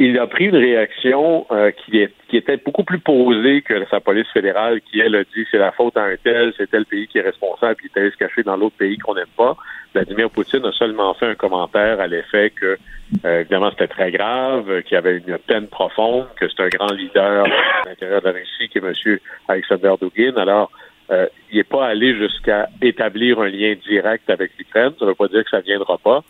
Il 0.00 0.16
a 0.18 0.28
pris 0.28 0.44
une 0.44 0.56
réaction 0.56 1.46
euh, 1.50 1.72
qui, 1.72 2.06
qui 2.28 2.36
était 2.36 2.56
beaucoup 2.56 2.84
plus 2.84 3.00
posée 3.00 3.62
que 3.62 3.84
sa 3.86 3.98
police 3.98 4.28
fédérale, 4.32 4.80
qui 4.80 5.00
elle 5.00 5.16
a 5.16 5.24
dit 5.24 5.44
c'est 5.50 5.58
la 5.58 5.72
faute 5.72 5.96
à 5.96 6.04
un 6.04 6.16
tel, 6.16 6.52
c'est 6.56 6.70
tel 6.70 6.84
pays 6.86 7.08
qui 7.08 7.18
est 7.18 7.22
responsable, 7.22 7.74
puis 7.74 7.90
il 7.92 7.98
est 7.98 8.02
allé 8.02 8.10
se 8.12 8.16
cacher 8.16 8.44
dans 8.44 8.56
l'autre 8.56 8.76
pays 8.76 8.96
qu'on 8.98 9.14
n'aime 9.14 9.26
pas. 9.36 9.56
Vladimir 9.92 10.30
Poutine 10.30 10.64
a 10.64 10.72
seulement 10.72 11.14
fait 11.14 11.26
un 11.26 11.34
commentaire 11.34 12.00
à 12.00 12.06
l'effet 12.06 12.50
que, 12.50 12.78
euh, 13.24 13.40
évidemment, 13.40 13.70
c'était 13.70 13.88
très 13.88 14.12
grave, 14.12 14.82
qu'il 14.82 14.94
y 14.94 14.98
avait 14.98 15.18
une 15.18 15.38
peine 15.38 15.66
profonde, 15.66 16.26
que 16.36 16.46
c'est 16.48 16.62
un 16.62 16.68
grand 16.68 16.92
leader 16.92 17.46
à 17.46 17.88
l'intérieur 17.88 18.20
de 18.20 18.26
la 18.26 18.32
Russie, 18.32 18.68
qui 18.70 18.78
est 18.78 18.82
M. 18.84 19.18
Alexander 19.48 19.94
Dugin. 20.00 20.36
Alors, 20.36 20.70
euh, 21.10 21.26
il 21.50 21.56
n'est 21.56 21.64
pas 21.64 21.86
allé 21.86 22.14
jusqu'à 22.14 22.68
établir 22.82 23.40
un 23.40 23.48
lien 23.48 23.74
direct 23.88 24.28
avec 24.30 24.52
l'Ukraine. 24.58 24.92
Ça 24.98 25.06
ne 25.06 25.10
veut 25.10 25.16
pas 25.16 25.28
dire 25.28 25.42
que 25.42 25.50
ça 25.50 25.58
ne 25.58 25.62
viendra 25.62 25.98
pas, 25.98 26.22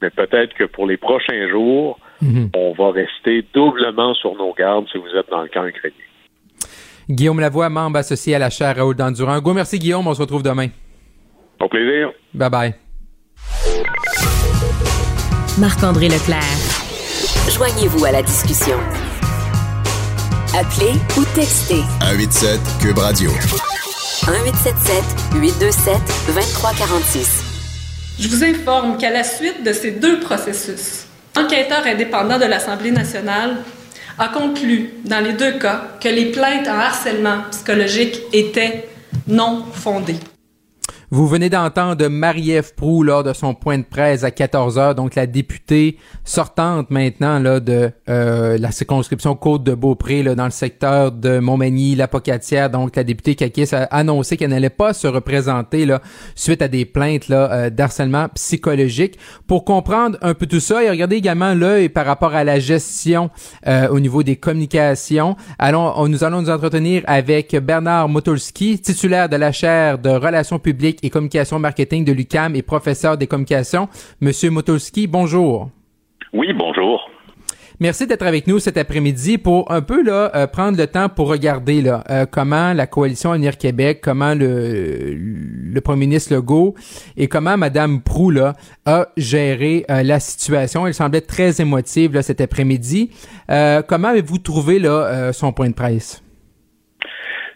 mais 0.00 0.10
peut-être 0.10 0.54
que 0.54 0.64
pour 0.64 0.86
les 0.86 0.96
prochains 0.96 1.48
jours, 1.48 1.98
mhm. 2.22 2.50
on 2.54 2.72
va 2.72 2.92
rester 2.92 3.46
doublement 3.54 4.14
sur 4.14 4.34
nos 4.36 4.52
gardes 4.54 4.86
si 4.90 4.98
vous 4.98 5.18
êtes 5.18 5.28
dans 5.30 5.42
le 5.42 5.48
camp 5.48 5.64
ukrainien. 5.64 5.94
Guillaume 7.08 7.40
Lavoie, 7.40 7.68
membre 7.68 7.98
associé 7.98 8.36
à 8.36 8.38
la 8.38 8.50
chaire 8.50 8.76
Raoul 8.76 8.94
Dandurand. 8.94 9.40
Un 9.44 9.54
merci 9.54 9.78
Guillaume, 9.78 10.06
on 10.06 10.14
se 10.14 10.20
retrouve 10.20 10.42
demain. 10.42 10.68
Au 11.60 11.68
plaisir. 11.68 12.12
Bye 12.32 12.50
bye. 12.50 12.74
Marc-André 15.58 16.08
Leclerc. 16.08 16.40
Joignez-vous 17.50 18.04
à 18.04 18.12
la 18.12 18.22
discussion. 18.22 18.76
Appelez 20.56 20.92
ou 21.18 21.24
textez. 21.34 21.82
187 22.00 22.60
Cube 22.80 22.98
Radio. 22.98 23.30
1877 23.30 25.40
827 25.40 25.94
2346. 26.26 27.50
Je 28.20 28.28
vous 28.28 28.44
informe 28.44 28.98
qu'à 28.98 29.10
la 29.10 29.24
suite 29.24 29.64
de 29.64 29.72
ces 29.72 29.92
deux 29.92 30.20
processus, 30.20 31.06
l'enquêteur 31.36 31.86
indépendant 31.86 32.38
de 32.38 32.44
l'Assemblée 32.44 32.90
nationale 32.90 33.56
a 34.18 34.28
conclu, 34.28 34.90
dans 35.04 35.20
les 35.20 35.32
deux 35.32 35.52
cas, 35.58 35.82
que 36.00 36.08
les 36.08 36.26
plaintes 36.26 36.68
en 36.68 36.78
harcèlement 36.78 37.42
psychologique 37.50 38.20
étaient 38.32 38.88
non 39.26 39.64
fondées. 39.72 40.18
Vous 41.12 41.26
venez 41.26 41.50
d'entendre 41.50 42.06
Marie-Ève 42.06 42.72
Proux 42.76 43.02
lors 43.02 43.24
de 43.24 43.32
son 43.32 43.52
point 43.52 43.78
de 43.78 43.82
presse 43.82 44.22
à 44.22 44.30
14 44.30 44.78
heures, 44.78 44.94
donc 44.94 45.16
la 45.16 45.26
députée 45.26 45.96
sortante 46.22 46.88
maintenant 46.92 47.40
là 47.40 47.58
de 47.58 47.90
euh, 48.08 48.56
la 48.56 48.70
circonscription 48.70 49.34
Côte 49.34 49.64
de 49.64 49.74
Beaupré 49.74 50.22
là, 50.22 50.36
dans 50.36 50.44
le 50.44 50.52
secteur 50.52 51.10
de 51.10 51.40
Montmagny, 51.40 51.96
la 51.96 52.06
Pocatière. 52.06 52.70
Donc 52.70 52.94
la 52.94 53.02
députée 53.02 53.34
Kakis 53.34 53.74
a 53.74 53.82
annoncé 53.90 54.36
qu'elle 54.36 54.50
n'allait 54.50 54.70
pas 54.70 54.92
se 54.92 55.08
représenter 55.08 55.84
là 55.84 56.00
suite 56.36 56.62
à 56.62 56.68
des 56.68 56.84
plaintes 56.84 57.26
là 57.26 57.50
euh, 57.50 57.70
d'harcèlement 57.70 58.28
psychologique. 58.36 59.18
Pour 59.48 59.64
comprendre 59.64 60.16
un 60.22 60.34
peu 60.34 60.46
tout 60.46 60.60
ça 60.60 60.84
et 60.84 60.90
regarder 60.90 61.16
également 61.16 61.54
l'œil 61.54 61.88
par 61.88 62.06
rapport 62.06 62.36
à 62.36 62.44
la 62.44 62.60
gestion 62.60 63.30
euh, 63.66 63.88
au 63.88 63.98
niveau 63.98 64.22
des 64.22 64.36
communications, 64.36 65.34
allons 65.58 66.06
nous 66.06 66.22
allons 66.22 66.42
nous 66.42 66.50
entretenir 66.50 67.02
avec 67.08 67.56
Bernard 67.56 68.08
Motulski, 68.08 68.78
titulaire 68.78 69.28
de 69.28 69.34
la 69.34 69.50
chaire 69.50 69.98
de 69.98 70.10
relations 70.10 70.60
publiques 70.60 70.99
et 71.02 71.10
communication 71.10 71.58
marketing 71.58 72.04
de 72.04 72.12
l'UCAM 72.12 72.56
et 72.56 72.62
professeur 72.62 73.16
des 73.16 73.26
communications. 73.26 73.88
Monsieur 74.20 74.50
Motolski, 74.50 75.06
bonjour. 75.06 75.70
Oui, 76.32 76.52
bonjour. 76.52 77.10
Merci 77.82 78.06
d'être 78.06 78.26
avec 78.26 78.46
nous 78.46 78.58
cet 78.58 78.76
après-midi 78.76 79.38
pour 79.38 79.72
un 79.72 79.80
peu 79.80 80.02
là 80.02 80.30
euh, 80.34 80.46
prendre 80.46 80.76
le 80.76 80.86
temps 80.86 81.08
pour 81.08 81.28
regarder 81.28 81.80
là 81.80 82.04
euh, 82.10 82.26
comment 82.30 82.74
la 82.74 82.86
coalition 82.86 83.32
Avenir 83.32 83.56
Québec, 83.56 84.00
comment 84.02 84.34
le, 84.34 85.14
le 85.14 85.80
premier 85.80 86.00
ministre 86.00 86.34
Legault 86.34 86.74
et 87.16 87.26
comment 87.26 87.56
Madame 87.56 88.02
Prou 88.02 88.30
là 88.30 88.52
a 88.84 89.06
géré 89.16 89.86
euh, 89.90 90.02
la 90.02 90.20
situation. 90.20 90.86
Elle 90.86 90.92
semblait 90.92 91.22
très 91.22 91.62
émotive 91.62 92.12
là, 92.12 92.20
cet 92.20 92.42
après-midi. 92.42 93.12
comment 93.48 94.08
avez-vous 94.08 94.38
trouvé 94.38 94.78
là 94.78 95.32
son 95.32 95.54
point 95.54 95.70
de 95.70 95.74
presse? 95.74 96.22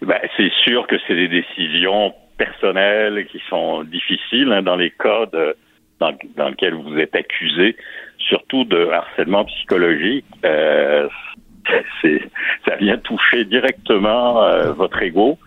Ben, 0.01 0.21
c'est 0.39 0.51
sûr 0.65 0.87
que 0.87 0.97
c'est 1.07 1.17
des 1.17 1.29
décisions 1.29 2.15
personnelles 2.37 3.27
qui 3.27 3.41
sont 3.49 3.85
difficiles 3.85 4.53
hein, 4.53 4.63
dans 4.63 4.77
les 4.77 4.91
cas 4.91 5.27
dans, 6.01 6.13
dans 6.37 6.49
lesquels 6.49 6.75
vous 6.75 6.99
êtes 6.99 7.15
accusé, 7.15 7.77
surtout 8.19 8.65
de 8.65 8.89
harcèlement 8.89 9.45
psychologique. 9.45 10.25
Euh, 10.45 11.09
c'est, 12.03 12.21
ça 12.67 12.77
vient 12.77 12.99
toucher 12.99 13.45
directement 13.45 14.43
euh, 14.43 14.73
votre 14.73 15.01
ego. 15.03 15.39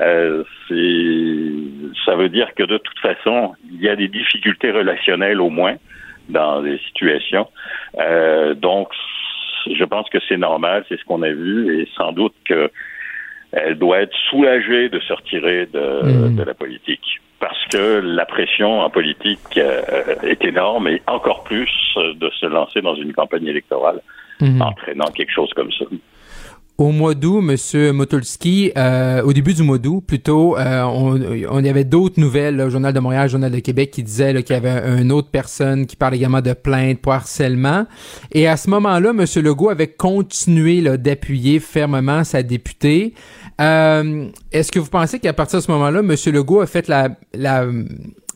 Euh, 0.00 0.44
c'est, 0.68 1.94
ça 2.04 2.14
veut 2.14 2.28
dire 2.28 2.54
que 2.54 2.62
de 2.62 2.78
toute 2.78 2.98
façon, 3.00 3.54
il 3.70 3.80
y 3.80 3.88
a 3.88 3.96
des 3.96 4.08
difficultés 4.08 4.70
relationnelles 4.70 5.40
au 5.40 5.50
moins 5.50 5.76
dans 6.28 6.62
des 6.62 6.78
situations. 6.78 7.48
Euh, 7.98 8.54
donc, 8.54 8.88
je 9.66 9.84
pense 9.84 10.08
que 10.10 10.18
c'est 10.28 10.36
normal, 10.36 10.84
c'est 10.88 10.98
ce 10.98 11.04
qu'on 11.04 11.22
a 11.22 11.30
vu, 11.30 11.80
et 11.80 11.88
sans 11.96 12.12
doute 12.12 12.34
que 12.44 12.70
elle 13.52 13.78
doit 13.78 14.00
être 14.00 14.16
soulagée 14.30 14.88
de 14.88 15.00
se 15.00 15.12
retirer 15.12 15.66
de, 15.66 16.28
hmm. 16.28 16.36
de 16.36 16.42
la 16.42 16.54
politique. 16.54 17.20
parce 17.40 17.66
que 17.68 18.00
la 18.00 18.26
pression 18.26 18.80
en 18.80 18.90
politique 18.90 19.56
euh, 19.56 19.82
est 20.22 20.44
énorme 20.44 20.88
et 20.88 21.02
encore 21.06 21.42
plus 21.42 21.70
de 21.96 22.30
se 22.38 22.46
lancer 22.46 22.82
dans 22.82 22.94
une 22.94 23.12
campagne 23.12 23.46
électorale 23.46 24.00
mhm. 24.40 24.60
entraînant 24.60 25.10
quelque 25.14 25.32
chose 25.32 25.50
comme 25.54 25.72
ça. 25.72 25.86
Au 26.80 26.92
mois 26.92 27.14
d'août, 27.14 27.42
Monsieur 27.42 27.92
Motulski, 27.92 28.72
euh, 28.74 29.22
au 29.22 29.34
début 29.34 29.52
du 29.52 29.62
mois 29.62 29.76
d'août, 29.76 30.02
plutôt, 30.06 30.56
euh, 30.56 30.82
on, 30.84 31.20
on 31.50 31.62
y 31.62 31.68
avait 31.68 31.84
d'autres 31.84 32.18
nouvelles, 32.18 32.56
le 32.56 32.70
Journal 32.70 32.94
de 32.94 33.00
Montréal, 33.00 33.24
le 33.24 33.28
Journal 33.28 33.52
de 33.52 33.58
Québec, 33.58 33.90
qui 33.90 34.02
disait 34.02 34.42
qu'il 34.42 34.56
y 34.56 34.58
avait 34.58 34.98
une 34.98 35.12
autre 35.12 35.28
personne 35.30 35.86
qui 35.86 35.94
parle 35.94 36.14
également 36.14 36.40
de 36.40 36.54
plainte 36.54 36.98
pour 37.00 37.12
harcèlement. 37.12 37.84
Et 38.32 38.48
à 38.48 38.56
ce 38.56 38.70
moment-là, 38.70 39.12
Monsieur 39.12 39.42
Legault 39.42 39.68
avait 39.68 39.88
continué 39.88 40.80
d'appuyer 40.96 41.60
fermement 41.60 42.24
sa 42.24 42.42
députée. 42.42 43.12
Euh, 43.60 44.26
est-ce 44.52 44.72
que 44.72 44.78
vous 44.78 44.90
pensez 44.90 45.20
qu'à 45.20 45.32
partir 45.32 45.58
de 45.58 45.64
ce 45.64 45.70
moment-là, 45.72 46.00
M. 46.00 46.14
Legault 46.32 46.60
a 46.60 46.66
fait 46.66 46.88
la, 46.88 47.08
la, 47.34 47.66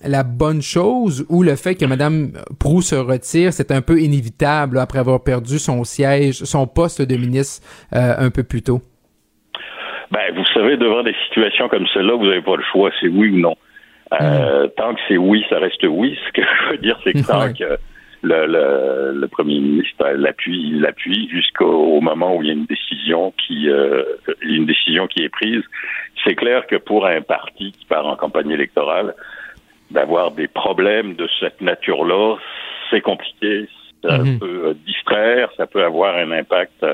la 0.05 0.23
bonne 0.23 0.61
chose 0.61 1.25
ou 1.31 1.43
le 1.43 1.57
fait 1.57 1.75
que 1.75 1.85
Mme 1.87 2.33
Prou 2.61 2.83
se 2.83 2.95
retire, 2.95 3.53
c'est 3.53 3.71
un 3.71 3.81
peu 3.81 4.01
inévitable 4.01 4.79
après 4.79 4.99
avoir 4.99 5.23
perdu 5.25 5.59
son 5.59 5.85
siège, 5.85 6.45
son 6.45 6.67
poste 6.67 7.01
de 7.01 7.17
ministre 7.17 7.67
euh, 7.95 8.15
un 8.19 8.31
peu 8.31 8.43
plus 8.43 8.63
tôt? 8.63 8.81
Ben, 10.11 10.35
vous 10.35 10.45
savez, 10.53 10.77
devant 10.77 11.03
des 11.03 11.15
situations 11.27 11.69
comme 11.69 11.87
celle-là, 11.93 12.15
vous 12.17 12.27
n'avez 12.27 12.43
pas 12.43 12.57
le 12.57 12.63
choix, 12.71 12.91
c'est 13.01 13.09
oui 13.09 13.31
ou 13.31 13.39
non. 13.39 13.57
Euh, 14.21 14.67
mm. 14.67 14.71
Tant 14.77 14.95
que 14.95 15.01
c'est 15.09 15.17
oui, 15.17 15.45
ça 15.49 15.59
reste 15.59 15.85
oui. 15.89 16.17
Ce 16.27 16.33
que 16.33 16.43
je 16.43 16.71
veux 16.71 16.79
dire, 16.79 16.99
c'est 17.03 17.13
que 17.15 17.27
tant 17.27 17.53
que 17.53 17.79
le, 18.25 19.13
le, 19.15 19.29
premier 19.29 19.61
ministre 19.61 20.07
l'appuie, 20.17 20.71
il 20.71 20.81
l'appuie 20.81 21.29
jusqu'au 21.29 22.01
moment 22.01 22.37
où 22.37 22.43
il 22.43 22.49
y 22.49 22.51
a 22.51 22.55
une 22.55 22.65
décision 22.65 23.33
qui, 23.47 23.69
euh, 23.69 24.03
une 24.43 24.67
décision 24.67 25.07
qui 25.07 25.23
est 25.23 25.29
prise. 25.29 25.63
C'est 26.25 26.35
clair 26.35 26.67
que 26.67 26.77
pour 26.77 27.07
un 27.07 27.21
parti 27.21 27.73
qui 27.73 27.85
part 27.87 28.07
en 28.07 28.17
campagne 28.17 28.51
électorale, 28.51 29.15
d'avoir 29.91 30.31
des 30.31 30.49
problèmes 30.49 31.15
de 31.15 31.29
cette 31.39 31.61
nature-là, 31.61 32.37
c'est 32.91 33.03
compliqué. 33.03 33.69
Ça 34.03 34.19
mhm. 34.19 34.39
peut 34.39 34.77
distraire, 34.87 35.51
ça 35.57 35.67
peut 35.67 35.85
avoir 35.85 36.17
un 36.17 36.31
impact 36.33 36.85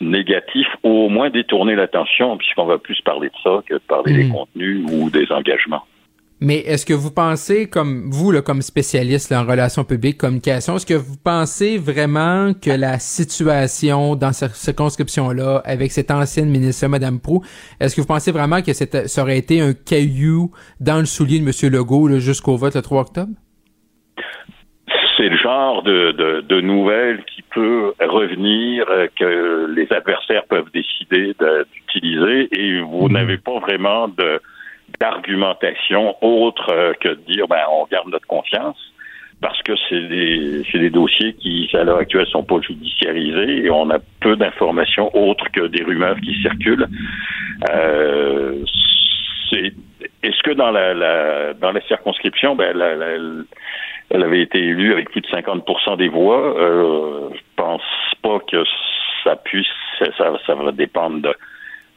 négatif 0.00 0.66
ou 0.82 1.06
au 1.06 1.08
moins 1.08 1.30
détourner 1.30 1.74
l'attention, 1.74 2.36
puisqu'on 2.36 2.66
va 2.66 2.78
plus 2.78 3.00
parler 3.02 3.28
de 3.28 3.34
ça 3.42 3.62
que 3.66 3.74
de 3.74 3.80
parler 3.80 4.12
des 4.12 4.24
mhm. 4.24 4.32
contenus 4.32 4.84
ou 4.92 5.10
des 5.10 5.30
engagements. 5.30 5.84
Mais 6.40 6.58
est-ce 6.58 6.84
que 6.84 6.92
vous 6.92 7.10
pensez, 7.10 7.66
comme 7.66 8.10
vous, 8.10 8.30
là, 8.30 8.42
comme 8.42 8.60
spécialiste 8.60 9.32
en 9.32 9.46
relations 9.46 9.84
publiques, 9.84 10.18
communication, 10.18 10.76
est-ce 10.76 10.84
que 10.84 10.94
vous 10.94 11.16
pensez 11.22 11.78
vraiment 11.78 12.52
que 12.52 12.70
la 12.70 12.98
situation 12.98 14.16
dans 14.16 14.32
cette 14.32 14.54
circonscription-là, 14.54 15.62
avec 15.64 15.92
cette 15.92 16.10
ancienne 16.10 16.50
ministre, 16.50 16.88
Mme 16.88 17.20
Prou, 17.20 17.42
est-ce 17.80 17.96
que 17.96 18.02
vous 18.02 18.06
pensez 18.06 18.32
vraiment 18.32 18.60
que 18.60 18.74
ça 18.74 19.22
aurait 19.22 19.38
été 19.38 19.62
un 19.62 19.72
caillou 19.72 20.50
dans 20.78 20.98
le 20.98 21.06
soulier 21.06 21.40
de 21.40 21.44
M. 21.44 21.72
Legault 21.72 22.18
jusqu'au 22.18 22.56
vote 22.56 22.74
le 22.74 22.82
3 22.82 23.00
octobre? 23.00 23.32
c'est 25.16 25.30
le 25.30 25.36
genre 25.38 25.82
de, 25.82 26.42
de, 26.42 26.60
nouvelles 26.60 27.24
qui 27.24 27.42
peut 27.54 27.94
revenir, 28.00 28.84
euh, 28.90 29.06
que 29.18 29.66
les 29.74 29.90
adversaires 29.90 30.44
peuvent 30.46 30.70
décider 30.74 31.34
d'utiliser 31.72 32.48
et 32.52 32.80
vous 32.82 33.08
mhm. 33.08 33.12
n'avez 33.14 33.38
pas 33.38 33.58
vraiment 33.60 34.08
de, 34.08 34.40
d'argumentation 35.00 36.16
autre 36.22 36.72
euh, 36.72 36.92
que 37.00 37.08
de 37.08 37.32
dire 37.32 37.48
ben 37.48 37.62
on 37.70 37.86
garde 37.86 38.08
notre 38.08 38.26
confiance 38.26 38.76
parce 39.40 39.60
que 39.62 39.72
c'est 39.88 40.08
des 40.08 40.62
des 40.72 40.90
dossiers 40.90 41.34
qui 41.34 41.68
à 41.74 41.84
l'heure 41.84 41.98
actuelle 41.98 42.26
sont 42.26 42.44
pas 42.44 42.60
judiciarisés 42.60 43.66
et 43.66 43.70
on 43.70 43.90
a 43.90 43.98
peu 44.20 44.36
d'informations 44.36 45.14
autres 45.16 45.50
que 45.52 45.66
des 45.66 45.82
rumeurs 45.82 46.16
qui 46.20 46.34
circulent. 46.40 46.88
Euh, 47.70 48.64
c'est 49.50 49.72
est-ce 50.22 50.42
que 50.42 50.52
dans 50.52 50.70
la, 50.70 50.94
la, 50.94 51.54
dans 51.54 51.72
la 51.72 51.80
circonscription 51.82 52.56
ben 52.56 52.76
la, 52.76 52.94
elle 54.10 54.22
avait 54.22 54.40
été 54.40 54.58
élue 54.58 54.92
avec 54.92 55.10
plus 55.10 55.20
de 55.20 55.26
50% 55.26 55.96
des 55.96 56.08
voix. 56.08 56.58
Euh, 56.58 57.28
je 57.34 57.40
pense 57.56 57.82
pas 58.22 58.38
que 58.50 58.62
ça 59.24 59.36
puisse 59.36 59.66
ça, 59.98 60.32
ça 60.46 60.54
va 60.54 60.72
dépendre 60.72 61.22
de 61.22 61.34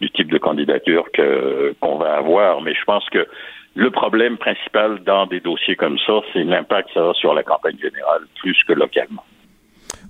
du 0.01 0.09
type 0.11 0.31
de 0.31 0.37
candidature 0.37 1.05
que 1.13 1.75
qu'on 1.79 1.97
va 1.97 2.17
avoir. 2.17 2.61
Mais 2.61 2.73
je 2.73 2.83
pense 2.85 3.07
que 3.09 3.27
le 3.75 3.91
problème 3.91 4.37
principal 4.37 5.03
dans 5.05 5.27
des 5.27 5.39
dossiers 5.39 5.75
comme 5.75 5.97
ça, 6.05 6.21
c'est 6.33 6.43
l'impact 6.43 6.89
que 6.89 6.93
ça 6.95 7.09
a 7.09 7.13
sur 7.13 7.33
la 7.33 7.43
campagne 7.43 7.77
générale, 7.81 8.23
plus 8.41 8.57
que 8.67 8.73
localement. 8.73 9.23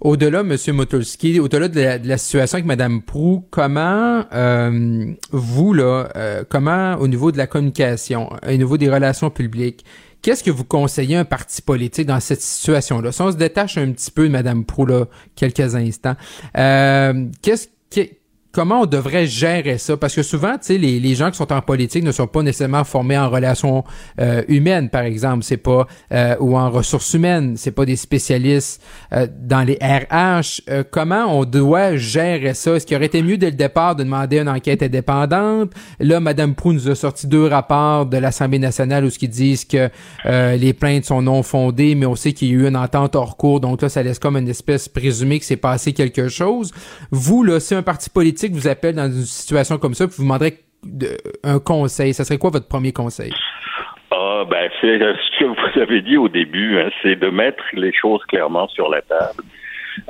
Au-delà, 0.02 0.40
M. 0.40 0.56
Motulski, 0.74 1.40
au-delà 1.40 1.68
de, 1.68 2.08
la 2.08 2.18
situation 2.18 2.56
avec 2.56 2.66
Mme 2.66 3.02
Prou, 3.02 3.46
comment 3.52 4.24
euh, 4.34 5.06
vous, 5.32 5.74
là, 5.74 6.08
euh, 6.16 6.44
comment 6.50 6.96
au 6.96 7.08
niveau 7.08 7.34
de 7.34 7.38
la 7.38 7.48
communication, 7.48 8.30
au 8.48 8.52
niveau 8.52 8.78
des 8.78 8.90
relations 8.90 9.30
publiques, 9.30 9.84
qu'est-ce 10.22 10.44
que 10.44 10.52
vous 10.52 10.64
conseillez 10.64 11.18
un 11.18 11.26
parti 11.26 11.62
politique 11.62 12.06
dans 12.06 12.22
cette 12.22 12.42
situation-là? 12.42 13.12
Si 13.12 13.22
on 13.22 13.32
se 13.32 13.38
détache 13.38 13.78
un 13.78 13.92
petit 13.92 14.12
peu 14.12 14.24
de 14.28 14.32
Mme 14.32 14.66
Prou, 14.66 14.86
là, 14.86 15.06
quelques 15.36 15.76
instants, 15.76 16.16
euh, 16.58 17.26
qu'est-ce 17.42 17.68
comment 18.52 18.82
on 18.82 18.86
devrait 18.86 19.28
gérer 19.28 19.78
ça? 19.78 19.98
Parce 19.98 20.16
que 20.16 20.24
souvent, 20.24 20.54
tu 20.54 20.60
sais, 20.62 20.78
les, 20.78 21.16
gens 21.16 21.30
qui 21.32 21.38
sont 21.38 21.52
en 21.54 21.62
politique 21.62 22.04
ne 22.04 22.12
sont 22.12 22.28
pas 22.28 22.42
nécessairement 22.42 22.84
formés 22.84 23.18
en 23.18 23.30
relations 23.30 23.84
euh, 24.20 24.44
humaines, 24.48 24.90
par 24.90 25.04
exemple. 25.04 25.44
C'est 25.44 25.58
pas 25.58 25.88
euh, 26.12 26.36
ou 26.40 26.58
en 26.58 26.70
ressources 26.70 27.14
humaines. 27.14 27.56
C'est 27.58 27.72
pas 27.72 27.86
des 27.86 27.96
spécialistes 27.96 28.82
euh, 29.14 29.28
dans 29.42 29.62
les 29.62 29.78
RH. 29.82 30.62
comment 30.92 31.40
on 31.40 31.46
doit 31.46 31.96
gérer 31.96 32.54
ça? 32.54 32.76
Est-ce 32.76 32.86
qu'il 32.86 32.96
aurait 32.98 33.06
été 33.06 33.22
mieux 33.22 33.38
dès 33.38 33.52
le 33.52 33.56
départ 33.56 33.96
de 33.96 34.04
demander 34.04 34.40
une 34.40 34.50
enquête 34.50 34.82
indépendante? 34.82 35.72
Là, 36.00 36.20
Madame 36.20 36.56
Prou 36.56 36.74
nous 36.74 36.90
a 36.90 36.96
sorti 36.96 37.28
deux 37.28 37.46
rapports 37.46 38.06
de 38.06 38.18
l'Assemblée 38.18 38.60
nationale 38.60 39.06
où 39.06 39.10
ce 39.10 39.20
qui 39.20 39.28
disent 39.28 39.66
que 39.66 39.90
les 40.26 40.74
plaintes 40.74 41.06
sont 41.06 41.22
non 41.22 41.44
fondées, 41.44 41.96
mais 41.96 42.06
on 42.06 42.16
sait 42.16 42.34
qu'il 42.34 42.50
y 42.50 42.52
a 42.52 42.54
eu 42.56 42.68
une 42.68 42.78
entente 42.78 43.16
hors 43.16 43.38
cours. 43.38 43.60
Donc 43.60 43.82
là, 43.82 43.90
ça 43.90 44.02
laisse 44.04 44.20
comme 44.20 44.38
une 44.38 44.48
espèce 44.48 44.88
présumée 44.88 45.40
que 45.40 45.46
c'est 45.46 45.58
passé 45.58 45.94
quelque 45.94 46.30
chose. 46.30 46.72
Vous, 47.12 47.44
là, 47.44 47.60
c'est 47.60 47.76
un 47.76 47.84
parti 47.84 48.10
politique 48.10 48.39
vous 48.48 48.68
appelle 48.68 48.96
dans 48.96 49.06
une 49.06 49.24
situation 49.24 49.78
comme 49.78 49.94
ça, 49.94 50.06
vous 50.06 50.24
demanderez 50.24 50.60
un 51.44 51.60
conseil, 51.60 52.14
ça 52.14 52.24
serait 52.24 52.38
quoi 52.38 52.52
votre 52.52 52.68
premier 52.68 52.94
conseil? 52.94 53.34
Ah, 54.12 54.44
ben, 54.50 54.70
c'est 54.82 54.98
ce 54.98 55.40
que 55.40 55.46
vous 55.46 55.82
avez 55.82 56.02
dit 56.02 56.18
au 56.18 56.30
début, 56.30 56.80
hein, 56.80 56.90
c'est 57.04 57.16
de 57.16 57.30
mettre 57.30 57.64
les 57.74 57.94
choses 57.94 58.24
clairement 58.26 58.68
sur 58.70 58.90
la 58.90 59.02
table. 59.02 59.44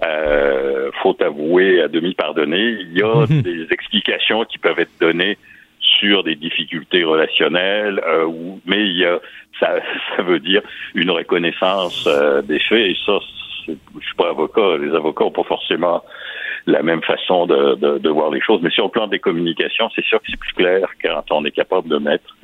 Euh, 0.06 0.92
faut 1.02 1.18
avouer, 1.22 1.82
à 1.82 1.88
demi 1.88 2.14
pardonner, 2.14 2.78
il 2.80 2.98
y 2.98 3.02
a 3.02 3.26
des 3.42 3.68
explications 3.72 4.46
qui 4.46 4.58
peuvent 4.58 4.80
être 4.80 5.00
données 5.00 5.38
sur 5.80 6.24
des 6.24 6.36
difficultés 6.36 7.04
relationnelles, 7.04 8.00
euh, 8.06 8.30
mais 8.66 8.86
il 8.86 8.98
y 8.98 9.06
a, 9.06 9.20
ça, 9.60 9.80
ça 10.16 10.24
veut 10.24 10.40
dire 10.40 10.62
une 10.94 11.12
reconnaissance 11.12 12.06
euh, 12.08 12.42
des 12.42 12.60
faits, 12.60 12.92
et 12.92 12.98
ça, 13.06 13.20
je 13.68 13.74
suis 14.06 14.16
pas 14.16 14.30
avocat, 14.30 14.78
les 14.78 14.94
avocats 14.96 15.26
n'ont 15.26 15.32
pas 15.32 15.44
forcément 15.44 16.04
la 16.66 16.84
même 16.84 17.02
façon 17.04 17.46
de, 17.46 17.98
de, 17.98 18.10
voir 18.10 18.32
les 18.32 18.42
choses. 18.42 18.62
Mais 18.62 18.70
sur 18.70 18.86
le 18.86 18.92
plan 18.92 19.08
des 19.08 19.20
communications, 19.20 19.90
c'est 19.96 20.06
sûr 20.06 20.20
que 20.20 20.26
c'est 20.30 20.40
plus 20.40 20.54
clair 20.54 20.88
quand 21.04 21.24
on 21.32 21.46
est 21.46 21.52
capable 21.52 21.88
de 21.90 21.98
mettre 21.98 22.36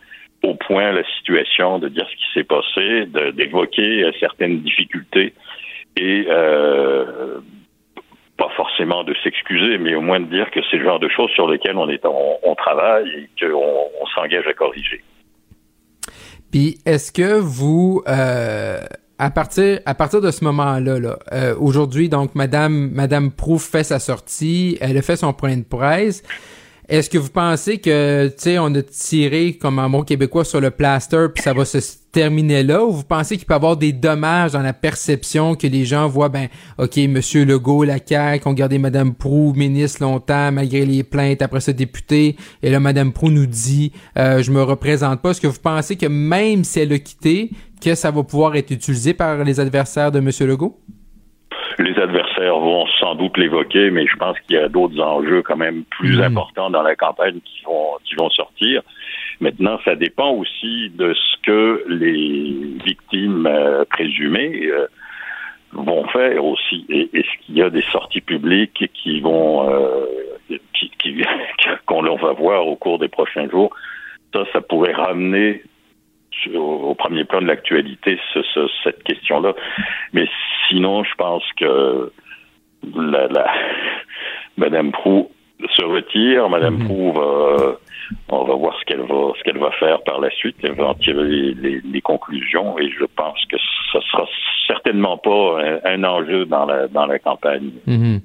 au 0.44 0.56
point 0.56 0.92
la 0.92 1.04
situation, 1.18 1.80
de 1.80 1.90
dire 1.90 2.08
ce 2.10 2.16
qui 2.16 2.34
s'est 2.34 2.44
passé, 2.44 3.06
d'évoquer 3.34 4.04
euh, 4.04 4.12
certaines 4.20 4.62
difficultés 4.62 5.34
et 5.98 6.26
euh, 6.30 7.40
pas 8.38 8.50
forcément 8.56 9.04
de 9.04 9.16
s'excuser, 9.24 9.78
mais 9.78 9.96
au 9.96 10.02
moins 10.02 10.20
de 10.20 10.26
dire 10.26 10.52
que 10.52 10.60
c'est 10.70 10.78
le 10.78 10.84
genre 10.84 11.00
de 11.00 11.08
choses 11.10 11.32
sur 11.32 11.50
lesquelles 11.50 11.78
on, 11.78 11.90
est, 11.90 12.06
on, 12.06 12.56
travaille 12.56 13.10
et 13.10 13.30
qu'on 13.40 13.56
on, 13.56 14.06
s'engage 14.14 14.46
à 14.48 14.54
corriger. 14.54 15.02
Puis 16.52 16.78
est-ce 16.86 17.12
que 17.12 17.40
vous 17.40 18.04
euh, 18.08 18.80
à 19.18 19.30
partir 19.30 19.80
à 19.86 19.94
partir 19.96 20.22
de 20.22 20.32
ce 20.32 20.44
moment-là, 20.44 21.00
là, 21.00 21.20
euh, 21.32 21.56
aujourd'hui, 21.58 22.10
donc 22.10 22.36
Madame 22.36 22.90
Madame 22.92 23.32
Prouf 23.32 23.64
fait 23.64 23.84
sa 23.84 24.00
sortie, 24.00 24.78
elle 24.82 24.98
a 24.98 25.02
fait 25.02 25.16
son 25.16 25.34
point 25.34 25.56
de 25.58 25.64
presse. 25.64 26.24
Est-ce 26.88 27.10
que 27.10 27.18
vous 27.18 27.32
pensez 27.32 27.80
que, 27.80 28.28
tu 28.28 28.34
sais, 28.38 28.60
on 28.60 28.68
a 28.76 28.82
tiré 28.84 29.54
comme 29.54 29.80
un 29.80 29.88
mot 29.88 30.04
québécois 30.04 30.46
sur 30.46 30.62
le 30.62 30.70
plaster, 30.70 31.28
puis 31.34 31.42
ça 31.42 31.52
va 31.52 31.66
se 31.66 31.80
terminer 32.12 32.62
là, 32.62 32.84
ou 32.86 32.92
vous 32.92 33.04
pensez 33.04 33.38
qu'il 33.38 33.46
peut 33.48 33.54
y 33.54 33.56
avoir 33.56 33.76
des 33.76 33.92
dommages 33.92 34.52
dans 34.52 34.62
la 34.62 34.72
perception 34.72 35.56
que 35.56 35.66
les 35.66 35.84
gens 35.84 36.08
voient, 36.08 36.30
ben, 36.30 36.48
ok, 36.78 36.98
Monsieur 37.10 37.44
Legault, 37.44 37.84
la 37.84 37.98
CAQ, 37.98 38.48
ont 38.48 38.54
gardé 38.54 38.78
Madame 38.78 39.16
Prou 39.16 39.54
ministre 39.56 40.04
longtemps 40.04 40.52
malgré 40.52 40.86
les 40.86 41.04
plaintes, 41.04 41.42
après 41.42 41.60
ça 41.60 41.74
député, 41.74 42.36
et 42.62 42.70
là 42.70 42.80
Madame 42.80 43.12
Prou 43.12 43.32
nous 43.32 43.48
dit, 43.48 43.92
euh, 44.18 44.44
je 44.44 44.52
me 44.52 44.62
représente 44.62 45.22
pas. 45.22 45.32
Est-ce 45.32 45.42
que 45.42 45.48
vous 45.48 45.60
pensez 45.62 45.96
que 45.96 46.06
même 46.06 46.64
si 46.64 46.80
elle 46.80 46.94
a 46.94 47.00
quitté, 47.00 47.50
que 47.84 47.96
ça 47.96 48.12
va 48.12 48.24
pouvoir 48.24 48.56
être 48.56 48.72
utilisé 48.72 49.14
par 49.14 49.44
les 49.44 49.60
adversaires 49.60 50.12
de 50.12 50.20
Monsieur 50.20 50.46
Legault? 50.46 50.80
Les 51.80 51.96
adversaires 52.02 52.25
vont 52.50 52.86
sans 53.00 53.16
doute 53.16 53.38
l'évoquer, 53.38 53.92
mais 53.92 54.06
je 54.08 54.16
pense 54.18 54.40
qu'il 54.42 54.56
y 54.56 54.60
a 54.60 54.68
d'autres 54.70 55.00
enjeux 55.02 55.42
quand 55.42 55.58
même 55.58 55.84
plus 55.86 56.18
hmm. 56.18 56.24
importants 56.24 56.70
dans 56.70 56.82
la 56.82 56.96
campagne 56.96 57.40
qui 57.44 57.64
vont, 57.66 57.98
qui 58.04 58.16
vont 58.16 58.30
sortir. 58.30 58.82
Maintenant, 59.42 59.80
ça 59.84 59.96
dépend 59.96 60.32
aussi 60.32 60.90
de 60.92 61.14
ce 61.14 61.42
que 61.44 61.86
les 61.88 62.78
victimes 62.86 63.48
euh, 63.48 63.84
présumées 63.86 64.68
euh, 64.68 64.88
vont 65.74 66.08
faire 66.08 66.44
aussi. 66.44 66.86
Et 66.90 67.10
est-ce 67.14 67.46
qu'il 67.46 67.58
y 67.58 67.62
a 67.62 67.70
des 67.70 67.84
sorties 67.92 68.22
publiques 68.22 68.90
qui 68.94 69.20
vont, 69.20 69.70
euh, 69.70 70.06
qui, 70.74 70.92
qu'on 71.86 72.16
va 72.16 72.32
voir 72.34 72.68
au 72.68 72.76
cours 72.76 73.00
des 73.00 73.10
prochains 73.10 73.50
jours 73.50 73.76
Ça, 74.34 74.46
ça 74.54 74.62
pourrait 74.62 74.94
ramener 74.94 75.62
au, 76.54 76.96
premier 76.96 77.24
plan 77.24 77.42
de 77.42 77.48
l'actualité 77.48 78.20
cette 78.84 79.04
question-là. 79.04 79.54
Mais 80.14 80.28
sinon, 80.68 81.04
je 81.04 81.14
pense 81.16 81.44
que 81.58 82.12
la, 82.84 83.28
la 83.28 83.46
Madame 84.58 84.92
Prou 84.92 85.30
se 85.76 85.84
retire. 85.84 86.50
Madame 86.50 86.78
mm 86.78 86.86
Prou 86.86 87.12
va, 87.14 87.78
on 88.30 88.44
va 88.44 88.56
voir 88.56 88.76
ce 88.80 88.86
qu'elle 88.86 89.02
va, 89.02 89.32
ce 89.38 89.44
qu'elle 89.44 89.58
va 89.58 89.72
faire 89.72 90.02
par 90.04 90.20
la 90.20 90.30
suite. 90.32 90.58
Elle 90.64 90.74
va 90.74 90.90
en 90.90 90.94
tirer 90.96 91.54
les, 91.54 92.02
conclusions 92.02 92.78
et 92.78 92.90
je 92.92 93.06
pense 93.16 93.44
que 93.50 93.58
ce 93.92 94.00
sera 94.00 94.26
certainement 94.68 95.18
pas 95.18 95.60
un, 95.86 96.04
enjeu 96.04 96.46
dans 96.46 96.66
la, 96.66 96.88
dans 96.88 97.06
la 97.06 97.20
campagne. 97.20 97.72
Mhm. 97.88 98.22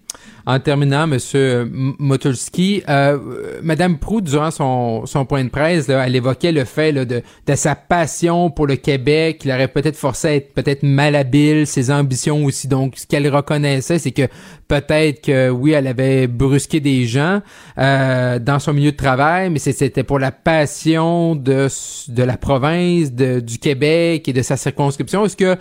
En 0.50 0.58
terminant, 0.58 1.06
Monsieur 1.06 1.70
Motulski, 1.70 2.82
euh, 2.88 3.60
Madame 3.62 3.98
durant 4.20 4.50
son, 4.50 5.06
son 5.06 5.24
point 5.24 5.44
de 5.44 5.48
presse, 5.48 5.88
elle 5.88 6.16
évoquait 6.16 6.50
le 6.50 6.64
fait 6.64 6.92
de, 6.92 7.22
de 7.46 7.54
sa 7.54 7.76
passion 7.76 8.50
pour 8.50 8.66
le 8.66 8.74
Québec, 8.74 9.38
qu'il 9.38 9.52
aurait 9.52 9.68
peut-être 9.68 9.94
forcé 9.94 10.26
à 10.26 10.34
être 10.34 10.52
peut-être 10.52 10.82
malhabile, 10.82 11.68
ses 11.68 11.92
ambitions 11.92 12.44
aussi. 12.44 12.66
Donc, 12.66 12.94
ce 12.96 13.06
qu'elle 13.06 13.32
reconnaissait, 13.32 14.00
c'est 14.00 14.10
que 14.10 14.26
peut-être 14.66 15.20
que 15.20 15.50
oui, 15.50 15.70
elle 15.70 15.86
avait 15.86 16.26
brusqué 16.26 16.80
des 16.80 17.04
gens 17.04 17.42
euh, 17.78 18.40
dans 18.40 18.58
son 18.58 18.72
milieu 18.72 18.90
de 18.90 18.96
travail, 18.96 19.50
mais 19.50 19.60
c'était 19.60 20.02
pour 20.02 20.18
la 20.18 20.32
passion 20.32 21.36
de, 21.36 21.68
de 22.08 22.22
la 22.24 22.36
province, 22.36 23.12
de, 23.12 23.38
du 23.38 23.58
Québec 23.58 24.26
et 24.26 24.32
de 24.32 24.42
sa 24.42 24.56
circonscription. 24.56 25.24
Est-ce 25.24 25.36
que 25.36 25.56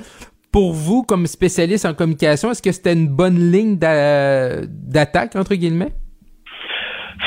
pour 0.51 0.73
vous, 0.73 1.03
comme 1.03 1.27
spécialiste 1.27 1.85
en 1.85 1.93
communication, 1.93 2.51
est-ce 2.51 2.61
que 2.61 2.71
c'était 2.71 2.93
une 2.93 3.07
bonne 3.07 3.51
ligne 3.51 3.77
d'attaque, 3.77 5.35
entre 5.35 5.55
guillemets? 5.55 5.91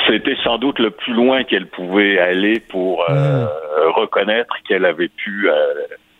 C'était 0.06 0.36
sans 0.42 0.58
doute 0.58 0.78
le 0.78 0.90
plus 0.90 1.12
loin 1.12 1.44
qu'elle 1.44 1.66
pouvait 1.66 2.18
aller 2.18 2.60
pour 2.60 3.08
euh, 3.08 3.44
hmm. 3.44 3.90
reconnaître 3.94 4.54
qu'elle 4.66 4.84
avait 4.84 5.08
pu 5.08 5.48
euh, 5.48 5.54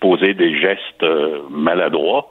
poser 0.00 0.34
des 0.34 0.58
gestes 0.60 1.02
euh, 1.02 1.40
maladroits. 1.50 2.28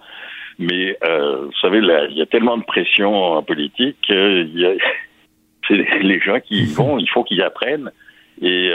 Mais 0.60 0.96
vous 1.02 1.52
savez, 1.60 1.80
il 1.80 2.18
y 2.18 2.22
a 2.22 2.28
tellement 2.28 2.58
de 2.58 2.64
pression 2.64 3.16
en 3.16 3.42
politique 3.42 4.12
a 4.12 4.44
les 5.74 6.20
gens 6.20 6.40
qui 6.40 6.64
y 6.64 6.74
vont, 6.74 7.00
il 7.00 7.10
faut 7.10 7.24
qu'ils 7.24 7.42
apprennent. 7.42 7.92
Et 8.44 8.70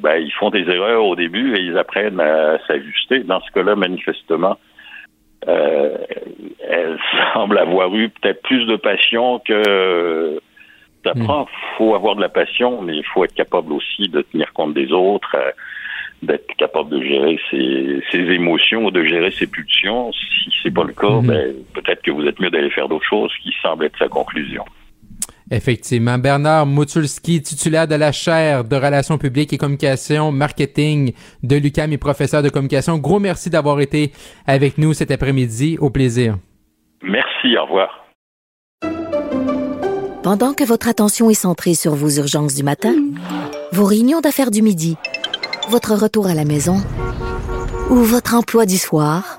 ben, 0.00 0.16
ils 0.16 0.32
font 0.32 0.48
des 0.48 0.62
erreurs 0.62 1.04
au 1.04 1.14
début 1.14 1.56
et 1.56 1.60
ils 1.60 1.76
apprennent 1.76 2.20
à 2.20 2.58
s'ajuster. 2.66 3.18
Dans 3.20 3.40
ce 3.42 3.50
cas-là, 3.50 3.76
manifestement, 3.76 4.56
euh, 5.48 5.96
elle 6.68 6.98
semble 7.34 7.58
avoir 7.58 7.94
eu 7.94 8.08
peut-être 8.08 8.42
plus 8.42 8.66
de 8.66 8.76
passion 8.76 9.40
que 9.40 10.40
hmm. 11.04 11.24
prend. 11.24 11.46
Il 11.46 11.76
faut 11.76 11.94
avoir 11.94 12.16
de 12.16 12.20
la 12.20 12.28
passion, 12.28 12.82
mais 12.82 12.96
il 12.96 13.04
faut 13.04 13.24
être 13.24 13.34
capable 13.34 13.72
aussi 13.72 14.08
de 14.08 14.22
tenir 14.22 14.52
compte 14.52 14.74
des 14.74 14.92
autres, 14.92 15.34
euh, 15.36 15.50
d'être 16.22 16.46
capable 16.56 16.90
de 16.90 17.02
gérer 17.02 17.38
ses, 17.50 18.02
ses, 18.10 18.32
émotions, 18.32 18.90
de 18.90 19.04
gérer 19.04 19.30
ses 19.30 19.46
pulsions. 19.46 20.12
Si 20.12 20.50
c'est 20.62 20.74
pas 20.74 20.84
le 20.84 20.92
cas, 20.92 21.20
hmm. 21.20 21.26
ben, 21.26 21.54
peut-être 21.74 22.02
que 22.02 22.10
vous 22.10 22.26
êtes 22.26 22.40
mieux 22.40 22.50
d'aller 22.50 22.70
faire 22.70 22.88
d'autres 22.88 23.06
choses, 23.06 23.32
qui 23.42 23.52
semble 23.62 23.86
être 23.86 23.98
sa 23.98 24.08
conclusion. 24.08 24.64
Effectivement. 25.54 26.18
Bernard 26.18 26.66
Mutulski, 26.66 27.40
titulaire 27.40 27.86
de 27.86 27.94
la 27.94 28.10
chaire 28.10 28.64
de 28.64 28.74
relations 28.74 29.18
publiques 29.18 29.52
et 29.52 29.56
communication 29.56 30.32
marketing 30.32 31.12
de 31.44 31.54
l'UCAM 31.54 31.92
et 31.92 31.98
professeur 31.98 32.42
de 32.42 32.48
communication. 32.48 32.98
Gros 32.98 33.20
merci 33.20 33.50
d'avoir 33.50 33.80
été 33.80 34.10
avec 34.48 34.78
nous 34.78 34.94
cet 34.94 35.12
après-midi. 35.12 35.78
Au 35.80 35.90
plaisir. 35.90 36.38
Merci. 37.04 37.56
Au 37.56 37.66
revoir. 37.66 37.88
Pendant 40.24 40.54
que 40.54 40.64
votre 40.64 40.88
attention 40.88 41.30
est 41.30 41.34
centrée 41.34 41.74
sur 41.74 41.94
vos 41.94 42.10
urgences 42.10 42.56
du 42.56 42.64
matin, 42.64 42.94
vos 43.70 43.84
réunions 43.84 44.20
d'affaires 44.20 44.50
du 44.50 44.60
midi, 44.60 44.96
votre 45.68 45.94
retour 45.94 46.26
à 46.26 46.34
la 46.34 46.44
maison 46.44 46.78
ou 47.90 47.96
votre 47.96 48.34
emploi 48.34 48.66
du 48.66 48.78
soir, 48.78 49.38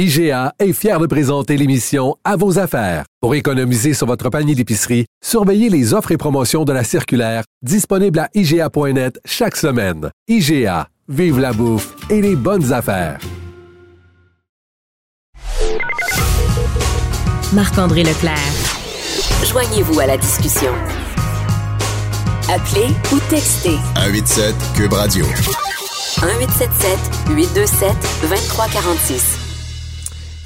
IGA 0.00 0.54
est 0.58 0.72
fier 0.72 0.98
de 0.98 1.04
présenter 1.06 1.58
l'émission 1.58 2.16
À 2.24 2.36
vos 2.36 2.58
affaires. 2.58 3.04
Pour 3.20 3.34
économiser 3.34 3.92
sur 3.92 4.06
votre 4.06 4.30
panier 4.30 4.54
d'épicerie, 4.54 5.04
surveillez 5.22 5.68
les 5.68 5.92
offres 5.92 6.10
et 6.10 6.16
promotions 6.16 6.64
de 6.64 6.72
la 6.72 6.84
circulaire 6.84 7.44
disponible 7.60 8.18
à 8.18 8.30
IGA.net 8.32 9.20
chaque 9.26 9.56
semaine. 9.56 10.08
IGA, 10.26 10.88
vive 11.06 11.38
la 11.38 11.52
bouffe 11.52 11.94
et 12.08 12.22
les 12.22 12.34
bonnes 12.34 12.72
affaires. 12.72 13.18
Marc-André 17.52 18.02
Leclerc. 18.02 18.38
Joignez-vous 19.44 20.00
à 20.00 20.06
la 20.06 20.16
discussion. 20.16 20.72
Appelez 22.48 22.88
ou 23.12 23.18
textez. 23.28 23.76
187 23.96 24.54
Cube 24.74 24.94
Radio. 24.94 25.26
1877 25.26 26.98
827 27.36 27.92
2346. 28.22 29.39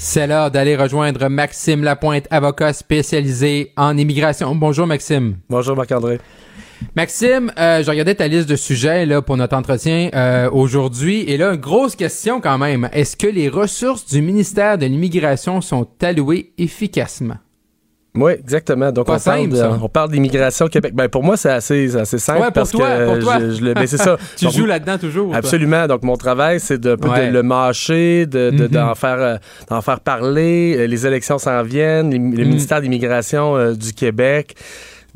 C'est 0.06 0.26
l'heure 0.26 0.50
d'aller 0.50 0.76
rejoindre 0.76 1.28
Maxime 1.30 1.82
Lapointe, 1.82 2.28
avocat 2.30 2.74
spécialisé 2.74 3.72
en 3.74 3.96
immigration. 3.96 4.54
Bonjour 4.54 4.86
Maxime. 4.86 5.38
Bonjour 5.48 5.74
Marc-André. 5.74 6.20
Maxime, 6.94 7.50
euh, 7.58 7.82
je 7.82 7.88
regardais 7.88 8.14
ta 8.14 8.28
liste 8.28 8.46
de 8.46 8.54
sujets 8.54 9.06
là 9.06 9.22
pour 9.22 9.38
notre 9.38 9.56
entretien 9.56 10.10
euh, 10.12 10.50
aujourd'hui 10.50 11.22
et 11.22 11.38
là 11.38 11.54
une 11.54 11.60
grosse 11.60 11.96
question 11.96 12.42
quand 12.42 12.58
même. 12.58 12.90
Est-ce 12.92 13.16
que 13.16 13.26
les 13.26 13.48
ressources 13.48 14.04
du 14.04 14.20
ministère 14.20 14.76
de 14.76 14.84
l'immigration 14.84 15.62
sont 15.62 15.88
allouées 16.02 16.52
efficacement? 16.58 17.38
Oui, 18.16 18.32
exactement. 18.32 18.92
Donc, 18.92 19.08
on, 19.08 19.18
parle 19.18 19.48
on 19.82 19.88
parle 19.88 20.12
d'immigration 20.12 20.66
au 20.66 20.68
Québec. 20.68 20.94
Ben, 20.94 21.08
pour 21.08 21.24
moi, 21.24 21.36
c'est 21.36 21.50
assez, 21.50 21.96
assez 21.96 22.18
simple 22.18 22.38
ouais, 22.38 22.44
pour 22.46 22.52
parce 22.52 22.70
toi, 22.70 22.88
que 22.88 23.06
pour 23.06 23.18
toi. 23.18 23.40
Je, 23.40 23.60
le, 23.60 23.74
ben, 23.74 23.86
c'est 23.88 23.96
ça. 23.96 24.16
tu 24.36 24.48
joues 24.52 24.66
là-dedans 24.66 24.98
toujours. 24.98 25.34
Absolument. 25.34 25.88
Donc, 25.88 26.04
mon 26.04 26.16
travail, 26.16 26.60
c'est 26.60 26.78
de, 26.78 26.94
de, 26.94 27.32
le 27.32 27.42
mâcher, 27.42 28.26
de, 28.26 28.50
de, 28.50 28.68
mm-hmm. 28.68 28.68
d'en 28.68 28.94
faire, 28.94 29.18
euh, 29.20 29.36
d'en 29.68 29.80
faire 29.80 29.98
parler. 29.98 30.76
Euh, 30.78 30.86
les 30.86 31.06
élections 31.08 31.38
s'en 31.38 31.64
viennent. 31.64 32.12
Le 32.12 32.18
mm. 32.18 32.48
ministère 32.48 32.80
d'immigration 32.80 33.56
euh, 33.56 33.72
du 33.74 33.92
Québec, 33.92 34.54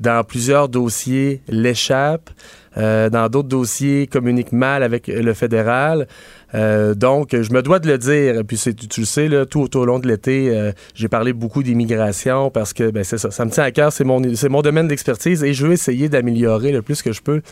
dans 0.01 0.25
plusieurs 0.25 0.69
dossiers, 0.69 1.41
l'échappe. 1.49 2.31
Euh, 2.77 3.09
dans 3.11 3.29
d'autres 3.29 3.49
dossiers, 3.49 4.07
communique 4.07 4.53
mal 4.53 4.83
avec 4.83 5.07
le 5.09 5.35
fédéral. 5.35 6.07
Euh, 6.55 6.95
donc, 6.95 7.31
je 7.33 7.53
me 7.53 7.63
dois 7.63 7.79
de 7.79 7.89
le 7.89 7.99
dire. 7.99 8.43
Puis 8.47 8.59
tu, 8.59 9.01
le 9.01 9.07
sais, 9.07 9.29
là, 9.29 9.47
tout, 9.47 9.77
au 9.77 9.85
long 9.85 9.99
de 9.99 10.09
l'été, 10.09 10.51
euh, 10.51 10.73
j'ai 10.95 11.09
parlé 11.09 11.33
beaucoup 11.33 11.63
d'immigration 11.63 12.51
parce 12.51 12.73
que 12.73 12.91
ben, 12.91 13.05
c'est 13.05 13.19
ça, 13.19 13.31
ça 13.31 13.45
me 13.45 13.51
tient 13.51 13.65
à 13.65 13.71
cœur, 13.71 13.93
c'est 13.93 14.05
mon, 14.05 14.23
c'est 14.35 14.49
mon 14.49 14.63
domaine 14.63 14.89
d'expertise 14.89 15.43
et 15.45 15.53
je 15.53 15.67
veux 15.67 15.73
essayer 15.73 16.09
d'améliorer 16.09 16.73
le 16.73 16.83
plus 16.83 17.03
que 17.03 17.13
je 17.13 17.21
peux 17.21 17.43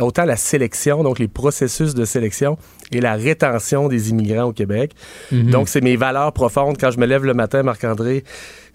autant 0.00 0.24
la 0.24 0.36
sélection, 0.36 1.02
donc 1.02 1.18
les 1.18 1.28
processus 1.28 1.94
de 1.94 2.04
sélection 2.04 2.58
et 2.92 3.00
la 3.00 3.14
rétention 3.14 3.88
des 3.88 4.10
immigrants 4.10 4.44
au 4.44 4.52
Québec. 4.52 4.92
Mm-hmm. 5.32 5.50
Donc, 5.50 5.68
c'est 5.68 5.80
mes 5.80 5.96
valeurs 5.96 6.32
profondes. 6.32 6.76
Quand 6.78 6.90
je 6.90 6.98
me 6.98 7.06
lève 7.06 7.24
le 7.24 7.34
matin, 7.34 7.62
Marc-André, 7.62 8.24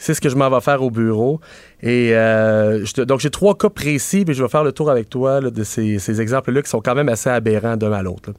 c'est 0.02 0.16
ce 0.16 0.22
que 0.22 0.30
je 0.30 0.36
m'en 0.36 0.50
vais 0.50 0.62
faire 0.62 0.82
au 0.82 0.90
bureau. 0.90 1.40
Et 1.84 2.10
euh, 2.14 2.84
donc, 3.06 3.20
j'ai 3.20 3.30
trois 3.30 3.56
cas 3.56 3.70
précis, 3.70 4.26
puis 4.26 4.34
je 4.34 4.42
vais 4.42 4.50
faire 4.50 4.64
le 4.64 4.72
tour 4.72 4.90
avec 4.90 5.10
toi 5.10 5.40
de 5.42 5.64
ces, 5.64 6.00
ces 6.00 6.20
exemples-là 6.20 6.64
qui 6.64 6.70
sont 6.72 6.82
quand 6.82 6.96
même 6.96 7.08
assez 7.08 7.30
aberrants 7.30 7.78
d'un 7.78 7.92
à 7.92 8.02
l'autre. 8.02 8.32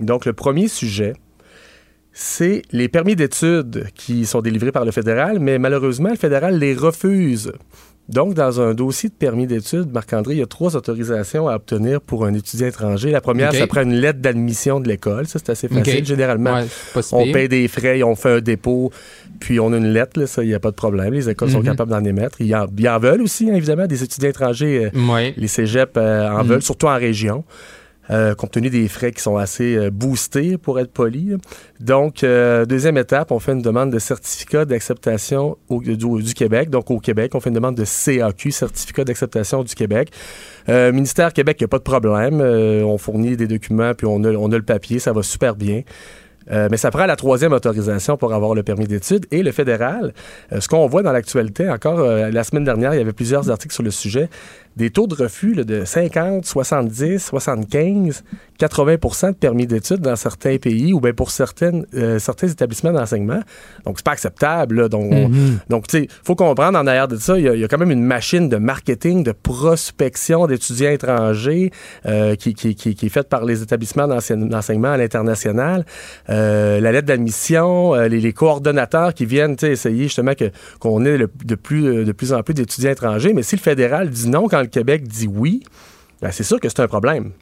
Donc, 0.00 0.26
le 0.26 0.32
premier 0.32 0.68
sujet, 0.68 1.14
c'est 2.12 2.62
les 2.70 2.88
permis 2.88 3.16
d'études 3.16 3.88
qui 3.96 4.26
sont 4.26 4.42
délivrés 4.42 4.70
par 4.70 4.84
le 4.84 4.92
fédéral, 4.92 5.40
mais 5.40 5.58
malheureusement, 5.58 6.10
le 6.10 6.16
fédéral 6.16 6.60
les 6.60 6.72
refuse. 6.72 7.52
Donc, 8.08 8.34
dans 8.34 8.60
un 8.60 8.74
dossier 8.74 9.08
de 9.08 9.14
permis 9.14 9.46
d'études, 9.46 9.92
Marc-André, 9.92 10.34
il 10.34 10.38
y 10.38 10.42
a 10.42 10.46
trois 10.46 10.76
autorisations 10.76 11.48
à 11.48 11.54
obtenir 11.54 12.00
pour 12.00 12.24
un 12.26 12.34
étudiant 12.34 12.66
étranger. 12.66 13.10
La 13.10 13.20
première, 13.20 13.54
ça 13.54 13.66
prend 13.66 13.82
une 13.82 13.94
lettre 13.94 14.18
d'admission 14.18 14.80
de 14.80 14.88
l'école. 14.88 15.26
Ça, 15.26 15.38
c'est 15.38 15.50
assez 15.50 15.68
facile. 15.68 16.04
Généralement, 16.04 16.60
on 17.12 17.32
paye 17.32 17.48
des 17.48 17.68
frais, 17.68 18.02
on 18.02 18.16
fait 18.16 18.36
un 18.36 18.40
dépôt, 18.40 18.90
puis 19.40 19.60
on 19.60 19.72
a 19.72 19.76
une 19.76 19.92
lettre. 19.92 20.26
ça, 20.26 20.42
il 20.42 20.48
n'y 20.48 20.54
a 20.54 20.60
pas 20.60 20.70
de 20.70 20.76
problème. 20.76 21.14
Les 21.14 21.28
écoles 21.28 21.50
sont 21.50 21.60
mhm. 21.60 21.64
capables 21.66 21.90
d'en 21.90 22.04
émettre. 22.04 22.40
Ils 22.40 22.54
en, 22.54 22.66
en, 22.66 22.98
veulent 22.98 23.22
aussi, 23.22 23.50
hein, 23.50 23.54
évidemment, 23.54 23.86
des 23.86 24.02
étudiants 24.02 24.30
étrangers. 24.30 24.90
Euh, 24.94 25.30
les 25.36 25.48
cégeps 25.48 25.92
euh, 25.96 26.28
en 26.28 26.42
mhm. 26.42 26.48
veulent, 26.50 26.62
surtout 26.62 26.86
en 26.86 26.96
région. 26.96 27.44
Euh, 28.10 28.34
compte 28.34 28.50
tenu 28.52 28.68
des 28.68 28.88
frais 28.88 29.12
qui 29.12 29.22
sont 29.22 29.36
assez 29.36 29.76
euh, 29.76 29.90
boostés, 29.90 30.58
pour 30.58 30.80
être 30.80 30.92
poli. 30.92 31.36
Donc, 31.78 32.24
euh, 32.24 32.64
deuxième 32.64 32.96
étape, 32.98 33.30
on 33.30 33.38
fait 33.38 33.52
une 33.52 33.62
demande 33.62 33.90
de 33.90 33.98
certificat 33.98 34.64
d'acceptation 34.64 35.56
du, 35.70 36.34
Québec. 36.34 36.68
Donc, 36.68 36.90
au 36.90 36.98
Québec, 36.98 37.34
on 37.34 37.40
fait 37.40 37.50
une 37.50 37.54
demande 37.54 37.76
de 37.76 37.84
CAQ, 37.84 38.50
certificat 38.50 39.04
d'acceptation 39.04 39.62
du 39.62 39.74
Québec. 39.74 40.10
ministère 40.68 41.32
Québec, 41.32 41.58
il 41.60 41.62
n'y 41.62 41.66
a 41.66 41.68
pas 41.68 41.78
de 41.78 41.84
problème. 41.84 42.40
on 42.40 42.98
fournit 42.98 43.36
des 43.36 43.46
documents, 43.46 43.94
puis 43.94 44.06
on 44.06 44.22
a, 44.24 44.30
le 44.30 44.62
papier, 44.62 44.98
ça 44.98 45.12
va 45.12 45.22
super 45.22 45.54
bien. 45.54 45.82
Mais 46.50 46.76
ça 46.76 46.90
prend 46.90 47.06
la 47.06 47.16
troisième 47.16 47.52
autorisation 47.52 48.16
pour 48.16 48.34
avoir 48.34 48.54
le 48.54 48.62
permis 48.62 48.86
d'études. 48.86 49.26
Et 49.30 49.42
le 49.42 49.52
fédéral, 49.52 50.12
ce 50.56 50.66
qu'on 50.68 50.86
voit 50.86 51.02
dans 51.02 51.12
l'actualité, 51.12 51.68
encore 51.68 52.00
la 52.02 52.44
semaine 52.44 52.64
dernière, 52.64 52.94
il 52.94 52.98
y 52.98 53.00
avait 53.00 53.12
plusieurs 53.12 53.50
articles 53.50 53.74
sur 53.74 53.84
le 53.84 53.90
sujet, 53.90 54.28
des 54.76 54.90
taux 54.90 55.06
de 55.06 55.14
refus 55.14 55.54
de 55.54 55.84
50, 55.84 56.44
70, 56.44 57.18
75, 57.18 58.24
80 58.58 59.30
de 59.30 59.32
permis 59.32 59.66
d'études 59.66 60.00
dans 60.00 60.16
certains 60.16 60.56
pays 60.56 60.92
ou 60.92 61.00
bien 61.00 61.12
pour 61.12 61.30
certaines, 61.30 61.86
certains 62.18 62.48
établissements 62.48 62.92
d'enseignement. 62.92 63.40
Donc, 63.84 63.98
c'est 63.98 64.04
pas 64.04 64.12
acceptable. 64.12 64.88
Donc, 64.88 65.12
mm-hmm. 65.12 65.58
donc 65.68 65.88
tu 65.88 65.98
sais, 65.98 66.08
faut 66.22 66.36
comprendre 66.36 66.78
en 66.78 66.86
arrière 66.86 67.08
de 67.08 67.16
ça, 67.16 67.38
il 67.38 67.44
y, 67.44 67.64
a, 67.64 67.68
quand 67.68 67.78
même 67.78 67.90
une 67.90 68.04
machine 68.04 68.48
de 68.48 68.56
marketing, 68.56 69.24
de 69.24 69.32
prospection 69.32 70.46
d'étudiants 70.46 70.90
étrangers 70.90 71.72
qui, 72.38 72.54
qui, 72.54 72.74
qui, 72.74 72.94
qui, 72.94 73.06
est 73.06 73.08
faite 73.08 73.28
par 73.28 73.44
les 73.44 73.62
établissements 73.62 74.06
d'enseignement 74.06 74.92
à 74.92 74.96
l'international. 74.96 75.84
Euh, 76.30 76.80
la 76.80 76.92
lettre 76.92 77.06
d'admission, 77.08 77.94
euh, 77.94 78.08
les, 78.08 78.32
coordonnateurs 78.32 79.14
qui 79.14 79.26
viennent 79.26 79.56
essayer 79.62 80.04
justement 80.04 80.32
qu'on 80.78 81.04
ait 81.04 81.18
de, 81.18 81.54
plus, 81.54 81.86
euh, 81.86 82.04
de 82.04 82.12
plus 82.12 82.32
en 82.32 82.42
plus 82.42 82.54
d'étudiants 82.54 82.90
étrangers. 82.90 83.32
Mais 83.32 83.42
si 83.42 83.56
le 83.56 83.60
fédéral 83.60 84.08
dit 84.08 84.28
non 84.28 84.48
quand 84.48 84.61
le 84.62 84.68
Québec 84.68 85.06
dit 85.06 85.28
oui, 85.28 85.62
ben 86.20 86.30
c'est 86.30 86.44
sûr 86.44 86.60
que 86.60 86.68
c'est 86.68 86.80
un 86.80 86.88
problème. 86.88 87.32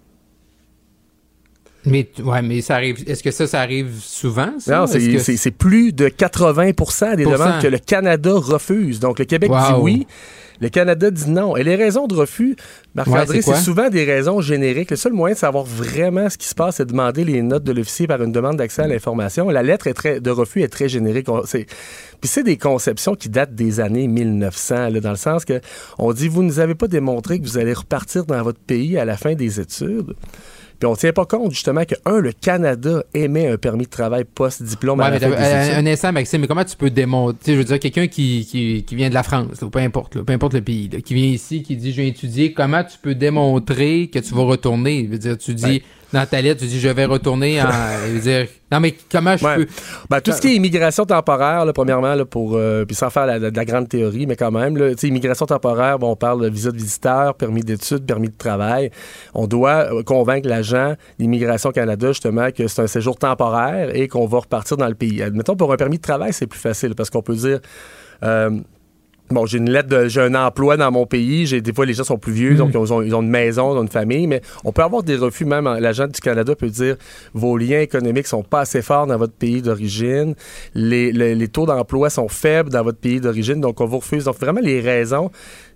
Mais, 1.87 2.11
ouais, 2.23 2.43
mais 2.43 2.61
ça 2.61 2.75
arrive. 2.75 3.03
Est-ce 3.07 3.23
que 3.23 3.31
ça, 3.31 3.47
ça 3.47 3.61
arrive 3.61 3.95
souvent? 4.01 4.53
Non, 4.67 4.87
c'est, 4.87 5.51
plus 5.51 5.93
de 5.93 6.09
80% 6.09 7.17
des 7.17 7.25
demandes 7.25 7.63
que 7.63 7.69
le 7.69 7.79
Canada 7.79 8.33
refuse. 8.35 9.01
Donc, 9.01 9.19
le 9.19 9.25
Québec 9.25 9.51
dit 9.51 9.75
oui. 9.81 10.07
Le 10.61 10.69
Canada 10.69 11.11
dit 11.11 11.31
non. 11.31 11.57
Et 11.57 11.65
les 11.65 11.77
raisons 11.77 12.07
de 12.07 12.15
refus, 12.15 12.57
Marc-André, 12.95 13.43
c'est 13.43 13.57
souvent 13.57 13.89
des 13.89 14.05
raisons 14.05 14.41
génériques. 14.41 14.91
Le 14.91 14.97
seul 14.97 15.13
moyen 15.13 15.35
de 15.35 15.39
savoir 15.39 15.65
vraiment 15.65 16.29
ce 16.29 16.37
qui 16.37 16.47
se 16.47 16.55
passe, 16.55 16.77
c'est 16.77 16.85
de 16.85 16.91
demander 16.91 17.25
les 17.25 17.43
notes 17.43 17.65
de 17.65 17.73
l'officier 17.73 18.07
par 18.07 18.23
une 18.23 18.33
demande 18.33 18.57
d'accès 18.57 18.83
à 18.83 18.87
l'information. 18.87 19.49
La 19.49 19.63
lettre 19.63 19.87
est 19.87 19.95
très, 19.95 20.21
de 20.21 20.31
refus 20.31 20.63
est 20.63 20.69
très 20.69 20.89
générique. 20.89 21.29
Puis 21.51 21.67
c'est 22.25 22.43
des 22.43 22.59
conceptions 22.59 23.15
qui 23.15 23.29
datent 23.29 23.55
des 23.55 23.81
années 23.81 24.07
1900, 24.07 24.91
dans 25.01 25.11
le 25.11 25.17
sens 25.17 25.45
que 25.45 25.61
on 25.99 26.13
dit, 26.13 26.29
vous 26.29 26.43
ne 26.43 26.49
nous 26.49 26.61
avez 26.61 26.75
pas 26.75 26.89
démontré 26.89 27.39
que 27.41 27.45
vous 27.45 27.59
allez 27.59 27.73
repartir 27.73 28.27
dans 28.27 28.43
votre 28.43 28.61
pays 28.61 28.99
à 28.99 29.05
la 29.05 29.17
fin 29.17 29.35
des 29.35 29.61
études. 29.61 30.15
Puis 30.81 30.87
on 30.87 30.97
tient 30.97 31.13
pas 31.13 31.27
compte 31.27 31.53
justement 31.53 31.85
que, 31.85 31.95
un, 32.07 32.21
le 32.21 32.33
Canada 32.33 33.05
émet 33.13 33.49
un 33.49 33.59
permis 33.59 33.85
de 33.85 33.91
travail 33.91 34.25
post-diplôme 34.25 34.99
ouais, 35.01 35.25
Un 35.25 35.87
instant, 35.87 36.11
Maxime, 36.11 36.41
mais 36.41 36.47
comment 36.47 36.65
tu 36.65 36.75
peux 36.75 36.89
démontrer, 36.89 37.53
je 37.53 37.59
veux 37.59 37.65
dire, 37.65 37.79
quelqu'un 37.79 38.07
qui, 38.07 38.47
qui, 38.51 38.83
qui, 38.85 38.97
vient 38.97 39.11
de 39.11 39.15
la 39.15 39.23
France, 39.23 39.63
peu 39.71 39.79
importe, 39.79 40.23
peu 40.23 40.33
importe 40.33 40.55
le 40.55 40.63
pays, 40.63 40.89
qui 40.89 41.13
vient 41.13 41.27
ici, 41.27 41.63
qui 41.63 41.77
dit 41.77 41.93
je 41.93 42.01
viens 42.01 42.11
étudier, 42.11 42.55
comment 42.55 42.83
tu 42.83 42.97
peux 42.97 43.15
démontrer 43.15 44.09
que 44.11 44.21
tu 44.21 44.35
vas 44.35 44.45
retourner? 44.45 45.05
Je 45.05 45.11
veux 45.11 45.19
dire, 45.19 45.37
tu 45.37 45.53
dis 45.53 45.83
dans 46.13 46.27
ta 46.27 46.41
lettre, 46.41 46.61
tu 46.61 46.67
dis 46.67 46.81
je 46.81 46.89
vais 46.89 47.05
retourner 47.05 47.63
en. 47.63 47.67
dire, 48.21 48.47
non, 48.73 48.81
mais 48.81 48.95
comment 49.11 49.37
je 49.37 49.45
peux? 49.45 49.67
Ben, 50.09 50.21
tout 50.21 50.33
ce 50.33 50.41
qui 50.41 50.49
est 50.49 50.55
immigration 50.55 51.05
temporaire, 51.05 51.65
là, 51.65 51.73
premièrement, 51.73 52.15
là, 52.15 52.25
pour. 52.25 52.55
Euh, 52.55 52.85
puis 52.85 52.95
sans 52.95 53.11
faire 53.11 53.27
la, 53.27 53.39
la, 53.39 53.65
grande 53.65 53.89
théorie, 53.89 54.27
mais 54.27 54.37
quand 54.37 54.51
même, 54.51 54.77
là, 54.77 54.93
immigration 55.03 55.47
temporaire, 55.47 55.99
bon, 55.99 56.13
on 56.13 56.17
parle 56.17 56.43
de 56.43 56.49
visa 56.49 56.71
de 56.71 56.77
visiteur, 56.77 57.35
permis 57.35 57.63
d'études, 57.63 58.07
permis 58.07 58.29
de 58.29 58.37
travail. 58.37 58.91
On 59.35 59.47
doit 59.47 59.93
euh, 59.93 60.03
convaincre 60.03 60.49
l'agent 60.49 60.95
d'Immigration 61.19 61.71
Canada, 61.73 62.09
justement, 62.09 62.51
que 62.51 62.69
c'est 62.69 62.83
un 62.83 62.87
séjour 62.87 63.17
temporaire 63.17 63.95
et 63.95 64.09
qu'on 64.09 64.27
va 64.27 64.39
repartir 64.41 64.77
dans 64.77 64.89
le 64.89 64.95
pays. 64.95 65.23
Admettons, 65.23 65.57
pour 65.57 65.73
un 65.73 65.77
permis 65.77 65.97
de 65.97 66.03
travail, 66.03 66.33
c'est 66.33 66.47
plus 66.47 66.61
facile 66.61 66.95
parce 66.95 67.11
qu'on 67.11 67.23
peut 67.23 67.37
dire. 67.37 67.61
Euh, 68.23 68.51
Bon, 69.31 69.47
j'ai 69.47 69.59
une 69.59 69.71
lettre 69.71 69.89
de 69.89 70.09
j'ai 70.09 70.23
un 70.23 70.35
emploi 70.35 70.77
dans 70.77 70.91
mon 70.91 71.07
pays. 71.07 71.47
J'ai 71.47 71.61
des 71.61 71.73
fois 71.73 71.87
les 71.87 71.95
gens 71.95 72.03
sont 72.03 72.19
plus 72.19 72.33
vieux, 72.33 72.57
donc 72.57 72.75
mm. 72.75 72.79
ils 72.85 72.93
ont, 72.93 73.03
ils 73.03 73.15
ont, 73.15 73.23
une 73.23 73.31
maison, 73.31 73.73
ils 73.75 73.79
ont 73.79 73.83
une 73.83 73.89
famille, 73.89 74.27
mais 74.27 74.43
on 74.65 74.73
peut 74.73 74.83
avoir 74.83 75.05
des 75.05 75.15
refus 75.15 75.45
même. 75.45 75.67
L'agent 75.79 76.09
du 76.09 76.21
Canada 76.21 76.57
peut 76.57 76.69
dire 76.69 76.97
vos 77.33 77.57
liens 77.57 77.81
économiques 77.81 78.27
sont 78.27 78.43
pas 78.43 78.61
assez 78.61 78.83
forts 78.83 79.07
dans 79.07 79.17
votre 79.17 79.35
pays 79.35 79.63
d'origine, 79.63 80.35
les, 80.75 81.13
les, 81.13 81.37
les, 81.37 81.49
taux 81.49 81.65
d'emploi 81.65 82.11
sont 82.11 82.29
faibles 82.29 82.71
dans 82.71 82.83
votre 82.83 82.99
pays 82.99 83.21
d'origine, 83.21 83.61
donc 83.61 83.81
on 83.81 83.87
vous 83.87 83.99
refuse. 83.99 84.25
Donc 84.25 84.41
vraiment 84.41 84.61
les 84.61 84.81
raisons 84.81 85.31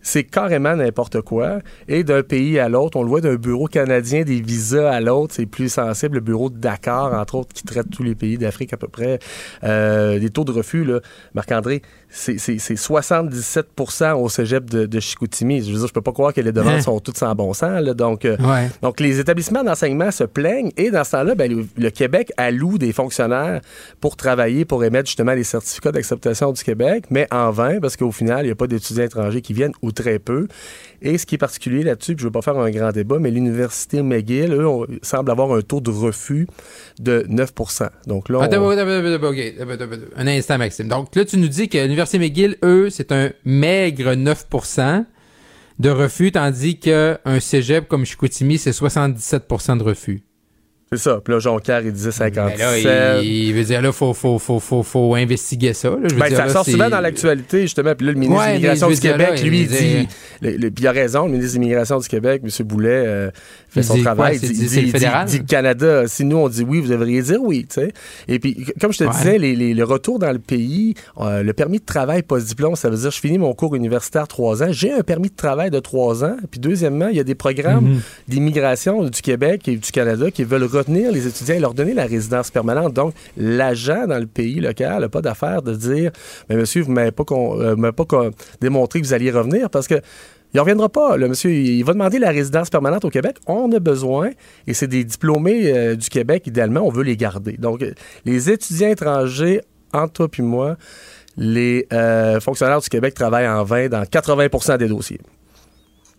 c'est 0.04 0.22
carrément 0.22 0.76
n'importe 0.76 1.22
quoi. 1.22 1.60
Et 1.88 2.04
d'un 2.04 2.22
pays 2.22 2.58
à 2.58 2.68
l'autre, 2.68 2.96
on 2.98 3.02
le 3.02 3.08
voit 3.08 3.22
d'un 3.22 3.34
bureau 3.36 3.66
canadien 3.66 4.22
des 4.22 4.40
visas 4.40 4.92
à 4.92 5.00
l'autre, 5.00 5.34
c'est 5.34 5.46
plus 5.46 5.70
sensible. 5.70 6.16
Le 6.16 6.20
bureau 6.20 6.50
de 6.50 6.58
Dakar, 6.58 7.14
entre 7.14 7.36
autres, 7.36 7.52
qui 7.54 7.64
traite 7.64 7.90
tous 7.90 8.02
les 8.02 8.14
pays 8.14 8.36
d'Afrique 8.36 8.72
à 8.74 8.76
peu 8.76 8.86
près. 8.86 9.18
Euh, 9.64 10.18
des 10.18 10.28
taux 10.28 10.44
de 10.44 10.52
refus, 10.52 10.84
là, 10.84 11.00
Marc-André, 11.34 11.80
c'est 12.14 12.76
77 12.76 13.66
au 14.16 14.28
cégep 14.28 14.70
de, 14.70 14.86
de, 14.86 15.00
Chicoutimi. 15.00 15.62
Je 15.62 15.72
veux 15.72 15.78
dire, 15.78 15.88
je 15.88 15.92
peux 15.92 16.00
pas 16.00 16.12
croire 16.12 16.32
que 16.32 16.40
les 16.40 16.52
demandes 16.52 16.74
hein? 16.74 16.80
sont 16.80 17.00
toutes 17.00 17.18
sans 17.18 17.34
bon 17.34 17.52
sens. 17.52 17.82
Là. 17.82 17.92
Donc, 17.92 18.24
euh, 18.24 18.36
donc, 18.82 19.00
les 19.00 19.18
établissements 19.18 19.64
d'enseignement 19.64 20.10
se 20.12 20.24
plaignent 20.24 20.70
et 20.76 20.90
dans 20.90 21.02
ce 21.02 21.10
temps-là, 21.12 21.34
ben, 21.34 21.66
le, 21.76 21.90
Québec 21.90 22.32
alloue 22.36 22.78
des 22.78 22.92
fonctionnaires 22.92 23.60
pour 24.00 24.16
travailler, 24.16 24.64
pour 24.64 24.84
émettre 24.84 25.08
justement 25.08 25.32
les 25.32 25.44
certificats 25.44 25.92
d'acceptation 25.92 26.52
du 26.52 26.62
Québec, 26.62 27.04
mais 27.10 27.26
en 27.32 27.50
vain 27.50 27.80
parce 27.80 27.96
qu'au 27.96 28.12
final, 28.12 28.42
il 28.42 28.46
n'y 28.46 28.52
a 28.52 28.56
pas 28.56 28.66
d'étudiants 28.68 29.04
étrangers 29.04 29.42
qui 29.42 29.52
viennent 29.52 29.74
ou 29.82 29.90
très 29.90 30.18
peu. 30.18 30.46
Et 31.02 31.18
ce 31.18 31.26
qui 31.26 31.34
est 31.34 31.38
particulier 31.38 31.82
là-dessus, 31.82 32.14
je 32.16 32.22
ne 32.22 32.28
veux 32.28 32.32
pas 32.32 32.42
faire 32.42 32.56
un 32.56 32.70
grand 32.70 32.92
débat, 32.92 33.18
mais 33.18 33.30
l'Université 33.30 34.02
McGill, 34.02 34.52
eux, 34.52 34.66
semble 35.02 35.30
avoir 35.30 35.52
un 35.52 35.60
taux 35.60 35.80
de 35.80 35.90
refus 35.90 36.46
de 37.00 37.26
9% 37.28 37.88
Donc 38.06 38.28
là, 38.28 38.38
un 40.16 40.26
instant, 40.26 40.58
Maxime. 40.58 40.88
Donc 40.88 41.14
là, 41.14 41.24
tu 41.24 41.36
nous 41.38 41.48
dis 41.48 41.68
que 41.68 41.78
l'Université 41.78 42.03
McGill, 42.12 42.56
eux, 42.62 42.90
c'est 42.90 43.12
un 43.12 43.30
maigre 43.44 44.14
9% 44.14 45.04
de 45.78 45.90
refus, 45.90 46.32
tandis 46.32 46.78
qu'un 46.78 47.18
cégep 47.40 47.88
comme 47.88 48.04
Chicoutimi, 48.04 48.58
c'est 48.58 48.70
77% 48.70 49.78
de 49.78 49.82
refus. 49.82 50.22
C'est 50.96 51.10
ça. 51.10 51.20
Puis 51.22 51.32
là, 51.32 51.40
Jonquière, 51.40 51.80
il 51.80 51.92
disait 51.92 52.12
57. 52.12 52.84
là, 52.84 53.20
il, 53.20 53.52
veut 53.52 53.64
dire, 53.64 53.82
là, 53.82 53.92
faut, 53.92 54.14
faut, 54.14 54.38
faut, 54.38 54.60
faut, 54.60 54.82
faut 54.82 55.14
investiguer 55.14 55.72
ça. 55.72 55.90
Là. 55.90 55.96
Je 56.04 56.14
veux 56.14 56.20
ben, 56.20 56.28
dire, 56.28 56.36
ça 56.36 56.48
sort 56.48 56.64
souvent 56.64 56.88
dans 56.88 57.00
l'actualité, 57.00 57.62
justement. 57.62 57.94
Puis 57.94 58.06
là, 58.06 58.12
le 58.12 58.18
ministre 58.18 58.44
de 58.44 58.50
l'Immigration 58.50 58.88
du 58.88 59.00
Québec, 59.00 59.42
lui, 59.42 59.60
il 59.60 59.68
dit... 59.68 60.08
puis 60.40 60.72
il 60.78 60.86
a 60.86 60.92
raison, 60.92 61.26
le 61.26 61.32
ministre 61.32 61.54
de 61.54 61.60
l'Immigration 61.60 61.98
du 61.98 62.08
Québec, 62.08 62.42
M. 62.44 62.66
Boulet, 62.66 62.90
euh, 62.90 63.30
fait 63.68 63.82
son 63.82 63.98
travail. 63.98 64.38
il 64.42 64.48
dit, 64.48 64.66
dit, 64.66 64.92
dit, 64.92 65.38
le 65.38 65.44
Canada, 65.44 66.06
si 66.06 66.24
nous, 66.24 66.36
on 66.36 66.48
dit 66.48 66.62
oui, 66.62 66.80
vous 66.80 66.88
devriez 66.88 67.22
dire 67.22 67.42
oui. 67.42 67.66
Et 68.28 68.38
puis, 68.38 68.66
comme 68.80 68.92
je 68.92 68.98
te 68.98 69.10
disais, 69.10 69.38
les, 69.38 69.56
les, 69.56 69.74
le 69.74 69.84
retour 69.84 70.18
dans 70.18 70.32
le 70.32 70.38
pays, 70.38 70.94
euh, 71.18 71.42
le 71.42 71.52
permis 71.52 71.78
de 71.78 71.84
travail 71.84 72.22
post-diplôme, 72.22 72.76
ça 72.76 72.88
veut 72.88 72.96
dire, 72.96 73.10
je 73.10 73.20
finis 73.20 73.38
mon 73.38 73.54
cours 73.54 73.74
universitaire 73.74 74.28
trois 74.28 74.62
ans, 74.62 74.68
j'ai 74.70 74.92
un 74.92 75.02
permis 75.02 75.28
de 75.28 75.36
travail 75.36 75.70
de 75.70 75.80
trois 75.80 76.24
ans. 76.24 76.36
Puis 76.50 76.60
deuxièmement, 76.60 77.08
il 77.08 77.16
y 77.16 77.20
a 77.20 77.24
des 77.24 77.34
programmes 77.34 77.84
mhm. 77.84 78.00
d'immigration 78.28 79.04
du 79.04 79.22
Québec 79.22 79.66
et 79.68 79.76
du 79.76 79.90
Canada 79.90 80.30
qui 80.30 80.44
veulent 80.44 80.64
les 80.88 81.26
étudiants 81.26 81.56
et 81.56 81.60
leur 81.60 81.74
donner 81.74 81.94
la 81.94 82.06
résidence 82.06 82.50
permanente. 82.50 82.92
Donc, 82.94 83.14
l'agent 83.36 84.06
dans 84.06 84.18
le 84.18 84.26
pays 84.26 84.60
local 84.60 85.00
n'a 85.00 85.08
pas 85.08 85.22
d'affaire 85.22 85.62
de 85.62 85.74
dire 85.74 86.10
Mais 86.48 86.56
monsieur, 86.56 86.82
vous 86.82 86.90
ne 86.90 86.94
m'avez 86.94 87.12
pas, 87.12 87.24
euh, 87.32 88.30
démontré 88.60 89.00
que 89.00 89.06
vous 89.06 89.14
alliez 89.14 89.30
revenir 89.30 89.70
parce 89.70 89.88
que. 89.88 89.96
Il 90.52 90.58
ne 90.58 90.60
reviendra 90.60 90.88
pas. 90.88 91.16
Le 91.16 91.26
monsieur, 91.26 91.50
il 91.50 91.82
va 91.82 91.94
demander 91.94 92.20
la 92.20 92.30
résidence 92.30 92.70
permanente 92.70 93.04
au 93.04 93.10
Québec. 93.10 93.38
On 93.48 93.72
a 93.72 93.80
besoin, 93.80 94.30
et 94.68 94.72
c'est 94.72 94.86
des 94.86 95.02
diplômés 95.02 95.72
euh, 95.72 95.96
du 95.96 96.08
Québec, 96.08 96.46
idéalement, 96.46 96.82
on 96.82 96.90
veut 96.90 97.02
les 97.02 97.16
garder. 97.16 97.56
Donc, 97.56 97.84
les 98.24 98.50
étudiants 98.50 98.90
étrangers, 98.90 99.62
entre 99.92 100.12
toi 100.12 100.28
et 100.38 100.42
moi, 100.42 100.76
les 101.36 101.88
euh, 101.92 102.38
fonctionnaires 102.38 102.80
du 102.80 102.88
Québec 102.88 103.14
travaillent 103.14 103.48
en 103.48 103.64
vain 103.64 103.88
dans 103.88 104.02
80% 104.02 104.78
des 104.78 104.86
dossiers. 104.86 105.18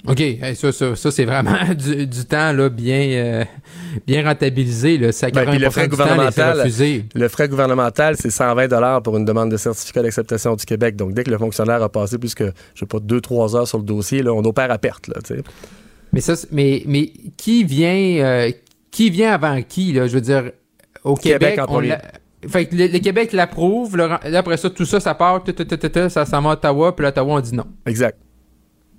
OK, 0.07 0.23
ça, 0.56 0.72
ça, 0.72 0.95
ça 0.95 1.11
c'est 1.11 1.26
vraiment 1.26 1.57
du, 1.73 2.26
temps 2.26 2.52
là, 2.52 2.69
bien, 2.69 3.07
euh, 3.10 3.45
bien 4.06 4.23
rentabilisé. 4.23 4.98
Là. 4.98 5.11
Ça 5.11 5.30
ben, 5.30 5.57
le 5.57 5.69
frais 5.69 5.88
gouvernemental, 5.88 6.68
le 7.15 7.27
frais 7.27 7.49
gouvernemental, 7.49 8.15
c'est 8.18 8.30
120 8.30 9.02
pour 9.02 9.18
une 9.18 9.26
demande 9.26 9.52
de 9.52 9.57
certificat 9.57 10.03
d'acceptation 10.03 10.56
du 10.56 10.65
Québec. 10.65 10.95
Donc, 10.95 11.14
dès 11.14 11.23
que 11.23 11.32
le 11.32 11.38
fonctionnaire 11.38 11.82
a 11.82 11.90
passé 11.90 12.18
plus 12.18 12.36
que, 12.36 12.52
je 12.73 12.82
sais 12.82 12.86
pas, 12.86 12.99
2-3 12.99 13.56
heures 13.56 13.68
sur 13.68 13.77
le 13.77 13.84
dossier, 13.84 14.22
là, 14.22 14.34
on 14.34 14.44
opère 14.44 14.72
à 14.72 14.77
perte. 14.77 15.07
Là, 15.07 15.15
mais 16.14 16.22
ça, 16.22 16.34
mais, 16.52 16.84
mais 16.86 17.11
qui 17.36 17.64
vient, 17.64 18.23
euh, 18.23 18.52
qui 18.91 19.10
vient 19.10 19.34
avant 19.34 19.61
qui 19.61 19.91
là? 19.91 20.07
Je 20.07 20.14
veux 20.14 20.22
dire, 20.22 20.52
au 21.03 21.15
Québec, 21.15 21.60
on 21.68 21.82
fait 22.48 22.65
que 22.68 22.76
le, 22.76 22.99
Québec 22.99 23.34
l'approuve. 23.34 23.98
Là, 23.98 24.19
après 24.36 24.57
ça, 24.57 24.69
tout 24.69 24.86
ça, 24.86 24.99
ça 24.99 25.15
part, 25.15 25.44
ça 26.10 26.26
s'en 26.26 26.41
va 26.41 26.49
à 26.49 26.53
Ottawa, 26.53 26.95
puis 26.95 27.06
l'Ottawa, 27.06 27.34
on 27.34 27.40
dit 27.40 27.56
non. 27.56 27.65
Exact. 27.86 28.18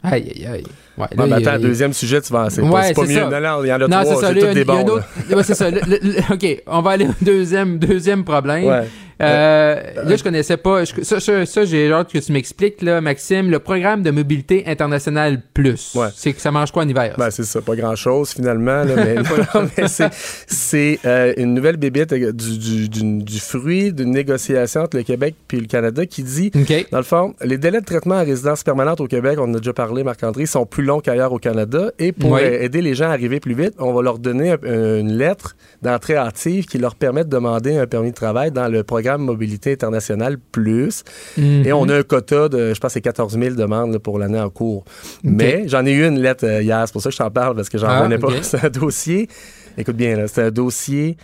Aïe, 0.03 0.33
aïe, 0.35 0.47
aïe. 0.47 0.65
Ouais, 0.99 1.07
là, 1.29 1.37
attends, 1.37 1.59
deuxième 1.59 1.93
sujet, 1.93 2.21
tu 2.21 2.33
vas. 2.33 2.49
C'est 2.49 2.63
ouais, 2.63 2.95
pas, 2.95 3.05
mieux. 3.05 3.21
Non, 3.21 3.41
non, 3.41 3.65
il 3.65 3.69
y 3.69 3.73
en 3.73 3.81
a 3.83 3.89
non, 3.89 4.03
trois. 4.03 4.21
C'est 4.21 4.35
tout 4.35 4.55
des 4.55 4.65
bons. 4.65 4.85
ouais, 4.85 5.43
c'est 5.43 5.55
ça. 5.55 5.69
OK, 6.31 6.63
on 6.67 6.81
va 6.81 6.91
aller 6.93 7.07
au 7.07 7.25
deuxième, 7.25 7.79
deuxième 7.79 8.25
problème. 8.25 8.87
Euh, 9.23 9.81
là, 10.05 10.17
je 10.17 10.23
connaissais 10.23 10.57
pas. 10.57 10.85
ça, 10.85 11.21
ça, 11.21 11.65
j'ai 11.65 11.91
hâte 11.91 12.13
que 12.13 12.19
tu 12.19 12.33
m'expliques, 12.33 12.83
là, 12.83 13.01
Maxime, 13.01 13.51
le 13.51 13.59
programme 13.59 14.03
de 14.03 14.11
mobilité 14.11 14.65
internationale 14.67 15.41
plus. 15.55 15.95
Ouais. 15.95 16.09
C'est 16.15 16.35
que 16.35 16.41
ça 16.41 16.51
mange 16.51 16.71
quoi 16.71 16.83
en 16.85 16.89
hiver? 16.89 17.15
Ben, 17.17 17.31
c'est 17.31 17.45
ça, 17.45 17.63
pas 17.63 17.75
grand-chose 17.77 18.31
finalement. 18.31 18.85
Là, 18.85 18.95
mais, 18.97 19.17
mais 19.79 19.87
c'est 20.47 20.99
euh, 21.05 21.33
une 21.39 21.55
nouvelle 21.55 21.79
bébête 21.79 22.13
du, 22.13 22.89
du, 22.89 22.89
du, 22.89 23.41
fruit 23.41 23.93
d'une 23.93 24.11
négociation 24.11 24.83
entre 24.83 24.99
le 24.99 25.03
Québec 25.03 25.35
puis 25.49 25.61
le 25.61 25.67
Canada 25.67 26.05
qui 26.05 26.23
dit, 26.23 26.51
dans 26.91 26.99
le 26.99 27.05
fond, 27.05 27.35
les 27.43 27.59
délais 27.59 27.81
de 27.81 27.87
traitement 27.87 28.17
à 28.17 28.23
résidence 28.23 28.65
permanente 28.65 29.01
au 29.01 29.07
Québec, 29.07 29.39
on 29.41 29.45
en 29.45 29.55
a 29.55 29.59
déjà 29.59 29.73
parlé, 29.73 30.05
Marc-André, 30.05 30.45
sont 30.47 30.67
plus 30.67 30.85
longs 30.87 31.01
qu'ailleurs 31.01 31.33
au 31.33 31.39
Canada. 31.39 31.91
Et 31.99 32.13
pour 32.13 32.39
aider 32.39 32.81
les 32.81 32.95
gens 32.95 33.07
à 33.07 33.13
arriver 33.13 33.41
plus 33.41 33.55
vite, 33.55 33.75
on 33.79 33.93
va 33.93 34.03
leur 34.03 34.19
donner 34.19 34.57
une 34.63 35.13
lettre 35.13 35.57
d'entrée 35.83 36.17
hâtive 36.17 36.67
qui 36.67 36.79
leur 36.79 36.95
permet 36.95 37.25
de 37.25 37.29
demander 37.29 37.77
un 37.77 37.87
permis 37.87 38.11
de 38.11 38.17
travail 38.17 38.51
dans 38.51 38.69
le 38.69 38.83
programme 38.83 39.23
Mobilité 39.23 39.73
internationale 39.73 40.39
plus. 40.53 41.03
Et 41.37 41.73
on 41.73 41.89
a 41.89 41.99
un 41.99 42.03
quota 42.03 42.49
de, 42.49 42.75
je 42.75 42.81
pense, 42.81 42.93
c'est 42.93 43.01
14 43.01 43.39
000 43.39 43.55
demandes 43.55 43.99
pour 43.99 44.19
l'année 44.19 44.41
en 44.41 44.51
cours. 44.51 44.85
Mais 45.23 45.65
j'en 45.67 45.85
ai 45.85 45.93
eu 45.93 46.07
une 46.07 46.21
lettre 46.21 46.47
euh, 46.47 46.63
hier, 46.63 46.83
c'est 46.87 46.93
pour 46.93 47.03
ça 47.03 47.11
que 47.11 47.15
je 47.15 47.19
t'en 47.19 47.31
parle, 47.31 47.57
parce 47.57 47.69
que 47.69 47.79
j'en 47.79 47.89
ah, 47.89 48.09
pas. 48.19 48.29
C'est 48.43 48.65
un 48.65 48.71
dossier, 48.71 49.29
écoute 49.77 49.97
bien, 49.97 50.27
c'est 50.27 50.43
un 50.43 50.51
dossier 50.51 51.17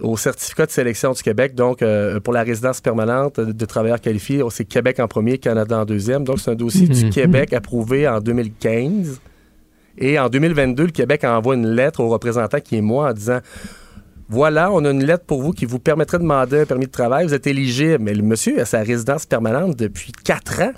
au 0.00 0.16
certificat 0.16 0.66
de 0.66 0.70
sélection 0.70 1.12
du 1.12 1.22
Québec, 1.22 1.54
donc 1.54 1.82
euh, 1.82 2.20
pour 2.20 2.32
la 2.32 2.42
résidence 2.42 2.80
permanente 2.80 3.40
de 3.40 3.64
travailleurs 3.64 4.00
qualifiés, 4.00 4.42
c'est 4.50 4.64
Québec 4.64 5.00
en 5.00 5.08
premier, 5.08 5.38
Canada 5.38 5.80
en 5.80 5.84
deuxième. 5.84 6.24
Donc 6.24 6.40
c'est 6.40 6.50
un 6.50 6.54
dossier 6.54 6.88
du 6.88 7.06
mhm. 7.06 7.10
Québec 7.10 7.52
approuvé 7.52 8.08
en 8.08 8.20
2015. 8.20 9.20
Et 9.98 10.18
en 10.18 10.28
2022, 10.28 10.86
le 10.86 10.90
Québec 10.90 11.24
envoie 11.24 11.54
une 11.54 11.68
lettre 11.68 12.00
au 12.00 12.08
représentant 12.08 12.60
qui 12.60 12.76
est 12.76 12.80
moi 12.80 13.10
en 13.10 13.12
disant 13.12 13.40
voilà, 14.28 14.70
on 14.70 14.84
a 14.84 14.90
une 14.90 15.04
lettre 15.04 15.24
pour 15.24 15.42
vous 15.42 15.50
qui 15.50 15.66
vous 15.66 15.80
permettrait 15.80 16.18
de 16.18 16.22
demander 16.22 16.60
un 16.60 16.66
permis 16.66 16.86
de 16.86 16.90
travail. 16.92 17.26
Vous 17.26 17.34
êtes 17.34 17.48
éligible. 17.48 17.98
Mais 18.00 18.14
le 18.14 18.22
monsieur 18.22 18.60
a 18.60 18.64
sa 18.64 18.80
résidence 18.80 19.26
permanente 19.26 19.76
depuis 19.76 20.12
quatre 20.12 20.62
ans. 20.62 20.72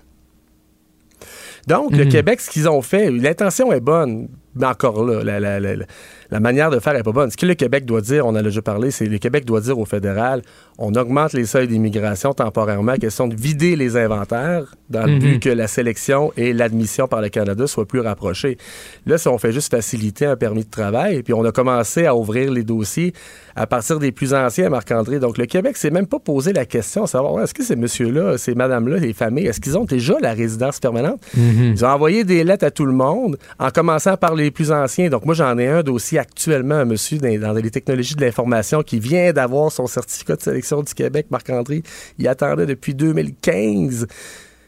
Donc, 1.66 1.94
le 1.94 2.05
mhm. 2.05 2.11
Québec, 2.11 2.40
ce 2.40 2.51
qu'ils 2.51 2.69
ont 2.69 2.82
fait, 2.82 3.11
l'intention 3.11 3.73
est 3.73 3.81
bonne, 3.81 4.28
mais 4.55 4.66
encore 4.66 5.05
là, 5.05 5.23
la, 5.23 5.39
la, 5.39 5.61
la, 5.61 5.85
la 6.32 6.40
manière 6.40 6.70
de 6.70 6.80
faire 6.80 6.94
n'est 6.94 7.02
pas 7.02 7.12
bonne. 7.12 7.30
Ce 7.30 7.36
que 7.36 7.44
le 7.44 7.52
Québec 7.52 7.84
doit 7.84 8.00
dire, 8.00 8.24
on 8.24 8.30
en 8.30 8.36
a 8.36 8.42
déjà 8.42 8.62
parlé, 8.62 8.90
c'est 8.90 9.04
le 9.04 9.18
Québec 9.18 9.44
doit 9.44 9.60
dire 9.60 9.78
au 9.78 9.84
fédéral, 9.84 10.40
on 10.78 10.94
augmente 10.94 11.34
les 11.34 11.44
seuils 11.44 11.68
d'immigration 11.68 12.32
temporairement, 12.32 12.94
question 12.94 13.28
de 13.28 13.34
vider 13.34 13.76
les 13.76 13.98
inventaires 13.98 14.74
dans 14.88 15.04
le 15.04 15.18
but 15.18 15.34
mhm. 15.34 15.40
que 15.40 15.50
la 15.50 15.68
sélection 15.68 16.32
et 16.38 16.54
l'admission 16.54 17.06
par 17.06 17.20
le 17.20 17.28
Canada 17.28 17.66
soient 17.66 17.84
plus 17.84 18.00
rapprochées. 18.00 18.56
Là, 19.04 19.18
si 19.18 19.28
on 19.28 19.36
fait 19.36 19.52
juste 19.52 19.70
faciliter 19.70 20.24
un 20.24 20.36
permis 20.36 20.64
de 20.64 20.70
travail, 20.70 21.16
et 21.16 21.22
puis 21.22 21.34
on 21.34 21.44
a 21.44 21.52
commencé 21.52 22.06
à 22.06 22.16
ouvrir 22.16 22.50
les 22.50 22.64
dossiers 22.64 23.12
à 23.54 23.66
partir 23.66 23.98
des 23.98 24.10
plus 24.10 24.32
anciens, 24.32 24.70
Marc-André. 24.70 25.18
Donc, 25.18 25.36
le 25.36 25.44
Québec 25.44 25.76
s'est 25.76 25.90
même 25.90 26.06
pas 26.06 26.18
posé 26.18 26.54
la 26.54 26.64
question 26.64 27.04
de 27.04 27.09
savoir 27.09 27.42
est-ce 27.42 27.52
que 27.52 27.62
ces 27.62 27.76
messieurs-là, 27.76 28.38
ces 28.38 28.54
madames-là, 28.54 28.96
les 28.96 29.12
familles, 29.12 29.48
est-ce 29.48 29.60
qu'ils 29.60 29.76
ont 29.76 29.84
déjà 29.84 30.14
la 30.22 30.32
résidence 30.32 30.80
permanente? 30.80 31.20
Mhm. 31.36 31.74
Ils 31.76 31.84
ont 31.84 31.88
envoyé 31.88 32.24
des 32.24 32.42
lettres 32.42 32.64
à 32.64 32.70
tout 32.70 32.86
le 32.86 32.94
monde, 32.94 33.36
en 33.59 33.68
commençant 33.68 34.16
par 34.16 34.34
les 34.34 34.50
plus 34.50 34.72
anciens. 34.72 35.10
Donc, 35.10 35.26
moi, 35.26 35.34
j'en 35.34 35.59
ai 35.59 35.68
un 35.68 35.82
dossier 35.82 36.22
actuellement 36.23 36.77
un 36.77 36.85
monsieur 36.85 37.19
dans, 37.19 37.53
les 37.53 37.70
technologies 37.70 38.15
de 38.15 38.20
l'information 38.24 38.82
qui 38.82 38.99
vient 38.99 39.32
d'avoir 39.32 39.70
son 39.70 39.86
certificat 39.86 40.36
de 40.36 40.43
sélection 40.43 40.82
du 40.82 40.94
Québec, 40.94 41.27
Marc-André. 41.31 41.82
Il 42.19 42.27
attendait 42.28 42.66
depuis 42.66 42.94
2015. 42.94 44.07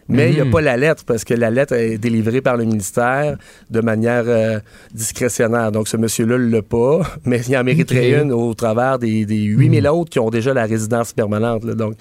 Mais 0.06 0.28
il 0.28 0.34
n'y 0.34 0.40
a 0.42 0.44
mhm. 0.44 0.50
pas 0.50 0.60
la 0.60 0.76
lettre 0.76 1.02
parce 1.06 1.24
que 1.24 1.32
la 1.32 1.50
lettre 1.50 1.72
est 1.72 1.96
délivrée 1.96 2.42
par 2.42 2.58
le 2.58 2.64
ministère 2.64 3.38
de 3.70 3.80
manière 3.80 4.24
euh, 4.26 4.60
discrétionnaire. 4.92 5.72
Donc, 5.72 5.88
ce 5.88 5.96
monsieur-là 5.96 6.36
ne 6.36 6.50
l'a 6.50 6.60
pas, 6.60 7.00
mais 7.24 7.40
il 7.40 7.56
en 7.56 7.64
mériterait 7.64 8.20
une 8.20 8.30
au 8.30 8.52
travers 8.52 8.98
des, 8.98 9.24
des 9.24 9.42
8000 9.44 9.82
mhm. 9.82 9.88
autres 9.88 10.10
qui 10.10 10.18
ont 10.18 10.28
déjà 10.28 10.52
la 10.52 10.66
résidence 10.66 11.14
permanente. 11.14 11.64
Donc, 11.64 11.94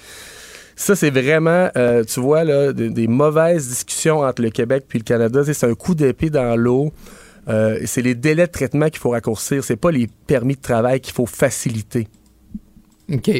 ça, 0.76 0.96
c'est 0.96 1.12
vraiment, 1.12 1.70
euh, 1.78 2.04
tu 2.04 2.20
vois, 2.20 2.44
là, 2.44 2.74
des, 2.74 3.08
mauvaises 3.08 3.68
discussions 3.68 4.22
entre 4.22 4.42
le 4.42 4.50
Québec 4.50 4.86
puis 4.88 5.00
le 5.00 5.04
Canada. 5.04 5.42
C'est 5.46 5.68
un 5.68 5.76
coup 5.76 5.96
d'épée 5.96 6.30
dans 6.30 6.56
l'eau. 6.56 6.92
Euh, 7.50 7.80
c'est 7.86 8.02
les 8.02 8.16
délais 8.16 8.48
de 8.48 8.52
traitement 8.52 8.90
qu'il 8.90 9.00
faut 9.00 9.10
raccourcir. 9.10 9.64
C'est 9.64 9.76
pas 9.76 9.92
les 9.92 10.08
permis 10.08 10.56
de 10.56 10.62
travail 10.62 11.02
qu'il 11.02 11.14
faut 11.14 11.26
faciliter. 11.26 12.08
OK. 13.12 13.32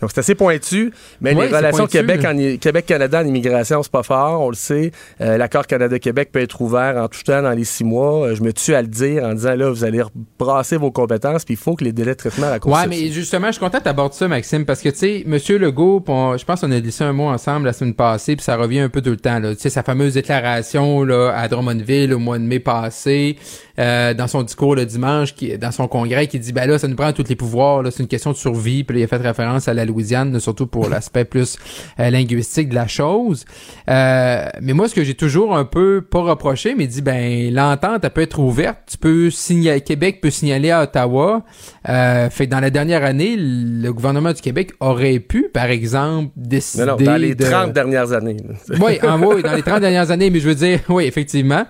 Donc, 0.00 0.10
c'est 0.12 0.20
assez 0.20 0.34
pointu, 0.34 0.92
mais 1.20 1.34
les 1.34 1.46
relations 1.46 1.86
Québec-Canada 1.86 3.20
en 3.20 3.26
immigration, 3.26 3.82
c'est 3.82 3.92
pas 3.92 4.02
fort, 4.02 4.40
on 4.40 4.48
le 4.48 4.54
sait. 4.54 4.92
Euh, 5.20 5.36
l'accord 5.36 5.66
Canada-Québec 5.66 6.30
peut 6.32 6.40
être 6.40 6.60
ouvert 6.60 6.96
en 6.96 7.08
tout 7.08 7.22
temps 7.22 7.42
dans 7.42 7.50
les 7.52 7.64
six 7.64 7.84
mois. 7.84 8.28
Euh, 8.28 8.34
je 8.34 8.42
me 8.42 8.52
tue 8.52 8.74
à 8.74 8.82
le 8.82 8.88
dire 8.88 9.24
en 9.24 9.34
disant, 9.34 9.54
là, 9.54 9.70
vous 9.70 9.84
allez 9.84 10.02
brasser 10.38 10.76
vos 10.76 10.90
compétences, 10.90 11.44
puis 11.44 11.54
il 11.54 11.58
faut 11.58 11.74
que 11.74 11.84
les 11.84 11.92
délais 11.92 12.12
de 12.12 12.16
traitement 12.16 12.48
raccourcissent. 12.48 12.82
Ouais, 12.82 12.88
mais 12.88 13.10
justement, 13.10 13.48
je 13.48 13.52
suis 13.52 13.60
content 13.60 13.78
d'aborder 13.84 14.14
ça, 14.14 14.28
Maxime, 14.28 14.64
parce 14.64 14.80
que, 14.80 14.88
tu 14.88 14.96
sais, 14.96 15.24
M. 15.26 15.38
Legault, 15.58 16.02
je 16.06 16.44
pense 16.44 16.60
qu'on 16.60 16.72
a 16.72 16.80
dit 16.80 16.92
ça 16.92 17.06
un 17.06 17.12
mot 17.12 17.28
ensemble 17.28 17.66
la 17.66 17.72
semaine 17.72 17.94
passée, 17.94 18.36
puis 18.36 18.44
ça 18.44 18.56
revient 18.56 18.80
un 18.80 18.88
peu 18.88 19.02
tout 19.02 19.10
le 19.10 19.16
temps, 19.16 19.40
Tu 19.40 19.58
sais, 19.58 19.70
sa 19.70 19.82
fameuse 19.82 20.14
déclaration, 20.14 21.04
là, 21.04 21.32
à 21.36 21.48
Drummondville 21.48 22.14
au 22.14 22.18
mois 22.18 22.38
de 22.38 22.44
mai 22.44 22.58
passé, 22.58 23.36
euh, 23.80 24.14
dans 24.14 24.26
son 24.26 24.42
discours 24.42 24.74
le 24.74 24.84
dimanche, 24.84 25.34
qui, 25.34 25.56
dans 25.56 25.72
son 25.72 25.88
congrès, 25.88 26.26
qui 26.26 26.38
dit, 26.38 26.52
ben 26.52 26.68
là, 26.68 26.78
ça 26.78 26.86
nous 26.86 26.96
prend 26.96 27.12
tous 27.12 27.28
les 27.28 27.36
pouvoirs, 27.36 27.82
là, 27.82 27.90
c'est 27.90 28.02
une 28.02 28.08
question 28.08 28.30
de 28.32 28.36
survie, 28.36 28.84
puis 28.84 29.00
il 29.00 29.02
a 29.02 29.06
fait 29.06 29.16
référence 29.16 29.68
à 29.68 29.74
la 29.74 29.84
Louisiane, 29.84 30.38
surtout 30.38 30.66
pour 30.66 30.88
l'aspect 30.90 31.24
plus 31.24 31.58
euh, 31.98 32.10
linguistique 32.10 32.68
de 32.68 32.74
la 32.74 32.86
chose. 32.86 33.44
Euh, 33.88 34.46
mais 34.60 34.72
moi, 34.72 34.88
ce 34.88 34.94
que 34.94 35.04
j'ai 35.04 35.14
toujours 35.14 35.56
un 35.56 35.64
peu 35.64 36.02
pas 36.02 36.20
reproché, 36.20 36.74
mais 36.76 36.86
dit 36.86 37.02
ben 37.02 37.52
l'entente 37.52 38.00
elle 38.02 38.10
peut 38.10 38.20
être 38.20 38.38
ouverte. 38.38 38.78
Tu 38.90 38.98
peux 38.98 39.30
signaler, 39.30 39.80
Québec 39.80 40.20
peut 40.20 40.30
signaler 40.30 40.70
à 40.70 40.82
Ottawa. 40.82 41.42
Euh, 41.88 42.28
fait 42.30 42.46
que 42.46 42.50
dans 42.50 42.60
la 42.60 42.70
dernière 42.70 43.04
année, 43.04 43.36
le 43.38 43.90
gouvernement 43.92 44.32
du 44.32 44.40
Québec 44.40 44.72
aurait 44.80 45.20
pu, 45.20 45.48
par 45.52 45.66
exemple, 45.66 46.30
décider. 46.36 46.84
Non, 46.84 46.96
dans 46.96 47.16
les 47.16 47.36
30 47.36 47.72
dernières 47.72 48.12
années. 48.12 48.36
oui, 48.80 48.98
en, 49.02 49.20
oui, 49.22 49.42
dans 49.42 49.54
les 49.54 49.62
30 49.62 49.80
dernières 49.80 50.10
années, 50.10 50.30
mais 50.30 50.40
je 50.40 50.48
veux 50.48 50.54
dire, 50.54 50.80
oui, 50.88 51.04
effectivement, 51.04 51.64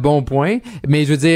bon 0.00 0.22
point. 0.22 0.58
Mais 0.88 1.04
je 1.04 1.10
veux 1.10 1.16
dire 1.16 1.35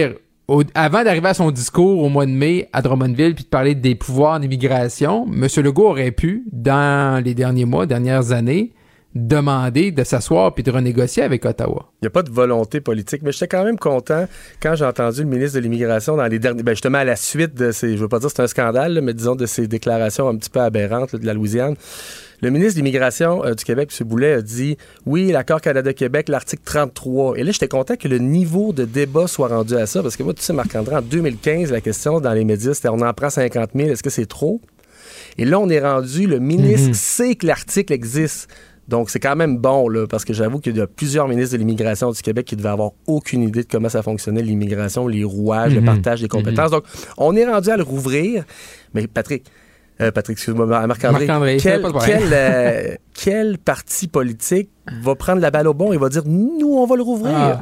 avant 0.74 1.04
d'arriver 1.04 1.28
à 1.28 1.34
son 1.34 1.50
discours 1.50 2.02
au 2.02 2.08
mois 2.08 2.26
de 2.26 2.30
mai 2.30 2.68
à 2.72 2.82
Drummondville 2.82 3.34
puis 3.34 3.44
de 3.44 3.48
parler 3.48 3.74
des 3.74 3.94
pouvoirs 3.94 4.40
d'immigration, 4.40 5.26
M. 5.26 5.46
Legault 5.62 5.90
aurait 5.90 6.10
pu, 6.10 6.44
dans 6.52 7.22
les 7.24 7.34
derniers 7.34 7.64
mois, 7.64 7.86
dernières 7.86 8.32
années, 8.32 8.72
demander 9.14 9.90
de 9.90 10.04
s'asseoir 10.04 10.54
puis 10.54 10.62
de 10.62 10.70
renégocier 10.70 11.22
avec 11.22 11.44
Ottawa. 11.44 11.90
Il 12.00 12.04
n'y 12.04 12.06
a 12.06 12.10
pas 12.10 12.22
de 12.22 12.30
volonté 12.30 12.80
politique, 12.80 13.22
mais 13.22 13.32
j'étais 13.32 13.48
quand 13.48 13.64
même 13.64 13.78
content 13.78 14.26
quand 14.62 14.76
j'ai 14.76 14.84
entendu 14.84 15.22
le 15.22 15.28
ministre 15.28 15.56
de 15.56 15.62
l'Immigration 15.62 16.16
dans 16.16 16.26
les 16.26 16.38
derniers... 16.38 16.62
Ben 16.62 16.72
justement, 16.72 16.98
à 16.98 17.04
la 17.04 17.16
suite 17.16 17.54
de 17.54 17.72
ces... 17.72 17.96
Je 17.96 18.02
veux 18.02 18.08
pas 18.08 18.20
dire 18.20 18.28
que 18.28 18.36
c'est 18.36 18.42
un 18.42 18.46
scandale, 18.46 19.00
mais 19.02 19.12
disons 19.12 19.34
de 19.34 19.46
ces 19.46 19.66
déclarations 19.66 20.28
un 20.28 20.36
petit 20.36 20.50
peu 20.50 20.60
aberrantes 20.60 21.16
de 21.16 21.26
la 21.26 21.34
Louisiane. 21.34 21.74
Le 22.40 22.50
ministre 22.50 22.74
de 22.74 22.78
l'Immigration 22.78 23.44
euh, 23.44 23.54
du 23.54 23.64
Québec, 23.64 23.90
M. 24.00 24.06
Boulet, 24.06 24.32
a 24.34 24.42
dit 24.42 24.78
oui, 25.06 25.30
l'accord 25.32 25.60
Canada-Québec, 25.60 26.28
l'article 26.28 26.62
33. 26.64 27.36
Et 27.36 27.42
là, 27.42 27.50
j'étais 27.50 27.68
content 27.68 27.96
que 27.96 28.08
le 28.08 28.18
niveau 28.18 28.72
de 28.72 28.84
débat 28.84 29.26
soit 29.26 29.48
rendu 29.48 29.74
à 29.76 29.86
ça, 29.86 30.02
parce 30.02 30.16
que 30.16 30.22
moi, 30.22 30.34
tu 30.34 30.42
sais, 30.42 30.52
Marc-André, 30.52 30.96
en 30.96 31.02
2015, 31.02 31.72
la 31.72 31.80
question 31.80 32.20
dans 32.20 32.32
les 32.32 32.44
médias, 32.44 32.74
c'était 32.74 32.88
on 32.88 33.00
en 33.00 33.12
prend 33.12 33.28
50 33.28 33.70
000, 33.74 33.90
est-ce 33.90 34.02
que 34.02 34.10
c'est 34.10 34.26
trop? 34.26 34.60
Et 35.36 35.44
là, 35.44 35.58
on 35.58 35.68
est 35.68 35.80
rendu, 35.80 36.26
le 36.26 36.38
ministre 36.38 36.88
mhm. 36.88 36.94
sait 36.94 37.34
que 37.34 37.46
l'article 37.46 37.92
existe. 37.92 38.48
Donc, 38.90 39.08
c'est 39.08 39.20
quand 39.20 39.36
même 39.36 39.56
bon, 39.56 39.88
là, 39.88 40.08
parce 40.08 40.24
que 40.24 40.32
j'avoue 40.32 40.58
qu'il 40.58 40.76
y 40.76 40.80
a 40.80 40.86
plusieurs 40.88 41.28
ministres 41.28 41.52
de 41.52 41.58
l'immigration 41.58 42.10
du 42.10 42.20
Québec 42.20 42.44
qui 42.44 42.56
devaient 42.56 42.70
avoir 42.70 42.90
aucune 43.06 43.42
idée 43.42 43.62
de 43.62 43.68
comment 43.70 43.88
ça 43.88 44.02
fonctionnait, 44.02 44.42
l'immigration, 44.42 45.06
les 45.06 45.22
rouages, 45.22 45.72
le 45.72 45.80
mhm. 45.80 45.86
partage 45.86 46.20
des 46.20 46.28
compétences. 46.28 46.72
Mhm. 46.72 46.78
Donc, 46.78 46.84
on 47.16 47.36
est 47.36 47.46
rendu 47.46 47.70
à 47.70 47.76
le 47.76 47.84
rouvrir. 47.84 48.42
Mais 48.92 49.06
Patrick, 49.06 49.44
euh, 50.00 50.10
Patrick, 50.10 50.38
excuse-moi, 50.38 50.66
Marc-André. 50.66 51.28
quel, 51.58 51.84
euh, 52.32 52.94
quel, 53.14 53.58
parti 53.58 54.08
politique 54.08 54.70
va 55.02 55.14
prendre 55.14 55.40
la 55.40 55.52
balle 55.52 55.68
au 55.68 55.74
bon 55.74 55.92
et 55.92 55.96
va 55.96 56.08
dire 56.08 56.24
nous, 56.26 56.74
on 56.74 56.84
va 56.84 56.96
le 56.96 57.02
rouvrir? 57.02 57.32
Ah. 57.32 57.60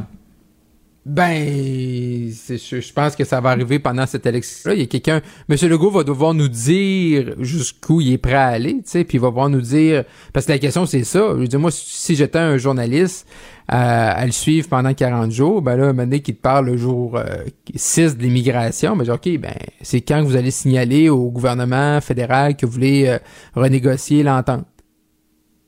Ben, 1.09 2.31
je, 2.31 2.93
pense 2.93 3.17
que 3.17 3.25
ça 3.25 3.41
va 3.41 3.49
arriver 3.49 3.79
pendant 3.79 4.05
cette 4.05 4.27
élection-là. 4.27 4.75
Il 4.75 4.81
y 4.81 4.83
a 4.83 4.87
quelqu'un, 4.87 5.23
M. 5.49 5.57
Legault 5.63 5.91
va 5.91 6.05
devoir 6.05 6.35
nous 6.35 6.49
dire 6.49 7.35
jusqu'où 7.39 8.03
il 8.03 8.13
est 8.13 8.19
prêt 8.19 8.35
à 8.35 8.49
aller, 8.49 8.75
tu 8.75 8.83
sais, 8.85 9.05
puis 9.05 9.17
il 9.17 9.21
va 9.23 9.29
devoir 9.29 9.49
nous 9.49 9.63
dire, 9.63 10.05
parce 10.35 10.45
que 10.45 10.53
la 10.53 10.59
question 10.59 10.85
c'est 10.85 11.05
ça. 11.05 11.35
Je 11.41 11.47
dire, 11.47 11.59
moi, 11.59 11.71
si 11.71 12.15
j'étais 12.15 12.39
un 12.39 12.59
journaliste 12.59 13.27
euh, 13.73 14.13
à 14.15 14.27
le 14.27 14.33
suivre 14.33 14.69
pendant 14.69 14.93
40 14.93 15.31
jours, 15.31 15.63
ben 15.63 15.77
là, 15.77 15.85
un 15.85 15.87
moment 15.95 16.03
donné, 16.03 16.21
qui 16.21 16.35
te 16.35 16.43
parle 16.43 16.67
le 16.67 16.77
jour 16.77 17.19
6 17.75 18.01
euh, 18.01 18.15
de 18.15 18.23
l'immigration, 18.23 18.95
ben 18.95 19.05
je 19.05 19.13
dis, 19.13 19.35
OK, 19.37 19.41
ben, 19.41 19.55
c'est 19.81 20.03
quand 20.03 20.21
que 20.21 20.27
vous 20.27 20.37
allez 20.37 20.51
signaler 20.51 21.09
au 21.09 21.31
gouvernement 21.31 22.03
fédéral 22.03 22.55
que 22.55 22.67
vous 22.67 22.73
voulez 22.73 23.07
euh, 23.07 23.19
renégocier 23.55 24.23
l'entente? 24.23 24.67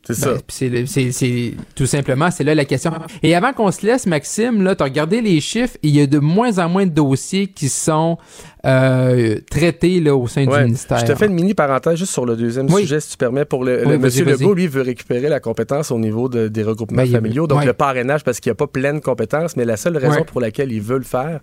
C'est 0.03 0.19
ben, 0.19 0.87
ça. 0.87 1.13
C'est 1.13 1.55
tout 1.75 1.87
simplement, 1.87 2.31
c'est 2.31 2.45
là 2.45 2.55
la 2.55 2.65
question. 2.65 2.93
Et 3.23 3.35
avant 3.35 3.53
qu'on 3.53 3.71
se 3.71 3.85
laisse, 3.85 4.07
Maxime, 4.07 4.63
là, 4.63 4.75
tu 4.75 4.83
as 4.83 4.87
regardé 4.87 5.21
les 5.21 5.41
chiffres, 5.41 5.77
il 5.83 5.95
y 5.95 6.01
a 6.01 6.07
de 6.07 6.19
moins 6.19 6.59
en 6.59 6.69
moins 6.69 6.87
de 6.87 6.91
dossiers 6.91 7.49
qui 7.49 7.69
sont 7.69 8.17
euh, 8.65 9.39
traités 9.51 10.01
là, 10.01 10.17
au 10.17 10.27
sein 10.27 10.47
du 10.47 10.59
ministère. 10.59 10.99
Je 10.99 11.07
te 11.07 11.15
fais 11.15 11.27
une 11.27 11.35
mini 11.35 11.53
parenthèse 11.53 11.99
juste 11.99 12.13
sur 12.13 12.25
le 12.25 12.35
deuxième 12.35 12.69
sujet, 12.69 13.01
si 13.01 13.11
tu 13.11 13.17
permets. 13.19 13.45
Pour 13.45 13.65
le, 13.65 13.99
Monsieur 13.99 14.25
Legault, 14.25 14.55
lui, 14.55 14.69
veut 14.69 14.83
récupérer 14.83 15.29
la 15.29 15.41
compétence 15.41 15.91
au 15.91 15.99
niveau 15.99 16.29
des 16.29 16.63
regroupements 16.63 17.03
ben, 17.03 17.11
familiaux, 17.11 17.47
donc 17.47 17.65
le 17.65 17.75
parrainage, 17.75 18.25
parce 18.25 18.41
qu'il 18.41 18.51
n'y 18.51 18.55
a 18.55 18.57
pas 18.57 18.67
pleine 18.67 19.01
compétence, 19.01 19.57
mais 19.57 19.65
la 19.65 19.77
seule 19.77 19.97
raison 19.97 20.25
pour 20.25 20.41
laquelle 20.41 20.73
il 20.73 20.81
veut 20.81 20.99
le 20.99 21.05
faire, 21.05 21.41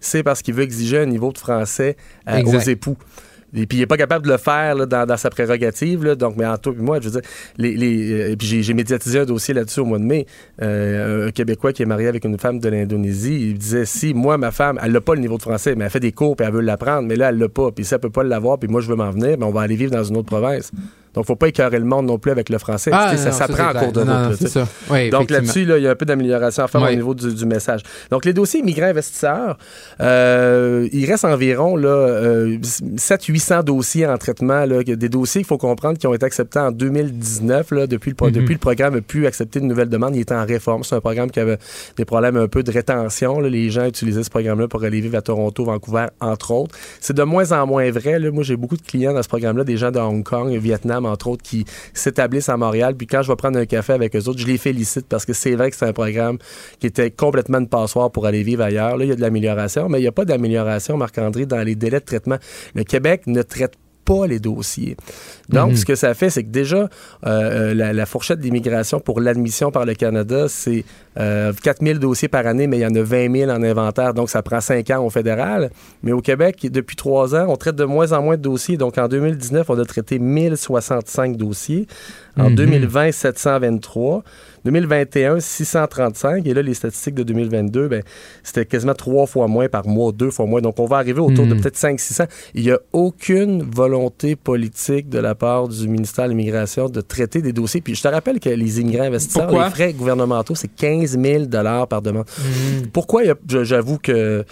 c'est 0.00 0.24
parce 0.24 0.42
qu'il 0.42 0.54
veut 0.54 0.64
exiger 0.64 0.98
un 0.98 1.06
niveau 1.06 1.32
de 1.32 1.38
français 1.38 1.96
euh, 2.28 2.42
aux 2.42 2.58
époux. 2.58 2.96
Et 3.54 3.66
puis 3.66 3.78
il 3.78 3.82
est 3.82 3.86
pas 3.86 3.96
capable 3.96 4.26
de 4.26 4.32
le 4.32 4.38
faire 4.38 4.74
là, 4.74 4.86
dans, 4.86 5.16
sa 5.16 5.30
prérogative. 5.30 6.04
Là, 6.04 6.14
donc, 6.14 6.36
mais 6.36 6.46
en 6.46 6.56
toi 6.56 6.72
et 6.76 6.82
moi, 6.82 7.00
je 7.00 7.08
veux 7.08 7.20
dire, 7.20 7.30
les, 7.58 7.76
les, 7.76 8.32
euh, 8.32 8.36
puis 8.36 8.62
j'ai 8.62 8.74
médiatisé 8.74 9.20
un 9.20 9.24
dossier 9.24 9.52
là-dessus 9.52 9.80
au 9.80 9.84
mois 9.84 9.98
de 9.98 10.04
mai. 10.04 10.26
Euh, 10.62 11.28
un 11.28 11.30
Québécois 11.30 11.72
qui 11.72 11.82
est 11.82 11.86
marié 11.86 12.08
avec 12.08 12.24
une 12.24 12.38
femme 12.38 12.58
de 12.60 12.68
l'Indonésie, 12.68 13.50
il 13.50 13.58
disait 13.58 13.84
si 13.84 14.14
moi, 14.14 14.38
ma 14.38 14.50
femme, 14.50 14.78
elle 14.82 14.92
n'a 14.92 15.00
pas 15.00 15.14
le 15.14 15.20
niveau 15.20 15.36
de 15.36 15.42
français, 15.42 15.74
mais 15.74 15.84
elle 15.84 15.90
fait 15.90 16.00
des 16.00 16.12
cours 16.12 16.36
puis 16.36 16.46
elle 16.46 16.52
veut 16.52 16.60
l'apprendre, 16.60 17.06
mais 17.06 17.16
là, 17.16 17.28
elle 17.28 17.38
l'a 17.38 17.48
pas. 17.48 17.70
Puis 17.72 17.84
si 17.84 17.94
elle 17.94 18.00
peut 18.00 18.10
pas 18.10 18.22
l'avoir, 18.22 18.58
puis 18.58 18.68
moi, 18.68 18.80
je 18.80 18.88
veux 18.88 18.96
m'en 18.96 19.10
venir, 19.10 19.36
ben, 19.36 19.46
on 19.46 19.52
va 19.52 19.62
aller 19.62 19.76
vivre 19.76 19.92
dans 19.92 20.04
une 20.04 20.16
autre 20.16 20.28
province. 20.28 20.72
Donc, 21.14 21.26
faut 21.26 21.36
pas 21.36 21.48
écœurer 21.48 21.78
le 21.78 21.84
monde 21.84 22.06
non 22.06 22.18
plus 22.18 22.30
avec 22.30 22.48
le 22.48 22.58
français. 22.58 22.90
Ah, 22.92 23.16
ça 23.16 23.32
s'apprend 23.32 23.70
en 23.70 23.78
cours 23.78 23.92
de 23.92 24.00
route. 24.00 25.10
Donc 25.10 25.30
là-dessus, 25.30 25.64
là, 25.64 25.78
il 25.78 25.84
y 25.84 25.86
a 25.86 25.90
un 25.90 25.94
peu 25.94 26.06
d'amélioration 26.06 26.64
à 26.64 26.68
faire 26.68 26.82
au 26.82 26.90
niveau 26.90 27.14
du, 27.14 27.46
message. 27.46 27.82
Donc, 28.10 28.24
les 28.24 28.32
dossiers 28.32 28.60
immigrants 28.60 28.86
investisseurs, 28.86 29.58
euh, 30.00 30.88
il 30.92 31.04
reste 31.10 31.24
environ 31.24 31.76
là, 31.76 31.88
euh, 31.88 32.58
700-800 32.96 33.64
dossiers 33.64 34.06
en 34.06 34.16
traitement. 34.16 34.64
Là, 34.64 34.82
des 34.82 35.08
dossiers 35.08 35.42
qu'il 35.42 35.48
faut 35.48 35.58
comprendre 35.58 35.98
qui 35.98 36.06
ont 36.06 36.14
été 36.14 36.24
acceptés 36.24 36.58
en 36.58 36.70
2019. 36.70 37.70
Là, 37.72 37.86
depuis, 37.86 38.10
le, 38.10 38.16
mm-hmm. 38.16 38.30
depuis 38.32 38.54
le 38.54 38.60
programme 38.60 38.94
n'a 38.94 39.00
pu 39.00 39.26
accepter 39.26 39.60
de 39.60 39.64
nouvelles 39.64 39.88
demandes. 39.88 40.16
Il 40.16 40.20
était 40.20 40.34
en 40.34 40.46
réforme. 40.46 40.84
C'est 40.84 40.94
un 40.94 41.00
programme 41.00 41.30
qui 41.30 41.40
avait 41.40 41.58
des 41.96 42.04
problèmes 42.04 42.36
un 42.36 42.48
peu 42.48 42.62
de 42.62 42.70
rétention. 42.70 43.40
Là. 43.40 43.48
Les 43.48 43.70
gens 43.70 43.86
utilisaient 43.86 44.24
ce 44.24 44.30
programme-là 44.30 44.68
pour 44.68 44.82
aller 44.84 45.00
vivre 45.00 45.16
à 45.16 45.22
Toronto, 45.22 45.64
Vancouver, 45.64 46.06
entre 46.20 46.52
autres. 46.52 46.74
C'est 47.00 47.16
de 47.16 47.22
moins 47.22 47.52
en 47.52 47.66
moins 47.66 47.90
vrai. 47.90 48.18
Là. 48.18 48.30
Moi, 48.30 48.44
j'ai 48.44 48.56
beaucoup 48.56 48.76
de 48.76 48.82
clients 48.82 49.12
dans 49.12 49.22
ce 49.22 49.28
programme-là, 49.28 49.64
des 49.64 49.76
gens 49.76 49.90
de 49.90 49.98
Hong 49.98 50.22
Kong, 50.24 50.50
Vietnam, 50.56 51.01
entre 51.06 51.28
autres, 51.28 51.42
qui 51.42 51.64
s'établissent 51.94 52.48
à 52.48 52.56
Montréal. 52.56 52.94
Puis 52.96 53.06
quand 53.06 53.22
je 53.22 53.28
vais 53.28 53.36
prendre 53.36 53.58
un 53.58 53.66
café 53.66 53.92
avec 53.92 54.14
eux 54.16 54.28
autres, 54.28 54.38
je 54.38 54.46
les 54.46 54.58
félicite 54.58 55.06
parce 55.08 55.24
que 55.24 55.32
c'est 55.32 55.54
vrai 55.54 55.70
que 55.70 55.76
c'est 55.76 55.86
un 55.86 55.92
programme 55.92 56.38
qui 56.78 56.86
était 56.86 57.10
complètement 57.10 57.58
une 57.58 57.68
passoire 57.68 58.10
pour 58.10 58.26
aller 58.26 58.42
vivre 58.42 58.62
ailleurs. 58.62 58.96
Là, 58.96 59.04
il 59.04 59.08
y 59.08 59.12
a 59.12 59.16
de 59.16 59.20
l'amélioration, 59.20 59.88
mais 59.88 59.98
il 59.98 60.02
n'y 60.02 60.08
a 60.08 60.12
pas 60.12 60.24
d'amélioration, 60.24 60.96
Marc-André, 60.96 61.46
dans 61.46 61.62
les 61.62 61.74
délais 61.74 62.00
de 62.00 62.04
traitement. 62.04 62.38
Le 62.74 62.84
Québec 62.84 63.26
ne 63.26 63.42
traite 63.42 63.74
pas 64.04 64.26
les 64.26 64.38
dossiers. 64.38 64.96
Donc, 65.48 65.70
mhm. 65.70 65.76
ce 65.76 65.84
que 65.84 65.94
ça 65.94 66.14
fait, 66.14 66.30
c'est 66.30 66.44
que 66.44 66.50
déjà, 66.50 66.88
euh, 67.26 67.72
euh, 67.72 67.92
la, 67.92 68.06
fourchette 68.06 68.40
d'immigration 68.40 69.00
pour 69.00 69.20
l'admission 69.20 69.70
par 69.70 69.84
le 69.84 69.94
Canada, 69.94 70.46
c'est 70.48 70.84
euh, 71.18 71.52
4 71.62 71.84
000 71.84 71.98
dossiers 71.98 72.28
par 72.28 72.46
année, 72.46 72.66
mais 72.66 72.78
il 72.78 72.82
y 72.82 72.86
en 72.86 72.94
a 72.94 73.02
20 73.02 73.32
000 73.36 73.50
en 73.50 73.62
inventaire, 73.62 74.14
donc 74.14 74.30
ça 74.30 74.42
prend 74.42 74.60
5 74.60 74.88
ans 74.90 75.04
au 75.04 75.10
fédéral. 75.10 75.70
Mais 76.02 76.12
au 76.12 76.20
Québec, 76.20 76.66
depuis 76.70 76.96
3 76.96 77.34
ans, 77.34 77.46
on 77.48 77.56
traite 77.56 77.76
de 77.76 77.84
moins 77.84 78.12
en 78.12 78.22
moins 78.22 78.36
de 78.36 78.42
dossiers. 78.42 78.76
Donc, 78.76 78.98
en 78.98 79.08
2019, 79.08 79.68
on 79.68 79.78
a 79.78 79.84
traité 79.84 80.18
1065 80.18 81.36
dossiers. 81.36 81.86
En 82.38 82.50
2020, 82.50 83.06
mhm. 83.06 83.12
723. 83.12 84.24
2021, 84.64 85.40
635. 85.40 86.46
Et 86.46 86.54
là, 86.54 86.62
les 86.62 86.74
statistiques 86.74 87.14
de 87.14 87.22
2022, 87.22 87.88
ben, 87.88 88.02
c'était 88.42 88.66
quasiment 88.66 88.94
trois 88.94 89.26
fois 89.26 89.48
moins 89.48 89.68
par 89.68 89.86
mois, 89.86 90.12
deux 90.12 90.30
fois 90.30 90.46
moins. 90.46 90.60
Donc, 90.60 90.78
on 90.78 90.86
va 90.86 90.96
arriver 90.96 91.20
autour 91.20 91.46
de 91.46 91.54
hmm. 91.54 91.60
peut-être 91.60 91.76
500-600. 91.76 92.28
Il 92.54 92.64
n'y 92.64 92.70
a 92.70 92.78
aucune 92.92 93.62
volonté 93.62 94.36
politique 94.36 95.08
de 95.08 95.18
la 95.18 95.34
part 95.34 95.68
du 95.68 95.88
ministère 95.88 96.24
de 96.24 96.30
l'Immigration 96.30 96.88
de 96.88 97.00
traiter 97.00 97.42
des 97.42 97.52
dossiers. 97.52 97.80
Puis, 97.80 97.94
je 97.94 98.02
te 98.02 98.08
rappelle 98.08 98.40
que 98.40 98.48
les 98.48 98.80
immigrants 98.80 99.04
investisseurs, 99.04 99.50
les 99.50 99.70
frais 99.70 99.92
gouvernementaux, 99.92 100.54
c'est 100.54 100.68
15 100.68 101.18
000 101.18 101.44
par 101.88 102.02
demande. 102.02 102.26
Hmm. 102.38 102.86
Pourquoi? 102.92 103.22
J'avoue 103.48 103.98
que 103.98 104.44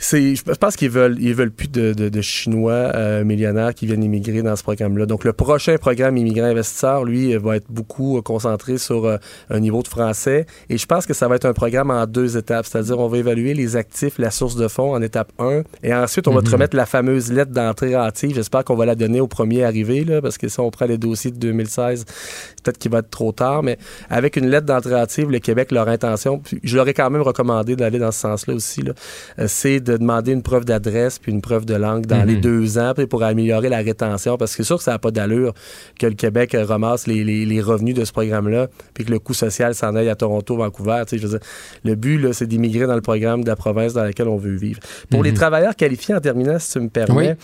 je 0.00 0.54
pense 0.54 0.76
qu'ils 0.76 0.90
veulent, 0.90 1.16
ils 1.20 1.34
veulent 1.34 1.50
plus 1.50 1.68
de, 1.68 2.20
Chinois 2.20 2.72
euh, 2.72 3.24
millionnaires 3.24 3.74
qui 3.74 3.86
viennent 3.86 4.02
immigrer 4.02 4.42
dans 4.42 4.56
ce 4.56 4.62
programme-là. 4.62 5.06
Donc, 5.06 5.24
le 5.24 5.32
prochain 5.32 5.76
programme 5.76 6.16
immigrant 6.16 6.46
investisseur, 6.46 7.04
lui, 7.04 7.36
va 7.36 7.56
être 7.56 7.66
beaucoup 7.68 8.18
euh, 8.18 8.22
concentré 8.22 8.78
sur 8.78 9.06
euh, 9.06 9.16
un 9.48 9.60
niveau 9.60 9.82
de 9.82 9.88
français. 9.88 10.46
Et 10.68 10.78
je 10.78 10.86
pense 10.86 11.06
que 11.06 11.14
ça 11.14 11.28
va 11.28 11.36
être 11.36 11.44
un 11.44 11.52
programme 11.52 11.90
en 11.90 12.06
deux 12.06 12.36
étapes. 12.36 12.66
C'est-à-dire, 12.66 12.98
on 12.98 13.08
va 13.08 13.18
évaluer 13.18 13.54
les 13.54 13.76
actifs, 13.76 14.18
la 14.18 14.30
source 14.30 14.56
de 14.56 14.68
fonds 14.68 14.92
en 14.94 15.02
étape 15.02 15.32
1. 15.38 15.62
Et 15.82 15.94
ensuite, 15.94 16.28
on 16.28 16.34
va 16.34 16.40
te 16.40 16.46
mhm. 16.46 16.54
remettre 16.54 16.76
la 16.76 16.86
fameuse 16.86 17.32
lettre 17.32 17.52
d'entrée 17.52 17.94
hâtive. 17.94 18.34
J'espère 18.34 18.64
qu'on 18.64 18.76
va 18.76 18.86
la 18.86 18.94
donner 18.94 19.20
au 19.20 19.28
premier 19.28 19.64
arrivé, 19.64 20.04
là, 20.04 20.20
parce 20.20 20.38
que 20.38 20.48
si 20.48 20.60
on 20.60 20.70
prend 20.70 20.86
les 20.86 20.98
dossiers 20.98 21.30
de 21.30 21.38
2016, 21.38 22.04
peut-être 22.62 22.78
qu'il 22.78 22.90
va 22.90 22.98
être 22.98 23.10
trop 23.10 23.32
tard. 23.32 23.62
Mais 23.62 23.78
avec 24.08 24.36
une 24.36 24.48
lettre 24.48 24.66
d'entrée 24.66 24.94
hâtive, 24.94 25.30
le 25.30 25.38
Québec, 25.38 25.72
leur 25.72 25.88
intention, 25.88 26.42
je 26.62 26.76
leur 26.76 26.88
ai 26.88 26.94
quand 26.94 27.10
même 27.10 27.22
recommandé 27.22 27.76
d'aller 27.76 27.98
dans 27.98 28.12
ce 28.12 28.20
sens-là 28.20 28.54
aussi, 28.54 28.82
c'est 29.46 29.80
de 29.80 29.89
demander 29.98 30.32
une 30.32 30.42
preuve 30.42 30.64
d'adresse 30.64 31.18
puis 31.18 31.32
une 31.32 31.40
preuve 31.40 31.64
de 31.64 31.74
langue 31.74 32.06
dans 32.06 32.24
les 32.24 32.36
mhm. 32.36 32.40
deux 32.40 32.78
ans 32.78 32.92
pour 33.08 33.22
améliorer 33.22 33.68
la 33.68 33.78
rétention 33.78 34.36
parce 34.36 34.52
que 34.52 34.58
c'est 34.58 34.66
sûr 34.66 34.78
que 34.78 34.82
ça 34.82 34.92
n'a 34.92 34.98
pas 34.98 35.10
d'allure 35.10 35.54
que 35.98 36.06
le 36.06 36.14
Québec 36.14 36.56
ramasse 36.58 37.06
les, 37.06 37.60
revenus 37.60 37.94
de 37.94 38.04
ce 38.04 38.12
programme-là 38.12 38.68
puis 38.94 39.04
que 39.04 39.10
le 39.10 39.18
coût 39.18 39.34
social 39.34 39.74
s'en 39.74 39.94
aille 39.94 40.08
à 40.08 40.14
Toronto, 40.14 40.56
Vancouver. 40.56 41.02
Je 41.10 41.26
veux 41.26 41.40
le 41.84 41.94
but, 41.94 42.32
c'est 42.32 42.46
d'immigrer 42.46 42.86
dans 42.86 42.94
le 42.94 43.00
programme 43.00 43.44
de 43.44 43.48
la 43.48 43.56
province 43.56 43.92
dans 43.92 44.02
laquelle 44.02 44.28
on 44.28 44.36
veut 44.36 44.56
vivre. 44.56 44.80
Pour 45.10 45.22
les 45.22 45.30
mhm. 45.30 45.36
travailleurs 45.36 45.76
qualifiés, 45.76 46.14
en 46.14 46.20
terminant, 46.20 46.58
si 46.58 46.72
tu 46.72 46.80
me 46.80 46.88
permets, 46.88 47.36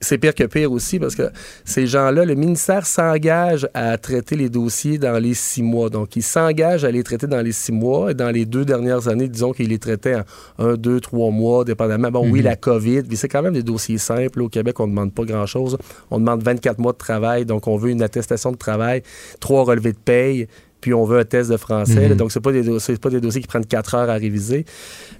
c'est 0.00 0.18
pire 0.18 0.34
que 0.34 0.44
pire 0.44 0.70
aussi 0.70 0.98
parce 0.98 1.14
que 1.14 1.30
ces 1.64 1.86
gens-là, 1.86 2.24
le 2.24 2.34
ministère 2.34 2.86
s'engage 2.86 3.68
à 3.74 3.96
traiter 3.98 4.36
les 4.36 4.48
dossiers 4.48 4.98
dans 4.98 5.18
les 5.18 5.34
six 5.34 5.62
mois. 5.62 5.88
Donc, 5.88 6.16
il 6.16 6.22
s'engage 6.22 6.84
à 6.84 6.90
les 6.90 7.02
traiter 7.02 7.26
dans 7.26 7.40
les 7.40 7.52
six 7.52 7.72
mois 7.72 8.10
et 8.10 8.14
dans 8.14 8.30
les 8.30 8.44
deux 8.44 8.64
dernières 8.64 9.08
années, 9.08 9.28
disons 9.28 9.52
qu'il 9.52 9.68
les 9.68 9.78
traitait 9.78 10.16
en 10.58 10.66
un, 10.66 10.74
deux, 10.74 11.00
trois 11.00 11.30
mois, 11.30 11.64
dépendamment. 11.64 12.10
Bon, 12.10 12.28
oui, 12.30 12.40
mhm. 12.40 12.44
la 12.44 12.56
COVID, 12.56 13.02
mais 13.08 13.16
c'est 13.16 13.28
quand 13.28 13.42
même 13.42 13.54
des 13.54 13.62
dossiers 13.62 13.98
simples. 13.98 14.42
Au 14.42 14.48
Québec, 14.48 14.78
on 14.80 14.86
ne 14.86 14.90
demande 14.90 15.12
pas 15.12 15.24
grand-chose. 15.24 15.78
On 16.10 16.18
demande 16.18 16.42
24 16.42 16.78
mois 16.78 16.92
de 16.92 16.98
travail, 16.98 17.46
donc 17.46 17.66
on 17.66 17.76
veut 17.76 17.90
une 17.90 18.02
attestation 18.02 18.52
de 18.52 18.56
travail, 18.56 19.02
trois 19.40 19.64
relevés 19.64 19.92
de 19.92 19.98
paye, 19.98 20.48
puis 20.80 20.94
on 20.94 21.04
veut 21.04 21.18
un 21.18 21.24
test 21.24 21.50
de 21.50 21.56
français. 21.56 22.08
Mhm. 22.10 22.16
donc, 22.16 22.32
ce 22.32 22.38
des 22.38 22.98
pas 22.98 23.10
des 23.10 23.20
dossiers 23.20 23.40
qui 23.40 23.48
prennent 23.48 23.66
quatre 23.66 23.94
heures 23.94 24.10
à 24.10 24.14
réviser. 24.14 24.64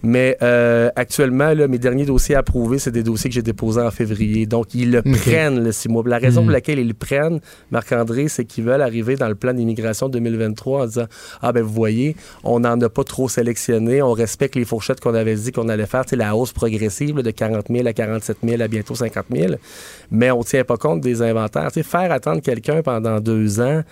Mais 0.02 0.36
euh, 0.42 0.90
actuellement, 0.96 1.52
là, 1.54 1.68
mes 1.68 1.78
derniers 1.78 2.04
dossiers 2.06 2.34
approuvés, 2.34 2.78
c'est 2.78 2.90
des 2.90 3.02
dossiers 3.02 3.30
que 3.30 3.34
j'ai 3.34 3.42
déposés 3.42 3.80
en 3.80 3.90
février. 3.90 4.46
Donc, 4.46 4.74
ils 4.74 4.90
le 4.90 5.02
prennent, 5.02 5.62
le 5.64 5.72
six 5.72 5.88
mois. 5.88 6.02
La 6.06 6.18
raison 6.18 6.42
pour 6.42 6.48
mhm. 6.48 6.52
laquelle 6.52 6.78
ils 6.78 6.88
le 6.88 6.94
prennent, 6.94 7.40
Marc-André, 7.70 8.28
c'est 8.28 8.44
qu'ils 8.44 8.64
veulent 8.64 8.82
arriver 8.82 9.16
dans 9.16 9.28
le 9.28 9.34
plan 9.34 9.52
d'immigration 9.52 10.08
2023 10.08 10.82
en 10.82 10.86
disant 10.86 11.06
Ah, 11.42 11.52
ben 11.52 11.62
vous 11.62 11.72
voyez, 11.72 12.16
on 12.44 12.60
n'en 12.60 12.80
a 12.80 12.88
pas 12.88 13.04
trop 13.04 13.28
sélectionné, 13.28 14.02
on 14.02 14.12
respecte 14.12 14.54
les 14.56 14.64
fourchettes 14.64 15.00
qu'on 15.00 15.14
avait 15.14 15.34
dit 15.34 15.52
qu'on 15.52 15.68
allait 15.68 15.86
faire, 15.86 16.04
c'est 16.06 16.16
la 16.16 16.36
hausse 16.36 16.52
progressive 16.52 17.16
de 17.22 17.30
40 17.30 17.66
000 17.70 17.86
à 17.86 17.92
47 17.92 18.38
000 18.44 18.62
à 18.62 18.68
bientôt 18.68 18.94
50 18.94 19.26
000, 19.34 19.54
mais 20.10 20.30
on 20.30 20.38
ne 20.38 20.44
tient 20.44 20.64
pas 20.64 20.76
compte 20.76 21.00
des 21.00 21.22
inventaires. 21.22 21.70
sais, 21.72 21.82
faire 21.82 22.12
attendre 22.12 22.40
quelqu'un 22.40 22.82
pendant 22.82 23.20
deux 23.20 23.60
ans 23.60 23.82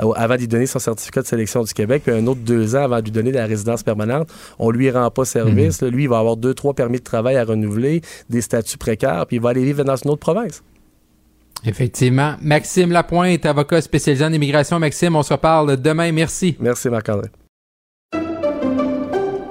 euh, 0.00 0.12
avant 0.16 0.36
d'y 0.36 0.48
donner 0.48 0.66
son 0.66 0.78
certificat 0.78 1.13
de 1.22 1.26
sélection 1.26 1.62
du 1.62 1.72
Québec, 1.72 2.02
puis 2.04 2.14
un 2.14 2.26
autre 2.26 2.40
deux 2.40 2.76
ans 2.76 2.84
avant 2.84 2.98
de 2.98 3.04
lui 3.04 3.10
donner 3.10 3.32
la 3.32 3.46
résidence 3.46 3.82
permanente, 3.82 4.28
on 4.58 4.70
lui 4.70 4.90
rend 4.90 5.10
pas 5.10 5.24
service. 5.24 5.82
Mhm. 5.82 5.88
Lui, 5.88 6.02
il 6.04 6.08
va 6.08 6.18
avoir 6.18 6.36
deux, 6.36 6.54
trois 6.54 6.74
permis 6.74 6.98
de 6.98 7.04
travail 7.04 7.36
à 7.36 7.44
renouveler, 7.44 8.02
des 8.28 8.40
statuts 8.40 8.78
précaires, 8.78 9.26
puis 9.26 9.36
il 9.36 9.42
va 9.42 9.50
aller 9.50 9.64
vivre 9.64 9.84
dans 9.84 9.96
une 9.96 10.10
autre 10.10 10.20
province. 10.20 10.62
Effectivement. 11.66 12.34
Maxime 12.42 12.92
Lapointe, 12.92 13.46
avocat 13.46 13.80
spécialisé 13.80 14.24
en 14.24 14.32
immigration. 14.32 14.78
Maxime, 14.78 15.16
on 15.16 15.22
se 15.22 15.32
reparle 15.32 15.80
demain. 15.80 16.12
Merci. 16.12 16.56
Merci, 16.60 16.90
Marc-André. 16.90 17.28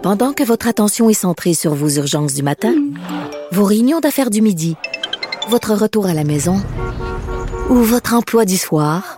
Pendant 0.04 0.34
que 0.34 0.44
votre 0.44 0.68
attention 0.68 1.10
est 1.10 1.14
centrée 1.14 1.54
sur 1.54 1.74
vos 1.74 1.90
urgences 1.90 2.34
du 2.34 2.44
matin, 2.44 2.74
vos 3.52 3.64
réunions 3.64 4.00
d'affaires 4.00 4.30
du 4.30 4.42
midi, 4.42 4.76
votre 5.50 5.74
retour 5.74 6.08
à 6.08 6.14
la 6.14 6.24
maison 6.24 6.62
ou 7.70 7.76
votre 7.76 8.14
emploi 8.14 8.44
du 8.46 8.58
soir, 8.58 9.18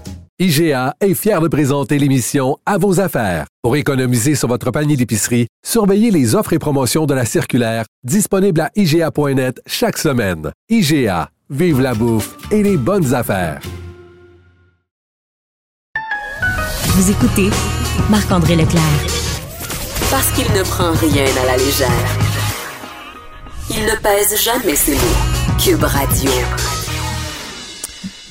IGA 0.41 0.95
est 0.99 1.13
fier 1.13 1.39
de 1.39 1.47
présenter 1.47 1.99
l'émission 1.99 2.57
À 2.65 2.79
vos 2.79 2.99
affaires. 2.99 3.45
Pour 3.61 3.75
économiser 3.75 4.33
sur 4.33 4.47
votre 4.47 4.71
panier 4.71 4.97
d'épicerie, 4.97 5.45
surveillez 5.63 6.09
les 6.09 6.33
offres 6.33 6.53
et 6.53 6.57
promotions 6.57 7.05
de 7.05 7.13
la 7.13 7.25
circulaire 7.25 7.85
disponible 8.03 8.61
à 8.61 8.71
IGA.net 8.75 9.61
chaque 9.67 9.99
semaine. 9.99 10.51
IGA, 10.67 11.29
vive 11.51 11.79
la 11.79 11.93
bouffe 11.93 12.35
et 12.49 12.63
les 12.63 12.75
bonnes 12.75 13.13
affaires. 13.13 13.61
Vous 16.95 17.11
écoutez 17.11 17.51
Marc-André 18.09 18.55
Leclerc. 18.55 18.81
Parce 20.09 20.31
qu'il 20.31 20.51
ne 20.53 20.63
prend 20.63 20.93
rien 20.93 21.27
à 21.39 21.45
la 21.45 21.57
légère. 21.57 22.17
Il 23.69 23.83
ne 23.83 23.95
pèse 24.01 24.43
jamais 24.43 24.75
ses 24.75 24.95
mots. 24.95 25.59
Cube 25.63 25.83
Radio. 25.83 26.31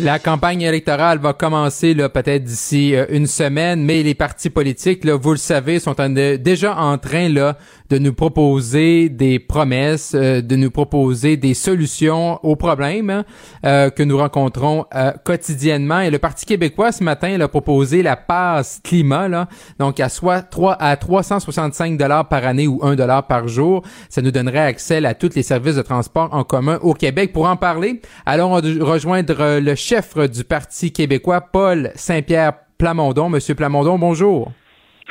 La 0.02 0.18
campagne 0.18 0.62
électorale 0.62 1.18
va 1.18 1.34
commencer 1.34 1.92
là 1.92 2.08
peut-être 2.08 2.42
d'ici 2.42 2.94
euh, 2.94 3.04
une 3.10 3.26
semaine, 3.26 3.84
mais 3.84 4.02
les 4.02 4.14
partis 4.14 4.48
politiques, 4.48 5.04
là, 5.04 5.14
vous 5.16 5.32
le 5.32 5.36
savez, 5.36 5.78
sont 5.78 5.94
déjà 5.94 6.74
en 6.78 6.96
train 6.96 7.28
là 7.28 7.58
de 7.90 7.98
nous 7.98 8.14
proposer 8.14 9.08
des 9.08 9.40
promesses, 9.40 10.14
euh, 10.14 10.40
de 10.40 10.54
nous 10.54 10.70
proposer 10.70 11.36
des 11.36 11.54
solutions 11.54 12.38
aux 12.44 12.54
problèmes 12.54 13.10
hein, 13.10 13.24
euh, 13.66 13.90
que 13.90 14.04
nous 14.04 14.16
rencontrons 14.16 14.86
euh, 14.94 15.10
quotidiennement. 15.24 16.00
Et 16.00 16.10
le 16.10 16.18
Parti 16.18 16.46
québécois, 16.46 16.92
ce 16.92 17.02
matin, 17.02 17.30
il 17.30 17.42
a 17.42 17.48
proposé 17.48 18.02
la 18.02 18.14
passe 18.16 18.80
climat, 18.84 19.28
là, 19.28 19.48
donc 19.80 19.98
à 19.98 20.08
soit 20.08 20.42
3 20.42 20.74
à 20.74 20.96
365 20.96 21.98
dollars 21.98 22.28
par 22.28 22.46
année 22.46 22.68
ou 22.68 22.78
1 22.82 22.94
dollar 22.94 23.26
par 23.26 23.48
jour. 23.48 23.82
Ça 24.08 24.22
nous 24.22 24.30
donnerait 24.30 24.60
accès 24.60 25.04
à 25.04 25.14
tous 25.14 25.34
les 25.34 25.42
services 25.42 25.76
de 25.76 25.82
transport 25.82 26.28
en 26.32 26.44
commun 26.44 26.78
au 26.82 26.94
Québec. 26.94 27.32
Pour 27.32 27.46
en 27.46 27.56
parler, 27.56 28.00
allons 28.24 28.52
rejoindre 28.52 29.58
le 29.58 29.74
chef 29.74 30.16
du 30.16 30.44
Parti 30.44 30.92
québécois, 30.92 31.40
Paul 31.40 31.90
Saint-Pierre 31.96 32.52
Plamondon. 32.78 33.28
Monsieur 33.28 33.54
Plamondon, 33.54 33.98
bonjour. 33.98 34.52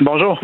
Bonjour. 0.00 0.40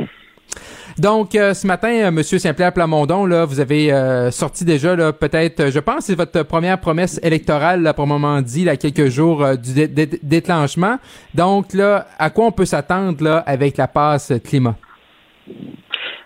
Donc, 0.98 1.35
euh, 1.35 1.52
ce 1.52 1.66
matin, 1.66 1.90
euh, 1.90 2.10
Monsieur 2.10 2.39
Saint-Pierre 2.39 2.73
Plamondon, 2.73 3.27
là, 3.27 3.44
vous 3.44 3.60
avez 3.60 3.93
euh, 3.93 4.31
sorti 4.31 4.64
déjà, 4.64 4.97
là, 4.97 5.12
peut-être, 5.12 5.70
je 5.70 5.78
pense, 5.78 6.06
c'est 6.06 6.16
votre 6.16 6.43
première 6.43 6.81
promesse 6.81 7.20
électorale, 7.23 7.82
là, 7.82 7.93
pour 7.93 8.06
le 8.06 8.09
moment 8.09 8.40
dit, 8.40 8.64
là, 8.64 8.77
quelques 8.78 9.09
jours 9.09 9.44
du 9.59 9.89
déclenchement. 10.23 10.97
Donc, 11.35 11.74
là, 11.74 12.06
à 12.18 12.31
quoi 12.31 12.47
on 12.47 12.52
peut 12.52 12.64
s'attendre, 12.64 13.23
là, 13.23 13.43
avec 13.47 13.77
la 13.77 13.89
passe 13.89 14.32
climat? 14.43 14.74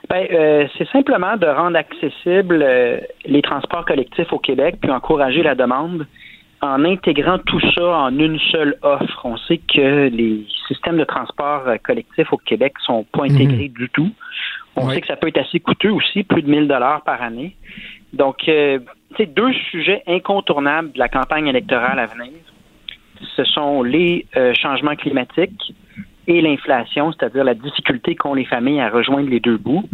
Ben, 0.09 0.69
c'est 0.79 0.89
simplement 0.91 1.37
de 1.37 1.47
rendre 1.47 1.77
accessibles 1.77 2.65
les 3.25 3.43
transports 3.43 3.85
collectifs 3.85 4.33
au 4.33 4.39
Québec, 4.39 4.77
puis 4.81 4.91
encourager 4.91 5.43
la 5.43 5.57
demande 5.57 6.07
en 6.63 6.85
intégrant 6.85 7.39
tout 7.39 7.61
ça 7.75 7.83
en 7.83 8.17
une 8.19 8.39
seule 8.53 8.77
offre. 8.83 9.21
On 9.25 9.37
sait 9.37 9.59
que 9.59 10.09
les 10.09 10.47
systèmes 10.69 10.99
de 10.99 11.05
transport 11.05 11.63
collectif 11.83 12.33
au 12.33 12.37
Québec 12.37 12.75
sont 12.85 13.05
pas 13.13 13.25
mhm. 13.25 13.35
intégrés 13.35 13.69
du 13.69 13.89
tout. 13.89 14.11
On 14.77 14.89
sait 14.91 15.01
que 15.01 15.07
ça 15.07 15.17
peut 15.17 15.29
être 15.29 15.39
assez 15.39 15.61
coûteux 15.61 15.91
aussi, 15.91 16.23
plus 16.23 16.43
de 16.43 16.51
1000 16.51 16.69
dollars 16.69 17.03
par 17.03 17.23
année. 17.23 17.57
Donc, 18.13 18.49
euh, 18.49 18.79
c'est 19.17 19.27
deux 19.27 19.53
sujets 19.71 20.03
incontournables 20.07 20.93
de 20.93 20.99
la 20.99 21.09
campagne 21.09 21.47
électorale 21.49 21.99
à 21.99 22.07
venir. 22.07 22.33
Ce 23.37 23.45
sont 23.45 23.83
les 23.83 24.27
euh, 24.37 24.55
changements 24.55 24.97
climatiques 24.97 25.75
et 26.27 26.41
l'inflation, 26.41 27.13
c'est-à-dire 27.13 27.45
la 27.45 27.55
difficulté 27.55 28.15
qu'ont 28.15 28.35
les 28.35 28.45
familles 28.45 28.81
à 28.81 28.89
rejoindre 28.89 29.29
les 29.29 29.41
deux 29.41 29.59
bouts. 29.59 29.89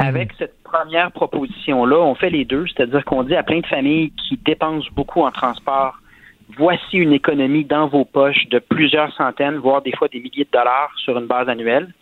Mhm. 0.00 0.06
Avec 0.06 0.32
cette 0.38 0.62
première 0.62 1.10
proposition-là, 1.12 1.98
on 1.98 2.14
fait 2.14 2.30
les 2.30 2.44
deux, 2.44 2.64
c'est-à-dire 2.68 3.04
qu'on 3.04 3.22
dit 3.22 3.34
à 3.34 3.42
plein 3.42 3.60
de 3.60 3.66
familles 3.66 4.12
qui 4.12 4.38
dépensent 4.38 4.88
beaucoup 4.94 5.22
en 5.22 5.30
transport, 5.30 5.98
voici 6.56 6.96
une 6.96 7.12
économie 7.12 7.64
dans 7.64 7.86
vos 7.86 8.04
poches 8.04 8.48
de 8.48 8.58
plusieurs 8.58 9.12
centaines, 9.14 9.56
voire 9.56 9.82
des 9.82 9.92
fois 9.92 10.08
des 10.08 10.20
milliers 10.20 10.44
de 10.44 10.50
dollars 10.52 10.90
sur 11.04 11.18
une 11.18 11.26
base 11.26 11.48
annuelle. 11.48 11.92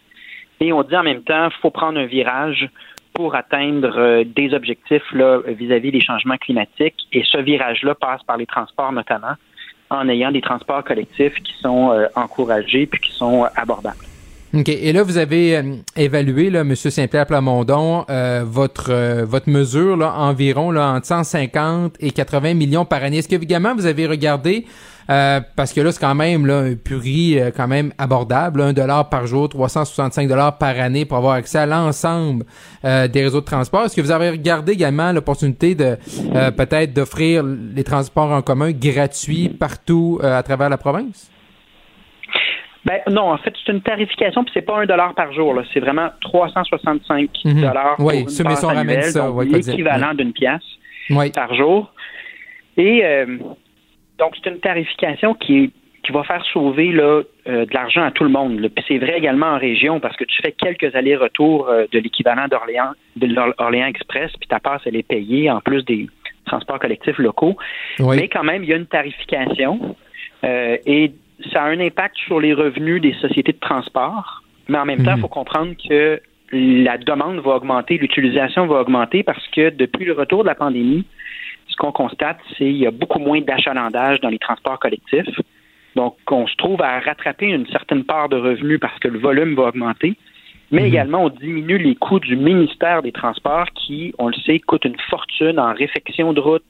Et 0.60 0.72
on 0.72 0.82
dit 0.82 0.96
en 0.96 1.02
même 1.02 1.22
temps, 1.22 1.48
faut 1.62 1.70
prendre 1.70 1.98
un 1.98 2.06
virage 2.06 2.68
pour 3.14 3.34
atteindre 3.34 3.98
euh, 3.98 4.24
des 4.24 4.54
objectifs 4.54 5.02
vis-à-vis 5.12 5.90
des 5.90 6.00
changements 6.00 6.36
climatiques. 6.36 7.08
Et 7.12 7.24
ce 7.24 7.38
virage-là 7.38 7.94
passe 7.94 8.22
par 8.22 8.36
les 8.36 8.46
transports 8.46 8.92
notamment, 8.92 9.34
en 9.90 10.08
ayant 10.08 10.30
des 10.30 10.40
transports 10.40 10.84
collectifs 10.84 11.34
qui 11.42 11.54
sont 11.60 11.90
euh, 11.90 12.06
encouragés 12.14 12.86
puis 12.86 13.00
qui 13.00 13.12
sont 13.12 13.44
euh, 13.44 13.48
abordables. 13.56 14.07
OK. 14.54 14.68
Et 14.68 14.92
là, 14.92 15.02
vous 15.02 15.18
avez 15.18 15.62
évalué, 15.96 16.50
là, 16.50 16.60
M. 16.60 16.74
Saint-Pierre 16.74 17.26
Plamondon, 17.26 18.04
votre 18.44 19.24
votre 19.24 19.50
mesure 19.50 19.96
là, 19.96 20.14
environ 20.14 20.70
là, 20.70 20.92
entre 20.92 21.06
150 21.06 21.96
et 22.00 22.10
80 22.10 22.54
millions 22.54 22.84
par 22.84 23.02
année. 23.02 23.18
Est-ce 23.18 23.28
que 23.28 23.36
également 23.36 23.74
vous 23.74 23.86
avez 23.86 24.06
regardé 24.06 24.64
euh, 25.10 25.40
parce 25.56 25.72
que 25.72 25.80
là, 25.80 25.90
c'est 25.90 26.00
quand 26.00 26.14
même 26.14 26.46
là, 26.46 26.58
un 26.58 26.74
prix 26.74 27.38
euh, 27.38 27.50
quand 27.54 27.66
même 27.66 27.92
abordable, 27.96 28.60
un 28.60 28.72
dollar 28.72 29.08
par 29.08 29.26
jour, 29.26 29.48
365 29.48 30.28
dollars 30.28 30.58
par 30.58 30.78
année 30.78 31.06
pour 31.06 31.16
avoir 31.16 31.34
accès 31.34 31.58
à 31.58 31.66
l'ensemble 31.66 32.44
euh, 32.84 33.08
des 33.08 33.22
réseaux 33.22 33.40
de 33.40 33.46
transport. 33.46 33.84
Est-ce 33.84 33.96
que 33.96 34.02
vous 34.02 34.10
avez 34.10 34.30
regardé 34.30 34.72
également 34.72 35.12
l'opportunité 35.12 35.74
de 35.74 35.96
peut-être 36.56 36.92
d'offrir 36.92 37.42
les 37.42 37.84
transports 37.84 38.32
en 38.32 38.42
commun 38.42 38.70
gratuits 38.72 39.48
partout 39.48 40.20
à 40.22 40.42
travers 40.42 40.68
la 40.68 40.76
province? 40.76 41.30
Ben 42.84 43.00
non, 43.10 43.32
en 43.32 43.38
fait, 43.38 43.52
c'est 43.64 43.72
une 43.72 43.82
tarification, 43.82 44.44
puis 44.44 44.52
c'est 44.54 44.62
pas 44.62 44.80
un 44.80 44.86
dollar 44.86 45.14
par 45.14 45.32
jour. 45.32 45.54
C'est 45.74 45.80
vraiment 45.80 46.08
365 46.20 47.30
mhm. 47.44 47.60
dollars 47.60 47.96
oui, 47.98 48.22
pour 48.22 48.22
une 48.22 48.28
ça, 48.28 48.82
l'équivalent 49.44 50.14
d'une 50.14 50.32
pièce 50.32 50.62
par 51.34 51.54
jour. 51.54 51.92
Et 52.76 53.02
donc, 54.18 54.34
c'est 54.36 54.50
une 54.50 54.60
tarification 54.60 55.34
qui, 55.34 55.72
qui 56.08 56.12
va 56.12 56.24
faire 56.24 56.44
sauver 56.52 56.90
là, 56.90 57.22
euh, 57.48 57.66
de 57.66 57.74
l'argent 57.74 58.02
à 58.02 58.10
tout 58.10 58.24
le 58.24 58.30
monde. 58.30 58.66
Puis 58.74 58.84
c'est 58.88 58.98
vrai 58.98 59.18
également 59.18 59.46
en 59.46 59.58
région 59.58 60.00
parce 60.00 60.16
que 60.16 60.24
tu 60.24 60.40
fais 60.42 60.52
quelques 60.52 60.94
allers-retours 60.94 61.68
euh, 61.68 61.84
de 61.92 61.98
l'équivalent 61.98 62.48
d'Orléans, 62.48 62.92
de 63.16 63.26
l'Orléans 63.26 63.86
Express, 63.86 64.32
puis 64.38 64.48
ta 64.48 64.58
passe, 64.58 64.82
elle 64.86 64.96
est 64.96 65.06
payée 65.06 65.50
en 65.50 65.60
plus 65.60 65.84
des 65.84 66.08
transports 66.46 66.78
collectifs 66.78 67.18
locaux. 67.18 67.56
Mais 68.00 68.28
quand 68.28 68.42
même, 68.42 68.64
il 68.64 68.70
y 68.70 68.72
a 68.72 68.76
une 68.76 68.86
tarification 68.86 69.96
euh, 70.44 70.78
et 70.86 71.12
ça 71.52 71.62
a 71.62 71.68
un 71.68 71.80
impact 71.80 72.16
sur 72.16 72.40
les 72.40 72.52
revenus 72.52 73.00
des 73.00 73.14
sociétés 73.14 73.52
de 73.52 73.58
transport. 73.58 74.42
Mais 74.68 74.78
en 74.78 74.84
même 74.84 75.02
temps, 75.02 75.12
il 75.12 75.16
mhm. 75.16 75.22
faut 75.22 75.28
comprendre 75.28 75.74
que 75.88 76.20
la 76.52 76.98
demande 76.98 77.38
va 77.40 77.56
augmenter, 77.56 77.98
l'utilisation 77.98 78.66
va 78.66 78.80
augmenter 78.80 79.22
parce 79.22 79.46
que 79.48 79.70
depuis 79.70 80.04
le 80.04 80.12
retour 80.12 80.42
de 80.42 80.48
la 80.48 80.54
pandémie, 80.54 81.04
ce 81.68 81.76
qu'on 81.76 81.92
constate, 81.92 82.38
c'est 82.50 82.64
qu'il 82.64 82.76
y 82.76 82.86
a 82.86 82.90
beaucoup 82.90 83.18
moins 83.18 83.40
d'achalandage 83.40 84.20
dans 84.20 84.30
les 84.30 84.38
transports 84.38 84.78
collectifs. 84.78 85.28
Donc, 85.94 86.16
on 86.30 86.46
se 86.46 86.56
trouve 86.56 86.80
à 86.82 87.00
rattraper 87.00 87.46
une 87.46 87.66
certaine 87.66 88.04
part 88.04 88.28
de 88.28 88.36
revenus 88.36 88.80
parce 88.80 88.98
que 88.98 89.08
le 89.08 89.18
volume 89.18 89.54
va 89.54 89.64
augmenter, 89.64 90.16
mais 90.70 90.82
mhm. 90.82 90.86
également 90.86 91.24
on 91.24 91.28
diminue 91.28 91.78
les 91.78 91.94
coûts 91.94 92.20
du 92.20 92.36
ministère 92.36 93.02
des 93.02 93.12
Transports 93.12 93.68
qui, 93.74 94.14
on 94.18 94.28
le 94.28 94.34
sait, 94.34 94.58
coûte 94.58 94.84
une 94.84 94.98
fortune 95.10 95.58
en 95.58 95.72
réfection 95.72 96.32
de 96.32 96.40
route, 96.40 96.64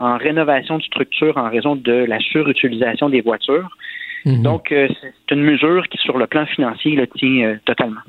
en 0.00 0.16
rénovation 0.16 0.78
de 0.78 0.82
structures 0.82 1.36
en 1.36 1.50
raison 1.50 1.76
de 1.76 1.92
la 1.92 2.18
surutilisation 2.20 3.08
des 3.08 3.20
voitures. 3.20 3.68
Mhm. 4.24 4.42
Donc, 4.42 4.72
euh, 4.72 4.88
c'est 5.00 5.34
une 5.34 5.42
mesure 5.42 5.86
qui, 5.88 5.98
sur 5.98 6.18
le 6.18 6.26
plan 6.26 6.46
financier, 6.46 6.92
le 6.92 7.06
tient 7.06 7.46
euh, 7.46 7.56
totalement. 7.64 8.00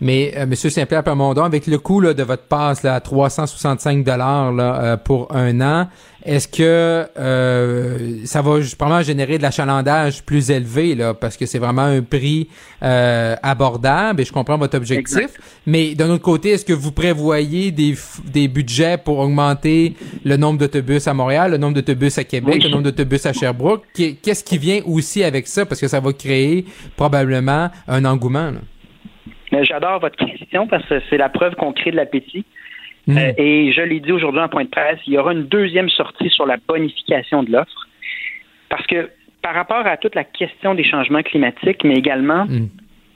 Mais 0.00 0.32
euh, 0.36 0.46
Monsieur 0.46 0.70
Saint-Pierre 0.70 1.04
Permondon, 1.04 1.44
avec 1.44 1.66
le 1.66 1.78
coût 1.78 2.02
de 2.02 2.22
votre 2.22 2.46
passe 2.48 2.82
là, 2.82 2.94
à 2.94 3.00
365 3.00 4.04
dollars 4.04 4.52
euh, 4.58 4.96
pour 4.96 5.34
un 5.34 5.60
an, 5.60 5.88
est-ce 6.24 6.48
que 6.48 7.06
euh, 7.18 8.18
ça 8.24 8.42
va 8.42 8.58
probablement 8.78 9.02
générer 9.02 9.38
de 9.38 9.42
l'achalandage 9.42 10.22
plus 10.24 10.50
élevé 10.50 10.94
là, 10.94 11.14
parce 11.14 11.36
que 11.36 11.46
c'est 11.46 11.58
vraiment 11.58 11.82
un 11.82 12.02
prix 12.02 12.48
euh, 12.82 13.34
abordable 13.42 14.20
et 14.20 14.24
je 14.24 14.32
comprends 14.32 14.58
votre 14.58 14.76
objectif. 14.76 15.28
Mais 15.66 15.94
d'un 15.94 16.10
autre 16.10 16.22
côté, 16.22 16.50
est-ce 16.50 16.64
que 16.64 16.72
vous 16.72 16.92
prévoyez 16.92 17.70
des, 17.70 17.94
des 18.24 18.48
budgets 18.48 18.98
pour 18.98 19.18
augmenter 19.18 19.94
le 20.24 20.36
nombre 20.36 20.58
d'autobus 20.58 21.06
à 21.08 21.14
Montréal, 21.14 21.50
le 21.50 21.58
nombre 21.58 21.74
d'autobus 21.74 22.18
à 22.18 22.24
Québec, 22.24 22.62
le 22.62 22.70
nombre 22.70 22.84
d'autobus 22.84 23.26
à 23.26 23.32
Sherbrooke? 23.32 23.82
Qu'est-ce 23.94 24.44
qui 24.44 24.58
vient 24.58 24.80
aussi 24.86 25.24
avec 25.24 25.46
ça? 25.46 25.66
Parce 25.66 25.80
que 25.80 25.88
ça 25.88 26.00
va 26.00 26.12
créer 26.12 26.64
probablement 26.96 27.70
un 27.88 28.04
engouement. 28.04 28.50
Là? 28.50 28.60
J'adore 29.62 30.00
votre 30.00 30.16
question 30.16 30.66
parce 30.66 30.84
que 30.86 31.00
c'est 31.10 31.18
la 31.18 31.28
preuve 31.28 31.54
qu'on 31.56 31.72
crée 31.72 31.90
de 31.90 31.96
l'appétit. 31.96 32.44
Mm. 33.06 33.18
Euh, 33.18 33.32
et 33.36 33.72
je 33.72 33.82
l'ai 33.82 34.00
dit 34.00 34.12
aujourd'hui 34.12 34.40
en 34.40 34.48
point 34.48 34.64
de 34.64 34.70
presse, 34.70 34.98
il 35.06 35.14
y 35.14 35.18
aura 35.18 35.32
une 35.32 35.46
deuxième 35.46 35.88
sortie 35.88 36.30
sur 36.30 36.46
la 36.46 36.56
bonification 36.68 37.42
de 37.42 37.50
l'offre. 37.50 37.88
Parce 38.68 38.86
que 38.86 39.10
par 39.42 39.54
rapport 39.54 39.86
à 39.86 39.96
toute 39.96 40.14
la 40.14 40.24
question 40.24 40.74
des 40.74 40.84
changements 40.84 41.22
climatiques, 41.22 41.84
mais 41.84 41.94
également 41.94 42.46
mm. 42.46 42.68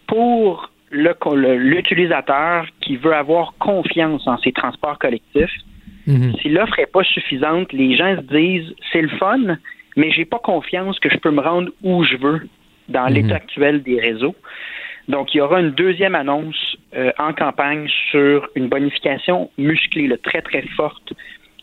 pour 0.07 0.71
l'utilisateur 0.91 2.67
qui 2.81 2.97
veut 2.97 3.15
avoir 3.15 3.55
confiance 3.59 4.27
en 4.27 4.39
ses 4.39 4.53
transports 4.53 4.99
collectifs, 4.99 5.55
mm-hmm. 6.07 6.41
si 6.41 6.49
l'offre 6.49 6.75
n'est 6.79 6.87
pas 6.87 7.05
suffisante, 7.05 7.73
les 7.73 7.97
gens 7.97 8.17
se 8.17 8.23
disent 8.23 8.75
c'est 8.93 9.03
le 9.03 9.09
fun, 9.09 9.57
mais 9.97 10.11
j'ai 10.11 10.25
pas 10.25 10.39
confiance 10.39 10.99
que 10.99 11.09
je 11.09 11.17
peux 11.19 11.31
me 11.31 11.41
rendre 11.41 11.71
où 11.83 12.03
je 12.05 12.17
veux 12.17 12.49
dans 12.89 13.07
mm-hmm. 13.07 13.13
l'état 13.13 13.37
actuel 13.37 13.83
des 13.83 14.01
réseaux. 14.01 14.35
Donc, 15.09 15.35
il 15.35 15.39
y 15.39 15.41
aura 15.41 15.61
une 15.61 15.71
deuxième 15.71 16.15
annonce 16.15 16.77
euh, 16.95 17.13
en 17.19 17.33
campagne 17.33 17.89
sur 18.11 18.49
une 18.57 18.69
bonification 18.69 19.51
musclée, 19.57 20.13
très, 20.23 20.43
très 20.43 20.63
forte 20.77 21.13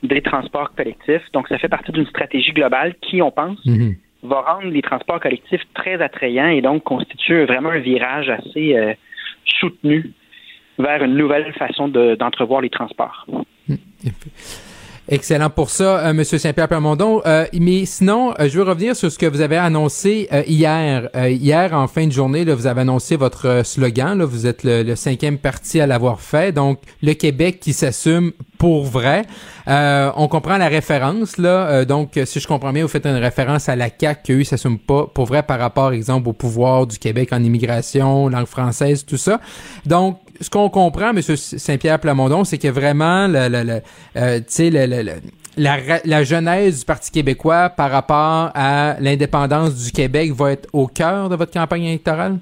des 0.01 0.21
transports 0.21 0.73
collectifs. 0.75 1.23
Donc, 1.33 1.47
ça 1.49 1.57
fait 1.57 1.69
partie 1.69 1.91
d'une 1.91 2.05
stratégie 2.05 2.51
globale 2.51 2.95
qui, 3.01 3.21
on 3.21 3.31
pense, 3.31 3.63
mhm. 3.65 3.95
va 4.23 4.41
rendre 4.41 4.67
les 4.67 4.81
transports 4.81 5.19
collectifs 5.19 5.63
très 5.73 6.01
attrayants 6.01 6.49
et 6.49 6.61
donc 6.61 6.83
constitue 6.83 7.43
vraiment 7.45 7.69
un 7.69 7.79
virage 7.79 8.29
assez 8.29 8.75
euh, 8.75 8.93
soutenu 9.45 10.11
vers 10.79 11.03
une 11.03 11.15
nouvelle 11.15 11.53
façon 11.53 11.87
d'entrevoir 11.87 12.61
les 12.61 12.69
transports. 12.69 13.25
Mhm. 13.67 13.77
Excellent 15.09 15.49
pour 15.49 15.69
ça, 15.69 15.99
euh, 15.99 16.13
Monsieur 16.13 16.37
Saint-Pierre 16.37 16.69
Permondon. 16.69 17.21
Euh, 17.25 17.45
mais 17.59 17.85
sinon, 17.85 18.33
euh, 18.39 18.47
je 18.47 18.57
veux 18.57 18.63
revenir 18.63 18.95
sur 18.95 19.11
ce 19.11 19.17
que 19.19 19.25
vous 19.25 19.41
avez 19.41 19.57
annoncé 19.57 20.29
euh, 20.31 20.43
hier. 20.47 21.09
hier, 21.27 21.73
en 21.73 21.87
fin 21.87 22.07
de 22.07 22.11
journée, 22.13 22.45
vous 22.45 22.67
avez 22.67 22.81
annoncé 22.81 23.17
votre 23.17 23.63
slogan. 23.65 24.23
Vous 24.23 24.47
êtes 24.47 24.63
le, 24.63 24.95
cinquième 24.95 25.39
parti 25.39 25.81
à 25.81 25.87
l'avoir 25.87 26.21
fait. 26.21 26.53
Donc, 26.53 26.79
le 27.01 27.13
Québec 27.15 27.59
qui 27.59 27.73
s'assume 27.73 28.31
pour 28.57 28.85
vrai. 28.85 29.23
on 29.67 30.27
comprend 30.29 30.57
la 30.57 30.69
référence 30.69 31.37
là. 31.37 31.83
donc, 31.83 32.17
si 32.23 32.39
je 32.39 32.47
comprends 32.47 32.71
bien, 32.71 32.83
vous 32.83 32.87
faites 32.87 33.05
une 33.05 33.17
référence 33.17 33.67
à 33.67 33.75
la 33.75 33.89
CAQ 33.89 34.21
qui 34.23 34.31
eux 34.31 34.43
s'assument 34.45 34.79
pas 34.79 35.05
pour 35.13 35.25
vrai 35.25 35.43
par 35.43 35.59
rapport, 35.59 35.91
exemple, 35.91 36.29
au 36.29 36.33
pouvoir 36.33 36.87
du 36.87 36.97
Québec 36.97 37.33
en 37.33 37.43
immigration, 37.43 38.29
langue 38.29 38.45
française, 38.45 39.05
tout 39.05 39.17
ça. 39.17 39.41
Donc, 39.85 40.17
ce 40.43 40.49
qu'on 40.49 40.69
comprend, 40.69 41.09
M. 41.09 41.21
Saint-Pierre 41.21 41.99
Plamondon, 41.99 42.43
c'est 42.43 42.57
que 42.57 42.67
vraiment, 42.67 43.27
le, 43.27 43.47
le, 43.49 43.81
le, 44.15 45.13
la, 45.57 45.77
la 46.05 46.23
genèse 46.23 46.81
du 46.81 46.85
Parti 46.85 47.11
québécois 47.11 47.69
par 47.69 47.91
rapport 47.91 48.51
à 48.53 48.95
l'indépendance 48.99 49.85
du 49.85 49.91
Québec 49.91 50.31
va 50.31 50.51
être 50.51 50.67
au 50.73 50.87
cœur 50.87 51.29
de 51.29 51.35
votre 51.35 51.51
campagne 51.51 51.85
électorale? 51.85 52.37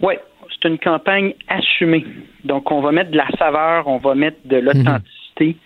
Oui, 0.00 0.14
c'est 0.50 0.68
une 0.68 0.78
campagne 0.78 1.34
assumée. 1.48 2.04
Donc, 2.44 2.70
on 2.70 2.80
va 2.80 2.92
mettre 2.92 3.10
de 3.10 3.16
la 3.16 3.28
saveur, 3.38 3.86
on 3.86 3.98
va 3.98 4.14
mettre 4.14 4.38
de 4.44 4.56
l'authenticité. 4.56 5.56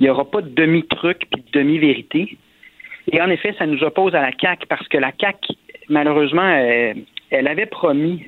Il 0.00 0.04
n'y 0.04 0.10
aura 0.10 0.24
pas 0.30 0.42
de 0.42 0.48
demi-truc 0.48 1.26
puis 1.30 1.42
de 1.42 1.58
demi-vérité. 1.58 2.36
Et 3.10 3.20
en 3.20 3.30
effet, 3.30 3.54
ça 3.58 3.66
nous 3.66 3.82
oppose 3.82 4.14
à 4.14 4.20
la 4.20 4.30
CAQ 4.38 4.66
parce 4.68 4.86
que 4.88 4.98
la 4.98 5.12
CAQ, 5.18 5.54
malheureusement, 5.88 6.48
elle, 7.30 7.48
avait 7.48 7.66
promis 7.66 8.22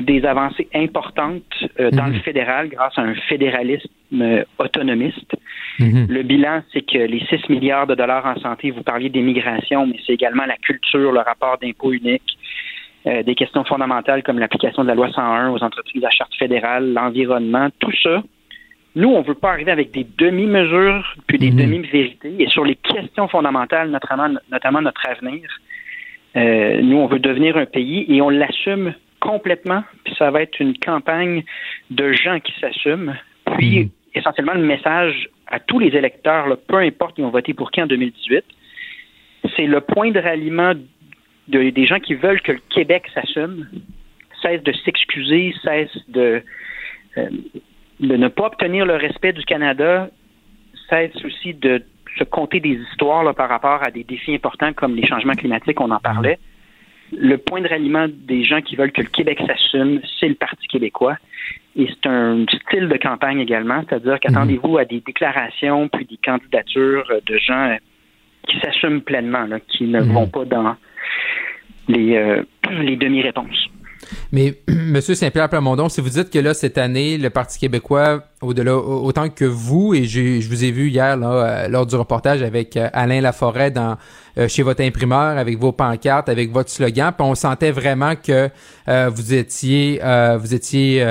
des 0.00 0.24
avancées 0.24 0.68
importantes 0.74 1.42
euh, 1.80 1.90
dans 1.90 2.06
le 2.06 2.14
mhm. 2.14 2.20
fédéral 2.20 2.68
grâce 2.68 2.96
à 2.98 3.02
un 3.02 3.14
fédéralisme 3.14 3.88
euh, 4.20 4.44
autonomiste. 4.58 5.36
Mhm. 5.78 6.06
Le 6.08 6.22
bilan, 6.22 6.62
c'est 6.72 6.82
que 6.82 6.98
les 6.98 7.24
6 7.26 7.48
milliards 7.48 7.86
de 7.86 7.94
dollars 7.94 8.26
en 8.26 8.38
santé, 8.40 8.70
vous 8.70 8.82
parliez 8.82 9.08
d'immigration, 9.08 9.86
mais 9.86 9.96
c'est 10.06 10.12
également 10.12 10.44
la 10.44 10.56
culture, 10.56 11.12
le 11.12 11.20
rapport 11.20 11.58
d'impôt 11.60 11.92
unique, 11.92 12.38
euh, 13.06 13.22
des 13.22 13.34
questions 13.34 13.64
fondamentales 13.64 14.22
comme 14.22 14.38
l'application 14.38 14.82
de 14.82 14.88
la 14.88 14.94
loi 14.94 15.10
101 15.10 15.50
aux 15.50 15.62
entreprises 15.62 16.04
à 16.04 16.10
charte 16.10 16.34
fédérale, 16.34 16.92
l'environnement, 16.92 17.68
tout 17.78 17.92
ça. 18.02 18.22
Nous, 18.96 19.08
on 19.08 19.20
ne 19.20 19.26
veut 19.26 19.34
pas 19.34 19.50
arriver 19.50 19.70
avec 19.70 19.92
des 19.92 20.06
demi-mesures 20.18 21.14
puis 21.26 21.38
des 21.38 21.50
mhm. 21.50 21.58
demi-vérités. 21.58 22.34
Et 22.38 22.48
sur 22.48 22.64
les 22.64 22.76
questions 22.76 23.28
fondamentales, 23.28 23.90
notamment, 23.90 24.28
notamment 24.50 24.82
notre 24.82 25.06
avenir, 25.08 25.48
euh, 26.36 26.82
nous, 26.82 26.98
on 26.98 27.06
veut 27.06 27.18
devenir 27.18 27.56
un 27.56 27.66
pays 27.66 28.04
et 28.08 28.20
on 28.20 28.28
l'assume 28.28 28.94
complètement. 29.20 29.82
Puis 30.04 30.14
ça 30.18 30.30
va 30.30 30.42
être 30.42 30.60
une 30.60 30.76
campagne 30.78 31.44
de 31.90 32.12
gens 32.12 32.40
qui 32.40 32.52
s'assument. 32.60 33.16
Puis, 33.56 33.80
mhm. 33.80 33.90
essentiellement, 34.14 34.54
le 34.54 34.64
message 34.64 35.28
à 35.46 35.60
tous 35.60 35.78
les 35.78 35.96
électeurs, 35.96 36.56
peu 36.66 36.78
importe 36.78 37.18
ils 37.18 37.24
ont 37.24 37.30
voté 37.30 37.54
pour 37.54 37.70
qui 37.70 37.82
en 37.82 37.86
2018, 37.86 38.44
c'est 39.56 39.66
le 39.66 39.80
point 39.80 40.10
de 40.10 40.18
ralliement 40.18 40.72
des 41.48 41.86
gens 41.86 42.00
qui 42.00 42.14
veulent 42.14 42.40
que 42.40 42.52
le 42.52 42.60
Québec 42.70 43.04
s'assume, 43.14 43.68
cesse 44.42 44.62
de 44.62 44.72
s'excuser, 44.84 45.54
cesse 45.62 45.96
de, 46.08 46.42
euh, 47.16 47.28
de 48.00 48.16
ne 48.16 48.28
pas 48.28 48.46
obtenir 48.46 48.84
le 48.84 48.96
respect 48.96 49.32
du 49.32 49.44
Canada, 49.44 50.10
cesse 50.90 51.24
aussi 51.24 51.54
de 51.54 51.84
se 52.18 52.24
compter 52.24 52.60
des 52.60 52.80
histoires 52.90 53.34
par 53.34 53.48
rapport 53.48 53.82
à 53.82 53.90
des 53.90 54.04
défis 54.04 54.34
importants 54.34 54.72
comme 54.72 54.96
les 54.96 55.06
changements 55.06 55.34
climatiques, 55.34 55.80
on 55.80 55.90
en 55.90 56.00
parlait. 56.00 56.38
Le 57.12 57.36
point 57.36 57.60
de 57.60 57.68
ralliement 57.68 58.06
des 58.08 58.44
gens 58.44 58.60
qui 58.60 58.76
veulent 58.76 58.92
que 58.92 59.02
le 59.02 59.08
Québec 59.08 59.40
s'assume, 59.46 60.00
c'est 60.18 60.28
le 60.28 60.34
Parti 60.34 60.66
québécois. 60.66 61.16
Et 61.76 61.86
c'est 61.88 62.08
un 62.08 62.44
style 62.46 62.88
de 62.88 62.96
campagne 62.96 63.38
également, 63.38 63.84
c'est-à-dire 63.86 64.18
qu'attendez-vous 64.18 64.78
à 64.78 64.84
des 64.84 65.00
déclarations 65.00 65.88
puis 65.88 66.06
des 66.06 66.16
candidatures 66.16 67.06
de 67.26 67.38
gens 67.38 67.76
qui 68.48 68.58
s'assument 68.60 69.02
pleinement, 69.02 69.46
qui 69.68 69.84
ne 69.84 70.00
mhm. 70.00 70.12
vont 70.12 70.26
pas 70.26 70.44
dans 70.44 70.76
les, 71.88 72.16
euh, 72.16 72.42
les 72.70 72.96
demi-réponses. 72.96 73.68
Mais, 74.32 74.54
M. 74.68 75.00
Saint-Pierre 75.00 75.48
Plamondon, 75.48 75.88
si 75.88 76.00
vous 76.00 76.10
dites 76.10 76.30
que 76.30 76.38
là, 76.38 76.54
cette 76.54 76.78
année, 76.78 77.18
le 77.18 77.30
Parti 77.30 77.58
québécois, 77.58 78.22
au-delà, 78.42 78.76
autant 78.76 79.28
que 79.28 79.44
vous, 79.44 79.94
et 79.94 80.04
je 80.04 80.46
vous 80.48 80.64
ai 80.64 80.70
vu 80.70 80.88
hier 80.88 81.18
euh, 81.20 81.68
lors 81.68 81.86
du 81.86 81.96
reportage 81.96 82.42
avec 82.42 82.76
euh, 82.76 82.88
Alain 82.92 83.20
Laforêt 83.20 83.70
dans, 83.70 83.96
chez 84.48 84.62
votre 84.62 84.82
imprimeur, 84.82 85.38
avec 85.38 85.58
vos 85.58 85.72
pancartes, 85.72 86.28
avec 86.28 86.52
votre 86.52 86.70
slogan, 86.70 87.12
puis 87.16 87.26
on 87.26 87.34
sentait 87.34 87.70
vraiment 87.70 88.14
que 88.16 88.50
vous 88.86 89.32
étiez 89.32 89.98
vous 90.38 90.54
étiez 90.54 91.02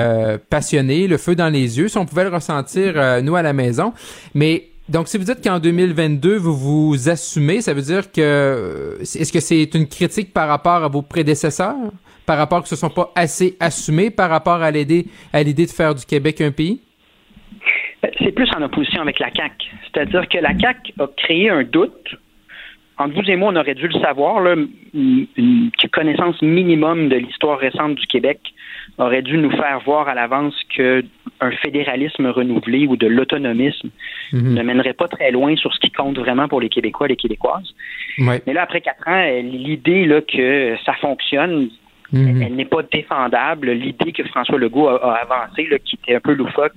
passionné, 0.48 1.08
le 1.08 1.16
feu 1.16 1.34
dans 1.34 1.48
les 1.48 1.78
yeux, 1.78 1.88
si 1.88 1.98
on 1.98 2.06
pouvait 2.06 2.22
le 2.22 2.30
ressentir, 2.30 3.20
nous, 3.24 3.34
à 3.34 3.42
la 3.42 3.52
maison. 3.52 3.92
Mais 4.34 4.68
donc, 4.88 5.08
si 5.08 5.18
vous 5.18 5.24
dites 5.24 5.42
qu'en 5.42 5.58
2022, 5.58 6.36
vous 6.36 6.54
vous 6.54 7.08
assumez, 7.08 7.60
ça 7.60 7.74
veut 7.74 7.82
dire 7.82 8.12
que 8.12 8.98
est-ce 9.00 9.32
que 9.32 9.40
c'est 9.40 9.74
une 9.74 9.88
critique 9.88 10.32
par 10.32 10.46
rapport 10.46 10.84
à 10.84 10.88
vos 10.88 11.02
prédécesseurs, 11.02 11.74
par 12.26 12.38
rapport 12.38 12.62
que 12.62 12.68
ce 12.68 12.74
ne 12.74 12.78
sont 12.78 12.90
pas 12.90 13.10
assez 13.14 13.56
assumés 13.60 14.10
par 14.10 14.30
rapport 14.30 14.62
à 14.62 14.70
l'idée 14.70 15.06
à 15.32 15.42
l'idée 15.42 15.66
de 15.66 15.70
faire 15.70 15.94
du 15.94 16.04
Québec 16.04 16.40
un 16.40 16.50
pays? 16.50 16.80
C'est 18.18 18.32
plus 18.32 18.48
en 18.56 18.62
opposition 18.62 19.00
avec 19.00 19.18
la 19.18 19.30
CAC. 19.30 19.52
C'est-à-dire 19.84 20.28
que 20.28 20.38
la 20.38 20.54
CAC 20.54 20.92
a 20.98 21.06
créé 21.16 21.50
un 21.50 21.64
doute. 21.64 22.16
Entre 22.98 23.14
vous 23.14 23.30
et 23.30 23.36
moi, 23.36 23.52
on 23.52 23.56
aurait 23.56 23.74
dû 23.74 23.88
le 23.88 24.00
savoir, 24.00 24.40
là, 24.40 24.54
une 24.94 25.70
connaissance 25.92 26.40
minimum 26.40 27.08
de 27.08 27.16
l'histoire 27.16 27.58
récente 27.58 27.96
du 27.96 28.06
Québec 28.06 28.40
aurait 28.98 29.22
dû 29.22 29.36
nous 29.36 29.50
faire 29.50 29.80
voir 29.84 30.08
à 30.08 30.14
l'avance 30.14 30.54
que 30.74 31.04
un 31.40 31.50
fédéralisme 31.50 32.26
renouvelé 32.26 32.86
ou 32.86 32.96
de 32.96 33.06
l'autonomisme 33.06 33.90
mhm. 34.32 34.54
ne 34.54 34.62
mènerait 34.62 34.94
pas 34.94 35.08
très 35.08 35.30
loin 35.30 35.54
sur 35.56 35.72
ce 35.74 35.80
qui 35.80 35.90
compte 35.90 36.18
vraiment 36.18 36.48
pour 36.48 36.60
les 36.60 36.70
Québécois 36.70 37.06
et 37.06 37.10
les 37.10 37.16
Québécoises. 37.16 37.74
Mais 38.18 38.40
là, 38.46 38.62
après 38.62 38.80
quatre 38.80 39.06
ans, 39.06 39.26
l'idée 39.42 40.06
là, 40.06 40.22
que 40.22 40.76
ça 40.86 40.94
fonctionne, 40.94 41.68
mhm. 42.12 42.42
elle, 42.42 42.54
n'est 42.54 42.64
pas 42.64 42.82
défendable. 42.82 43.70
L'idée 43.70 44.12
que 44.12 44.24
François 44.24 44.58
Legault 44.58 44.88
a, 44.88 44.96
a 44.96 45.22
avancée, 45.22 45.68
qui 45.84 45.96
était 45.96 46.16
un 46.16 46.20
peu 46.20 46.32
loufoque, 46.32 46.76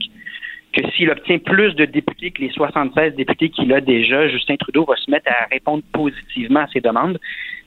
que 0.73 0.87
s'il 0.91 1.09
obtient 1.09 1.39
plus 1.39 1.73
de 1.75 1.85
députés 1.85 2.31
que 2.31 2.41
les 2.41 2.51
76 2.51 3.15
députés 3.15 3.49
qu'il 3.49 3.73
a 3.73 3.81
déjà, 3.81 4.27
Justin 4.27 4.55
Trudeau 4.57 4.85
va 4.85 4.95
se 4.95 5.09
mettre 5.09 5.29
à 5.31 5.47
répondre 5.51 5.83
positivement 5.91 6.61
à 6.61 6.67
ses 6.67 6.81
demandes. 6.81 7.19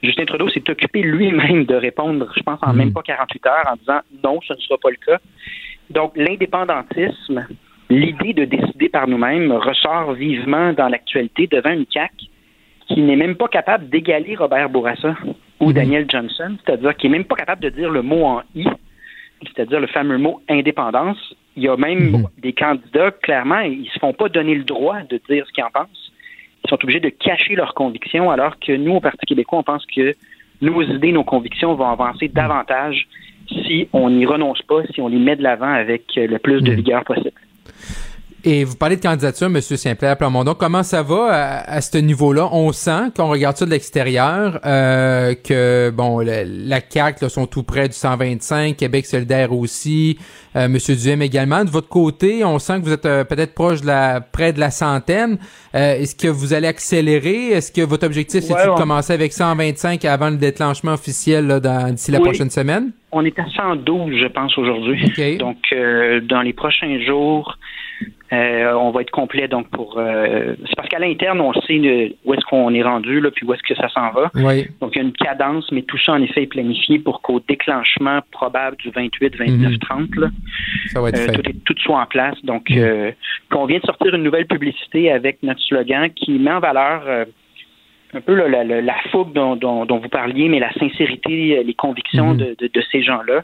Justin 0.03 0.25
Trudeau 0.25 0.49
s'est 0.49 0.69
occupé 0.69 1.03
lui-même 1.03 1.65
de 1.65 1.75
répondre, 1.75 2.31
je 2.37 2.43
pense, 2.43 2.61
en 2.63 2.73
hmm. 2.73 2.77
même 2.77 2.93
pas 2.93 3.03
48 3.03 3.47
heures, 3.47 3.73
en 3.73 3.77
disant 3.77 4.01
non, 4.23 4.41
ce 4.47 4.53
ne 4.53 4.59
sera 4.59 4.79
pas 4.79 4.91
le 4.91 4.97
cas. 5.05 5.19
Donc, 5.91 6.13
l'indépendantisme, 6.17 7.47
l'idée 7.91 8.33
de 8.35 8.45
décider 8.45 8.89
par 8.89 9.09
nous-mêmes 9.09 9.53
ressort 9.53 10.13
vivement 10.13 10.73
dans 10.73 10.89
l'actualité 10.89 11.49
devant 11.49 11.71
une 11.71 11.87
CAQ 11.93 12.27
qui 12.89 13.01
n'est 13.01 13.17
même 13.17 13.37
pas 13.37 13.49
capable 13.49 13.89
d'égaler 13.89 14.35
Robert 14.37 14.69
Bourassa 14.69 15.17
ou 15.61 15.71
hmm. 15.71 15.73
Daniel 15.73 16.07
Johnson, 16.09 16.57
c'est-à-dire 16.65 16.97
qui 16.97 17.09
n'est 17.09 17.19
même 17.19 17.25
pas 17.25 17.37
capable 17.37 17.63
de 17.63 17.71
dire 17.71 17.91
le 17.91 18.03
mot 18.03 18.25
en 18.25 18.43
I, 18.55 18.67
c'est-à-dire 19.45 19.81
le 19.81 19.87
fameux 19.87 20.19
mot 20.19 20.41
indépendance, 20.49 21.35
il 21.57 21.65
y 21.65 21.69
a 21.69 21.77
même 21.77 22.11
mhm. 22.11 22.27
des 22.39 22.53
candidats, 22.53 23.11
clairement, 23.11 23.61
ils 23.61 23.89
se 23.93 23.99
font 23.99 24.13
pas 24.13 24.29
donner 24.29 24.55
le 24.55 24.65
droit 24.65 25.03
de 25.03 25.21
dire 25.29 25.47
ce 25.47 25.53
qu'ils 25.53 25.65
en 25.65 25.71
pensent. 25.71 26.13
Ils 26.65 26.71
sont 26.71 26.83
obligés 26.83 27.01
de 27.01 27.09
cacher 27.09 27.55
leurs 27.55 27.75
convictions, 27.75 28.31
alors 28.31 28.59
que 28.59 28.73
nous, 28.73 28.95
au 28.95 29.01
Parti 29.01 29.27
québécois, 29.27 29.59
on 29.59 29.63
pense 29.63 29.85
que 29.87 30.15
nos 30.61 30.83
idées, 30.83 31.13
nos 31.13 31.25
convictions 31.25 31.75
vont 31.75 31.89
avancer 31.89 32.29
davantage 32.29 33.09
si 33.49 33.89
on 33.93 34.11
n'y 34.11 34.25
renonce 34.25 34.63
pas, 34.63 34.83
si 34.95 35.01
on 35.01 35.09
les 35.09 35.19
met 35.19 35.37
de 35.37 35.43
l'avant 35.43 35.73
avec 35.73 36.05
le 36.15 36.39
plus 36.39 36.63
de 36.63 36.71
mhm. 36.71 36.77
vigueur 36.77 37.05
possible. 37.05 37.33
Et 38.45 38.65
vous 38.65 38.75
parlez 38.77 38.97
de 38.97 39.01
candidature, 39.01 39.47
M. 39.47 39.61
Saint-Pierre 39.61 40.17
Plamondon. 40.17 40.55
Comment 40.55 40.83
ça 40.83 41.03
va 41.03 41.63
à, 41.65 41.81
ce 41.81 41.99
niveau-là? 41.99 42.49
On 42.51 42.73
sent, 42.73 43.13
quand 43.17 43.27
on 43.27 43.31
regarde 43.31 43.57
ça 43.57 43.65
de 43.65 43.71
l'extérieur, 43.71 44.59
euh, 44.67 45.35
que 45.35 45.91
bon, 45.91 46.19
la 46.19 46.81
CAQ 46.81 47.29
sont 47.29 47.47
tout 47.47 47.63
près 47.63 47.89
du 47.89 47.95
125, 47.95 48.77
Québec 48.77 49.07
solidaire 49.07 49.53
aussi, 49.53 50.19
euh, 50.57 50.65
M. 50.65 50.77
Duhem 50.77 51.23
également. 51.23 51.65
De 51.65 51.71
votre 51.71 51.89
côté, 51.89 52.45
on 52.45 52.59
sent 52.59 52.81
que 52.81 52.85
vous 52.87 52.93
êtes 52.93 53.07
euh, 53.07 53.23
peut-être 53.23 53.55
proche 53.55 53.81
de 53.81 53.87
la 53.87 54.21
près 54.21 54.53
de 54.53 54.59
la 54.59 54.71
centaine. 54.71 55.39
Euh, 55.77 56.01
est-ce 56.01 56.17
que 56.17 56.27
vous 56.27 56.53
allez 56.53 56.67
accélérer? 56.67 57.51
Est-ce 57.51 57.71
que 57.71 57.83
votre 57.83 58.05
objectif, 58.05 58.41
c'est 58.41 58.55
de 58.55 58.77
commencer 58.77 59.13
avec 59.13 59.33
125 59.33 60.05
avant 60.05 60.31
le 60.31 60.37
déclenchement 60.37 60.95
officiel 60.95 61.61
d'ici 61.93 62.11
la 62.11 62.19
prochaine 62.19 62.51
semaine? 62.51 62.91
On 63.13 63.25
est 63.25 63.39
à 63.39 63.45
112, 63.57 64.17
je 64.17 64.27
pense, 64.27 64.57
aujourd'hui. 64.59 65.39
Donc, 65.39 65.59
dans 66.29 66.43
les 66.43 66.53
prochains 66.53 66.99
jours, 67.07 67.59
euh, 68.33 68.73
on 68.75 68.91
va 68.91 69.03
être 69.03 69.11
complet 69.11 69.47
donc 69.49 69.69
pour 69.69 69.99
euh, 69.99 70.55
c'est 70.67 70.75
parce 70.77 70.89
qu'à 70.89 70.99
l'interne 70.99 71.41
on 71.41 71.53
sait 71.53 72.17
où 72.25 72.35
est-ce 72.35 72.45
qu'on 72.47 72.73
est 72.73 72.83
rendu 72.83 73.21
là 73.21 73.31
puis 73.31 73.47
où 73.47 73.53
est-ce 73.53 73.63
que 73.63 73.75
ça 73.75 73.89
s'en 73.91 74.11
va. 74.11 74.31
Donc 74.81 74.93
il 74.95 74.97
y 74.97 74.99
a 74.99 75.03
une 75.03 75.13
cadence 75.13 75.71
mais 75.73 75.83
tout 75.83 75.99
ça 75.99 76.13
en 76.13 76.23
effet 76.23 76.45
est 76.45 76.47
planifié 76.47 76.99
pour 76.99 77.21
qu'au 77.21 77.41
déclenchement 77.41 78.21
probable 78.31 78.77
du 78.79 78.91
28 78.91 79.37
29 79.37 79.79
30 79.81 80.09
ça 80.87 81.01
va 81.01 81.11
être 81.11 81.19
euh, 81.19 81.43
Tout, 81.43 81.75
tout, 81.75 81.81
soit 81.83 82.01
en 82.01 82.07
place 82.07 82.37
donc 82.45 82.71
mm. 82.71 83.13
on 83.55 83.67
vient 83.67 83.79
de 83.79 83.87
sortir 83.87 84.15
une 84.15 84.23
nouvelle 84.23 84.47
publicité 84.47 85.13
avec 85.13 85.43
notre 85.43 85.61
slogan 85.61 86.11
qui 86.15 86.39
met 86.39 86.53
en 86.53 86.61
valeur 86.61 87.27
un 88.15 88.21
peu 88.21 88.35
la, 88.35 88.95
fougue 89.11 89.33
dont, 89.33 89.87
vous 89.87 90.09
parliez, 90.09 90.49
mais 90.49 90.59
la 90.59 90.73
sincérité, 90.75 91.63
les 91.65 91.75
convictions 91.75 92.35
mm-hmm. 92.35 92.57
de, 92.61 92.83
ces 92.91 93.03
gens-là 93.03 93.43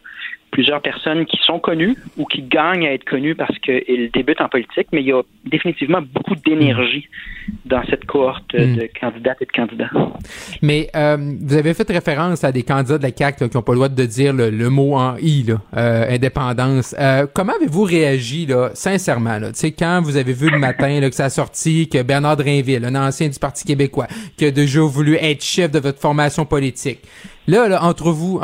plusieurs 0.51 0.81
personnes 0.81 1.27
qui 1.27 1.39
sont 1.45 1.59
connues 1.59 1.97
ou 2.17 2.25
qui 2.25 2.43
gagnent 2.43 2.87
à 2.87 2.93
être 2.93 3.05
connues 3.05 3.35
parce 3.35 3.57
qu'ils 3.59 4.11
débutent 4.13 4.41
en 4.41 4.49
politique, 4.49 4.89
mais 4.93 5.01
il 5.01 5.07
y 5.07 5.13
a 5.13 5.23
définitivement 5.45 6.01
beaucoup 6.03 6.35
d'énergie 6.35 7.09
dans 7.65 7.83
cette 7.89 8.05
cohorte 8.05 8.55
hmm. 8.55 8.77
de 8.77 8.89
candidates 9.01 9.39
et 9.41 9.47
de 9.47 9.53
candidats. 9.53 9.91
Mais 10.63 10.89
euh, 10.95 11.17
vous 11.41 11.55
avez 11.55 11.75
fait 11.75 11.89
référence 11.91 12.45
à 12.45 12.53
des 12.53 12.63
candidats 12.63 12.99
de 12.99 13.03
la 13.03 13.13
CAQ 13.17 13.49
qui 13.49 13.57
n'ont 13.57 13.63
pas 13.63 13.73
le 13.73 13.77
droit 13.77 13.89
de 13.89 14.05
dire 14.05 14.33
le, 14.33 14.71
mot 14.71 14.97
en 14.97 15.17
I, 15.17 15.45
là, 15.45 15.55
euh, 15.77 16.15
indépendance. 16.15 16.95
Euh, 16.99 17.27
comment 17.33 17.55
avez-vous 17.55 17.85
réagi, 17.85 18.47
là, 18.47 18.71
sincèrement, 18.75 19.39
là, 19.39 19.51
quand 19.79 20.01
vous 20.03 20.17
avez 20.17 20.33
vu 20.33 20.51
le 20.51 20.59
matin 20.59 21.01
là, 21.01 21.09
que 21.09 21.15
ça 21.15 21.27
a 21.27 21.31
sorti, 21.31 21.89
que 21.89 22.03
Bernard 22.03 22.37
Drainville, 22.37 22.85
un 22.85 22.95
ancien 22.95 23.29
du 23.29 23.39
Parti 23.39 23.65
québécois, 23.65 24.07
qui 24.37 24.47
a 24.47 24.51
déjà 24.51 24.81
voulu 24.81 25.17
être 25.17 25.43
chef 25.43 25.71
de 25.71 25.79
votre 25.79 26.01
formation 26.01 26.45
politique, 26.45 27.01
là, 27.47 27.69
là 27.69 27.83
entre 27.85 28.11
vous, 28.11 28.41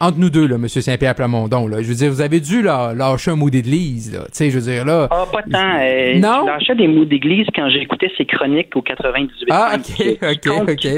entre 0.00 0.18
nous 0.18 0.30
deux, 0.30 0.46
là, 0.46 0.56
M. 0.56 0.68
Saint-Pierre 0.68 1.14
Plamondon, 1.14 1.66
là, 1.66 1.82
je 1.82 1.88
veux 1.88 1.94
dire, 1.94 2.10
vous 2.10 2.20
avez 2.20 2.40
dû 2.40 2.62
là, 2.62 2.94
lâcher 2.94 3.32
un 3.32 3.36
mot 3.36 3.50
d'église, 3.50 4.12
là. 4.12 4.24
Tu 4.26 4.30
sais, 4.32 4.50
je 4.50 4.58
veux 4.58 4.70
dire, 4.70 4.84
là. 4.84 5.08
Ah, 5.10 5.24
pas 5.30 5.42
tant. 5.42 5.80
Euh, 5.80 6.14
non? 6.18 6.42
Je 6.42 6.46
lâchais 6.46 6.74
des 6.76 6.88
mots 6.88 7.04
d'église 7.04 7.46
quand 7.54 7.68
j'écoutais 7.70 8.10
ses 8.16 8.24
chroniques 8.24 8.74
au 8.76 8.82
98. 8.82 9.48
Ah, 9.50 9.76
OK, 9.76 10.18
OK, 10.22 10.68
OK. 10.68 10.88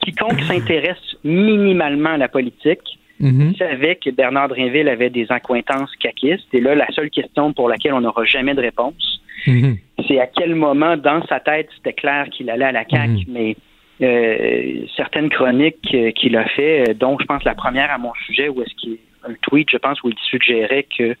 Quiconque 0.00 0.42
s'intéresse 0.42 1.16
minimalement 1.24 2.10
à 2.10 2.16
la 2.18 2.28
politique 2.28 2.98
mm-hmm. 3.20 3.56
savait 3.56 3.96
que 3.96 4.10
Bernard 4.10 4.48
Drinville 4.48 4.88
avait 4.88 5.10
des 5.10 5.26
accointances 5.30 5.94
caquistes. 5.96 6.52
Et 6.52 6.60
là, 6.60 6.74
la 6.74 6.90
seule 6.92 7.10
question 7.10 7.52
pour 7.52 7.68
laquelle 7.68 7.94
on 7.94 8.02
n'aura 8.02 8.24
jamais 8.24 8.54
de 8.54 8.60
réponse, 8.60 9.20
mm-hmm. 9.46 9.78
c'est 10.06 10.20
à 10.20 10.26
quel 10.26 10.54
moment, 10.54 10.96
dans 10.96 11.24
sa 11.26 11.40
tête, 11.40 11.68
c'était 11.76 11.94
clair 11.94 12.28
qu'il 12.30 12.50
allait 12.50 12.66
à 12.66 12.72
la 12.72 12.84
CAQ, 12.88 13.12
mm-hmm. 13.12 13.26
mais 13.28 13.56
certaines 14.00 15.30
chroniques 15.30 15.94
euh, 15.94 16.10
qu'il 16.12 16.36
a 16.36 16.44
fait, 16.46 16.90
euh, 16.90 16.94
dont 16.94 17.16
je 17.18 17.26
pense 17.26 17.44
la 17.44 17.54
première 17.54 17.90
à 17.90 17.98
mon 17.98 18.12
sujet, 18.26 18.48
où 18.48 18.60
est-ce 18.62 18.74
qu'il 18.74 18.98
un 19.26 19.34
tweet, 19.40 19.70
je 19.70 19.78
pense, 19.78 20.02
où 20.02 20.10
il 20.10 20.18
suggérait 20.28 20.86
que 20.98 21.16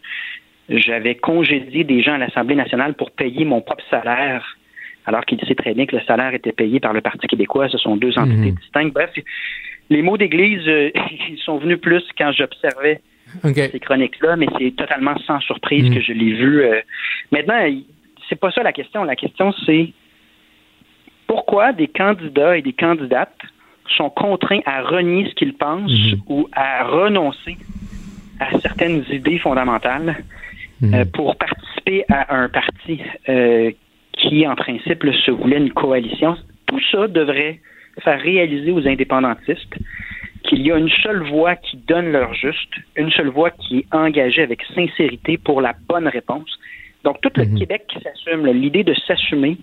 j'avais 0.68 1.14
congédié 1.14 1.84
des 1.84 2.02
gens 2.02 2.14
à 2.14 2.18
l'Assemblée 2.18 2.54
nationale 2.54 2.92
pour 2.94 3.10
payer 3.12 3.46
mon 3.46 3.62
propre 3.62 3.84
salaire, 3.88 4.58
alors 5.06 5.24
qu'il 5.24 5.40
sait 5.40 5.54
très 5.54 5.72
bien 5.72 5.86
que 5.86 5.96
le 5.96 6.02
salaire 6.02 6.34
était 6.34 6.52
payé 6.52 6.80
par 6.80 6.92
le 6.92 7.00
Parti 7.00 7.26
québécois. 7.26 7.70
Ce 7.70 7.78
sont 7.78 7.96
deux 7.96 8.18
entités 8.18 8.50
mhm. 8.50 8.56
distinctes. 8.56 8.92
Bref, 8.92 9.10
les 9.88 10.02
mots 10.02 10.18
d'église, 10.18 10.66
ils 11.30 11.38
sont 11.38 11.56
venus 11.56 11.80
plus 11.80 12.02
quand 12.18 12.30
j'observais 12.32 13.00
ces 13.42 13.80
chroniques-là, 13.80 14.36
mais 14.36 14.48
c'est 14.58 14.76
totalement 14.76 15.16
sans 15.26 15.40
surprise 15.40 15.88
mhm. 15.88 15.94
que 15.94 16.00
je 16.02 16.12
l'ai 16.12 16.34
vu. 16.34 16.62
Maintenant, 17.32 17.66
c'est 18.28 18.38
pas 18.38 18.50
ça 18.50 18.62
la 18.62 18.74
question. 18.74 19.02
La 19.04 19.16
question, 19.16 19.54
c'est 19.64 19.94
pourquoi 21.26 21.72
des 21.72 21.88
candidats 21.88 22.56
et 22.56 22.62
des 22.62 22.72
candidates 22.72 23.38
sont 23.96 24.10
contraints 24.10 24.60
à 24.66 24.82
renier 24.82 25.28
ce 25.28 25.34
qu'ils 25.34 25.54
pensent 25.54 25.90
mhm. 25.90 26.20
ou 26.28 26.48
à 26.52 26.84
renoncer 26.84 27.56
à 28.40 28.58
certaines 28.60 29.04
idées 29.10 29.38
fondamentales 29.38 30.24
mhm. 30.80 30.94
euh, 30.94 31.04
pour 31.12 31.36
participer 31.36 32.04
à 32.10 32.34
un 32.34 32.48
parti 32.48 33.00
euh, 33.28 33.70
qui, 34.12 34.46
en 34.46 34.54
principe, 34.54 35.04
se 35.24 35.30
voulait 35.30 35.58
une 35.58 35.72
coalition. 35.72 36.36
Tout 36.66 36.80
ça 36.90 37.08
devrait 37.08 37.60
faire 38.02 38.20
réaliser 38.20 38.72
aux 38.72 38.86
indépendantistes 38.86 39.74
qu'il 40.44 40.62
y 40.62 40.72
a 40.72 40.76
une 40.76 40.90
seule 41.02 41.22
voix 41.28 41.56
qui 41.56 41.76
donne 41.76 42.12
leur 42.12 42.34
juste, 42.34 42.74
une 42.96 43.10
seule 43.10 43.28
voix 43.28 43.50
qui 43.50 43.78
est 43.78 43.94
engagée 43.94 44.42
avec 44.42 44.62
sincérité 44.74 45.38
pour 45.38 45.60
la 45.60 45.74
bonne 45.88 46.08
réponse. 46.08 46.50
Donc, 47.02 47.20
tout 47.20 47.30
le 47.36 47.44
mhm. 47.44 47.58
Québec 47.58 47.84
qui 47.88 48.00
s'assume, 48.00 48.46
l'idée 48.46 48.84
de 48.84 48.94
s'assumer, 49.06 49.58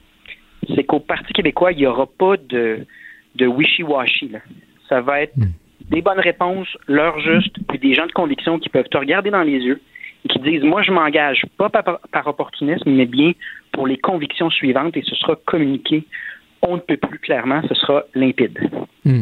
c'est 0.75 0.83
qu'au 0.83 0.99
Parti 0.99 1.33
québécois, 1.33 1.71
il 1.71 1.79
n'y 1.79 1.85
aura 1.85 2.05
pas 2.05 2.37
de, 2.37 2.85
de 3.35 3.47
wishy-washy. 3.47 4.31
Ça 4.89 5.01
va 5.01 5.21
être 5.21 5.35
hmm. 5.37 5.51
des 5.89 6.01
bonnes 6.01 6.19
réponses, 6.19 6.67
l'heure 6.87 7.19
juste, 7.19 7.55
puis 7.67 7.79
des 7.79 7.93
gens 7.93 8.05
de 8.05 8.11
conviction 8.11 8.59
qui 8.59 8.69
peuvent 8.69 8.89
te 8.89 8.97
regarder 8.97 9.31
dans 9.31 9.43
les 9.43 9.59
yeux 9.59 9.81
et 10.25 10.27
qui 10.27 10.39
disent 10.39 10.63
Moi, 10.63 10.81
je 10.83 10.91
m'engage 10.91 11.45
pas 11.57 11.69
par, 11.69 11.99
par, 12.11 12.27
opportunisme, 12.27 12.89
mais 12.89 13.05
bien 13.05 13.31
pour 13.71 13.87
les 13.87 13.97
convictions 13.97 14.49
suivantes 14.49 14.95
et 14.97 15.03
ce 15.03 15.15
sera 15.15 15.35
communiqué. 15.45 16.05
On 16.63 16.75
ne 16.75 16.81
peut 16.81 16.97
plus 16.97 17.17
clairement, 17.17 17.61
ce 17.67 17.73
sera 17.73 18.03
limpide. 18.13 18.59
Hmm. 19.03 19.21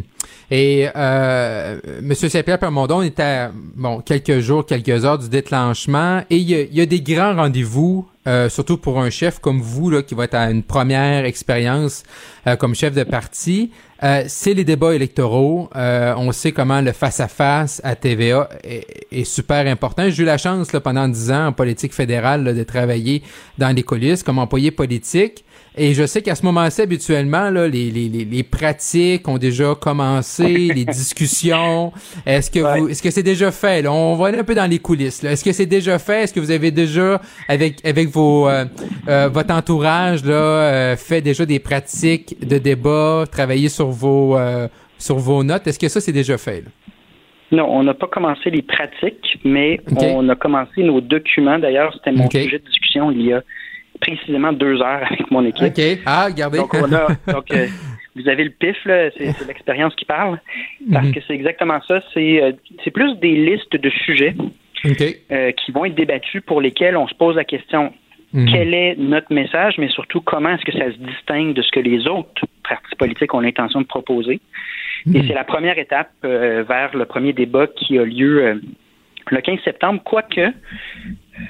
Et 0.51 0.87
euh, 0.95 1.79
M. 1.99 2.13
Saint-Pierre 2.13 2.59
Permondon 2.59 3.01
est 3.01 3.19
à 3.19 3.51
bon, 3.53 4.01
quelques 4.01 4.39
jours, 4.39 4.65
quelques 4.65 5.05
heures 5.05 5.19
du 5.19 5.29
déclenchement 5.29 6.21
et 6.29 6.37
il 6.37 6.49
y 6.49 6.81
a, 6.81 6.85
des 6.85 7.01
grands 7.01 7.35
rendez-vous, 7.35 8.08
euh, 8.29 8.47
surtout 8.47 8.77
pour 8.77 9.01
un 9.01 9.09
chef 9.09 9.39
comme 9.39 9.59
vous, 9.59 9.89
là, 9.89 10.03
qui 10.03 10.13
va 10.13 10.25
être 10.25 10.35
à 10.35 10.51
une 10.51 10.61
première 10.61 11.25
expérience 11.25 12.03
euh, 12.45 12.55
comme 12.55 12.75
chef 12.75 12.93
de 12.93 13.03
parti. 13.03 13.71
Euh, 14.03 14.23
c'est 14.27 14.53
les 14.53 14.63
débats 14.63 14.93
électoraux. 14.93 15.69
on 15.75 16.31
sait 16.31 16.51
comment 16.51 16.79
le 16.79 16.91
face-à-face 16.91 17.81
-à, 17.83 17.95
TVA 17.95 18.47
est, 18.63 19.23
super 19.23 19.65
important. 19.65 20.09
J'ai 20.09 20.23
eu 20.23 20.25
la 20.25 20.37
chance 20.37 20.69
pendant 20.83 21.07
dix 21.07 21.31
ans 21.31 21.47
en 21.47 21.53
politique 21.53 21.93
fédérale 21.93 22.55
de 22.55 22.63
travailler 22.63 23.23
dans 23.57 23.75
les 23.75 23.83
coulisses 23.83 24.21
comme 24.23 24.37
employé 24.37 24.69
politique. 24.71 25.43
Et 25.81 25.93
je 25.93 26.05
sais 26.05 26.21
qu'à 26.21 26.35
ce 26.35 26.45
moment-ci, 26.45 26.81
habituellement, 26.81 27.49
là, 27.49 27.65
les, 27.69 27.89
les, 27.89 28.09
les, 28.09 28.43
pratiques 28.43 29.25
ont 29.29 29.37
déjà 29.37 29.75
commencé, 29.75 30.43
les 30.75 30.83
discussions. 30.83 31.93
Est-ce 32.25 32.51
que 32.51 32.59
vous, 32.59 32.89
est-ce 32.89 33.01
que 33.01 33.09
c'est 33.09 33.23
déjà 33.23 33.49
fait? 33.49 33.81
Là? 33.81 33.93
On 33.93 34.15
va 34.15 34.27
aller 34.27 34.39
un 34.39 34.43
peu 34.43 34.55
dans 34.55 34.69
les 34.69 34.79
coulisses. 34.79 35.23
Est-ce 35.23 35.41
que 35.41 35.53
c'est 35.53 35.65
déjà 35.65 35.97
fait? 35.97 36.23
Est-ce 36.23 36.33
que 36.33 36.41
vous 36.41 36.51
avez 36.51 36.71
déjà, 36.71 37.21
avec, 37.47 37.85
avec 37.85 38.09
vos, 38.09 38.49
euh, 38.49 38.65
euh, 39.07 39.29
votre 39.29 39.53
entourage, 39.53 40.25
là, 40.25 40.33
euh, 40.33 40.95
fait 40.97 41.21
déjà 41.21 41.45
des 41.45 41.59
pratiques 41.59 42.35
de 42.45 42.57
débat, 42.57 43.23
travaillé 43.31 43.69
sur 43.69 43.87
vos, 43.87 44.37
sur 44.97 45.15
vos 45.15 45.45
notes? 45.45 45.65
Est-ce 45.65 45.79
que 45.79 45.87
ça, 45.87 46.01
c'est 46.01 46.11
déjà 46.11 46.37
fait? 46.37 46.65
Non, 47.53 47.65
on 47.69 47.83
n'a 47.83 47.93
pas 47.93 48.07
commencé 48.07 48.49
les 48.49 48.63
pratiques, 48.63 49.39
mais 49.45 49.79
on 49.95 50.27
a 50.27 50.35
commencé 50.35 50.83
nos 50.83 50.99
documents. 50.99 51.57
D'ailleurs, 51.57 51.93
c'était 51.93 52.11
mon 52.11 52.29
sujet 52.29 52.59
de 52.59 52.65
discussion 52.65 53.11
il 53.11 53.27
y 53.27 53.31
a 53.31 53.41
précisément 53.99 54.53
deux 54.53 54.81
heures 54.81 55.05
avec 55.09 55.29
mon 55.31 55.45
équipe. 55.45 55.77
OK. 55.77 55.99
Ah, 56.05 56.25
regardez. 56.25 56.57
Donc, 56.59 56.73
on 56.73 56.91
a, 56.93 57.07
donc 57.33 57.51
euh, 57.51 57.67
vous 58.15 58.27
avez 58.27 58.43
le 58.43 58.51
pif, 58.51 58.77
c'est 58.85 59.47
l'expérience 59.47 59.95
qui 59.95 60.05
parle. 60.05 60.39
Parce 60.91 61.07
mhm. 61.07 61.13
que 61.13 61.19
c'est 61.27 61.33
exactement 61.33 61.79
ça. 61.87 62.01
Euh, 62.17 62.51
c'est 62.83 62.91
plus 62.91 63.15
des 63.19 63.35
listes 63.35 63.75
de 63.75 63.89
sujets 63.89 64.35
euh, 65.31 65.51
qui 65.51 65.71
vont 65.71 65.85
être 65.85 65.95
débattus 65.95 66.41
pour 66.45 66.61
lesquels 66.61 66.97
on 66.97 67.07
se 67.07 67.15
pose 67.15 67.35
la 67.35 67.43
question 67.43 67.93
mhm. 68.33 68.49
quel 68.51 68.73
est 68.73 68.95
notre 68.97 69.33
message, 69.33 69.75
mais 69.77 69.89
surtout 69.89 70.21
comment 70.21 70.49
est-ce 70.49 70.65
que 70.65 70.77
ça 70.77 70.91
se 70.91 70.97
distingue 70.97 71.53
de 71.53 71.61
ce 71.61 71.71
que 71.71 71.79
les 71.79 72.07
autres 72.07 72.45
partis 72.67 72.95
politiques 72.97 73.33
ont 73.33 73.41
l'intention 73.41 73.81
de 73.81 73.87
proposer. 73.87 74.39
Et 75.05 75.19
mhm. 75.19 75.27
c'est 75.27 75.33
la 75.33 75.45
première 75.45 75.77
étape 75.77 76.11
vers 76.23 76.95
le 76.95 77.05
premier 77.05 77.33
débat 77.33 77.67
qui 77.67 77.97
a 77.97 78.03
lieu 78.03 78.61
le 79.31 79.41
15 79.41 79.59
septembre, 79.63 80.01
quoique 80.03 80.51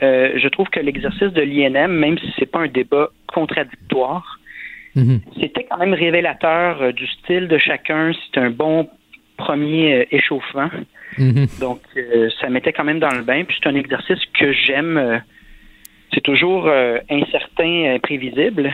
euh, 0.01 0.33
je 0.37 0.47
trouve 0.47 0.69
que 0.69 0.79
l'exercice 0.79 1.31
de 1.33 1.41
l'INM, 1.41 1.91
même 1.91 2.17
si 2.17 2.33
c'est 2.37 2.45
pas 2.45 2.59
un 2.59 2.67
débat 2.67 3.09
contradictoire, 3.27 4.39
mhm. 4.95 5.21
c'était 5.39 5.65
quand 5.69 5.77
même 5.77 5.93
révélateur 5.93 6.81
euh, 6.81 6.91
du 6.91 7.07
style 7.07 7.47
de 7.47 7.57
chacun. 7.57 8.11
C'est 8.13 8.39
un 8.39 8.49
bon 8.49 8.89
premier 9.37 9.93
euh, 9.93 10.05
échauffement. 10.11 10.69
Mhm. 11.17 11.47
Donc, 11.59 11.81
ça 12.39 12.49
mettait 12.49 12.71
quand 12.71 12.83
même 12.83 12.99
dans 12.99 13.13
le 13.13 13.23
bain. 13.23 13.43
Puis 13.43 13.57
c'est 13.61 13.69
un 13.69 13.75
exercice 13.75 14.19
que 14.39 14.53
j'aime. 14.53 15.21
c'est 16.13 16.21
toujours 16.21 16.71
incertain, 17.09 17.95
imprévisible, 17.95 18.71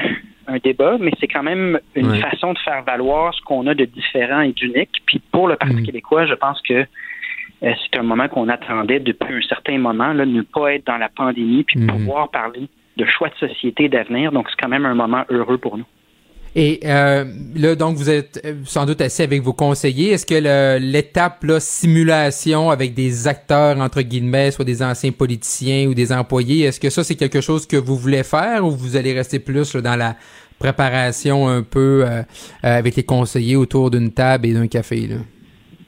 un 0.47 0.57
débat, 0.57 0.97
mais 0.99 1.11
c'est 1.19 1.27
quand 1.27 1.43
même 1.43 1.79
une 1.95 2.15
façon 2.17 2.53
de 2.53 2.59
faire 2.59 2.83
valoir 2.83 3.33
ce 3.33 3.41
qu'on 3.41 3.65
a 3.67 3.73
de 3.73 3.85
différent 3.85 4.41
et 4.41 4.51
d'unique. 4.51 5.01
Puis 5.05 5.21
pour 5.31 5.47
le 5.47 5.55
Parti 5.55 5.75
mhm. 5.75 5.85
québécois, 5.85 6.25
je 6.25 6.33
pense 6.33 6.61
que 6.61 6.73
euh, 6.73 6.85
c'est 7.61 7.97
un 7.97 8.03
moment 8.03 8.27
qu'on 8.27 8.49
attendait 8.49 8.99
depuis 8.99 9.33
un 9.33 9.47
certain 9.47 9.77
moment, 9.77 10.13
là, 10.13 10.25
ne 10.25 10.41
pas 10.41 10.73
être 10.73 10.85
dans 10.85 10.97
la 10.97 11.09
pandémie, 11.09 11.63
puis 11.63 11.79
mhm. 11.79 11.87
pouvoir 11.87 12.29
parler 12.29 12.69
de 12.97 13.05
choix 13.05 13.29
de 13.29 13.47
société 13.47 13.89
d'avenir. 13.89 14.31
Donc, 14.31 14.47
c'est 14.49 14.61
quand 14.61 14.69
même 14.69 14.85
un 14.85 14.95
moment 14.95 15.23
heureux 15.29 15.57
pour 15.57 15.77
nous. 15.77 15.85
Et 16.57 16.79
euh, 16.85 17.25
là, 17.55 17.75
donc, 17.75 17.97
vous 17.97 18.09
êtes 18.09 18.41
euh, 18.45 18.53
sans 18.63 18.85
doute 18.85 19.01
assis 19.01 19.23
avec 19.23 19.41
vos 19.41 19.51
conseillers. 19.51 20.11
Est-ce 20.11 20.25
que 20.25 20.79
l'étape 20.79 21.43
là, 21.43 21.59
simulation 21.59 22.69
avec 22.69 22.93
des 22.93 23.27
acteurs, 23.27 23.77
entre 23.77 24.01
guillemets, 24.01 24.51
soit 24.51 24.63
des 24.63 24.81
anciens 24.81 25.11
politiciens 25.11 25.87
ou 25.87 25.93
des 25.93 26.13
employés, 26.13 26.63
est-ce 26.63 26.79
que 26.79 26.89
ça, 26.89 27.03
c'est 27.03 27.15
quelque 27.15 27.41
chose 27.41 27.67
que 27.67 27.75
vous 27.75 27.97
voulez 27.97 28.23
faire 28.23 28.65
ou 28.65 28.71
vous 28.71 28.95
allez 28.95 29.13
rester 29.13 29.39
plus 29.39 29.75
dans 29.75 29.97
la 29.97 30.15
préparation 30.57 31.49
un 31.49 31.61
peu 31.61 32.05
avec 32.63 32.95
les 32.95 33.03
conseillers 33.03 33.57
autour 33.57 33.91
d'une 33.91 34.13
table 34.13 34.45
et 34.45 34.53
d'un 34.53 34.67
café? 34.67 35.07
Là? 35.07 35.17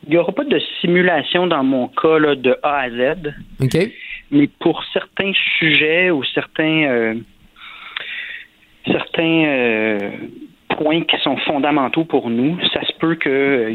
Il 0.07 0.11
n'y 0.11 0.17
aura 0.17 0.31
pas 0.31 0.45
de 0.45 0.59
simulation 0.79 1.47
dans 1.47 1.63
mon 1.63 1.89
cas 1.89 2.17
là, 2.17 2.35
de 2.35 2.57
A 2.63 2.79
à 2.79 2.89
Z. 2.89 3.33
OK. 3.61 3.77
Mais 4.31 4.47
pour 4.59 4.83
certains 4.93 5.31
sujets 5.59 6.11
ou 6.11 6.23
certains 6.23 6.83
euh, 6.85 7.15
certains 8.85 9.45
euh, 9.45 10.11
points 10.77 11.01
qui 11.01 11.17
sont 11.21 11.35
fondamentaux 11.37 12.05
pour 12.05 12.29
nous, 12.29 12.57
ça 12.73 12.81
se 12.85 12.93
peut 12.99 13.15
que 13.15 13.69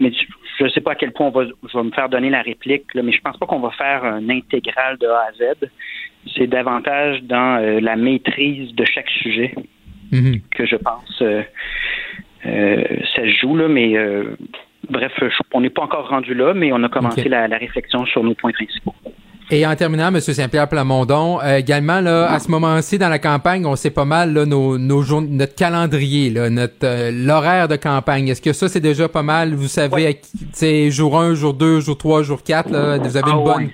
mais 0.00 0.12
je 0.58 0.64
ne 0.64 0.68
sais 0.70 0.80
pas 0.80 0.92
à 0.92 0.94
quel 0.96 1.12
point 1.12 1.28
on 1.28 1.30
va, 1.30 1.44
je 1.44 1.78
me 1.78 1.92
faire 1.92 2.08
donner 2.08 2.30
la 2.30 2.42
réplique, 2.42 2.86
mais 2.94 3.12
je 3.12 3.20
pense 3.20 3.36
pas 3.36 3.46
qu'on 3.46 3.60
va 3.60 3.70
faire 3.70 4.04
un 4.04 4.28
intégral 4.28 4.98
de 4.98 5.06
A 5.06 5.28
à 5.28 5.32
Z. 5.32 5.68
C'est 6.36 6.48
davantage 6.48 7.22
dans 7.22 7.62
euh, 7.62 7.80
la 7.80 7.94
maîtrise 7.94 8.74
de 8.74 8.84
chaque 8.84 9.08
sujet 9.08 9.54
mm-hmm. 10.12 10.40
que 10.50 10.66
je 10.66 10.76
pense 10.76 11.22
ça 12.42 13.22
se 13.24 13.38
joue, 13.40 13.56
là, 13.56 13.68
mais 13.68 13.94
bref, 14.90 15.12
on 15.52 15.60
n'est 15.60 15.70
pas 15.70 15.82
encore 15.82 16.08
rendu 16.08 16.34
là, 16.34 16.54
mais 16.54 16.72
on 16.72 16.82
a 16.82 16.88
commencé 16.88 17.28
la, 17.28 17.46
réflexion 17.46 18.06
sur 18.06 18.22
nos 18.22 18.34
points 18.34 18.52
principaux. 18.52 18.94
Et 19.50 19.66
en 19.66 19.74
terminant, 19.76 20.08
M. 20.08 20.20
Saint-Pierre 20.20 20.68
Plamondon, 20.68 21.40
euh, 21.40 21.56
également, 21.56 22.02
là, 22.02 22.30
à 22.30 22.38
ce 22.38 22.50
moment-ci, 22.50 22.98
dans 22.98 23.08
la 23.08 23.18
campagne, 23.18 23.64
on 23.64 23.76
sait 23.76 23.90
pas 23.90 24.04
mal 24.04 24.34
là, 24.34 24.44
nos, 24.44 24.76
nos 24.76 25.20
notre 25.22 25.54
calendrier, 25.54 26.28
là, 26.28 26.50
notre 26.50 26.84
euh, 26.84 27.10
l'horaire 27.10 27.66
de 27.66 27.76
campagne. 27.76 28.28
Est-ce 28.28 28.42
que 28.42 28.52
ça, 28.52 28.68
c'est 28.68 28.80
déjà 28.80 29.08
pas 29.08 29.22
mal? 29.22 29.54
Vous 29.54 29.68
savez, 29.68 30.20
c'est 30.52 30.90
jour 30.90 31.18
1, 31.18 31.32
jour 31.32 31.54
2, 31.54 31.80
jour 31.80 31.96
3, 31.96 32.24
jour 32.24 32.42
4, 32.42 32.70
là, 32.70 32.98
vous 32.98 33.16
avez 33.16 33.30
une 33.30 33.38
ah 33.38 33.54
bonne 33.54 33.70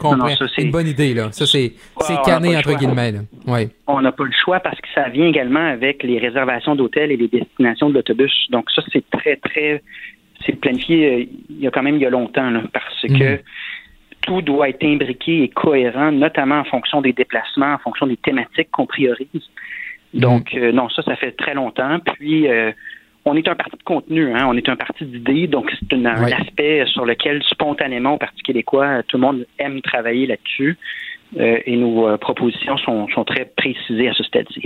une 0.59 0.70
bonne 0.70 0.86
idée. 0.86 1.12
Là. 1.12 1.32
Ça, 1.32 1.44
c'est 1.44 1.72
c'est 2.02 2.22
cané, 2.22 2.56
entre 2.56 2.74
guillemets. 2.74 3.10
Là. 3.10 3.18
Ouais. 3.48 3.68
On 3.89 4.01
n'a 4.01 4.12
pas 4.12 4.24
le 4.24 4.32
choix 4.44 4.60
parce 4.60 4.81
que 4.81 4.86
ça 4.94 5.09
vient 5.09 5.26
également 5.26 5.66
avec 5.66 6.05
les 6.05 6.20
réservations 6.20 6.76
d'hôtels 6.76 7.10
et 7.10 7.16
les 7.16 7.28
destinations 7.28 7.90
de 7.90 7.94
l'autobus. 7.94 8.32
Donc 8.51 8.70
ça, 8.70 8.82
c'est 8.93 9.05
très, 9.10 9.36
très 9.36 9.82
c'est 10.44 10.58
planifié 10.58 11.06
euh, 11.06 11.24
il 11.50 11.60
y 11.60 11.66
a 11.66 11.70
quand 11.70 11.82
même 11.82 11.96
il 11.96 12.02
y 12.02 12.06
a 12.06 12.10
longtemps, 12.10 12.50
parce 12.72 13.02
que 13.02 13.32
mhm. 13.34 13.38
tout 14.22 14.42
doit 14.42 14.68
être 14.68 14.84
imbriqué 14.84 15.44
et 15.44 15.48
cohérent, 15.48 16.12
notamment 16.12 16.60
en 16.60 16.64
fonction 16.64 17.00
des 17.00 17.12
déplacements, 17.12 17.74
en 17.74 17.78
fonction 17.78 18.06
des 18.06 18.16
thématiques 18.16 18.70
qu'on 18.70 18.86
priorise. 18.86 19.28
Mm. 20.14 20.20
Donc, 20.20 20.54
euh, 20.54 20.72
non, 20.72 20.88
ça, 20.88 21.02
ça 21.02 21.16
fait 21.16 21.32
très 21.32 21.54
longtemps. 21.54 21.98
Puis, 22.14 22.48
euh, 22.48 22.72
on 23.24 23.36
est 23.36 23.48
un 23.48 23.54
parti 23.54 23.76
de 23.76 23.82
contenu, 23.82 24.32
hein, 24.34 24.46
on 24.46 24.56
est 24.56 24.68
un 24.68 24.76
parti 24.76 25.04
d'idées, 25.06 25.46
donc 25.46 25.72
c'est 25.78 25.94
un 25.94 26.04
aspect 26.04 26.84
sur 26.86 27.06
lequel, 27.06 27.42
spontanément, 27.44 28.14
au 28.14 28.18
Parti 28.18 28.42
québécois, 28.42 29.02
tout 29.08 29.16
le 29.16 29.22
monde 29.22 29.46
aime 29.58 29.80
travailler 29.80 30.26
là-dessus. 30.26 30.76
Euh, 31.38 31.58
et 31.64 31.76
nos 31.76 32.16
propositions 32.18 32.76
sont, 32.76 33.08
sont 33.08 33.24
très 33.24 33.46
précisées 33.56 34.08
à 34.08 34.12
ce 34.12 34.22
stade-ci. 34.24 34.62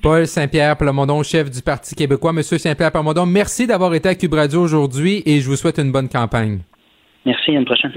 Paul 0.00 0.28
Saint-Pierre 0.28 0.76
Plamondon, 0.76 1.22
chef 1.24 1.50
du 1.50 1.60
Parti 1.60 1.94
québécois. 1.96 2.32
Monsieur 2.32 2.56
Saint-Pierre 2.56 2.92
Plamondon, 2.92 3.26
merci 3.26 3.66
d'avoir 3.66 3.94
été 3.94 4.08
à 4.08 4.14
Cube 4.14 4.34
Radio 4.34 4.62
aujourd'hui 4.62 5.22
et 5.26 5.40
je 5.40 5.48
vous 5.48 5.56
souhaite 5.56 5.78
une 5.78 5.90
bonne 5.90 6.08
campagne. 6.08 6.60
Merci, 7.26 7.50
à 7.50 7.54
une 7.54 7.64
prochaine. 7.64 7.92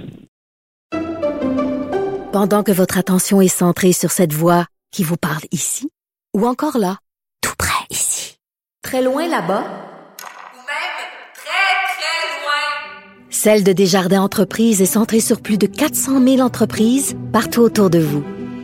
Pendant 2.34 2.64
que 2.64 2.72
votre 2.72 2.98
attention 2.98 3.40
est 3.40 3.48
centrée 3.48 3.94
sur 3.94 4.10
cette 4.10 4.34
voix 4.34 4.66
qui 4.92 5.04
vous 5.04 5.18
parle 5.18 5.44
ici, 5.52 5.90
ou 6.36 6.48
encore 6.48 6.78
là, 6.80 6.98
tout 7.42 7.54
près 7.58 7.86
ici, 7.92 8.38
très 8.82 9.04
loin 9.04 9.28
là-bas, 9.28 9.62
ou 9.62 10.58
même 10.58 11.02
très, 11.36 11.76
très 11.98 12.42
loin, 12.42 13.30
Celle 13.30 13.64
de 13.64 13.74
Desjardins 13.74 14.22
Entreprises 14.22 14.82
est 14.82 14.86
centrée 14.86 15.20
sur 15.20 15.42
plus 15.42 15.58
de 15.58 15.68
400 15.68 16.24
000 16.24 16.40
entreprises 16.40 17.16
partout 17.32 17.62
autour 17.62 17.90
de 17.90 18.00
vous. 18.00 18.24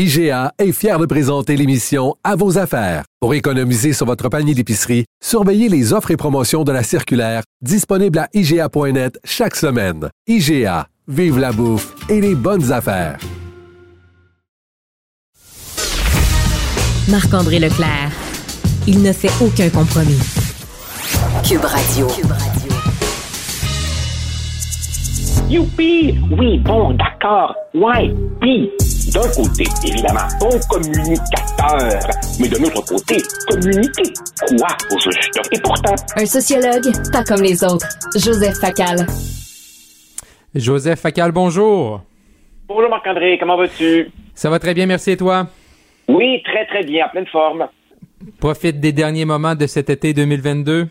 IGA 0.00 0.54
est 0.58 0.72
fier 0.72 0.98
de 0.98 1.04
présenter 1.04 1.58
l'émission 1.58 2.14
À 2.24 2.34
vos 2.34 2.56
affaires. 2.56 3.04
Pour 3.20 3.34
économiser 3.34 3.92
sur 3.92 4.06
votre 4.06 4.30
panier 4.30 4.54
d'épicerie, 4.54 5.04
surveillez 5.22 5.68
les 5.68 5.92
offres 5.92 6.10
et 6.10 6.16
promotions 6.16 6.64
de 6.64 6.72
la 6.72 6.82
circulaire 6.82 7.42
disponible 7.60 8.18
à 8.18 8.26
IGA.net 8.32 9.18
chaque 9.24 9.54
semaine. 9.54 10.08
IGA, 10.26 10.88
vive 11.06 11.38
la 11.38 11.52
bouffe 11.52 11.94
et 12.08 12.22
les 12.22 12.34
bonnes 12.34 12.72
affaires. 12.72 13.18
Marc-André 17.10 17.58
Leclerc. 17.58 18.10
Il 18.86 19.02
ne 19.02 19.12
fait 19.12 19.32
aucun 19.44 19.68
compromis. 19.68 20.18
Cube 21.46 21.62
Radio. 21.62 22.08
Youpi! 25.50 26.14
Oui, 26.38 26.58
bon, 26.58 26.92
d'accord. 26.92 27.56
Ouais, 27.74 28.08
puis, 28.40 28.70
d'un 29.12 29.28
côté, 29.34 29.64
évidemment, 29.84 30.20
bon 30.38 30.56
communicateur, 30.70 31.98
mais 32.38 32.48
de 32.48 32.56
l'autre 32.56 32.84
côté, 32.86 33.16
communiquer 33.48 34.12
quoi 34.46 34.68
au 34.92 34.98
juste? 35.00 35.40
Et 35.50 35.60
pourtant... 35.60 35.96
Un 36.16 36.24
sociologue, 36.24 36.92
pas 37.12 37.24
comme 37.24 37.42
les 37.42 37.64
autres. 37.64 37.88
Joseph 38.14 38.60
Facal. 38.60 39.04
Joseph 40.54 41.00
Facal, 41.00 41.32
bonjour. 41.32 42.02
Bonjour 42.68 42.88
Marc-André, 42.88 43.36
comment 43.40 43.56
vas-tu? 43.56 44.08
Ça 44.36 44.50
va 44.50 44.60
très 44.60 44.72
bien, 44.72 44.86
merci 44.86 45.10
et 45.10 45.16
toi? 45.16 45.48
Oui, 46.06 46.40
très 46.44 46.64
très 46.66 46.84
bien, 46.84 47.06
en 47.06 47.08
pleine 47.08 47.26
forme. 47.26 47.66
Profite 48.38 48.78
des 48.78 48.92
derniers 48.92 49.24
moments 49.24 49.56
de 49.56 49.66
cet 49.66 49.90
été 49.90 50.14
2022? 50.14 50.86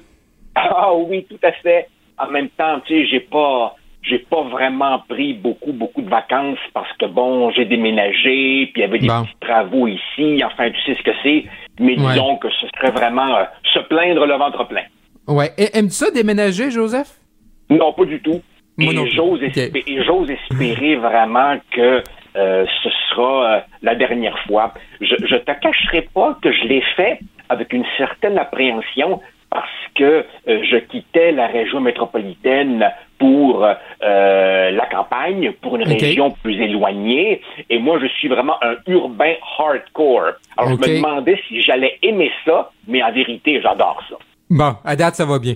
Ah 0.55 0.93
oui, 0.93 1.25
tout 1.29 1.39
à 1.47 1.53
fait. 1.53 1.87
En 2.17 2.29
même 2.29 2.49
temps, 2.49 2.81
tu 2.85 2.93
sais, 2.93 3.07
j'ai 3.09 3.21
pas 3.21 3.73
j'ai 4.01 4.19
pas 4.19 4.43
vraiment 4.43 4.99
pris 5.07 5.33
beaucoup, 5.33 5.73
beaucoup 5.73 6.01
de 6.01 6.09
vacances 6.09 6.59
parce 6.73 6.91
que 6.97 7.05
bon, 7.05 7.51
j'ai 7.51 7.65
déménagé, 7.65 8.69
puis 8.73 8.73
il 8.77 8.81
y 8.81 8.83
avait 8.83 8.99
des 8.99 9.07
petits 9.07 9.35
travaux 9.41 9.87
ici, 9.87 10.41
enfin, 10.43 10.69
tu 10.71 10.81
sais 10.85 10.97
ce 10.97 11.03
que 11.03 11.15
c'est, 11.21 11.45
mais 11.79 11.95
disons 11.95 12.37
que 12.37 12.49
ce 12.49 12.67
serait 12.75 12.91
vraiment 12.91 13.35
euh, 13.35 13.43
se 13.73 13.79
plaindre 13.79 14.25
le 14.25 14.35
ventre 14.35 14.67
plein. 14.67 14.83
Ouais. 15.27 15.51
Et 15.57 15.77
aimes-tu 15.77 15.93
ça 15.93 16.11
déménager, 16.11 16.71
Joseph? 16.71 17.19
Non, 17.69 17.93
pas 17.93 18.05
du 18.05 18.19
tout. 18.21 18.41
et 18.79 19.07
j'ose 20.03 20.31
espérer, 20.31 20.95
vraiment 20.95 21.57
que 21.71 22.01
euh, 22.35 22.65
ce 22.83 22.89
sera 23.09 23.57
euh, 23.57 23.59
la 23.81 23.95
dernière 23.95 24.37
fois. 24.47 24.73
Je, 25.01 25.15
je 25.25 25.35
te 25.35 25.51
cacherai 25.51 26.07
pas 26.13 26.37
que 26.41 26.51
je 26.51 26.63
l'ai 26.63 26.81
fait 26.95 27.19
avec 27.49 27.73
une 27.73 27.85
certaine 27.97 28.37
appréhension 28.37 29.19
parce 29.49 29.67
que 29.95 30.25
euh, 30.47 30.63
je 30.63 30.77
quittais 30.77 31.31
la 31.31 31.47
région 31.47 31.81
métropolitaine 31.81 32.89
pour 33.19 33.59
la 34.01 34.85
campagne, 34.91 35.51
pour 35.61 35.75
une 35.75 35.83
région 35.83 36.31
plus 36.31 36.59
éloignée. 36.61 37.41
Et 37.69 37.77
moi, 37.77 37.99
je 38.01 38.07
suis 38.07 38.27
vraiment 38.27 38.55
un 38.63 38.75
urbain 38.87 39.33
hardcore. 39.59 40.31
Alors, 40.57 40.71
je 40.71 40.75
me 40.75 40.95
demandais 40.97 41.39
si 41.47 41.61
j'allais 41.61 41.99
aimer 42.01 42.31
ça, 42.45 42.71
mais 42.87 43.03
en 43.03 43.11
vérité, 43.11 43.61
j'adore 43.61 44.01
ça. 44.09 44.15
Bon, 44.49 44.73
à 44.83 44.95
date, 44.95 45.15
ça 45.15 45.25
va 45.25 45.37
bien. 45.37 45.55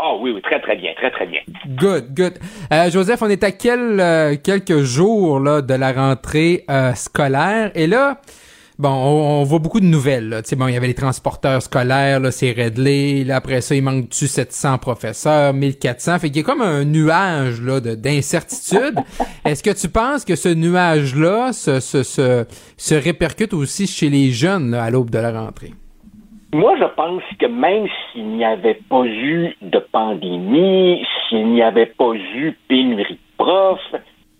Ah 0.00 0.14
oui, 0.18 0.32
oui, 0.34 0.42
très, 0.42 0.60
très 0.60 0.74
bien, 0.74 0.92
très, 0.96 1.10
très 1.10 1.26
bien. 1.26 1.40
Good, 1.68 2.14
good. 2.14 2.34
Euh, 2.72 2.90
Joseph, 2.90 3.22
on 3.22 3.28
est 3.28 3.44
à 3.44 3.52
quel, 3.52 4.00
euh, 4.00 4.34
quelques 4.42 4.80
jours 4.80 5.38
là, 5.38 5.62
de 5.62 5.74
la 5.74 5.92
rentrée 5.92 6.64
euh, 6.68 6.92
scolaire? 6.94 7.70
Et 7.76 7.86
là, 7.86 8.16
bon, 8.78 8.90
on, 8.90 9.42
voit 9.44 9.58
beaucoup 9.58 9.80
de 9.80 9.86
nouvelles. 9.86 10.28
Là. 10.28 10.42
bon, 10.56 10.68
il 10.68 10.74
y 10.74 10.76
avait 10.76 10.86
les 10.86 10.94
transporteurs 10.94 11.62
scolaires, 11.62 12.20
là, 12.20 12.30
c'est. 12.30 12.54
Là, 12.54 13.36
après 13.36 13.60
ça, 13.60 13.74
il 13.74 13.82
manque-tu 13.82 14.26
700 14.26 14.78
professeurs, 14.78 15.52
1400. 15.52 16.18
Fait 16.18 16.28
qu'il 16.28 16.38
y 16.38 16.40
a 16.40 16.42
comme 16.44 16.62
un 16.62 16.84
nuage 16.84 17.60
là, 17.60 17.80
d'incertitude. 17.80 18.98
Est-ce 19.44 19.62
que 19.62 19.70
tu 19.70 19.88
penses 19.88 20.24
que 20.24 20.36
ce 20.36 20.48
nuage-là 20.48 21.52
se, 21.52 21.80
se, 21.80 22.02
se, 22.02 22.44
se 22.76 22.94
répercute 22.94 23.52
aussi 23.52 23.86
chez 23.86 24.08
les 24.08 24.30
jeunes 24.30 24.70
là, 24.70 24.84
à 24.84 24.90
l'aube 24.90 25.10
de 25.10 25.18
la 25.18 25.32
rentrée? 25.32 25.72
Moi, 26.54 26.76
je 26.78 26.84
pense 26.94 27.22
que 27.40 27.46
même 27.46 27.88
s'il 28.12 28.28
n'y 28.28 28.44
avait 28.44 28.80
pas 28.88 29.04
eu 29.04 29.56
de 29.60 29.78
pandémie, 29.90 31.04
s'il 31.28 31.48
n'y 31.48 31.62
avait 31.62 31.86
pas 31.86 32.12
eu 32.14 32.56
pénurie 32.68 33.14
de 33.14 33.44
profs, 33.44 33.94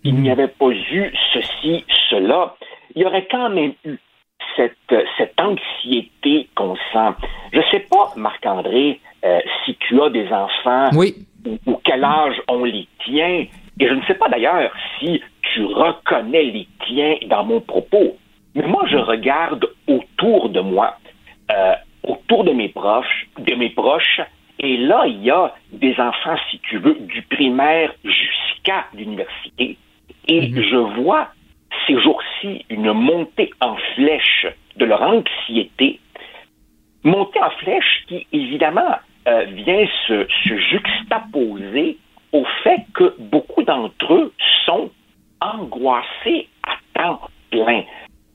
il 0.05 0.21
n'y 0.21 0.29
avait 0.29 0.47
pas 0.47 0.69
eu 0.69 1.11
ceci, 1.33 1.83
cela, 2.09 2.55
il 2.95 3.01
y 3.01 3.05
aurait 3.05 3.27
quand 3.29 3.49
même 3.49 3.73
eu 3.83 3.97
cette, 5.17 5.39
anxiété 5.39 6.47
qu'on 6.55 6.75
sent. 6.75 7.15
Je 7.53 7.59
ne 7.59 7.63
sais 7.71 7.85
pas, 7.89 8.13
Marc-André, 8.15 8.99
euh, 9.23 9.39
si 9.63 9.75
tu 9.75 10.01
as 10.01 10.09
des 10.09 10.27
enfants 10.31 10.89
oui. 10.93 11.15
ou, 11.65 11.79
quel 11.83 12.03
âge 12.03 12.41
on 12.47 12.63
les 12.63 12.87
tient, 13.03 13.45
et 13.79 13.87
je 13.87 13.93
ne 13.93 14.01
sais 14.05 14.15
pas 14.15 14.29
d'ailleurs 14.29 14.71
si 14.99 15.21
tu 15.41 15.65
reconnais 15.65 16.43
les 16.43 16.67
tiens 16.87 17.15
dans 17.27 17.43
mon 17.43 17.61
propos, 17.61 18.17
mais 18.55 18.65
moi, 18.67 18.85
je 18.89 18.97
regarde 18.97 19.67
autour 19.87 20.49
de 20.49 20.61
moi. 20.61 20.95
Euh, 21.51 21.73
autour 22.03 22.43
de 22.43 22.51
mes 22.51 22.69
proches, 22.69 23.27
de 23.37 23.55
mes 23.55 23.69
proches, 23.69 24.21
et 24.59 24.77
là, 24.77 25.03
il 25.05 25.23
y 25.23 25.31
a 25.31 25.53
des 25.73 25.99
enfants, 25.99 26.37
si 26.49 26.59
tu 26.59 26.77
veux, 26.77 26.95
du 26.95 27.21
primaire 27.23 27.93
jusqu'à 28.03 28.85
l'université. 28.93 29.77
Et 30.27 30.49
mhm. 30.49 30.63
je 30.63 31.01
vois 31.01 31.29
ces 31.85 32.01
jours-ci 32.01 32.65
une 32.69 32.93
montée 32.93 33.51
en 33.59 33.75
flèche 33.95 34.47
de 34.77 34.85
leur 34.85 35.01
anxiété, 35.01 35.99
montée 37.03 37.41
en 37.41 37.49
flèche 37.51 38.03
qui, 38.07 38.27
évidemment, 38.31 38.95
euh, 39.27 39.45
vient 39.45 39.85
se, 40.07 40.27
se 40.43 40.57
juxtaposer 40.57 41.97
au 42.31 42.45
fait 42.63 42.85
que 42.93 43.15
beaucoup 43.17 43.63
d'entre 43.63 44.13
eux 44.13 44.33
sont 44.65 44.91
angoissés 45.41 46.47
à 46.63 46.75
temps 46.93 47.21
plein. 47.49 47.83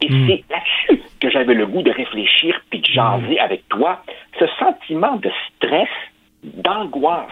Et 0.00 0.08
hmm. 0.08 0.26
c'est 0.26 0.44
là-dessus 0.48 1.02
que 1.20 1.30
j'avais 1.30 1.54
le 1.54 1.66
goût 1.66 1.82
de 1.82 1.90
réfléchir 1.90 2.60
puis 2.70 2.80
de 2.80 2.86
jaser 2.86 3.36
hmm. 3.36 3.44
avec 3.44 3.68
toi. 3.68 4.02
Ce 4.38 4.46
sentiment 4.58 5.16
de 5.16 5.30
stress, 5.56 5.88
d'angoisse 6.42 7.28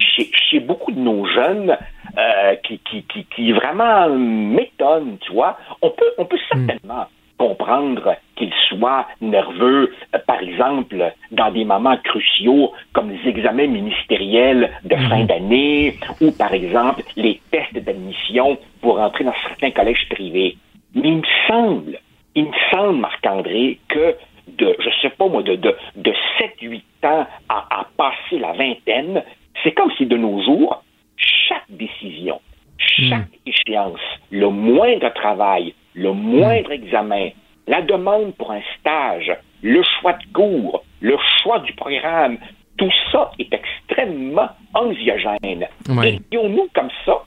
chez, 0.00 0.28
chez, 0.50 0.58
beaucoup 0.58 0.90
de 0.90 0.98
nos 0.98 1.24
jeunes 1.24 1.78
euh, 2.18 2.56
qui, 2.64 2.80
qui, 2.80 3.04
qui, 3.04 3.24
qui, 3.26 3.52
vraiment 3.52 4.08
m'étonne, 4.08 5.18
tu 5.20 5.32
vois. 5.32 5.56
On 5.82 5.90
peut, 5.90 6.12
on 6.18 6.24
peut 6.24 6.36
hmm. 6.36 6.66
certainement 6.66 7.06
comprendre 7.40 8.16
qu'ils 8.36 8.52
soient 8.68 9.06
nerveux, 9.22 9.90
par 10.26 10.42
exemple, 10.42 11.14
dans 11.30 11.50
des 11.50 11.64
moments 11.64 11.96
cruciaux 11.96 12.72
comme 12.92 13.10
les 13.10 13.30
examens 13.30 13.66
ministériels 13.66 14.70
de 14.84 14.96
fin 15.08 15.24
d'année 15.24 15.96
ou, 16.20 16.32
par 16.32 16.52
exemple, 16.52 17.02
les 17.16 17.40
tests 17.50 17.82
d'admission 17.82 18.58
pour 18.82 19.00
entrer 19.00 19.24
dans 19.24 19.34
certains 19.48 19.70
collèges 19.70 20.06
privés. 20.10 20.58
Mais 20.94 21.08
il 21.08 21.16
me 21.16 21.22
semble, 21.48 21.98
il 22.34 22.44
me 22.44 22.56
semble, 22.70 22.98
Marc-André, 22.98 23.78
que 23.88 24.16
de, 24.58 24.76
je 24.78 24.90
sais 25.00 25.10
pas 25.10 25.26
moi, 25.26 25.42
de, 25.42 25.56
de, 25.56 25.74
de 25.96 26.12
7-8 26.38 26.82
ans 27.04 27.26
à, 27.48 27.80
à 27.80 27.86
passer 27.96 28.38
la 28.38 28.52
vingtaine, 28.52 29.22
c'est 29.62 29.72
comme 29.72 29.90
si 29.96 30.04
de 30.04 30.16
nos 30.18 30.42
jours, 30.42 30.82
chaque 31.16 31.70
décision, 31.70 32.38
chaque 32.76 33.30
hmm. 33.30 33.50
échéance, 33.50 34.00
le 34.30 34.50
moindre 34.50 35.08
travail, 35.14 35.74
le 35.94 36.12
moindre 36.12 36.72
examen, 36.72 37.30
la 37.66 37.82
demande 37.82 38.34
pour 38.34 38.52
un 38.52 38.62
stage, 38.78 39.32
le 39.62 39.82
choix 40.00 40.14
de 40.14 40.32
cours, 40.32 40.84
le 41.00 41.16
choix 41.42 41.60
du 41.60 41.72
programme, 41.74 42.38
tout 42.76 42.90
ça 43.12 43.30
est 43.38 43.52
extrêmement 43.52 44.48
anxiogène. 44.74 45.68
Ouais. 45.88 46.18
Et 46.32 46.36
nous 46.36 46.68
comme 46.74 46.90
ça, 47.04 47.24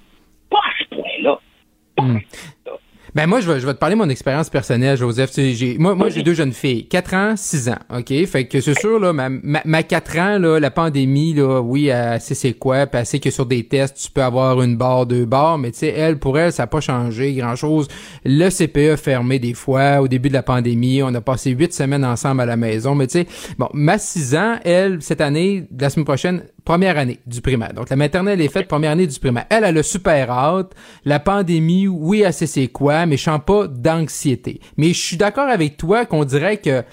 pas 0.49 0.59
à 0.59 0.71
ce 0.79 0.95
point-là. 0.95 1.39
Ben 3.15 3.27
moi, 3.27 3.41
je 3.41 3.51
vais, 3.51 3.59
je 3.59 3.65
vais 3.67 3.75
te 3.75 3.77
parler 3.77 3.93
de 3.93 3.99
mon 3.99 4.09
expérience 4.09 4.49
personnelle, 4.49 4.97
Joseph. 4.97 5.29
Tu 5.29 5.35
sais, 5.35 5.53
j'ai, 5.53 5.77
moi, 5.77 5.93
moi 5.93 6.09
j'ai 6.09 6.23
deux 6.23 6.33
jeunes 6.33 6.51
filles, 6.51 6.87
4 6.87 7.13
ans, 7.13 7.33
6 7.37 7.69
ans, 7.69 7.77
OK? 7.95 8.11
Fait 8.25 8.47
que 8.47 8.59
c'est 8.59 8.79
sûr, 8.79 8.99
là, 8.99 9.13
ma, 9.13 9.29
ma, 9.29 9.61
ma 9.65 9.83
4 9.83 10.17
ans, 10.17 10.39
là, 10.39 10.59
la 10.59 10.71
pandémie, 10.71 11.35
là, 11.35 11.61
oui, 11.61 11.87
elle 11.89 12.19
sait 12.19 12.33
c'est 12.33 12.53
quoi, 12.53 12.87
puis 12.87 12.99
elle 12.99 13.05
sait 13.05 13.19
que 13.19 13.29
sur 13.29 13.45
des 13.45 13.67
tests, 13.67 13.97
tu 14.03 14.09
peux 14.09 14.23
avoir 14.23 14.63
une 14.63 14.77
barre, 14.77 15.05
deux 15.05 15.25
barres, 15.25 15.59
mais 15.59 15.71
tu 15.71 15.79
sais, 15.79 15.89
elle, 15.89 16.17
pour 16.17 16.39
elle, 16.39 16.51
ça 16.51 16.63
n'a 16.63 16.67
pas 16.67 16.81
changé 16.81 17.33
grand-chose. 17.33 17.87
Le 18.25 18.49
CPE 18.49 18.99
fermé 18.99 19.37
des 19.37 19.53
fois, 19.53 20.01
au 20.01 20.07
début 20.07 20.29
de 20.29 20.33
la 20.33 20.43
pandémie, 20.43 21.03
on 21.03 21.13
a 21.13 21.21
passé 21.21 21.51
huit 21.51 21.71
semaines 21.71 22.05
ensemble 22.05 22.41
à 22.41 22.47
la 22.47 22.57
maison, 22.57 22.95
mais 22.95 23.05
tu 23.05 23.19
sais, 23.19 23.27
bon, 23.59 23.69
ma 23.73 23.99
6 23.99 24.35
ans, 24.35 24.55
elle, 24.65 25.03
cette 25.03 25.21
année, 25.21 25.67
la 25.79 25.91
semaine 25.91 26.05
prochaine, 26.05 26.43
première 26.65 26.97
année 26.97 27.19
du 27.25 27.41
primaire. 27.41 27.73
Donc, 27.73 27.89
la 27.89 27.95
maternelle 27.95 28.41
est 28.41 28.51
faite, 28.51 28.67
première 28.67 28.91
année 28.91 29.07
du 29.07 29.19
primaire. 29.19 29.45
Elle, 29.49 29.63
elle 29.63 29.77
a 29.77 29.83
super 29.83 30.29
hâte. 30.31 30.73
La 31.05 31.19
pandémie, 31.19 31.87
oui, 31.87 32.21
elle 32.21 32.33
sait 32.33 32.47
c'est 32.47 32.67
quoi, 32.67 33.05
mais 33.05 33.17
je 33.17 33.23
sens 33.23 33.41
pas 33.45 33.67
d'anxiété. 33.67 34.59
Mais 34.77 34.89
je 34.89 34.99
suis 34.99 35.17
d'accord 35.17 35.49
avec 35.49 35.77
toi 35.77 36.05
qu'on 36.05 36.25
dirait 36.25 36.57
que 36.57 36.83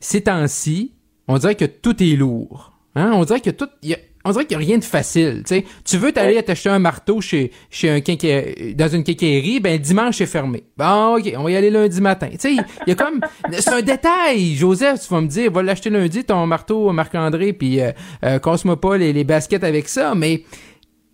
ces 0.00 0.22
temps-ci, 0.22 0.92
on 1.28 1.38
dirait 1.38 1.54
que 1.54 1.64
tout 1.64 2.02
est 2.02 2.16
lourd. 2.16 2.72
Hein? 2.94 3.12
On 3.14 3.24
dirait 3.24 3.40
que 3.40 3.50
tout... 3.50 3.68
Y 3.82 3.94
a, 3.94 3.98
on 4.24 4.32
dirait 4.32 4.44
qu'il 4.44 4.56
n'y 4.56 4.64
a 4.64 4.66
rien 4.66 4.78
de 4.78 4.84
facile. 4.84 5.42
sais. 5.46 5.64
Tu 5.84 5.98
veux 5.98 6.12
t'aller 6.12 6.42
t'acheter 6.42 6.68
un 6.68 6.78
marteau 6.78 7.20
chez, 7.20 7.50
chez 7.70 7.90
un 7.90 8.00
dans 8.00 8.88
une 8.88 9.04
quincaillerie, 9.04 9.60
ben 9.60 9.78
dimanche 9.78 10.18
c'est 10.18 10.26
fermé. 10.26 10.64
Bon, 10.76 11.16
ok, 11.18 11.32
on 11.36 11.44
va 11.44 11.50
y 11.50 11.56
aller 11.56 11.70
lundi 11.70 12.00
matin. 12.00 12.28
Tu 12.32 12.38
sais, 12.38 12.52
il 12.52 12.64
y 12.86 12.92
a 12.92 12.94
comme 12.94 13.20
c'est 13.52 13.70
un 13.70 13.82
détail. 13.82 14.54
Joseph, 14.54 15.00
tu 15.00 15.12
vas 15.12 15.20
me 15.20 15.26
dire, 15.26 15.50
va 15.50 15.62
l'acheter 15.62 15.90
lundi 15.90 16.24
ton 16.24 16.46
marteau 16.46 16.92
Marc-André, 16.92 17.52
puis 17.52 17.80
euh, 17.80 17.92
euh, 18.24 18.38
pas 18.76 18.96
les, 18.96 19.12
les 19.12 19.24
baskets 19.24 19.64
avec 19.64 19.88
ça, 19.88 20.14
mais 20.14 20.44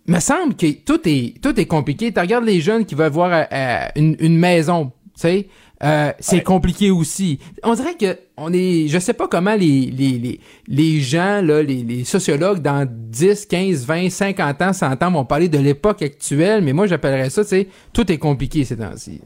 il 0.07 0.13
me 0.13 0.19
semble 0.19 0.55
que 0.55 0.71
tout 0.71 1.01
est 1.05 1.41
tout 1.41 1.59
est 1.59 1.65
compliqué. 1.65 2.11
Tu 2.11 2.19
regardes 2.19 2.45
les 2.45 2.61
jeunes 2.61 2.85
qui 2.85 2.95
veulent 2.95 3.11
voir 3.11 3.47
euh, 3.51 3.87
une, 3.95 4.15
une 4.19 4.37
maison, 4.37 4.91
tu 5.15 5.21
sais. 5.21 5.47
Euh, 5.81 6.11
c'est 6.19 6.43
compliqué 6.43 6.91
aussi. 6.91 7.39
On 7.63 7.73
dirait 7.73 7.95
que 7.95 8.19
on 8.37 8.51
est, 8.51 8.87
je 8.89 8.99
sais 8.99 9.13
pas 9.13 9.27
comment 9.27 9.55
les, 9.55 9.89
les, 9.91 10.17
les, 10.19 10.39
les 10.67 10.99
gens, 10.99 11.41
là, 11.41 11.63
les, 11.63 11.83
les 11.83 12.03
sociologues 12.03 12.59
dans 12.61 12.85
10, 12.89 13.45
15, 13.45 13.85
20, 13.85 14.09
50 14.09 14.61
ans, 14.61 14.73
100 14.73 15.03
ans 15.03 15.11
vont 15.11 15.25
parler 15.25 15.47
de 15.47 15.57
l'époque 15.57 16.01
actuelle, 16.01 16.63
mais 16.63 16.73
moi 16.73 16.85
j'appellerais 16.87 17.29
ça, 17.29 17.43
tu 17.43 17.49
sais, 17.49 17.67
tout 17.93 18.11
est 18.11 18.17
compliqué 18.17 18.65
ces 18.65 18.77
temps-ci. 18.77 19.21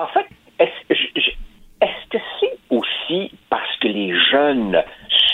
En 0.00 0.06
fait, 0.08 0.26
est-ce, 0.58 0.94
est-ce 1.80 2.10
que 2.10 2.18
c'est 2.40 2.58
aussi 2.70 3.30
parce 3.48 3.76
que 3.80 3.86
les 3.88 4.12
jeunes 4.30 4.82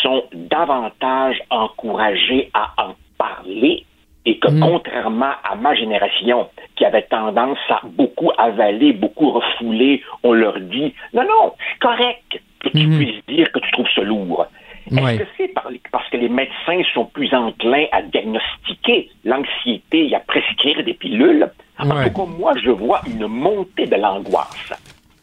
sont 0.02 0.24
davantage 0.34 1.36
encouragés 1.50 2.50
à 2.52 2.74
en 2.76 2.94
parler 3.16 3.86
et 4.24 4.38
que 4.38 4.48
contrairement 4.60 5.32
à 5.44 5.56
ma 5.56 5.74
génération, 5.74 6.48
qui 6.76 6.84
avait 6.84 7.02
tendance 7.02 7.58
à 7.68 7.80
beaucoup 7.84 8.30
avaler, 8.38 8.92
beaucoup 8.92 9.30
refouler, 9.30 10.02
on 10.22 10.32
leur 10.32 10.60
dit 10.60 10.94
non, 11.12 11.22
non, 11.22 11.52
c'est 11.58 11.78
correct 11.80 12.40
que 12.60 12.68
tu 12.68 12.88
puisses 12.88 13.26
dire 13.26 13.50
que 13.52 13.58
tu 13.58 13.70
trouves 13.72 13.88
ça 13.94 14.02
lourd. 14.02 14.46
Est-ce 14.90 15.18
que 15.18 15.28
c'est 15.36 15.54
parce 15.90 16.08
que 16.10 16.16
les 16.16 16.28
médecins 16.28 16.82
sont 16.92 17.06
plus 17.06 17.32
enclins 17.32 17.86
à 17.92 18.02
diagnostiquer 18.02 19.10
l'anxiété 19.24 20.08
et 20.10 20.14
à 20.14 20.20
prescrire 20.20 20.82
des 20.84 20.94
pilules? 20.94 21.48
En 21.78 21.88
tout 21.88 22.10
cas, 22.10 22.24
moi, 22.38 22.52
je 22.62 22.70
vois 22.70 23.00
une 23.06 23.26
montée 23.26 23.86
de 23.86 23.96
l'angoisse. 23.96 24.72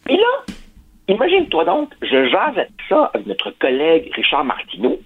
Et 0.07 0.15
là, 0.15 0.53
imagine-toi 1.07 1.65
donc, 1.65 1.93
je 2.01 2.29
jase 2.29 2.67
ça 2.87 3.11
avec 3.13 3.27
notre 3.27 3.51
collègue 3.51 4.11
Richard 4.15 4.45
Martineau. 4.45 4.99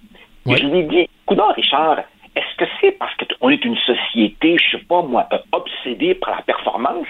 Et 0.46 0.56
je 0.56 0.66
lui 0.66 0.84
dis, 0.84 1.08
coudon, 1.26 1.48
Richard, 1.56 2.02
est-ce 2.36 2.56
que 2.56 2.64
c'est 2.80 2.92
parce 2.92 3.12
qu'on 3.16 3.48
est 3.50 3.64
une 3.64 3.76
société, 3.76 4.56
je 4.58 4.76
sais 4.78 4.84
pas 4.84 5.02
moi, 5.02 5.26
euh, 5.32 5.38
obsédée 5.52 6.14
par 6.14 6.36
la 6.36 6.42
performance? 6.42 7.06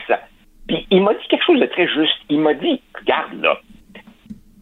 Puis 0.69 0.87
il 0.91 1.03
m'a 1.03 1.15
dit 1.15 1.27
quelque 1.29 1.45
chose 1.45 1.61
de 1.61 1.67
très 1.67 1.87
juste. 1.89 2.17
Il 2.29 2.41
m'a 2.41 2.55
dit, 2.55 2.81
regarde 2.99 3.35
là, 3.41 3.59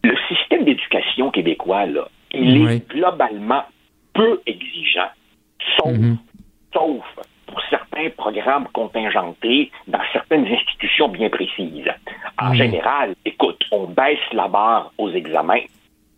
le 0.03 0.15
système 0.27 0.65
d'éducation 0.65 1.31
québécois, 1.31 1.85
là, 1.85 2.07
il 2.31 2.67
est 2.67 2.89
globalement 2.89 3.63
peu 4.13 4.41
exigeant, 4.45 5.09
sauf, 5.77 5.91
Mhm. 5.97 6.17
sauf 6.73 7.03
pour 7.47 7.61
certains 7.69 8.09
programmes 8.09 8.67
contingentés 8.73 9.71
dans 9.87 10.01
certaines 10.11 10.47
institutions 10.47 11.07
bien 11.09 11.29
précises. 11.29 11.91
En 12.41 12.49
Mhm. 12.49 12.55
général, 12.55 13.15
écoute, 13.25 13.63
on 13.71 13.85
baisse 13.85 14.19
la 14.33 14.47
barre 14.47 14.91
aux 14.97 15.11
examens, 15.11 15.61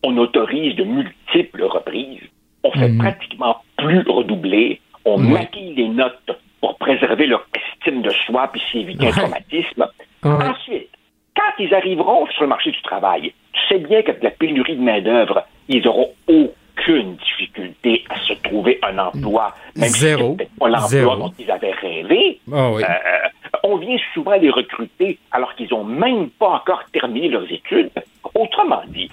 on 0.04 0.18
autorise 0.18 0.76
de 0.76 0.84
multiples 0.84 1.64
reprises, 1.64 2.24
on 2.64 2.72
fait 2.72 2.90
Mhm. 2.90 2.98
pratiquement 3.00 3.58
plus 4.04 4.12
redoubler, 4.12 4.82
on 5.06 5.18
maquille 5.18 5.74
les 5.76 5.88
notes 5.88 6.32
pour 6.62 6.78
préserver 6.78 7.28
leur 7.28 7.46
estime 7.56 8.02
de 8.02 8.10
soi 8.26 8.50
puis 8.52 8.62
s'éviter 8.72 9.06
un 9.06 9.10
Ouais. 9.10 9.14
traumatisme. 9.14 9.86
Ensuite, 10.24 10.90
quand 11.36 11.52
ils 11.64 11.74
arriveront 11.74 12.26
sur 12.28 12.44
le 12.44 12.50
marché 12.50 12.72
du 12.72 12.82
travail, 12.82 13.34
tu 13.54 13.62
sais 13.70 13.80
bien 13.80 14.02
qu'avec 14.02 14.24
la 14.24 14.32
pénurie 14.32 14.76
de 14.76 14.82
main-d'œuvre, 14.82 15.44
ils 15.70 15.88
auront 15.88 16.12
aucune 16.28 17.16
difficulté 17.18 18.04
à 18.10 18.20
se 18.22 18.34
trouver 18.34 18.80
un 18.84 18.98
emploi, 18.98 19.54
même 19.76 19.90
si 19.90 20.00
Zéro. 20.00 20.38
pas 20.60 20.68
l'emploi 20.70 21.16
dont 21.18 21.34
ils 21.38 21.52
avaient 21.52 21.72
rêvé. 21.74 22.40
Ah 22.52 22.72
oui. 22.72 22.84
Euh, 22.84 23.28
on 23.64 23.78
vient 23.78 23.98
souvent 24.14 24.36
les 24.36 24.50
recruter 24.50 25.20
alors 25.32 25.54
qu'ils 25.56 25.70
n'ont 25.72 25.84
même 25.84 26.30
pas 26.32 26.50
encore 26.50 26.84
terminé 26.92 27.30
leurs 27.30 27.52
études. 27.52 27.92
Autrement 28.34 28.82
dit, 28.88 29.10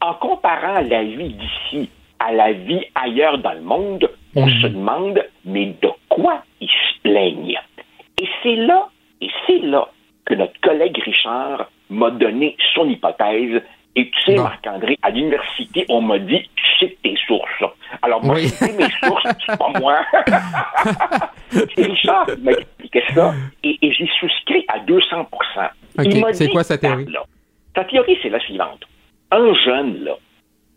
en 0.00 0.14
comparant 0.14 0.80
la 0.80 1.02
vie 1.04 1.34
d'ici 1.34 1.90
à 2.20 2.32
la 2.32 2.52
vie 2.52 2.84
ailleurs 2.94 3.38
dans 3.38 3.52
le 3.54 3.60
monde, 3.62 4.08
on 4.36 4.46
se 4.48 4.66
demande, 4.68 5.20
mais 5.44 5.74
de 5.82 5.88
quoi 6.08 6.42
ils 6.60 6.68
se 6.68 7.00
plaignent? 7.02 7.58
Et 8.20 8.28
c'est 8.42 8.56
là, 8.56 8.88
et 9.20 9.28
c'est 9.46 9.58
là 9.58 9.88
que 10.26 10.34
notre 10.34 10.58
collègue 10.60 10.96
Richard 11.04 11.68
m'a 11.88 12.10
donné 12.10 12.56
son 12.74 12.88
hypothèse. 12.88 13.62
Et 13.96 14.08
tu 14.10 14.20
sais, 14.24 14.36
Marc-André, 14.36 14.96
à 15.02 15.10
l'université, 15.10 15.84
on 15.88 16.00
m'a 16.00 16.18
dit, 16.20 16.48
tu 16.54 16.64
sais 16.78 16.96
tes 17.02 17.16
sources. 17.26 17.64
Alors, 18.02 18.22
moi, 18.24 18.36
Oui. 18.36 18.42
je 18.42 18.48
sais 18.48 18.72
mes 18.76 18.88
sources, 19.02 19.24
c'est 19.44 19.58
pas 19.58 19.72
moi. 19.80 19.98
c'est 21.50 21.82
Richard 21.82 22.26
qui 22.26 22.40
m'a 22.42 22.52
expliqué 22.52 23.02
ça, 23.14 23.34
et, 23.64 23.78
et 23.82 23.92
j'y 23.92 24.06
souscris 24.20 24.64
à 24.68 24.78
200 24.80 25.26
Ok, 25.32 26.04
Il 26.04 26.20
m'a 26.20 26.32
c'est 26.32 26.48
quoi 26.48 26.62
sa 26.62 26.78
théorie? 26.78 27.06
là, 27.06 27.24
ta 27.74 27.84
théorie, 27.84 28.16
c'est 28.22 28.28
la 28.28 28.38
suivante. 28.40 28.84
Un 29.32 29.52
jeune, 29.54 30.04
là, 30.04 30.12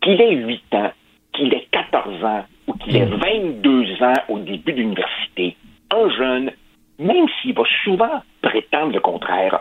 qu'il 0.02 0.20
ait 0.20 0.34
8 0.34 0.62
ans, 0.74 0.90
qu'il 1.34 1.52
ait 1.52 1.66
14 1.70 2.24
ans 2.24 2.44
ou 2.66 2.72
qu'il 2.74 2.96
ait 2.96 3.04
22 3.06 4.02
ans 4.02 4.14
au 4.28 4.38
début 4.38 4.72
de 4.72 4.78
l'université, 4.78 5.56
un 5.90 6.08
jeune, 6.10 6.50
même 6.98 7.26
s'il 7.40 7.54
va 7.54 7.62
souvent 7.84 8.22
prétendre 8.42 8.92
le 8.92 9.00
contraire, 9.00 9.60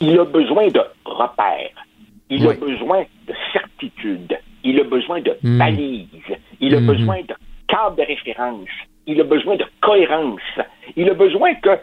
il 0.00 0.18
a 0.18 0.24
besoin 0.24 0.68
de 0.68 0.82
repères, 1.04 1.86
il 2.30 2.46
a 2.48 2.52
besoin 2.54 3.04
de 3.28 3.34
certitude, 3.52 4.38
il 4.64 4.80
a 4.80 4.84
besoin 4.84 5.20
de 5.20 5.36
Mm. 5.42 5.58
balises, 5.58 6.08
il 6.60 6.74
a 6.74 6.80
Mhm. 6.80 6.86
besoin 6.86 7.20
de 7.22 7.34
cadre 7.68 7.96
de 7.96 8.02
référence, 8.02 8.68
il 9.06 9.20
a 9.20 9.24
besoin 9.24 9.56
de 9.56 9.64
cohérence, 9.80 10.40
il 10.96 11.08
a 11.10 11.14
besoin 11.14 11.54
que 11.56 11.78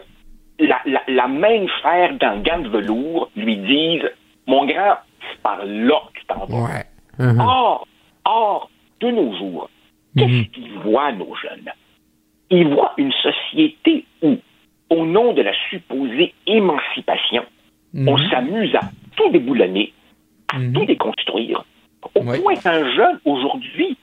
la, 0.58 0.80
la, 0.84 1.02
la 1.08 1.26
dans 1.28 2.34
le 2.36 2.42
gant 2.42 2.58
de 2.58 2.68
velours 2.68 3.30
lui 3.36 3.56
dise 3.56 4.02
Mon 4.46 4.66
grand, 4.66 4.96
c'est 5.20 5.40
par 5.42 5.64
là 5.64 6.00
que 6.12 6.18
tu 6.20 6.26
t'en 6.26 6.44
vas. 6.46 6.64
Ouais. 6.64 6.84
Mhm. 7.18 7.40
Or, 7.40 7.86
or, 8.24 8.70
de 9.00 9.10
nos 9.10 9.36
jours, 9.36 9.70
qu'est-ce 10.16 10.48
qu'ils 10.50 10.78
voient, 10.84 11.12
nos 11.12 11.34
jeunes? 11.36 11.70
Ils 12.50 12.68
voient 12.68 12.94
une 12.96 13.12
société 13.12 14.04
où, 14.22 14.36
au 14.90 15.06
nom 15.06 15.32
de 15.32 15.42
la 15.42 15.52
supposée 15.70 16.34
émancipation, 16.46 17.44
on 17.94 18.16
s'amuse 18.28 18.74
à 18.74 18.80
tout 19.16 19.30
déboulonner, 19.30 19.92
à 20.52 20.56
tout 20.74 20.84
déconstruire, 20.84 21.64
au 22.14 22.22
point 22.22 22.56
qu'un 22.56 22.94
jeune, 22.94 23.20
aujourd'hui, 23.24 23.96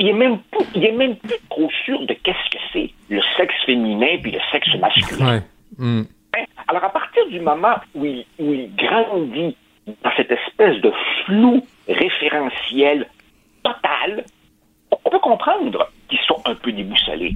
il 0.00 0.08
est 0.08 0.12
même 0.14 0.38
plus, 0.50 0.64
il 0.74 0.84
est 0.84 0.92
même 0.92 1.16
plus 1.16 1.38
trop 1.50 1.68
sûr 1.84 2.00
de 2.06 2.14
qu'est-ce 2.14 2.50
que 2.50 2.62
c'est 2.72 2.90
le 3.10 3.20
sexe 3.36 3.54
féminin 3.66 4.16
puis 4.22 4.32
le 4.32 4.38
sexe 4.50 4.74
masculin. 4.76 5.34
Ouais. 5.34 5.42
Mm. 5.78 6.02
Hein? 6.36 6.44
Alors, 6.68 6.84
à 6.84 6.90
partir 6.90 7.26
du 7.28 7.40
moment 7.40 7.74
où 7.94 8.04
il, 8.06 8.24
où 8.38 8.52
il 8.52 8.74
grandit 8.76 9.56
dans 9.86 10.10
cette 10.16 10.30
espèce 10.30 10.80
de 10.80 10.92
flou 11.24 11.66
référentiel 11.88 13.06
total, 13.62 14.24
on 15.04 15.10
peut 15.10 15.18
comprendre 15.18 15.90
qu'ils 16.08 16.18
sont 16.20 16.40
un 16.44 16.54
peu 16.54 16.72
déboussolés. 16.72 17.34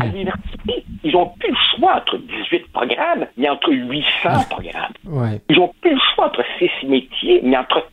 À 0.00 0.06
l'université, 0.06 0.84
ils 1.04 1.12
n'ont 1.12 1.32
plus 1.38 1.50
le 1.50 1.56
choix 1.76 1.96
entre 1.96 2.18
18 2.18 2.72
programmes, 2.72 3.26
mais 3.36 3.48
entre 3.48 3.72
800 3.72 4.04
programmes. 4.50 4.92
Ouais. 5.06 5.40
Ils 5.48 5.56
n'ont 5.56 5.72
plus 5.80 5.92
le 5.92 6.00
choix 6.14 6.26
entre 6.26 6.44
6 6.58 6.86
métiers, 6.86 7.40
mais 7.42 7.56
entre 7.56 7.88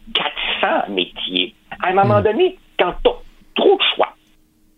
400 0.61 0.93
métiers. 0.93 1.53
À 1.81 1.89
un 1.89 1.93
moment 1.93 2.21
donné, 2.21 2.57
quand 2.77 2.93
tu 3.03 3.09
as 3.09 3.15
trop 3.55 3.77
de 3.77 3.83
choix, 3.95 4.13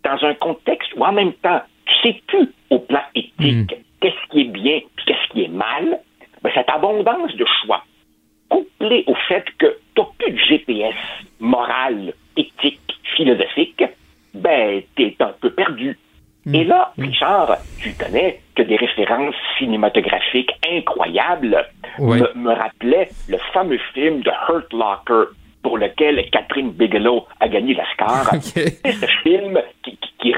dans 0.04 0.28
un 0.28 0.34
contexte 0.36 0.92
où 0.96 1.04
en 1.04 1.12
même 1.12 1.34
temps, 1.34 1.62
tu 1.86 1.94
sais 2.02 2.22
plus 2.28 2.52
au 2.70 2.80
plan 2.80 3.02
éthique 3.16 3.76
qu'est-ce 4.02 4.32
qui 4.32 4.42
est 4.42 4.52
bien 4.52 4.80
puis 4.96 5.06
qu'est-ce 5.06 5.32
qui 5.32 5.44
est 5.44 5.48
mal, 5.48 6.00
ben, 6.42 6.52
cette 6.54 6.70
abondance 6.70 7.36
de 7.36 7.46
choix, 7.64 7.84
couplée 8.50 9.04
au 9.08 9.16
fait 9.28 9.46
que 9.58 9.78
tu 9.96 10.02
n'as 10.02 10.08
plus 10.18 10.32
de 10.32 10.38
GPS 10.38 10.96
moral, 11.40 12.14
éthique, 12.42 12.80
philosophique, 13.16 13.84
ben, 14.34 14.82
t'es 14.96 15.16
un 15.20 15.34
peu 15.40 15.52
perdu. 15.52 15.98
Mm. 16.46 16.56
Et 16.56 16.64
là, 16.64 16.94
Richard, 16.98 17.58
tu 17.80 17.94
connais 17.94 18.42
que 18.56 18.64
des 18.64 18.76
références 18.76 19.36
cinématographiques 19.58 20.52
incroyables 20.70 21.68
me, 22.00 22.36
me, 22.36 22.54
rappelaient 22.54 23.10
le 23.28 23.38
fameux 23.54 23.80
film 23.94 24.22
de 24.22 24.32
Hurt 24.50 24.72
Locker 24.74 25.32
pour 25.62 25.78
lequel 25.78 26.28
Catherine 26.32 26.72
Bigelow 26.72 27.28
a 27.40 27.48
gagné 27.48 27.76
l'Oscar. 27.76 28.32
C'est 28.42 28.82
ce 28.86 29.06
film 29.24 29.62
qui, 29.84 29.98
qui, 29.98 30.34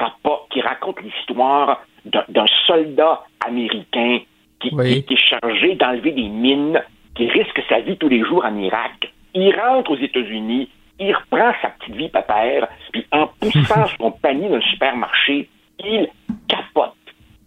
qui 0.52 0.62
raconte 0.62 1.02
l'histoire 1.02 1.82
d'un 2.06 2.46
soldat 2.68 3.24
américain 3.46 4.20
qui, 4.60 4.70
qui 4.70 5.14
est 5.14 5.18
chargé 5.18 5.76
d'enlever 5.76 6.12
des 6.12 6.28
mines, 6.28 6.82
qui 7.16 7.28
risque 7.28 7.62
sa 7.70 7.80
vie 7.80 7.98
tous 7.98 8.10
les 8.10 8.24
jours 8.24 8.44
en 8.46 8.58
Irak. 8.58 9.12
Il 9.34 9.54
rentre 9.56 9.92
aux 9.92 9.98
États-Unis, 9.98 10.70
il 11.00 11.14
reprend 11.14 11.54
sa 11.62 11.70
petite 11.70 11.96
vie 11.96 12.10
papère, 12.10 12.68
puis 12.92 13.06
en 13.12 13.28
poussant 13.40 13.88
son 13.98 14.12
panier 14.12 14.50
dans 14.50 14.56
le 14.56 14.62
supermarché, 14.62 15.50
il 15.80 16.08
capote. 16.48 16.94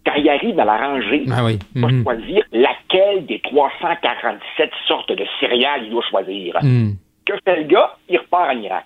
Quand 0.05 0.13
il 0.15 0.29
arrive 0.29 0.55
dans 0.55 0.65
la 0.65 0.77
rangée, 0.77 1.25
ah 1.31 1.41
pour 1.79 1.89
mhm. 1.89 2.03
choisir 2.03 2.43
laquelle 2.51 3.25
des 3.25 3.39
347 3.39 4.71
sortes 4.87 5.11
de 5.11 5.25
céréales 5.39 5.83
il 5.83 5.91
doit 5.91 6.03
choisir. 6.09 6.57
Mhm. 6.61 6.95
Que 7.25 7.33
fait 7.43 7.57
le 7.57 7.63
gars? 7.63 7.95
Il 8.07 8.17
repart 8.17 8.55
en 8.55 8.61
Irak. 8.61 8.85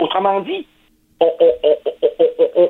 Autrement 0.00 0.40
dit, 0.40 0.66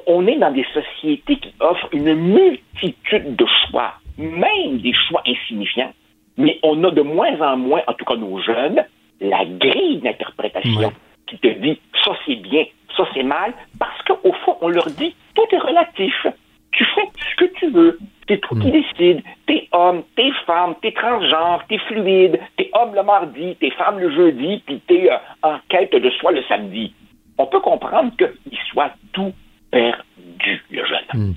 on, 0.07 0.27
est 0.27 0.37
dans 0.37 0.51
des 0.51 0.67
sociétés 0.75 1.37
qui 1.37 1.55
offrent 1.61 1.89
une 1.93 2.15
multitude 2.15 3.37
de 3.37 3.47
choix, 3.67 3.95
même 4.19 4.79
des 4.79 4.93
choix 5.09 5.23
insignifiants, 5.27 5.93
mais 6.37 6.59
on 6.63 6.83
a 6.85 6.91
de 6.91 7.03
moins 7.03 7.41
en 7.41 7.57
moins, 7.57 7.83
en 7.87 7.93
tout 7.95 8.05
cas 8.05 8.17
nos 8.17 8.39
jeunes, 8.43 8.85
la 9.21 9.45
grille 9.45 9.99
d'interprétation 9.99 10.93
qui 11.27 11.39
te 11.39 11.49
dit 11.49 11.81
ça 12.05 12.13
c'est 12.27 12.37
bien, 12.37 12.65
ça 12.97 13.05
c'est 13.15 13.23
mal, 13.23 13.53
parce 13.79 14.03
qu'au 14.03 14.33
fond, 14.45 14.57
on 14.61 14.69
leur 14.69 14.87
dit 14.87 15.15
tout 15.35 15.47
est 15.53 15.59
relatif. 15.59 16.27
Tu 16.73 16.85
fais 16.85 17.09
ce 17.19 17.37
que 17.37 17.53
tu 17.59 17.71
veux. 17.71 17.99
C'est 18.29 18.41
toi 18.41 18.57
qui 18.61 18.69
mm. 18.69 18.71
décides. 18.71 19.23
T'es 19.47 19.69
homme, 19.73 20.05
t'es 20.15 20.31
femme, 20.47 20.75
t'es 20.81 20.93
transgenre, 20.93 21.65
t'es 21.69 21.79
fluide, 21.79 22.39
t'es 22.57 22.71
homme 22.75 22.95
le 22.95 23.03
mardi, 23.03 23.57
t'es 23.57 23.71
femme 23.71 23.99
le 23.99 24.11
jeudi, 24.15 24.63
puis 24.65 24.81
t'es 24.87 25.11
euh, 25.11 25.17
en 25.43 25.59
quête 25.69 25.93
de 25.93 26.11
soi 26.11 26.31
le 26.31 26.43
samedi. 26.45 26.95
On 27.39 27.47
peut 27.47 27.61
comprendre 27.61 28.13
qu'il 28.17 28.59
soit 28.71 28.93
tout 29.13 29.33
perdu, 29.71 30.63
le 30.71 30.85
jeune. 30.85 31.07
Mm. 31.13 31.33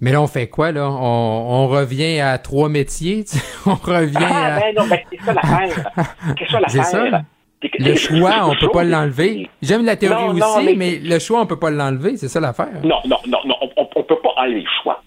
Mais 0.00 0.12
là, 0.12 0.20
on 0.20 0.26
fait 0.26 0.48
quoi, 0.48 0.72
là? 0.72 0.88
On, 0.90 1.68
revient 1.68 2.20
à 2.20 2.38
trois 2.38 2.68
métiers? 2.68 3.24
on 3.66 3.74
revient 3.74 4.16
ah, 4.20 4.56
à... 4.56 4.60
ben 4.60 4.74
non, 4.76 4.86
ben 4.86 4.98
c'est 5.10 5.24
ça 5.24 5.32
l'affaire. 5.32 5.90
C'est 6.38 6.48
ça 6.48 6.60
l'affaire. 6.60 7.22
Le 7.78 7.94
choix, 7.96 8.48
on 8.48 8.54
peut 8.54 8.68
pas 8.68 8.84
l'enlever. 8.84 9.48
J'aime 9.62 9.84
la 9.84 9.96
théorie 9.96 10.40
aussi, 10.40 10.76
mais... 10.76 10.98
le 11.02 11.18
choix, 11.18 11.40
on 11.40 11.46
peut 11.46 11.58
pas 11.58 11.70
l'enlever. 11.70 12.16
C'est 12.16 12.28
ça 12.28 12.40
l'affaire. 12.40 12.82
Non, 12.84 13.00
non, 13.06 13.18
non, 13.26 13.38
non. 13.46 13.56
On, 13.76 13.88
on 13.96 14.02
peut 14.02 14.20
pas 14.22 14.34
enlever 14.36 14.60
le 14.60 14.82
choix. 14.82 15.02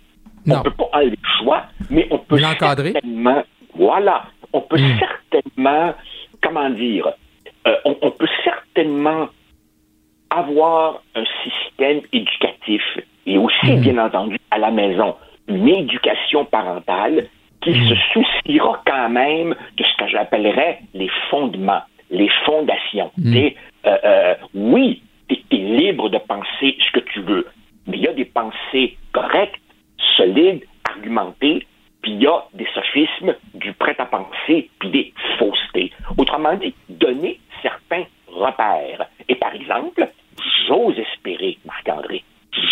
Non. 0.45 0.57
On 0.57 0.63
peut 0.63 0.71
pas 0.71 0.89
enlever 0.93 1.11
le 1.21 1.43
choix, 1.43 1.63
mais 1.89 2.07
on 2.11 2.17
peut 2.17 2.39
l'encadrer. 2.39 2.93
Certainement, 2.93 3.43
voilà. 3.75 4.25
On 4.53 4.61
peut 4.61 4.77
hmm. 4.77 4.99
certainement, 5.31 5.93
comment 6.41 6.69
dire, 6.71 7.07
euh, 7.67 7.75
on, 7.85 8.11
peut 8.11 8.27
certainement 8.43 9.27
avoir 10.29 11.03
un 11.15 11.23
système 11.43 12.01
éducatif 12.13 12.81
et 13.29 13.37
aussi, 13.37 13.71
hmm. 13.71 13.81
bien 13.81 13.97
entendu, 13.97 14.37
à 14.51 14.57
la 14.57 14.71
maison, 14.71 15.15
une 15.47 15.67
éducation 15.67 16.45
parentale 16.45 17.27
qui 17.61 17.71
hmm. 17.71 17.89
se 17.89 17.95
souciera 18.13 18.81
quand 18.85 19.09
même 19.09 19.55
de 19.77 19.83
ce 19.83 20.03
que 20.03 20.09
j'appellerais 20.09 20.79
les 20.93 21.09
fondements 21.29 21.81
les 22.09 22.29
fondations. 22.45 23.11
Mm. 23.17 23.35
Euh, 23.85 23.97
euh, 24.03 24.35
oui, 24.53 25.01
tu 25.27 25.37
es, 25.51 25.57
libre 25.57 26.09
de 26.09 26.17
penser 26.17 26.77
ce 26.79 26.91
que 26.91 26.99
tu 26.99 27.21
veux, 27.21 27.47
mais 27.87 27.97
il 27.97 28.03
y 28.03 28.07
a 28.07 28.13
des 28.13 28.25
pensées 28.25 28.97
correctes, 29.11 29.61
solides, 30.17 30.63
argumentées, 30.89 31.65
puis 32.01 32.13
il 32.13 32.21
y 32.21 32.27
a 32.27 32.43
des 32.53 32.67
sophismes, 32.73 33.35
du 33.53 33.73
prêt 33.73 33.95
à 33.99 34.05
penser, 34.05 34.69
puis 34.79 34.89
des 34.89 35.13
faussetés. 35.37 35.91
Autrement 36.17 36.55
dit, 36.55 36.73
donner 36.89 37.39
certains 37.61 38.03
repères. 38.27 39.07
Et 39.27 39.35
par 39.35 39.53
exemple, 39.53 40.07
j'ose 40.67 40.97
espérer, 40.97 41.57
Marc-André, 41.65 42.23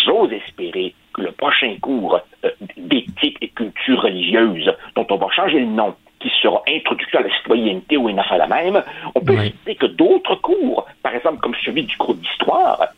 j'ose 0.04 0.32
espérer 0.32 0.94
que 1.14 1.22
le 1.22 1.32
prochain 1.32 1.76
cours 1.80 2.20
euh, 2.44 2.50
d'éthique 2.76 3.38
et 3.40 3.48
culture 3.48 4.02
religieuse, 4.02 4.72
dont 4.94 5.06
on 5.10 5.16
va 5.16 5.28
changer 5.30 5.60
le 5.60 5.66
nom 5.66 5.94
qui 6.20 6.30
sera 6.42 6.62
introduit 6.68 7.06
à 7.16 7.20
la 7.20 7.36
citoyenneté 7.36 7.96
ou 7.96 8.08
une 8.08 8.18
affaire 8.18 8.38
la 8.38 8.48
même, 8.48 8.82
on 9.14 9.20
peut 9.20 9.38
citer 9.38 9.76
que 9.76 9.86
d'autres 9.86 10.34
cours, 10.36 10.86
par 11.02 11.14
exemple 11.14 11.38
comme 11.38 11.54
celui 11.64 11.84
du 11.84 11.96
cours 11.96 12.14
d'histoire, 12.14 12.88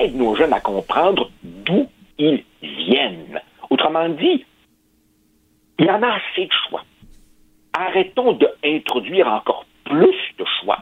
aident 0.00 0.16
nos 0.16 0.34
jeunes 0.34 0.52
à 0.52 0.60
comprendre 0.60 1.30
d'où 1.42 1.88
ils 2.18 2.42
viennent. 2.62 3.40
Autrement 3.70 4.08
dit, 4.08 4.44
il 5.78 5.86
y 5.86 5.90
en 5.90 6.02
a 6.02 6.14
assez 6.14 6.46
de 6.46 6.52
choix. 6.68 6.84
Arrêtons 7.72 8.38
d'introduire 8.62 9.28
encore 9.28 9.66
plus 9.84 10.16
de 10.38 10.44
choix 10.60 10.78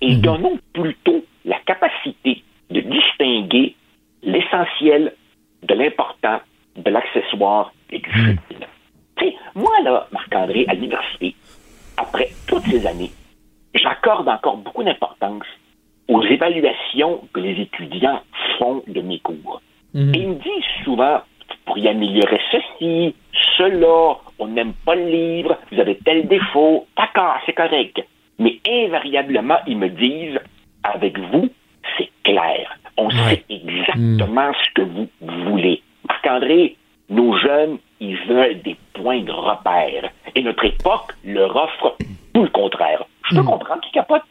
et 0.00 0.14
mhm. 0.14 0.20
donnons 0.20 0.58
plutôt 0.72 1.24
la 1.44 1.58
capacité 1.60 2.42
de 2.70 2.80
distinguer 2.80 3.74
l'essentiel 4.22 5.14
de 5.62 5.74
l'important, 5.74 6.40
de 6.76 6.90
l'accessoire 6.90 7.72
et 7.90 7.98
du 7.98 8.10
mhm. 8.10 8.36
futile 8.36 8.66
moi, 9.54 9.72
là, 9.82 10.06
Marc-André, 10.12 10.64
à 10.68 10.74
l'université, 10.74 11.34
après 11.96 12.28
toutes 12.46 12.64
ces 12.64 12.86
années, 12.86 13.10
j'accorde 13.74 14.28
encore 14.28 14.56
beaucoup 14.58 14.82
d'importance 14.82 15.44
aux 16.08 16.22
évaluations 16.22 17.22
que 17.32 17.40
les 17.40 17.60
étudiants 17.60 18.20
font 18.58 18.82
de 18.86 19.00
mes 19.00 19.18
cours. 19.20 19.60
Et 19.94 19.98
ils 19.98 20.28
me 20.28 20.34
disent 20.34 20.84
souvent, 20.84 21.20
pour 21.66 21.78
y 21.78 21.88
améliorer 21.88 22.40
ceci, 22.52 23.14
cela, 23.56 24.16
on 24.38 24.46
n'aime 24.46 24.72
pas 24.84 24.94
le 24.94 25.06
livre, 25.06 25.58
vous 25.72 25.80
avez 25.80 25.96
tel 25.98 26.28
défaut, 26.28 26.86
d'accord, 26.96 27.36
c'est 27.44 27.52
correct. 27.52 28.00
Mais 28.38 28.60
invariablement, 28.66 29.58
ils 29.66 29.76
me 29.76 29.88
disent, 29.88 30.38
avec 30.84 31.18
vous, 31.18 31.50
c'est 31.98 32.10
clair. 32.22 32.78
On 33.00 33.10
sait 33.10 33.44
exactement 33.48 34.48
mhm. 34.48 34.54
ce 34.54 34.74
que 34.74 34.82
vous 34.82 35.08
voulez. 35.50 35.82
Marc-André, 36.06 36.76
nos 37.08 37.36
jeunes, 37.38 37.78
ils 37.98 38.16
veulent 38.28 38.60
des 38.62 38.76
points 38.94 39.22
de 39.22 39.32
repère. 39.32 40.10
Et 40.34 40.42
notre 40.42 40.64
époque 40.64 41.12
leur 41.24 41.56
offre 41.56 41.96
tout 42.34 42.42
le 42.42 42.48
contraire. 42.50 43.04
Je 43.28 43.36
peux 43.36 43.42
hmm. 43.42 43.46
comprendre 43.46 43.80
qu'ils 43.82 43.92
capotent. 43.92 44.22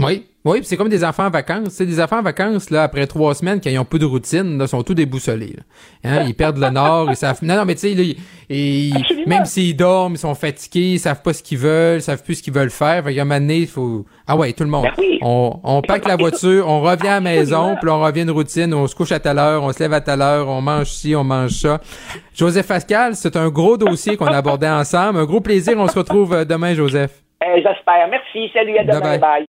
Oui, 0.00 0.26
oui, 0.52 0.60
c'est 0.62 0.76
comme 0.76 0.88
des 0.88 1.04
enfants 1.04 1.26
en 1.26 1.30
vacances. 1.30 1.70
C'est 1.70 1.86
des 1.86 2.00
enfants 2.00 2.18
en 2.18 2.22
vacances, 2.22 2.70
là, 2.70 2.82
après 2.82 3.06
trois 3.06 3.34
semaines, 3.34 3.60
quand 3.62 3.70
ils 3.70 3.78
ont 3.78 3.84
peu 3.84 3.98
de 3.98 4.04
routine, 4.04 4.58
là, 4.58 4.66
sont 4.66 4.82
tous 4.82 4.94
déboussolés. 4.94 5.56
Hein, 6.04 6.24
ils 6.26 6.34
perdent 6.34 6.58
le 6.58 6.70
nord, 6.70 7.10
ils 7.10 7.16
savent. 7.16 7.38
Non, 7.42 7.56
non, 7.56 7.64
mais 7.64 7.74
tu 7.74 7.94
sais, 7.94 8.16
et... 8.50 8.90
même 9.26 9.44
s'ils 9.44 9.76
dorment, 9.76 10.14
ils 10.14 10.18
sont 10.18 10.34
fatigués, 10.34 10.92
ils 10.94 10.98
savent 10.98 11.22
pas 11.22 11.32
ce 11.32 11.42
qu'ils 11.42 11.58
veulent, 11.58 11.98
ils 11.98 12.02
savent 12.02 12.22
plus 12.22 12.36
ce 12.36 12.42
qu'ils 12.42 12.54
veulent 12.54 12.70
faire. 12.70 13.04
Fait 13.04 13.14
qu'à 13.14 13.22
un 13.22 13.24
moment 13.24 13.40
donné, 13.40 13.58
il 13.58 13.66
faut. 13.66 14.04
Ah 14.26 14.36
ouais, 14.36 14.52
tout 14.52 14.64
le 14.64 14.70
monde. 14.70 14.86
Ben 14.96 15.04
on, 15.22 15.58
on 15.64 15.82
pack 15.82 16.06
la 16.06 16.16
voiture, 16.16 16.68
on 16.68 16.80
revient 16.80 17.08
à 17.08 17.14
la 17.14 17.20
maison, 17.20 17.76
puis 17.80 17.90
on 17.90 18.00
revient 18.00 18.24
de 18.24 18.30
routine, 18.30 18.72
on 18.74 18.86
se 18.86 18.94
couche 18.94 19.12
à 19.12 19.20
telle 19.20 19.38
heure, 19.38 19.62
on 19.64 19.72
se 19.72 19.80
lève 19.80 19.92
à 19.92 20.00
telle 20.00 20.22
heure, 20.22 20.48
on 20.48 20.60
mange 20.60 20.86
ci, 20.86 21.14
on 21.16 21.24
mange 21.24 21.50
ça. 21.50 21.80
Joseph 22.34 22.68
Pascal, 22.68 23.16
c'est 23.16 23.36
un 23.36 23.48
gros 23.48 23.76
dossier 23.76 24.16
qu'on 24.16 24.26
a 24.26 24.36
abordé 24.36 24.68
ensemble. 24.68 25.18
Un 25.18 25.24
gros 25.24 25.40
plaisir. 25.40 25.74
On 25.76 25.88
se 25.88 25.98
retrouve 25.98 26.32
euh, 26.34 26.44
demain, 26.44 26.74
Joseph. 26.74 27.22
Euh, 27.42 27.56
j'espère. 27.56 28.08
Merci. 28.08 28.50
Salut, 28.52 28.78
à 28.78 28.84
demain. 28.84 29.18
bye. 29.18 29.57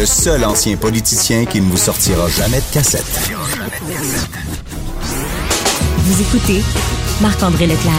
Le 0.00 0.06
seul 0.06 0.42
ancien 0.46 0.78
politicien 0.78 1.44
qui 1.44 1.60
ne 1.60 1.68
vous 1.70 1.76
sortira 1.76 2.26
jamais 2.26 2.56
de 2.56 2.72
cassette. 2.72 3.04
Vous 5.98 6.22
écoutez 6.22 6.62
Marc-André 7.20 7.66
Leclerc. 7.66 7.92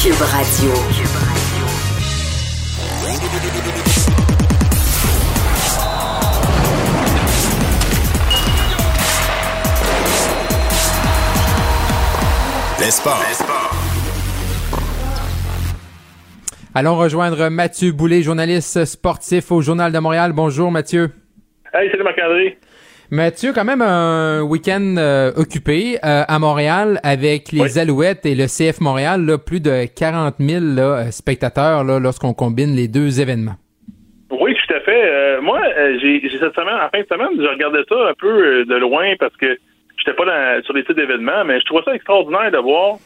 Cube 0.00 0.14
Radio. 0.22 0.70
Les 12.78 12.92
Allons 16.78 16.98
rejoindre 16.98 17.48
Mathieu 17.48 17.92
Boulay, 17.92 18.20
journaliste 18.20 18.84
sportif 18.84 19.50
au 19.50 19.62
Journal 19.62 19.90
de 19.92 19.98
Montréal. 19.98 20.32
Bonjour 20.34 20.70
Mathieu. 20.70 21.08
Hey, 21.72 21.90
salut 21.90 22.02
Marc-André. 22.02 22.58
Mathieu, 23.10 23.52
quand 23.54 23.64
même 23.64 23.80
un 23.80 24.42
week-end 24.42 24.96
euh, 24.98 25.30
occupé 25.38 25.96
euh, 26.04 26.24
à 26.28 26.38
Montréal 26.38 27.00
avec 27.02 27.50
les 27.50 27.78
Alouettes 27.78 28.26
et 28.26 28.34
le 28.34 28.44
CF 28.44 28.82
Montréal, 28.82 29.24
là, 29.24 29.38
plus 29.38 29.62
de 29.62 29.86
40 29.86 30.34
000 30.38 30.62
là, 30.76 31.10
spectateurs 31.12 31.82
là, 31.82 31.98
lorsqu'on 31.98 32.34
combine 32.34 32.76
les 32.76 32.88
deux 32.88 33.22
événements. 33.22 33.56
Oui, 34.30 34.54
tout 34.54 34.74
à 34.74 34.80
fait. 34.80 35.02
Euh, 35.02 35.40
moi, 35.40 35.62
j'ai 36.02 36.20
cette 36.28 36.54
semaine, 36.54 36.76
en 36.76 36.90
fin 36.90 37.00
de 37.00 37.06
semaine, 37.08 37.40
je 37.40 37.48
regardais 37.48 37.84
ça 37.88 37.94
un 38.10 38.14
peu 38.20 38.66
de 38.66 38.76
loin 38.76 39.14
parce 39.18 39.34
que 39.38 39.56
j'étais 39.96 40.14
pas 40.14 40.26
dans, 40.26 40.62
sur 40.62 40.74
les 40.74 40.82
sites 40.82 40.96
d'événements, 40.96 41.42
mais 41.46 41.58
je 41.58 41.64
trouvais 41.64 41.84
ça 41.86 41.94
extraordinaire 41.94 42.50
de 42.50 42.58
voir 42.58 42.98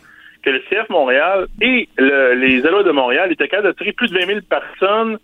que 0.43 0.51
le 0.51 0.61
CF 0.71 0.89
Montréal 0.89 1.47
et 1.61 1.89
les 1.99 2.67
Alouettes 2.67 2.87
de 2.87 2.93
Montréal 2.93 3.33
étaient 3.33 3.49
capables 3.49 3.69
d'attirer 3.69 3.93
plus 3.93 4.11
de 4.11 4.19
20 4.19 4.27
000 4.27 4.39
personnes 4.49 5.19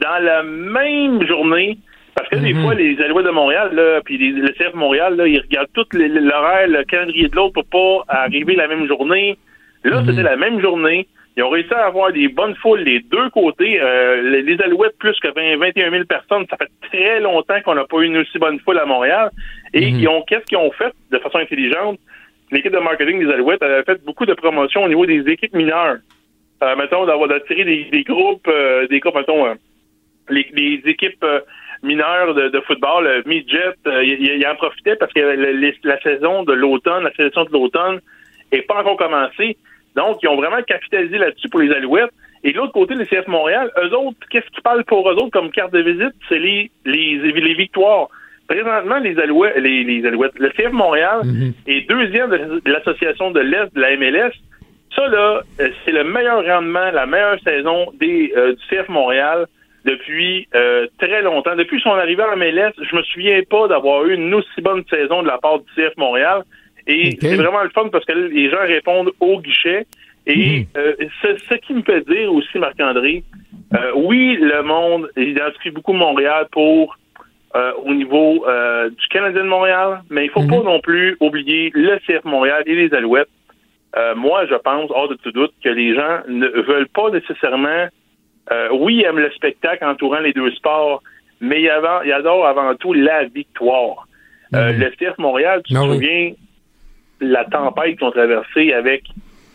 dans 0.00 0.22
la 0.22 0.42
même 0.42 1.26
journée. 1.26 1.78
Parce 2.14 2.28
que 2.30 2.36
des 2.36 2.54
mhm. 2.54 2.62
fois, 2.62 2.74
les 2.74 3.00
Alouettes 3.02 3.26
de 3.26 3.30
Montréal, 3.30 3.74
là, 3.74 4.00
puis 4.02 4.16
le 4.16 4.48
CF 4.52 4.74
Montréal, 4.74 5.16
là, 5.16 5.26
ils 5.26 5.40
regardent 5.40 5.72
tout 5.74 5.84
l'horaire, 5.92 6.66
le 6.66 6.82
calendrier 6.84 7.28
de 7.28 7.36
l'autre 7.36 7.62
pour 7.62 8.04
pas 8.06 8.14
arriver 8.24 8.54
la 8.54 8.68
même 8.68 8.86
journée. 8.86 9.36
Là, 9.84 10.00
mhm. 10.00 10.08
c'était 10.08 10.22
la 10.22 10.36
même 10.36 10.60
journée. 10.60 11.06
Ils 11.36 11.42
ont 11.42 11.50
réussi 11.50 11.74
à 11.74 11.84
avoir 11.84 12.12
des 12.12 12.28
bonnes 12.28 12.54
foules 12.56 12.80
les 12.80 13.00
deux 13.00 13.28
côtés. 13.28 13.78
Euh, 13.78 14.22
les, 14.22 14.58
Alouettes, 14.62 14.96
plus 14.98 15.18
que 15.20 15.28
20, 15.28 15.58
21 15.58 15.90
000 15.90 16.04
personnes, 16.04 16.46
ça 16.48 16.56
fait 16.56 16.70
très 16.90 17.20
longtemps 17.20 17.60
qu'on 17.62 17.74
n'a 17.74 17.84
pas 17.84 17.98
eu 17.98 18.06
une 18.06 18.16
aussi 18.16 18.38
bonne 18.38 18.58
foule 18.60 18.78
à 18.78 18.86
Montréal. 18.86 19.30
Et 19.74 19.92
mhm. 19.92 20.00
ils 20.00 20.08
ont 20.08 20.22
qu'est-ce 20.22 20.46
qu'ils 20.46 20.56
ont 20.56 20.72
fait 20.72 20.94
de 21.12 21.18
façon 21.18 21.36
intelligente? 21.36 21.98
L'équipe 22.50 22.72
de 22.72 22.78
marketing 22.78 23.24
des 23.24 23.32
Alouettes 23.32 23.62
avait 23.62 23.82
fait 23.84 24.04
beaucoup 24.04 24.26
de 24.26 24.34
promotions 24.34 24.84
au 24.84 24.88
niveau 24.88 25.06
des 25.06 25.28
équipes 25.28 25.54
mineures. 25.54 25.98
Euh, 26.62 26.76
mettons, 26.76 27.04
d'avoir 27.04 27.28
d'attirer 27.28 27.64
des, 27.64 28.02
groupes, 28.04 28.48
euh, 28.48 28.86
des 28.88 29.00
groupes, 29.00 29.16
mettons, 29.16 29.46
euh, 29.46 29.54
les, 30.30 30.80
équipes 30.86 31.22
euh, 31.22 31.40
mineures 31.82 32.34
de, 32.34 32.60
football, 32.66 33.04
le 33.04 33.22
midget, 33.26 33.74
il, 33.84 34.46
en 34.46 34.54
profitait 34.56 34.96
parce 34.96 35.12
que 35.12 35.20
la, 35.20 36.00
saison 36.00 36.44
de 36.44 36.54
l'automne, 36.54 37.04
la 37.04 37.12
sélection 37.12 37.44
de 37.44 37.52
l'automne 37.52 38.00
n'est 38.52 38.62
pas 38.62 38.80
encore 38.80 38.96
commencée. 38.96 39.56
Donc, 39.94 40.18
ils 40.22 40.28
ont 40.28 40.36
vraiment 40.36 40.62
capitalisé 40.62 41.18
là-dessus 41.18 41.48
pour 41.48 41.60
les 41.60 41.72
Alouettes. 41.72 42.10
Et 42.42 42.52
de 42.52 42.58
l'autre 42.58 42.72
côté, 42.72 42.94
les 42.94 43.06
CF 43.06 43.26
Montréal, 43.26 43.70
eux 43.82 43.94
autres, 43.94 44.18
qu'est-ce 44.30 44.48
qu'ils 44.50 44.62
parlent 44.62 44.84
pour 44.84 45.08
eux 45.10 45.14
autres 45.14 45.30
comme 45.30 45.50
carte 45.50 45.72
de 45.72 45.80
visite? 45.80 46.14
C'est 46.28 46.38
les, 46.38 46.70
les, 46.84 47.18
les 47.18 47.54
victoires. 47.54 48.08
Présentement, 48.48 48.98
les 48.98 49.18
Alouettes, 49.18 49.56
les, 49.58 49.82
le 49.82 50.50
CF 50.50 50.72
Montréal 50.72 51.20
mhm. 51.24 51.52
est 51.66 51.88
deuxième 51.88 52.30
de 52.30 52.70
l'association 52.70 53.30
de 53.30 53.40
l'Est 53.40 53.74
de 53.74 53.80
la 53.80 53.96
MLS. 53.96 54.32
Ça, 54.94 55.08
là, 55.08 55.42
euh, 55.60 55.68
c'est 55.84 55.92
le 55.92 56.04
meilleur 56.04 56.44
rendement, 56.44 56.90
la 56.90 57.06
meilleure 57.06 57.38
saison 57.40 57.92
des, 57.98 58.32
euh, 58.36 58.54
du 58.54 58.62
CF 58.70 58.88
Montréal 58.88 59.46
depuis 59.84 60.48
euh, 60.54 60.86
très 60.98 61.22
longtemps. 61.22 61.56
Depuis 61.56 61.80
son 61.80 61.90
arrivée 61.90 62.22
à 62.22 62.34
MLS, 62.36 62.72
je 62.78 62.96
me 62.96 63.02
souviens 63.02 63.40
pas 63.48 63.68
d'avoir 63.68 64.04
eu 64.06 64.14
une 64.14 64.32
aussi 64.34 64.60
bonne 64.60 64.84
saison 64.88 65.22
de 65.22 65.28
la 65.28 65.38
part 65.38 65.58
du 65.58 65.66
CF 65.74 65.96
Montréal. 65.96 66.42
Et 66.86 67.16
c'est 67.20 67.34
vraiment 67.34 67.62
le 67.62 67.70
fun 67.70 67.88
parce 67.88 68.04
que 68.04 68.12
les 68.12 68.48
gens 68.48 68.60
répondent 68.60 69.10
au 69.18 69.40
guichet. 69.40 69.86
Et 70.28 70.66
mhm. 70.76 71.08
ce, 71.22 71.54
qui 71.54 71.74
me 71.74 71.82
fait 71.82 72.08
dire 72.08 72.32
aussi, 72.32 72.58
Marc-André, 72.58 73.22
oui, 73.96 74.38
le 74.40 74.62
monde 74.62 75.10
identifie 75.16 75.70
beaucoup 75.70 75.92
Montréal 75.92 76.46
pour 76.52 76.96
euh, 77.54 77.72
au 77.84 77.94
niveau 77.94 78.44
euh, 78.46 78.90
du 78.90 79.08
Canadien 79.08 79.44
de 79.44 79.48
Montréal, 79.48 80.02
mais 80.10 80.24
il 80.26 80.30
faut 80.30 80.46
pas 80.46 80.58
mhm. 80.58 80.64
non 80.64 80.80
plus 80.80 81.16
oublier 81.20 81.70
le 81.74 81.96
CF 82.06 82.24
Montréal 82.24 82.62
et 82.66 82.74
les 82.74 82.92
Alouettes. 82.92 83.28
Euh, 83.96 84.14
moi, 84.14 84.44
je 84.46 84.56
pense, 84.56 84.90
hors 84.90 85.08
de 85.08 85.14
tout 85.14 85.32
doute, 85.32 85.52
que 85.62 85.68
les 85.68 85.94
gens 85.94 86.20
ne 86.28 86.48
veulent 86.48 86.88
pas 86.88 87.10
nécessairement. 87.10 87.86
oui, 88.72 88.96
ils 88.96 89.04
aiment 89.04 89.20
le 89.20 89.30
spectacle 89.30 89.84
entourant 89.84 90.18
les 90.18 90.32
deux 90.32 90.50
sports, 90.52 91.02
mais 91.40 91.62
ils, 91.62 92.12
adorent 92.12 92.46
avant 92.46 92.74
tout 92.74 92.92
la 92.92 93.24
victoire. 93.24 94.06
Mhm. 94.52 94.78
Le 94.78 94.90
CF 94.90 95.16
Montréal, 95.18 95.62
tu 95.64 95.72
te 95.72 95.78
souviens 95.78 96.32
la 97.20 97.44
tempête 97.44 97.96
qu'ils 97.96 98.06
ont 98.06 98.10
traversée 98.10 98.72
avec 98.72 99.04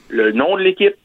le 0.09 0.31
nom 0.31 0.55
de 0.57 0.61
l'équipe, 0.61 0.95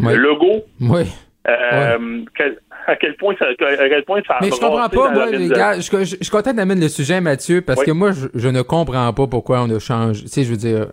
le 0.00 0.16
logo. 0.16 0.64
Oui. 0.80 1.04
À 1.44 2.96
quel 2.96 3.16
point 3.16 3.34
ça, 3.38 3.46
à 3.46 3.88
quel 3.88 4.04
point 4.04 4.20
ça 4.26 4.38
Mais 4.40 4.48
je 4.48 4.60
comprends 4.60 4.88
pas, 4.88 5.10
moi, 5.10 5.30
les 5.30 5.48
gars, 5.48 5.78
je, 5.78 5.82
je, 5.82 6.04
suis 6.04 6.30
content 6.30 6.52
d'amener 6.52 6.82
le 6.82 6.88
sujet, 6.88 7.20
Mathieu, 7.20 7.60
parce 7.62 7.82
que 7.82 7.90
moi, 7.90 8.10
je, 8.34 8.48
ne 8.48 8.62
comprends 8.62 9.12
pas 9.12 9.26
pourquoi 9.26 9.62
on 9.62 9.70
a 9.70 9.78
changé. 9.78 10.22
Tu 10.22 10.28
sais, 10.28 10.44
je 10.44 10.50
veux 10.50 10.56
dire, 10.56 10.88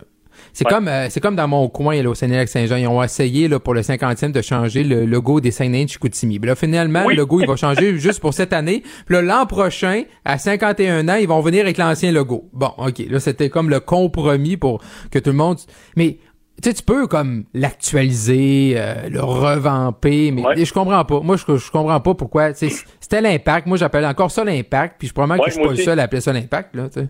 c'est 0.53 0.65
comme 0.65 0.87
euh, 0.87 1.07
c'est 1.09 1.19
comme 1.19 1.35
dans 1.35 1.47
mon 1.47 1.67
coin 1.67 2.01
là, 2.01 2.09
au 2.09 2.15
Sénégal-Saint-Jean, 2.15 2.77
ils 2.77 2.87
ont 2.87 3.03
essayé 3.03 3.47
là, 3.47 3.59
pour 3.59 3.73
le 3.73 3.81
50e 3.81 4.31
de 4.31 4.41
changer 4.41 4.83
le 4.83 5.05
logo 5.05 5.41
des 5.41 5.51
Saint-Nain 5.51 5.83
de 5.83 5.89
Chicoutimi. 5.89 6.39
Là, 6.39 6.55
finalement, 6.55 7.07
le 7.07 7.15
logo, 7.15 7.41
il 7.41 7.47
va 7.47 7.55
changer 7.55 7.97
juste 7.97 8.19
pour 8.19 8.33
cette 8.33 8.53
année. 8.53 8.83
Puis 9.05 9.15
là, 9.15 9.21
l'an 9.21 9.45
prochain, 9.45 10.03
à 10.25 10.37
51 10.37 11.07
ans, 11.09 11.15
ils 11.15 11.27
vont 11.27 11.41
venir 11.41 11.63
avec 11.63 11.77
l'ancien 11.77 12.11
logo. 12.11 12.49
Bon, 12.53 12.71
OK, 12.77 12.99
là, 13.09 13.19
c'était 13.19 13.49
comme 13.49 13.69
le 13.69 13.79
compromis 13.79 14.57
pour 14.57 14.81
que 15.11 15.19
tout 15.19 15.31
le 15.31 15.35
monde... 15.35 15.57
Mais 15.95 16.17
tu 16.61 16.69
sais, 16.69 16.75
tu 16.75 16.83
peux 16.83 17.07
comme 17.07 17.45
l'actualiser, 17.53 18.73
euh, 18.75 19.09
le 19.09 19.21
revamper, 19.21 20.31
mais 20.31 20.65
je 20.65 20.73
comprends 20.73 21.03
pas. 21.05 21.19
Moi, 21.21 21.37
je, 21.37 21.55
je 21.55 21.71
comprends 21.71 21.99
pas 21.99 22.13
pourquoi. 22.13 22.53
C'était 22.53 23.21
l'impact. 23.21 23.67
Moi, 23.67 23.77
j'appelle 23.77 24.05
encore 24.05 24.31
ça 24.31 24.43
l'impact, 24.43 24.95
puis 24.99 25.07
je 25.07 25.13
probablement 25.13 25.43
que 25.43 25.49
je 25.49 25.55
suis 25.55 25.63
pas 25.63 25.71
le 25.71 25.75
seul 25.77 25.99
à 25.99 26.03
appeler 26.03 26.21
ça 26.21 26.33
l'impact, 26.33 26.75
là, 26.75 26.87
tu 26.87 27.01
sais. 27.01 27.07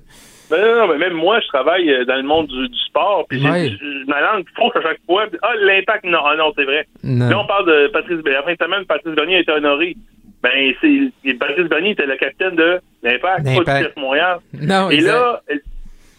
Ben, 0.49 0.59
non, 0.59 0.75
non, 0.77 0.87
mais 0.87 0.97
même 0.97 1.13
moi, 1.13 1.39
je 1.41 1.47
travaille 1.47 1.89
euh, 1.91 2.05
dans 2.05 2.15
le 2.15 2.23
monde 2.23 2.47
du, 2.47 2.67
sport, 2.87 3.25
puis 3.29 3.39
ouais. 3.43 3.71
ma 4.07 4.19
langue 4.19 4.45
faut 4.55 4.71
à 4.75 4.81
chaque 4.81 4.99
fois. 5.05 5.25
Ah, 5.43 5.51
l'impact, 5.59 6.05
non, 6.05 6.19
ah, 6.25 6.35
non, 6.35 6.51
c'est 6.57 6.63
vrai. 6.63 6.87
Là, 7.03 7.39
on 7.39 7.45
parle 7.45 7.67
de 7.67 7.87
Patrice 7.89 8.17
Bernier. 8.23 8.39
Après 8.39 8.57
semaine, 8.59 8.85
Patrice 8.85 9.13
Bernier 9.13 9.37
a 9.37 9.39
été 9.41 9.51
honoré. 9.51 9.95
Ben, 10.41 10.73
c'est 10.81 11.33
Patrice 11.33 11.67
Bernier 11.67 11.91
était 11.91 12.05
le 12.05 12.15
capitaine 12.15 12.55
de 12.55 12.79
l'impact, 13.03 13.45
pas 13.65 13.81
du 13.81 13.87
Montréal. 13.97 14.39
Non, 14.59 14.89
Et 14.89 15.01
là, 15.01 15.41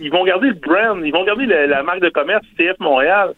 ils 0.01 0.11
vont 0.11 0.25
garder 0.25 0.49
le 0.49 0.55
brand, 0.55 1.01
ils 1.05 1.13
vont 1.13 1.25
garder 1.25 1.47
la, 1.47 1.83
marque 1.83 2.01
de 2.01 2.09
commerce 2.09 2.45
CF 2.57 2.79
Montréal. 2.81 3.35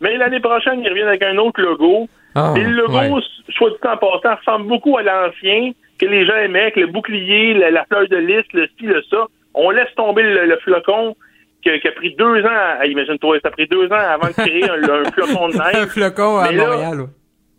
Mais 0.00 0.16
l'année 0.16 0.40
prochaine, 0.40 0.80
ils 0.80 0.88
reviennent 0.88 1.08
avec 1.08 1.22
un 1.22 1.36
autre 1.38 1.60
logo. 1.60 2.08
Ah, 2.34 2.52
et 2.56 2.60
le 2.60 2.72
logo, 2.72 3.20
soit 3.50 3.70
du 3.70 3.78
temps 3.78 3.96
passant, 3.96 4.36
ressemble 4.36 4.66
beaucoup 4.66 4.96
à 4.98 5.02
l'ancien 5.02 5.72
que 5.98 6.06
les 6.06 6.26
gens 6.26 6.36
aimaient, 6.36 6.62
avec 6.62 6.76
le 6.76 6.86
bouclier, 6.86 7.54
la, 7.54 7.84
fleur 7.86 8.08
de 8.08 8.16
lys, 8.16 8.44
le 8.52 8.66
style, 8.68 9.00
ça. 9.10 9.26
On 9.54 9.70
laisse 9.70 9.94
tomber 9.96 10.22
le, 10.22 10.56
flocon 10.58 11.16
qui 11.62 11.70
a, 11.70 11.92
pris 11.92 12.14
deux 12.14 12.44
ans, 12.44 12.76
à, 12.78 12.86
imagine-toi, 12.86 13.38
ça 13.40 13.48
a 13.48 13.50
pris 13.50 13.66
deux 13.66 13.86
ans 13.86 13.94
avant 13.94 14.28
de 14.28 14.32
créer 14.34 14.64
un, 14.64 15.10
flocon 15.10 15.48
de 15.48 15.54
neige. 15.56 15.76
un 15.76 15.86
flocon 15.86 16.38
à 16.38 16.52
Montréal. 16.52 17.06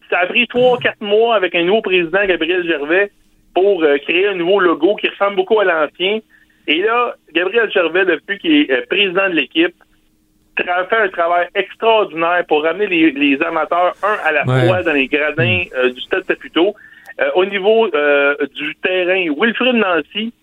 Ça 0.09 0.19
a 0.19 0.25
pris 0.27 0.47
trois, 0.47 0.77
quatre 0.77 1.01
mois 1.01 1.35
avec 1.35 1.55
un 1.55 1.63
nouveau 1.63 1.81
président, 1.81 2.23
Gabriel 2.25 2.65
Gervais, 2.65 3.11
pour 3.53 3.83
euh, 3.83 3.97
créer 3.97 4.27
un 4.27 4.35
nouveau 4.35 4.59
logo 4.59 4.95
qui 4.95 5.09
ressemble 5.09 5.35
beaucoup 5.35 5.59
à 5.59 5.65
l'ancien. 5.65 6.19
Et 6.67 6.81
là, 6.81 7.15
Gabriel 7.33 7.71
Gervais, 7.71 8.05
depuis 8.05 8.37
qu'il 8.39 8.53
est 8.53 8.71
euh, 8.71 8.85
président 8.89 9.29
de 9.29 9.35
l'équipe, 9.35 9.73
fait 10.57 10.69
un 10.69 11.09
travail 11.09 11.47
extraordinaire 11.55 12.43
pour 12.47 12.63
ramener 12.63 12.87
les, 12.87 13.41
amateurs, 13.41 13.93
un 14.03 14.17
à 14.25 14.31
la 14.31 14.43
fois, 14.43 14.83
dans 14.83 14.91
les 14.91 15.07
gradins 15.07 15.63
mm. 15.65 15.77
euh, 15.77 15.93
du 15.93 16.01
Stade 16.01 16.23
Saputo. 16.25 16.75
Euh, 17.19 17.29
au 17.35 17.45
niveau 17.45 17.87
du 17.87 18.75
terrain, 18.83 19.25
Wilfrid 19.37 19.75
Nancy, 19.75 20.33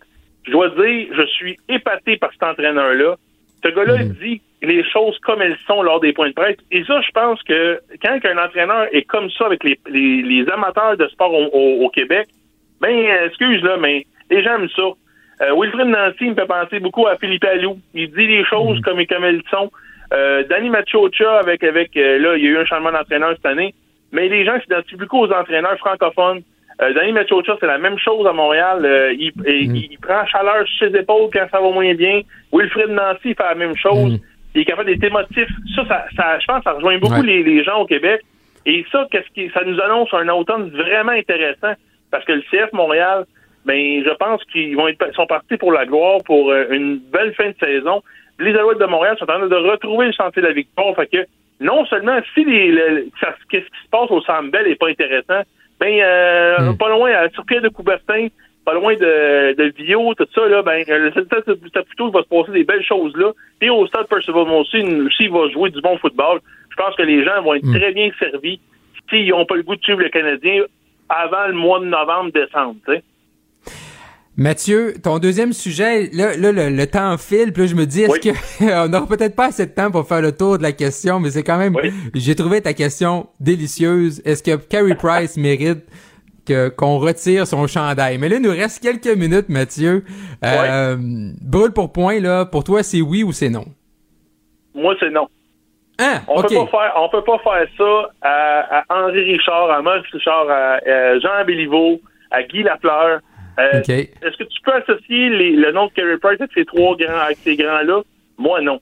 je 0.44 0.50
dois 0.50 0.70
dire, 0.70 1.08
je 1.16 1.26
suis 1.26 1.58
épaté 1.68 2.16
par 2.16 2.32
cet 2.32 2.42
entraîneur-là. 2.42 3.16
Ce 3.62 3.68
gars-là 3.68 4.04
mm. 4.04 4.08
dit 4.22 4.40
les 4.62 4.82
choses 4.90 5.18
comme 5.18 5.42
elles 5.42 5.58
sont 5.66 5.82
lors 5.82 6.00
des 6.00 6.12
points 6.12 6.28
de 6.28 6.34
presse. 6.34 6.56
Et 6.70 6.84
ça, 6.84 7.00
je 7.00 7.10
pense 7.12 7.42
que 7.42 7.80
quand 8.02 8.18
un 8.24 8.38
entraîneur 8.38 8.86
est 8.92 9.02
comme 9.02 9.30
ça 9.30 9.46
avec 9.46 9.62
les, 9.64 10.46
amateurs 10.52 10.96
de 10.96 11.06
sport 11.08 11.32
au, 11.32 11.88
Québec, 11.90 12.28
ben, 12.80 13.06
excuse 13.26 13.62
là, 13.62 13.76
mais 13.76 14.06
les 14.30 14.42
gens 14.42 14.54
aiment 14.54 14.68
ça. 14.74 14.82
Euh, 15.44 15.54
Wilfred 15.54 15.88
Nancy 15.88 16.30
me 16.30 16.34
fait 16.34 16.46
penser 16.46 16.80
beaucoup 16.80 17.06
à 17.06 17.16
Philippe 17.16 17.44
Allou. 17.44 17.78
Il 17.92 18.10
dit 18.10 18.26
les 18.26 18.44
choses 18.44 18.78
mhm. 18.78 18.82
comme, 18.82 19.06
comme 19.06 19.24
elles 19.24 19.42
sont. 19.50 19.70
Euh, 20.12 20.44
Danny 20.48 20.70
Machocha, 20.70 21.38
avec, 21.38 21.64
avec 21.64 21.96
euh, 21.96 22.18
là, 22.18 22.36
il 22.36 22.44
y 22.44 22.46
a 22.46 22.50
eu 22.50 22.58
un 22.58 22.64
changement 22.64 22.92
d'entraîneur 22.92 23.32
cette 23.34 23.46
année, 23.46 23.74
mais 24.12 24.28
les 24.28 24.44
gens 24.44 24.58
s'identifient 24.60 24.96
beaucoup 24.96 25.20
aux 25.20 25.32
entraîneurs 25.32 25.76
francophones. 25.78 26.42
Euh, 26.82 26.92
Danny 26.92 27.12
Machocha, 27.12 27.56
c'est 27.58 27.66
la 27.66 27.78
même 27.78 27.98
chose 27.98 28.26
à 28.26 28.32
Montréal. 28.32 29.14
Il, 29.18 29.32
mhm. 29.36 29.76
il, 29.76 29.98
prend 29.98 30.24
chaleur 30.26 30.66
sur 30.66 30.88
ses 30.88 30.98
épaules 30.98 31.30
quand 31.32 31.46
ça 31.50 31.60
va 31.60 31.70
moins 31.70 31.94
bien. 31.94 32.22
Wilfred 32.52 32.90
Nancy 32.90 33.34
fait 33.34 33.42
la 33.42 33.54
même 33.54 33.76
chose. 33.76 34.12
Mhm. 34.12 34.18
Il 34.54 34.60
est 34.60 34.64
capable 34.64 34.88
d'être 34.88 35.04
émotif. 35.04 35.48
Ça, 35.74 35.84
ça, 35.88 36.04
ça, 36.16 36.38
je 36.38 36.46
pense 36.46 36.58
que 36.58 36.64
ça 36.64 36.72
rejoint 36.72 36.98
beaucoup 36.98 37.22
les, 37.22 37.42
les, 37.42 37.64
gens 37.64 37.80
au 37.80 37.86
Québec. 37.86 38.20
Et 38.66 38.84
ça, 38.92 39.06
qu'est-ce 39.10 39.28
qui, 39.34 39.50
ça 39.52 39.64
nous 39.64 39.80
annonce 39.80 40.12
un 40.14 40.28
automne 40.28 40.70
vraiment 40.70 41.12
intéressant 41.12 41.74
parce 42.10 42.24
que 42.24 42.32
le 42.32 42.42
CF 42.42 42.72
Montréal, 42.72 43.24
ben 43.64 44.02
je 44.04 44.14
pense 44.16 44.42
qu'ils 44.44 44.76
vont 44.76 44.88
être 44.88 45.14
sont 45.14 45.26
partis 45.26 45.56
pour 45.56 45.72
la 45.72 45.86
gloire 45.86 46.18
pour 46.24 46.50
euh, 46.50 46.66
une 46.70 46.98
belle 46.98 47.34
fin 47.34 47.48
de 47.48 47.56
saison. 47.58 48.02
Les 48.38 48.54
Alouettes 48.54 48.78
de 48.78 48.86
Montréal 48.86 49.16
sont 49.18 49.24
en 49.24 49.38
train 49.38 49.46
de 49.46 49.54
retrouver 49.54 50.06
le 50.06 50.12
sentier 50.12 50.42
de 50.42 50.48
la 50.48 50.52
victoire. 50.52 50.94
Fait 50.96 51.06
que 51.06 51.26
non 51.60 51.86
seulement 51.86 52.18
si 52.34 52.44
les, 52.44 53.08
ce 53.20 53.46
qui 53.48 53.62
se 53.64 53.88
passe 53.90 54.10
au 54.10 54.20
Centre 54.22 54.50
Bell 54.50 54.66
n'est 54.66 54.74
pas 54.74 54.88
intéressant, 54.88 55.42
ben 55.80 56.00
euh, 56.00 56.72
hmm. 56.72 56.76
pas 56.76 56.88
loin, 56.90 57.12
à, 57.12 57.28
sur 57.30 57.44
pied 57.44 57.60
de 57.60 57.68
Coubertin, 57.68 58.28
pas 58.64 58.74
loin 58.74 58.94
de, 58.94 59.54
de 59.54 59.72
Vio, 59.76 60.14
tout 60.14 60.26
ça, 60.34 60.46
là, 60.48 60.62
ben, 60.62 60.84
le 60.86 61.10
stade 61.10 61.84
plutôt 61.84 62.10
va 62.10 62.22
se 62.22 62.28
passer 62.28 62.52
des 62.52 62.64
belles 62.64 62.84
choses 62.84 63.16
là. 63.16 63.32
Et 63.60 63.70
au 63.70 63.86
stade 63.86 64.08
Percival 64.08 64.48
aussi, 64.50 64.84
s'il 65.16 65.30
va 65.30 65.48
jouer 65.50 65.70
du 65.70 65.80
bon 65.80 65.96
football, 65.98 66.40
je 66.70 66.76
pense 66.76 66.94
que 66.96 67.02
les 67.02 67.24
gens 67.24 67.42
vont 67.42 67.54
être 67.54 67.66
hmm. 67.66 67.78
très 67.78 67.92
bien 67.92 68.10
servis 68.18 68.60
s'ils 69.10 69.28
n'ont 69.28 69.46
pas 69.46 69.56
le 69.56 69.62
goût 69.62 69.76
de 69.76 69.82
suivre 69.82 70.00
le 70.00 70.08
Canadien 70.08 70.64
avant 71.08 71.46
le 71.46 71.54
mois 71.54 71.80
de 71.80 71.84
novembre, 71.84 72.32
décembre, 72.32 72.76
tu 72.86 72.94
sais. 72.94 73.02
Mathieu, 74.36 74.94
ton 75.00 75.20
deuxième 75.20 75.52
sujet, 75.52 76.10
là, 76.12 76.34
le, 76.36 76.84
temps 76.86 77.16
file, 77.18 77.52
puis 77.52 77.62
là, 77.62 77.68
je 77.68 77.74
me 77.76 77.86
dis, 77.86 78.02
est-ce 78.02 78.18
qu'on 78.18 78.88
n'aura 78.88 79.06
peut-être 79.06 79.36
pas 79.36 79.46
assez 79.46 79.66
de 79.66 79.70
temps 79.70 79.92
pour 79.92 80.08
faire 80.08 80.22
le 80.22 80.32
tour 80.36 80.58
de 80.58 80.62
la 80.64 80.72
question, 80.72 81.20
mais 81.20 81.30
c'est 81.30 81.44
quand 81.44 81.56
même, 81.56 81.76
j'ai 82.14 82.34
trouvé 82.34 82.60
ta 82.60 82.72
question 82.72 83.28
délicieuse. 83.38 84.20
Est-ce 84.24 84.42
que 84.42 84.56
Carey 84.56 84.96
Price 84.96 85.36
mérite 85.36 85.84
que, 86.44 86.68
qu'on 86.68 86.98
retire 86.98 87.46
son 87.46 87.68
chandail? 87.68 88.18
Mais 88.18 88.28
là, 88.28 88.36
il 88.36 88.42
nous 88.42 88.50
reste 88.50 88.82
quelques 88.82 89.16
minutes, 89.16 89.48
Mathieu. 89.48 90.02
Euh, 90.44 90.96
brûle 91.40 91.72
pour 91.72 91.92
point, 91.92 92.18
là, 92.18 92.44
pour 92.44 92.64
toi, 92.64 92.82
c'est 92.82 93.02
oui 93.02 93.22
ou 93.22 93.30
c'est 93.30 93.50
non? 93.50 93.66
Moi, 94.74 94.96
c'est 94.98 95.10
non. 95.10 95.28
Ah, 96.00 96.22
on 96.26 96.42
peut 96.42 96.48
pas 96.48 96.66
faire, 96.66 96.92
on 96.96 97.08
peut 97.08 97.22
pas 97.22 97.38
faire 97.38 97.66
ça 97.78 98.10
à, 98.20 98.82
Henri 98.90 99.32
Richard, 99.32 99.70
à 99.70 99.80
Maurice 99.80 100.10
Richard, 100.12 100.50
à, 100.50 100.78
à 100.84 101.18
Jean 101.20 101.44
Béliveau, 101.46 102.00
à 102.32 102.42
Guy 102.42 102.64
Lafleur. 102.64 103.20
Euh, 103.58 103.82
est-ce 103.86 104.36
que 104.36 104.44
tu 104.44 104.60
peux 104.62 104.72
associer 104.72 105.28
le 105.28 105.70
nom 105.72 105.86
de 105.86 105.92
Carey 105.92 106.18
Price 106.18 106.40
avec 106.40 106.52
ces 106.54 106.64
trois 106.64 106.96
grands, 106.96 107.18
avec 107.18 107.38
ces 107.38 107.56
grands-là? 107.56 108.02
Moi, 108.36 108.60
non. 108.60 108.80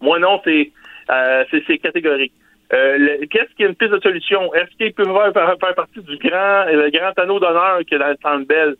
Moi, 0.00 0.18
non, 0.18 0.40
c'est 0.44 0.70
euh, 1.10 1.44
c'est 1.50 1.78
catégorique. 1.78 2.32
Euh, 2.72 3.18
Qu'est-ce 3.30 3.54
qu'il 3.54 3.64
y 3.64 3.64
a 3.64 3.68
une 3.68 3.76
piste 3.76 3.92
de 3.92 4.00
solution? 4.00 4.52
Est-ce 4.54 4.74
qu'il 4.76 4.92
peut 4.92 5.04
faire, 5.04 5.32
faire, 5.60 5.74
partie 5.74 6.00
du 6.00 6.16
grand, 6.16 6.64
le 6.66 6.90
grand 6.90 7.22
anneau 7.22 7.38
d'honneur 7.38 7.78
qu'il 7.86 7.98
y 7.98 8.02
a 8.02 8.04
dans 8.04 8.08
le 8.08 8.16
Centre 8.22 8.46
Bell? 8.46 8.74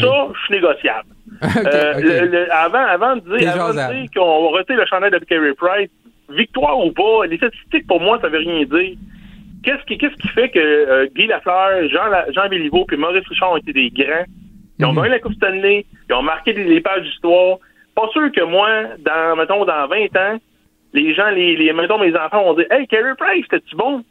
Ça, 0.00 0.28
je 0.32 0.40
suis 0.44 0.54
négociable. 0.54 1.08
avant, 2.52 2.86
avant 2.86 3.16
de 3.16 3.36
dire, 3.36 3.60
avant 3.60 3.70
de 3.70 3.92
dire 3.92 4.10
qu'on 4.14 4.44
va 4.44 4.58
retirer 4.58 4.78
le 4.78 4.86
chandail 4.86 5.10
de 5.10 5.18
Carey 5.18 5.52
Price, 5.54 5.90
victoire 6.28 6.78
ou 6.78 6.92
pas, 6.92 7.26
les 7.26 7.38
statistiques, 7.38 7.86
pour 7.88 8.00
moi, 8.00 8.18
ça 8.20 8.28
veut 8.28 8.38
rien 8.38 8.64
dire. 8.64 8.96
Qu'est-ce 9.64 9.82
qui, 9.86 9.98
qu'est-ce 9.98 10.14
qui 10.14 10.28
fait 10.28 10.50
que 10.50 11.06
Guy 11.14 11.26
Lafleur, 11.26 11.88
Jean, 11.88 12.32
Jean 12.32 12.48
Béliveau 12.48 12.86
et 12.92 12.96
Maurice 12.96 13.26
Richard 13.26 13.52
ont 13.52 13.56
été 13.56 13.72
des 13.72 13.90
grands? 13.90 14.26
Ils 14.78 14.84
ont 14.86 14.92
mhm. 14.92 14.96
gagné 14.96 15.08
la 15.10 15.20
Coupe 15.20 15.34
Stanley, 15.34 15.86
ils 16.08 16.14
ont 16.14 16.22
marqué 16.22 16.52
les, 16.52 16.80
pages 16.80 17.02
d'histoire. 17.02 17.58
Pas 17.94 18.08
sûr 18.12 18.30
que 18.32 18.42
moi, 18.42 18.68
dans, 18.98 19.36
mettons, 19.36 19.64
dans 19.64 19.86
20 19.86 20.16
ans, 20.16 20.38
les 20.92 21.14
gens, 21.14 21.30
les, 21.30 21.56
les 21.56 21.72
mettons, 21.72 21.98
mes 21.98 22.16
enfants 22.16 22.44
vont 22.44 22.54
dire 22.54 22.66
Hey, 22.70 22.86
Carey 22.86 23.14
Price, 23.16 23.44
c'était-tu 23.50 23.76
bon? 23.76 24.04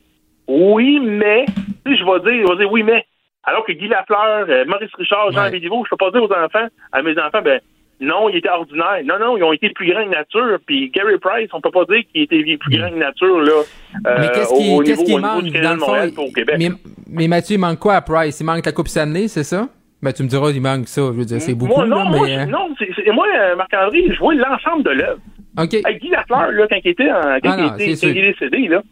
Oui, 0.48 1.00
mais, 1.00 1.46
tu 1.86 1.92
sais, 1.92 1.98
je 1.98 2.06
vais 2.06 2.20
dire, 2.20 2.48
je 2.48 2.52
vais 2.52 2.58
dire 2.60 2.72
oui, 2.72 2.84
mais. 2.84 3.06
Alors 3.46 3.66
que 3.66 3.74
Guy 3.74 3.90
Lafleur, 3.90 4.46
euh, 4.48 4.64
Maurice 4.66 4.94
Richard, 4.98 5.32
Jean 5.34 5.52
ouais. 5.52 5.60
je 5.62 5.90
peux 5.90 5.98
pas 5.98 6.12
dire 6.12 6.24
aux 6.24 6.32
enfants, 6.32 6.68
à 6.94 7.02
mes 7.02 7.18
enfants, 7.20 7.42
ben, 7.44 7.60
non, 8.00 8.30
il 8.30 8.38
était 8.38 8.50
ordinaire. 8.50 9.02
Non, 9.06 9.20
non, 9.20 9.38
ils 9.38 9.44
ont 9.44 9.54
été 9.54 9.70
plus 9.70 9.92
grands 9.92 10.06
que 10.06 10.10
nature. 10.10 10.60
Puis 10.66 10.90
Gary 10.92 11.18
Price, 11.18 11.50
on 11.54 11.62
peut 11.62 11.72
pas 11.72 11.86
dire 11.86 12.04
qu'il 12.12 12.24
était 12.24 12.58
plus 12.58 12.78
grand 12.78 12.90
que 12.90 12.96
nature 12.96 13.42
là. 13.42 13.62
Euh, 14.08 14.18
mais 14.20 14.30
qu'est-ce 14.34 14.54
qui, 14.54 14.84
qu'est-ce 14.84 15.04
qui 15.04 15.18
manque 15.18 15.52
dans 15.52 15.74
le 15.74 16.12
fond? 16.12 16.32
Mais, 16.58 16.70
mais 17.10 17.28
Mathieu, 17.28 17.56
il 17.56 17.60
manque 17.60 17.80
quoi 17.80 17.96
à 17.96 18.02
Price? 18.02 18.40
Il 18.40 18.46
manque 18.46 18.66
la 18.66 18.72
Coupe 18.72 18.88
Stanley, 18.88 19.28
c'est 19.28 19.44
ça? 19.44 19.68
Ben, 20.04 20.12
tu 20.12 20.22
me 20.24 20.28
diras, 20.28 20.52
il 20.52 20.62
manque 20.62 20.90
ça. 20.90 21.02
Je 21.02 21.18
veux 21.18 21.24
dire, 21.24 21.40
c'est 21.40 21.54
beaucoup. 21.54 21.76
Moi, 21.76 21.88
non, 21.88 22.04
là, 22.04 22.10
mais... 22.12 22.18
moi, 22.18 22.46
non 22.46 22.76
c'est, 22.78 23.12
moi 23.14 23.26
euh, 23.40 23.56
Marc-André, 23.56 24.04
je 24.10 24.20
vois 24.20 24.36
l'ensemble 24.36 24.84
de 24.84 24.90
l'œuvre. 24.90 25.20
OK. 25.58 25.76
Avec 25.86 26.02
Guy 26.02 26.10
Lafleur, 26.10 26.52
là, 26.52 26.68
quand 26.70 26.78
il 26.84 26.92
était 26.92 27.10
en, 27.10 27.40
quand 27.42 27.56
ah, 27.58 27.76
il, 27.80 27.92
était, 27.92 28.08
il 28.10 28.18
est 28.18 28.34
décédé, 28.34 28.68
là, 28.68 28.84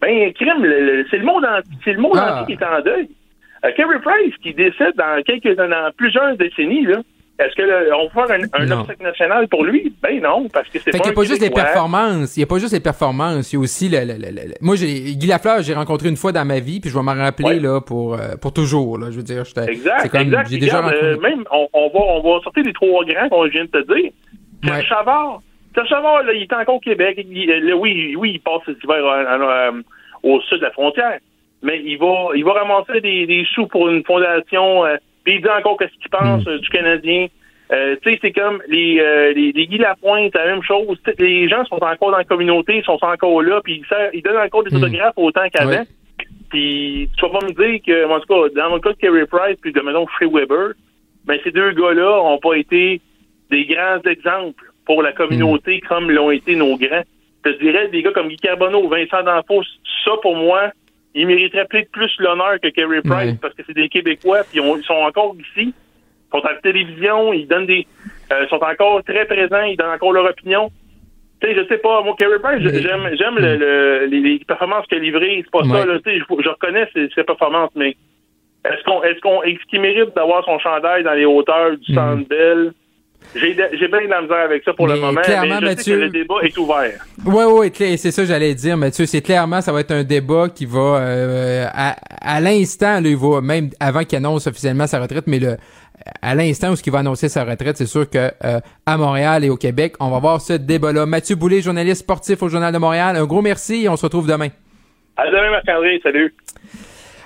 ben, 0.00 0.32
crime, 0.32 0.64
c'est 1.10 1.18
le 1.18 1.24
monde, 1.24 1.44
entier, 1.44 1.72
c'est 1.84 1.92
le 1.92 2.00
monde 2.00 2.12
ah. 2.14 2.42
entier 2.42 2.56
qui 2.56 2.62
est 2.62 2.66
en 2.66 2.80
deuil. 2.82 3.08
Euh, 3.64 3.72
Kerry 3.76 3.98
Price, 3.98 4.34
qui 4.42 4.54
décède 4.54 4.94
dans 4.94 5.20
quelques, 5.24 5.56
dans 5.56 5.90
plusieurs 5.96 6.36
décennies, 6.36 6.86
là, 6.86 6.98
est-ce 7.40 7.56
qu'on 7.56 8.20
va 8.20 8.26
faire 8.26 8.36
un, 8.52 8.62
un 8.62 8.70
obstacle 8.70 9.02
national 9.02 9.48
pour 9.48 9.64
lui? 9.64 9.92
Ben 10.02 10.20
non, 10.20 10.48
parce 10.52 10.68
que 10.68 10.78
c'est 10.78 10.90
pas. 10.90 10.98
Fait 10.98 10.98
qu'il 10.98 11.10
n'y 11.10 11.14
a 11.14 11.20
pas 11.20 11.24
juste 11.24 11.40
les 11.40 11.50
performances. 11.50 12.36
Il 12.36 12.40
n'y 12.40 12.44
a 12.44 12.46
pas 12.46 12.58
juste 12.58 12.72
les 12.72 12.80
performances. 12.80 13.52
Il 13.52 13.56
y 13.56 13.58
a 13.58 13.60
aussi 13.60 13.88
le. 13.88 14.00
le, 14.00 14.14
le, 14.14 14.54
Moi, 14.60 14.76
j'ai 14.76 15.14
Guy 15.14 15.26
Lafleur, 15.26 15.62
j'ai 15.62 15.74
rencontré 15.74 16.08
une 16.08 16.16
fois 16.16 16.32
dans 16.32 16.44
ma 16.44 16.60
vie, 16.60 16.80
puis 16.80 16.90
je 16.90 16.94
vais 16.96 17.02
m'en 17.02 17.14
rappeler 17.14 17.58
là 17.58 17.80
pour 17.80 18.14
euh, 18.14 18.36
pour 18.40 18.52
toujours. 18.52 18.98
Là, 18.98 19.06
je 19.10 19.16
veux 19.16 19.22
dire, 19.22 19.44
j'étais. 19.44 19.72
Exact. 19.72 20.08
Comme, 20.10 20.20
exact. 20.20 20.48
J'ai 20.50 20.58
déjà 20.58 20.86
euh, 20.86 21.18
même 21.18 21.44
on, 21.50 21.68
on, 21.72 21.88
va 21.88 22.00
on 22.00 22.22
va 22.22 22.42
sortir 22.42 22.62
les 22.64 22.72
trois 22.72 23.04
grands 23.04 23.28
qu'on 23.28 23.44
vient 23.46 23.64
de 23.64 23.70
te 23.70 23.94
dire. 23.94 24.10
Chavard. 24.88 25.40
Chavard, 25.88 26.22
là, 26.24 26.32
il 26.34 26.42
est 26.42 26.52
encore 26.52 26.76
au 26.76 26.80
Québec. 26.80 27.24
Il, 27.30 27.74
oui, 27.74 28.14
oui, 28.18 28.32
il 28.34 28.40
passe 28.40 28.60
cet 28.66 28.82
hiver 28.84 28.98
euh, 29.02 29.82
au 30.22 30.40
sud 30.42 30.58
de 30.58 30.64
la 30.64 30.70
frontière. 30.72 31.18
Mais 31.62 31.80
il 31.84 31.98
va 31.98 32.30
il 32.34 32.44
va 32.44 32.52
ramasser 32.52 33.00
des, 33.00 33.26
des 33.26 33.46
sous 33.54 33.66
pour 33.66 33.88
une 33.88 34.04
fondation. 34.04 34.84
Puis 35.30 35.38
il 35.38 35.42
dit 35.42 35.48
encore 35.48 35.76
qu'est-ce 35.76 35.92
qu'il 35.92 36.10
pense 36.10 36.44
mm. 36.44 36.58
du 36.58 36.68
Canadien. 36.70 37.28
Euh, 37.70 37.94
tu 38.02 38.10
sais, 38.10 38.18
c'est 38.20 38.32
comme 38.32 38.60
les, 38.66 38.98
euh, 38.98 39.32
les, 39.32 39.52
les 39.52 39.68
Guy 39.68 39.78
Lapointe, 39.78 40.34
la 40.34 40.46
même 40.46 40.62
chose. 40.64 40.98
les 41.20 41.48
gens 41.48 41.64
sont 41.66 41.76
encore 41.76 42.10
dans 42.10 42.18
la 42.18 42.24
communauté, 42.24 42.78
ils 42.78 42.84
sont 42.84 42.98
encore 43.00 43.40
là, 43.40 43.60
puis 43.62 43.80
ils, 43.80 44.10
ils 44.12 44.22
donnent 44.22 44.38
encore 44.38 44.64
des 44.64 44.74
mm. 44.76 44.82
autographes 44.82 45.12
autant 45.14 45.48
qu'avant. 45.54 45.84
Puis 46.48 47.08
tu 47.16 47.22
vas 47.22 47.38
pas 47.38 47.46
me 47.46 47.52
dire 47.52 47.80
que, 47.86 48.10
en 48.10 48.18
tout 48.18 48.26
cas, 48.26 48.60
dans 48.60 48.74
le 48.74 48.80
cas 48.80 48.90
de 48.90 48.96
Kerry 48.96 49.24
Price 49.26 49.56
puis 49.62 49.72
de, 49.72 49.80
mettons, 49.82 50.04
Free 50.08 50.26
Weber, 50.26 50.72
ben 51.26 51.38
ces 51.44 51.52
deux 51.52 51.70
gars-là 51.74 52.22
ont 52.22 52.38
pas 52.38 52.54
été 52.54 53.00
des 53.52 53.66
grands 53.66 54.02
exemples 54.10 54.64
pour 54.84 55.00
la 55.04 55.12
communauté 55.12 55.76
mm. 55.76 55.88
comme 55.88 56.10
l'ont 56.10 56.32
été 56.32 56.56
nos 56.56 56.76
grands. 56.76 57.04
Je 57.44 57.52
dirais, 57.52 57.86
des 57.86 58.02
gars 58.02 58.10
comme 58.10 58.26
Guy 58.26 58.36
Carbonneau, 58.36 58.88
Vincent 58.88 59.22
Danfos, 59.22 59.62
ça, 60.04 60.10
pour 60.22 60.34
moi, 60.34 60.72
ils 61.14 61.26
mériteraient 61.26 61.66
peut-être 61.66 61.90
plus 61.90 62.10
l'honneur 62.18 62.60
que 62.62 62.68
Kerry 62.68 63.00
Price 63.02 63.34
parce 63.40 63.54
que 63.54 63.62
c'est 63.66 63.74
des 63.74 63.88
Québécois, 63.88 64.42
puis 64.50 64.60
ils 64.60 64.84
sont 64.84 64.94
encore 64.94 65.34
ici. 65.38 65.74
Sont 66.32 66.40
à 66.40 66.52
la 66.52 66.58
télévision, 66.58 67.32
ils 67.32 67.48
donnent 67.48 67.66
des, 67.66 67.86
euh, 68.32 68.46
sont 68.46 68.62
encore 68.62 69.02
très 69.02 69.24
présents, 69.24 69.62
ils 69.62 69.76
donnent 69.76 69.90
encore 69.90 70.12
leur 70.12 70.26
opinion. 70.26 70.70
Tu 71.40 71.48
sais, 71.48 71.54
je 71.56 71.66
sais 71.66 71.78
pas, 71.78 72.02
moi, 72.02 72.14
Carey 72.16 72.38
Price, 72.40 72.62
j'aime, 72.80 73.10
j'aime 73.18 73.36
le, 73.38 74.06
les, 74.06 74.38
performances 74.46 74.86
qu'il 74.86 74.98
a 74.98 75.00
livrées, 75.00 75.42
c'est 75.44 75.50
pas 75.50 75.64
ça, 75.64 75.86
là, 75.86 75.98
tu 75.98 76.10
sais, 76.10 76.18
je, 76.18 76.48
reconnais 76.48 76.86
ses, 76.94 77.24
performances, 77.24 77.72
mais 77.74 77.96
est-ce 78.64 78.84
qu'on, 78.84 79.02
est-ce 79.02 79.20
qu'on, 79.20 79.42
est-ce 79.42 79.64
qu'il 79.68 79.80
mérite 79.80 80.14
d'avoir 80.14 80.44
son 80.44 80.58
chandail 80.60 81.02
dans 81.02 81.14
les 81.14 81.24
hauteurs 81.24 81.76
du 81.78 81.92
mm. 81.92 81.94
Centre 81.94 82.72
J'ai, 83.34 83.54
bien 83.54 83.66
de 83.68 84.08
la 84.08 84.22
misère 84.22 84.38
avec 84.38 84.64
ça 84.64 84.72
pour 84.72 84.88
le 84.88 84.96
moment, 84.96 85.12
mais 85.12 85.22
je 85.24 85.64
Mathieu, 85.64 85.82
sais 85.82 85.90
que 85.92 85.96
le 85.96 86.08
débat 86.08 86.34
est 86.42 86.58
ouvert. 86.58 87.06
Oui, 87.24 87.44
oui, 87.48 87.96
c'est 87.96 88.10
ça 88.10 88.24
j'allais 88.24 88.54
dire, 88.54 88.76
Mathieu. 88.76 89.06
C'est 89.06 89.22
clairement, 89.22 89.60
ça 89.60 89.72
va 89.72 89.80
être 89.80 89.92
un 89.92 90.02
débat 90.02 90.48
qui 90.52 90.66
va, 90.66 90.98
euh, 90.98 91.66
à, 91.72 91.94
à 92.20 92.40
l'instant, 92.40 93.00
même 93.42 93.70
avant 93.78 94.02
qu'il 94.02 94.16
annonce 94.16 94.48
officiellement 94.48 94.88
sa 94.88 95.00
retraite, 95.00 95.28
mais 95.28 95.38
le, 95.38 95.56
à 96.22 96.34
l'instant 96.34 96.72
où 96.72 96.74
il 96.84 96.92
va 96.92 96.98
annoncer 96.98 97.28
sa 97.28 97.44
retraite, 97.44 97.76
c'est 97.76 97.86
sûr 97.86 98.08
que 98.08 98.30
euh, 98.44 98.60
à 98.86 98.96
Montréal 98.96 99.44
et 99.44 99.50
au 99.50 99.56
Québec, 99.56 99.94
on 100.00 100.10
va 100.10 100.18
voir 100.18 100.40
ce 100.40 100.54
débat-là. 100.54 101.06
Mathieu 101.06 101.36
Boulay, 101.36 101.60
journaliste 101.60 102.00
sportif 102.00 102.42
au 102.42 102.48
Journal 102.48 102.72
de 102.72 102.78
Montréal, 102.78 103.16
un 103.16 103.26
gros 103.26 103.42
merci 103.42 103.84
et 103.84 103.88
on 103.88 103.96
se 103.96 104.06
retrouve 104.06 104.26
demain. 104.26 104.48
À 105.16 105.26
demain, 105.26 105.50
Marc-André. 105.50 106.00
Salut. 106.02 106.34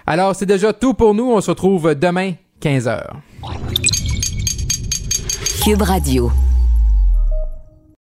Alors, 0.07 0.35
c'est 0.35 0.47
déjà 0.47 0.73
tout 0.73 0.95
pour 0.95 1.15
nous. 1.15 1.31
On 1.31 1.41
se 1.41 1.51
retrouve 1.51 1.95
demain, 1.95 2.33
15h. 2.61 4.04
Cube 5.65 5.81
Radio. 5.81 6.54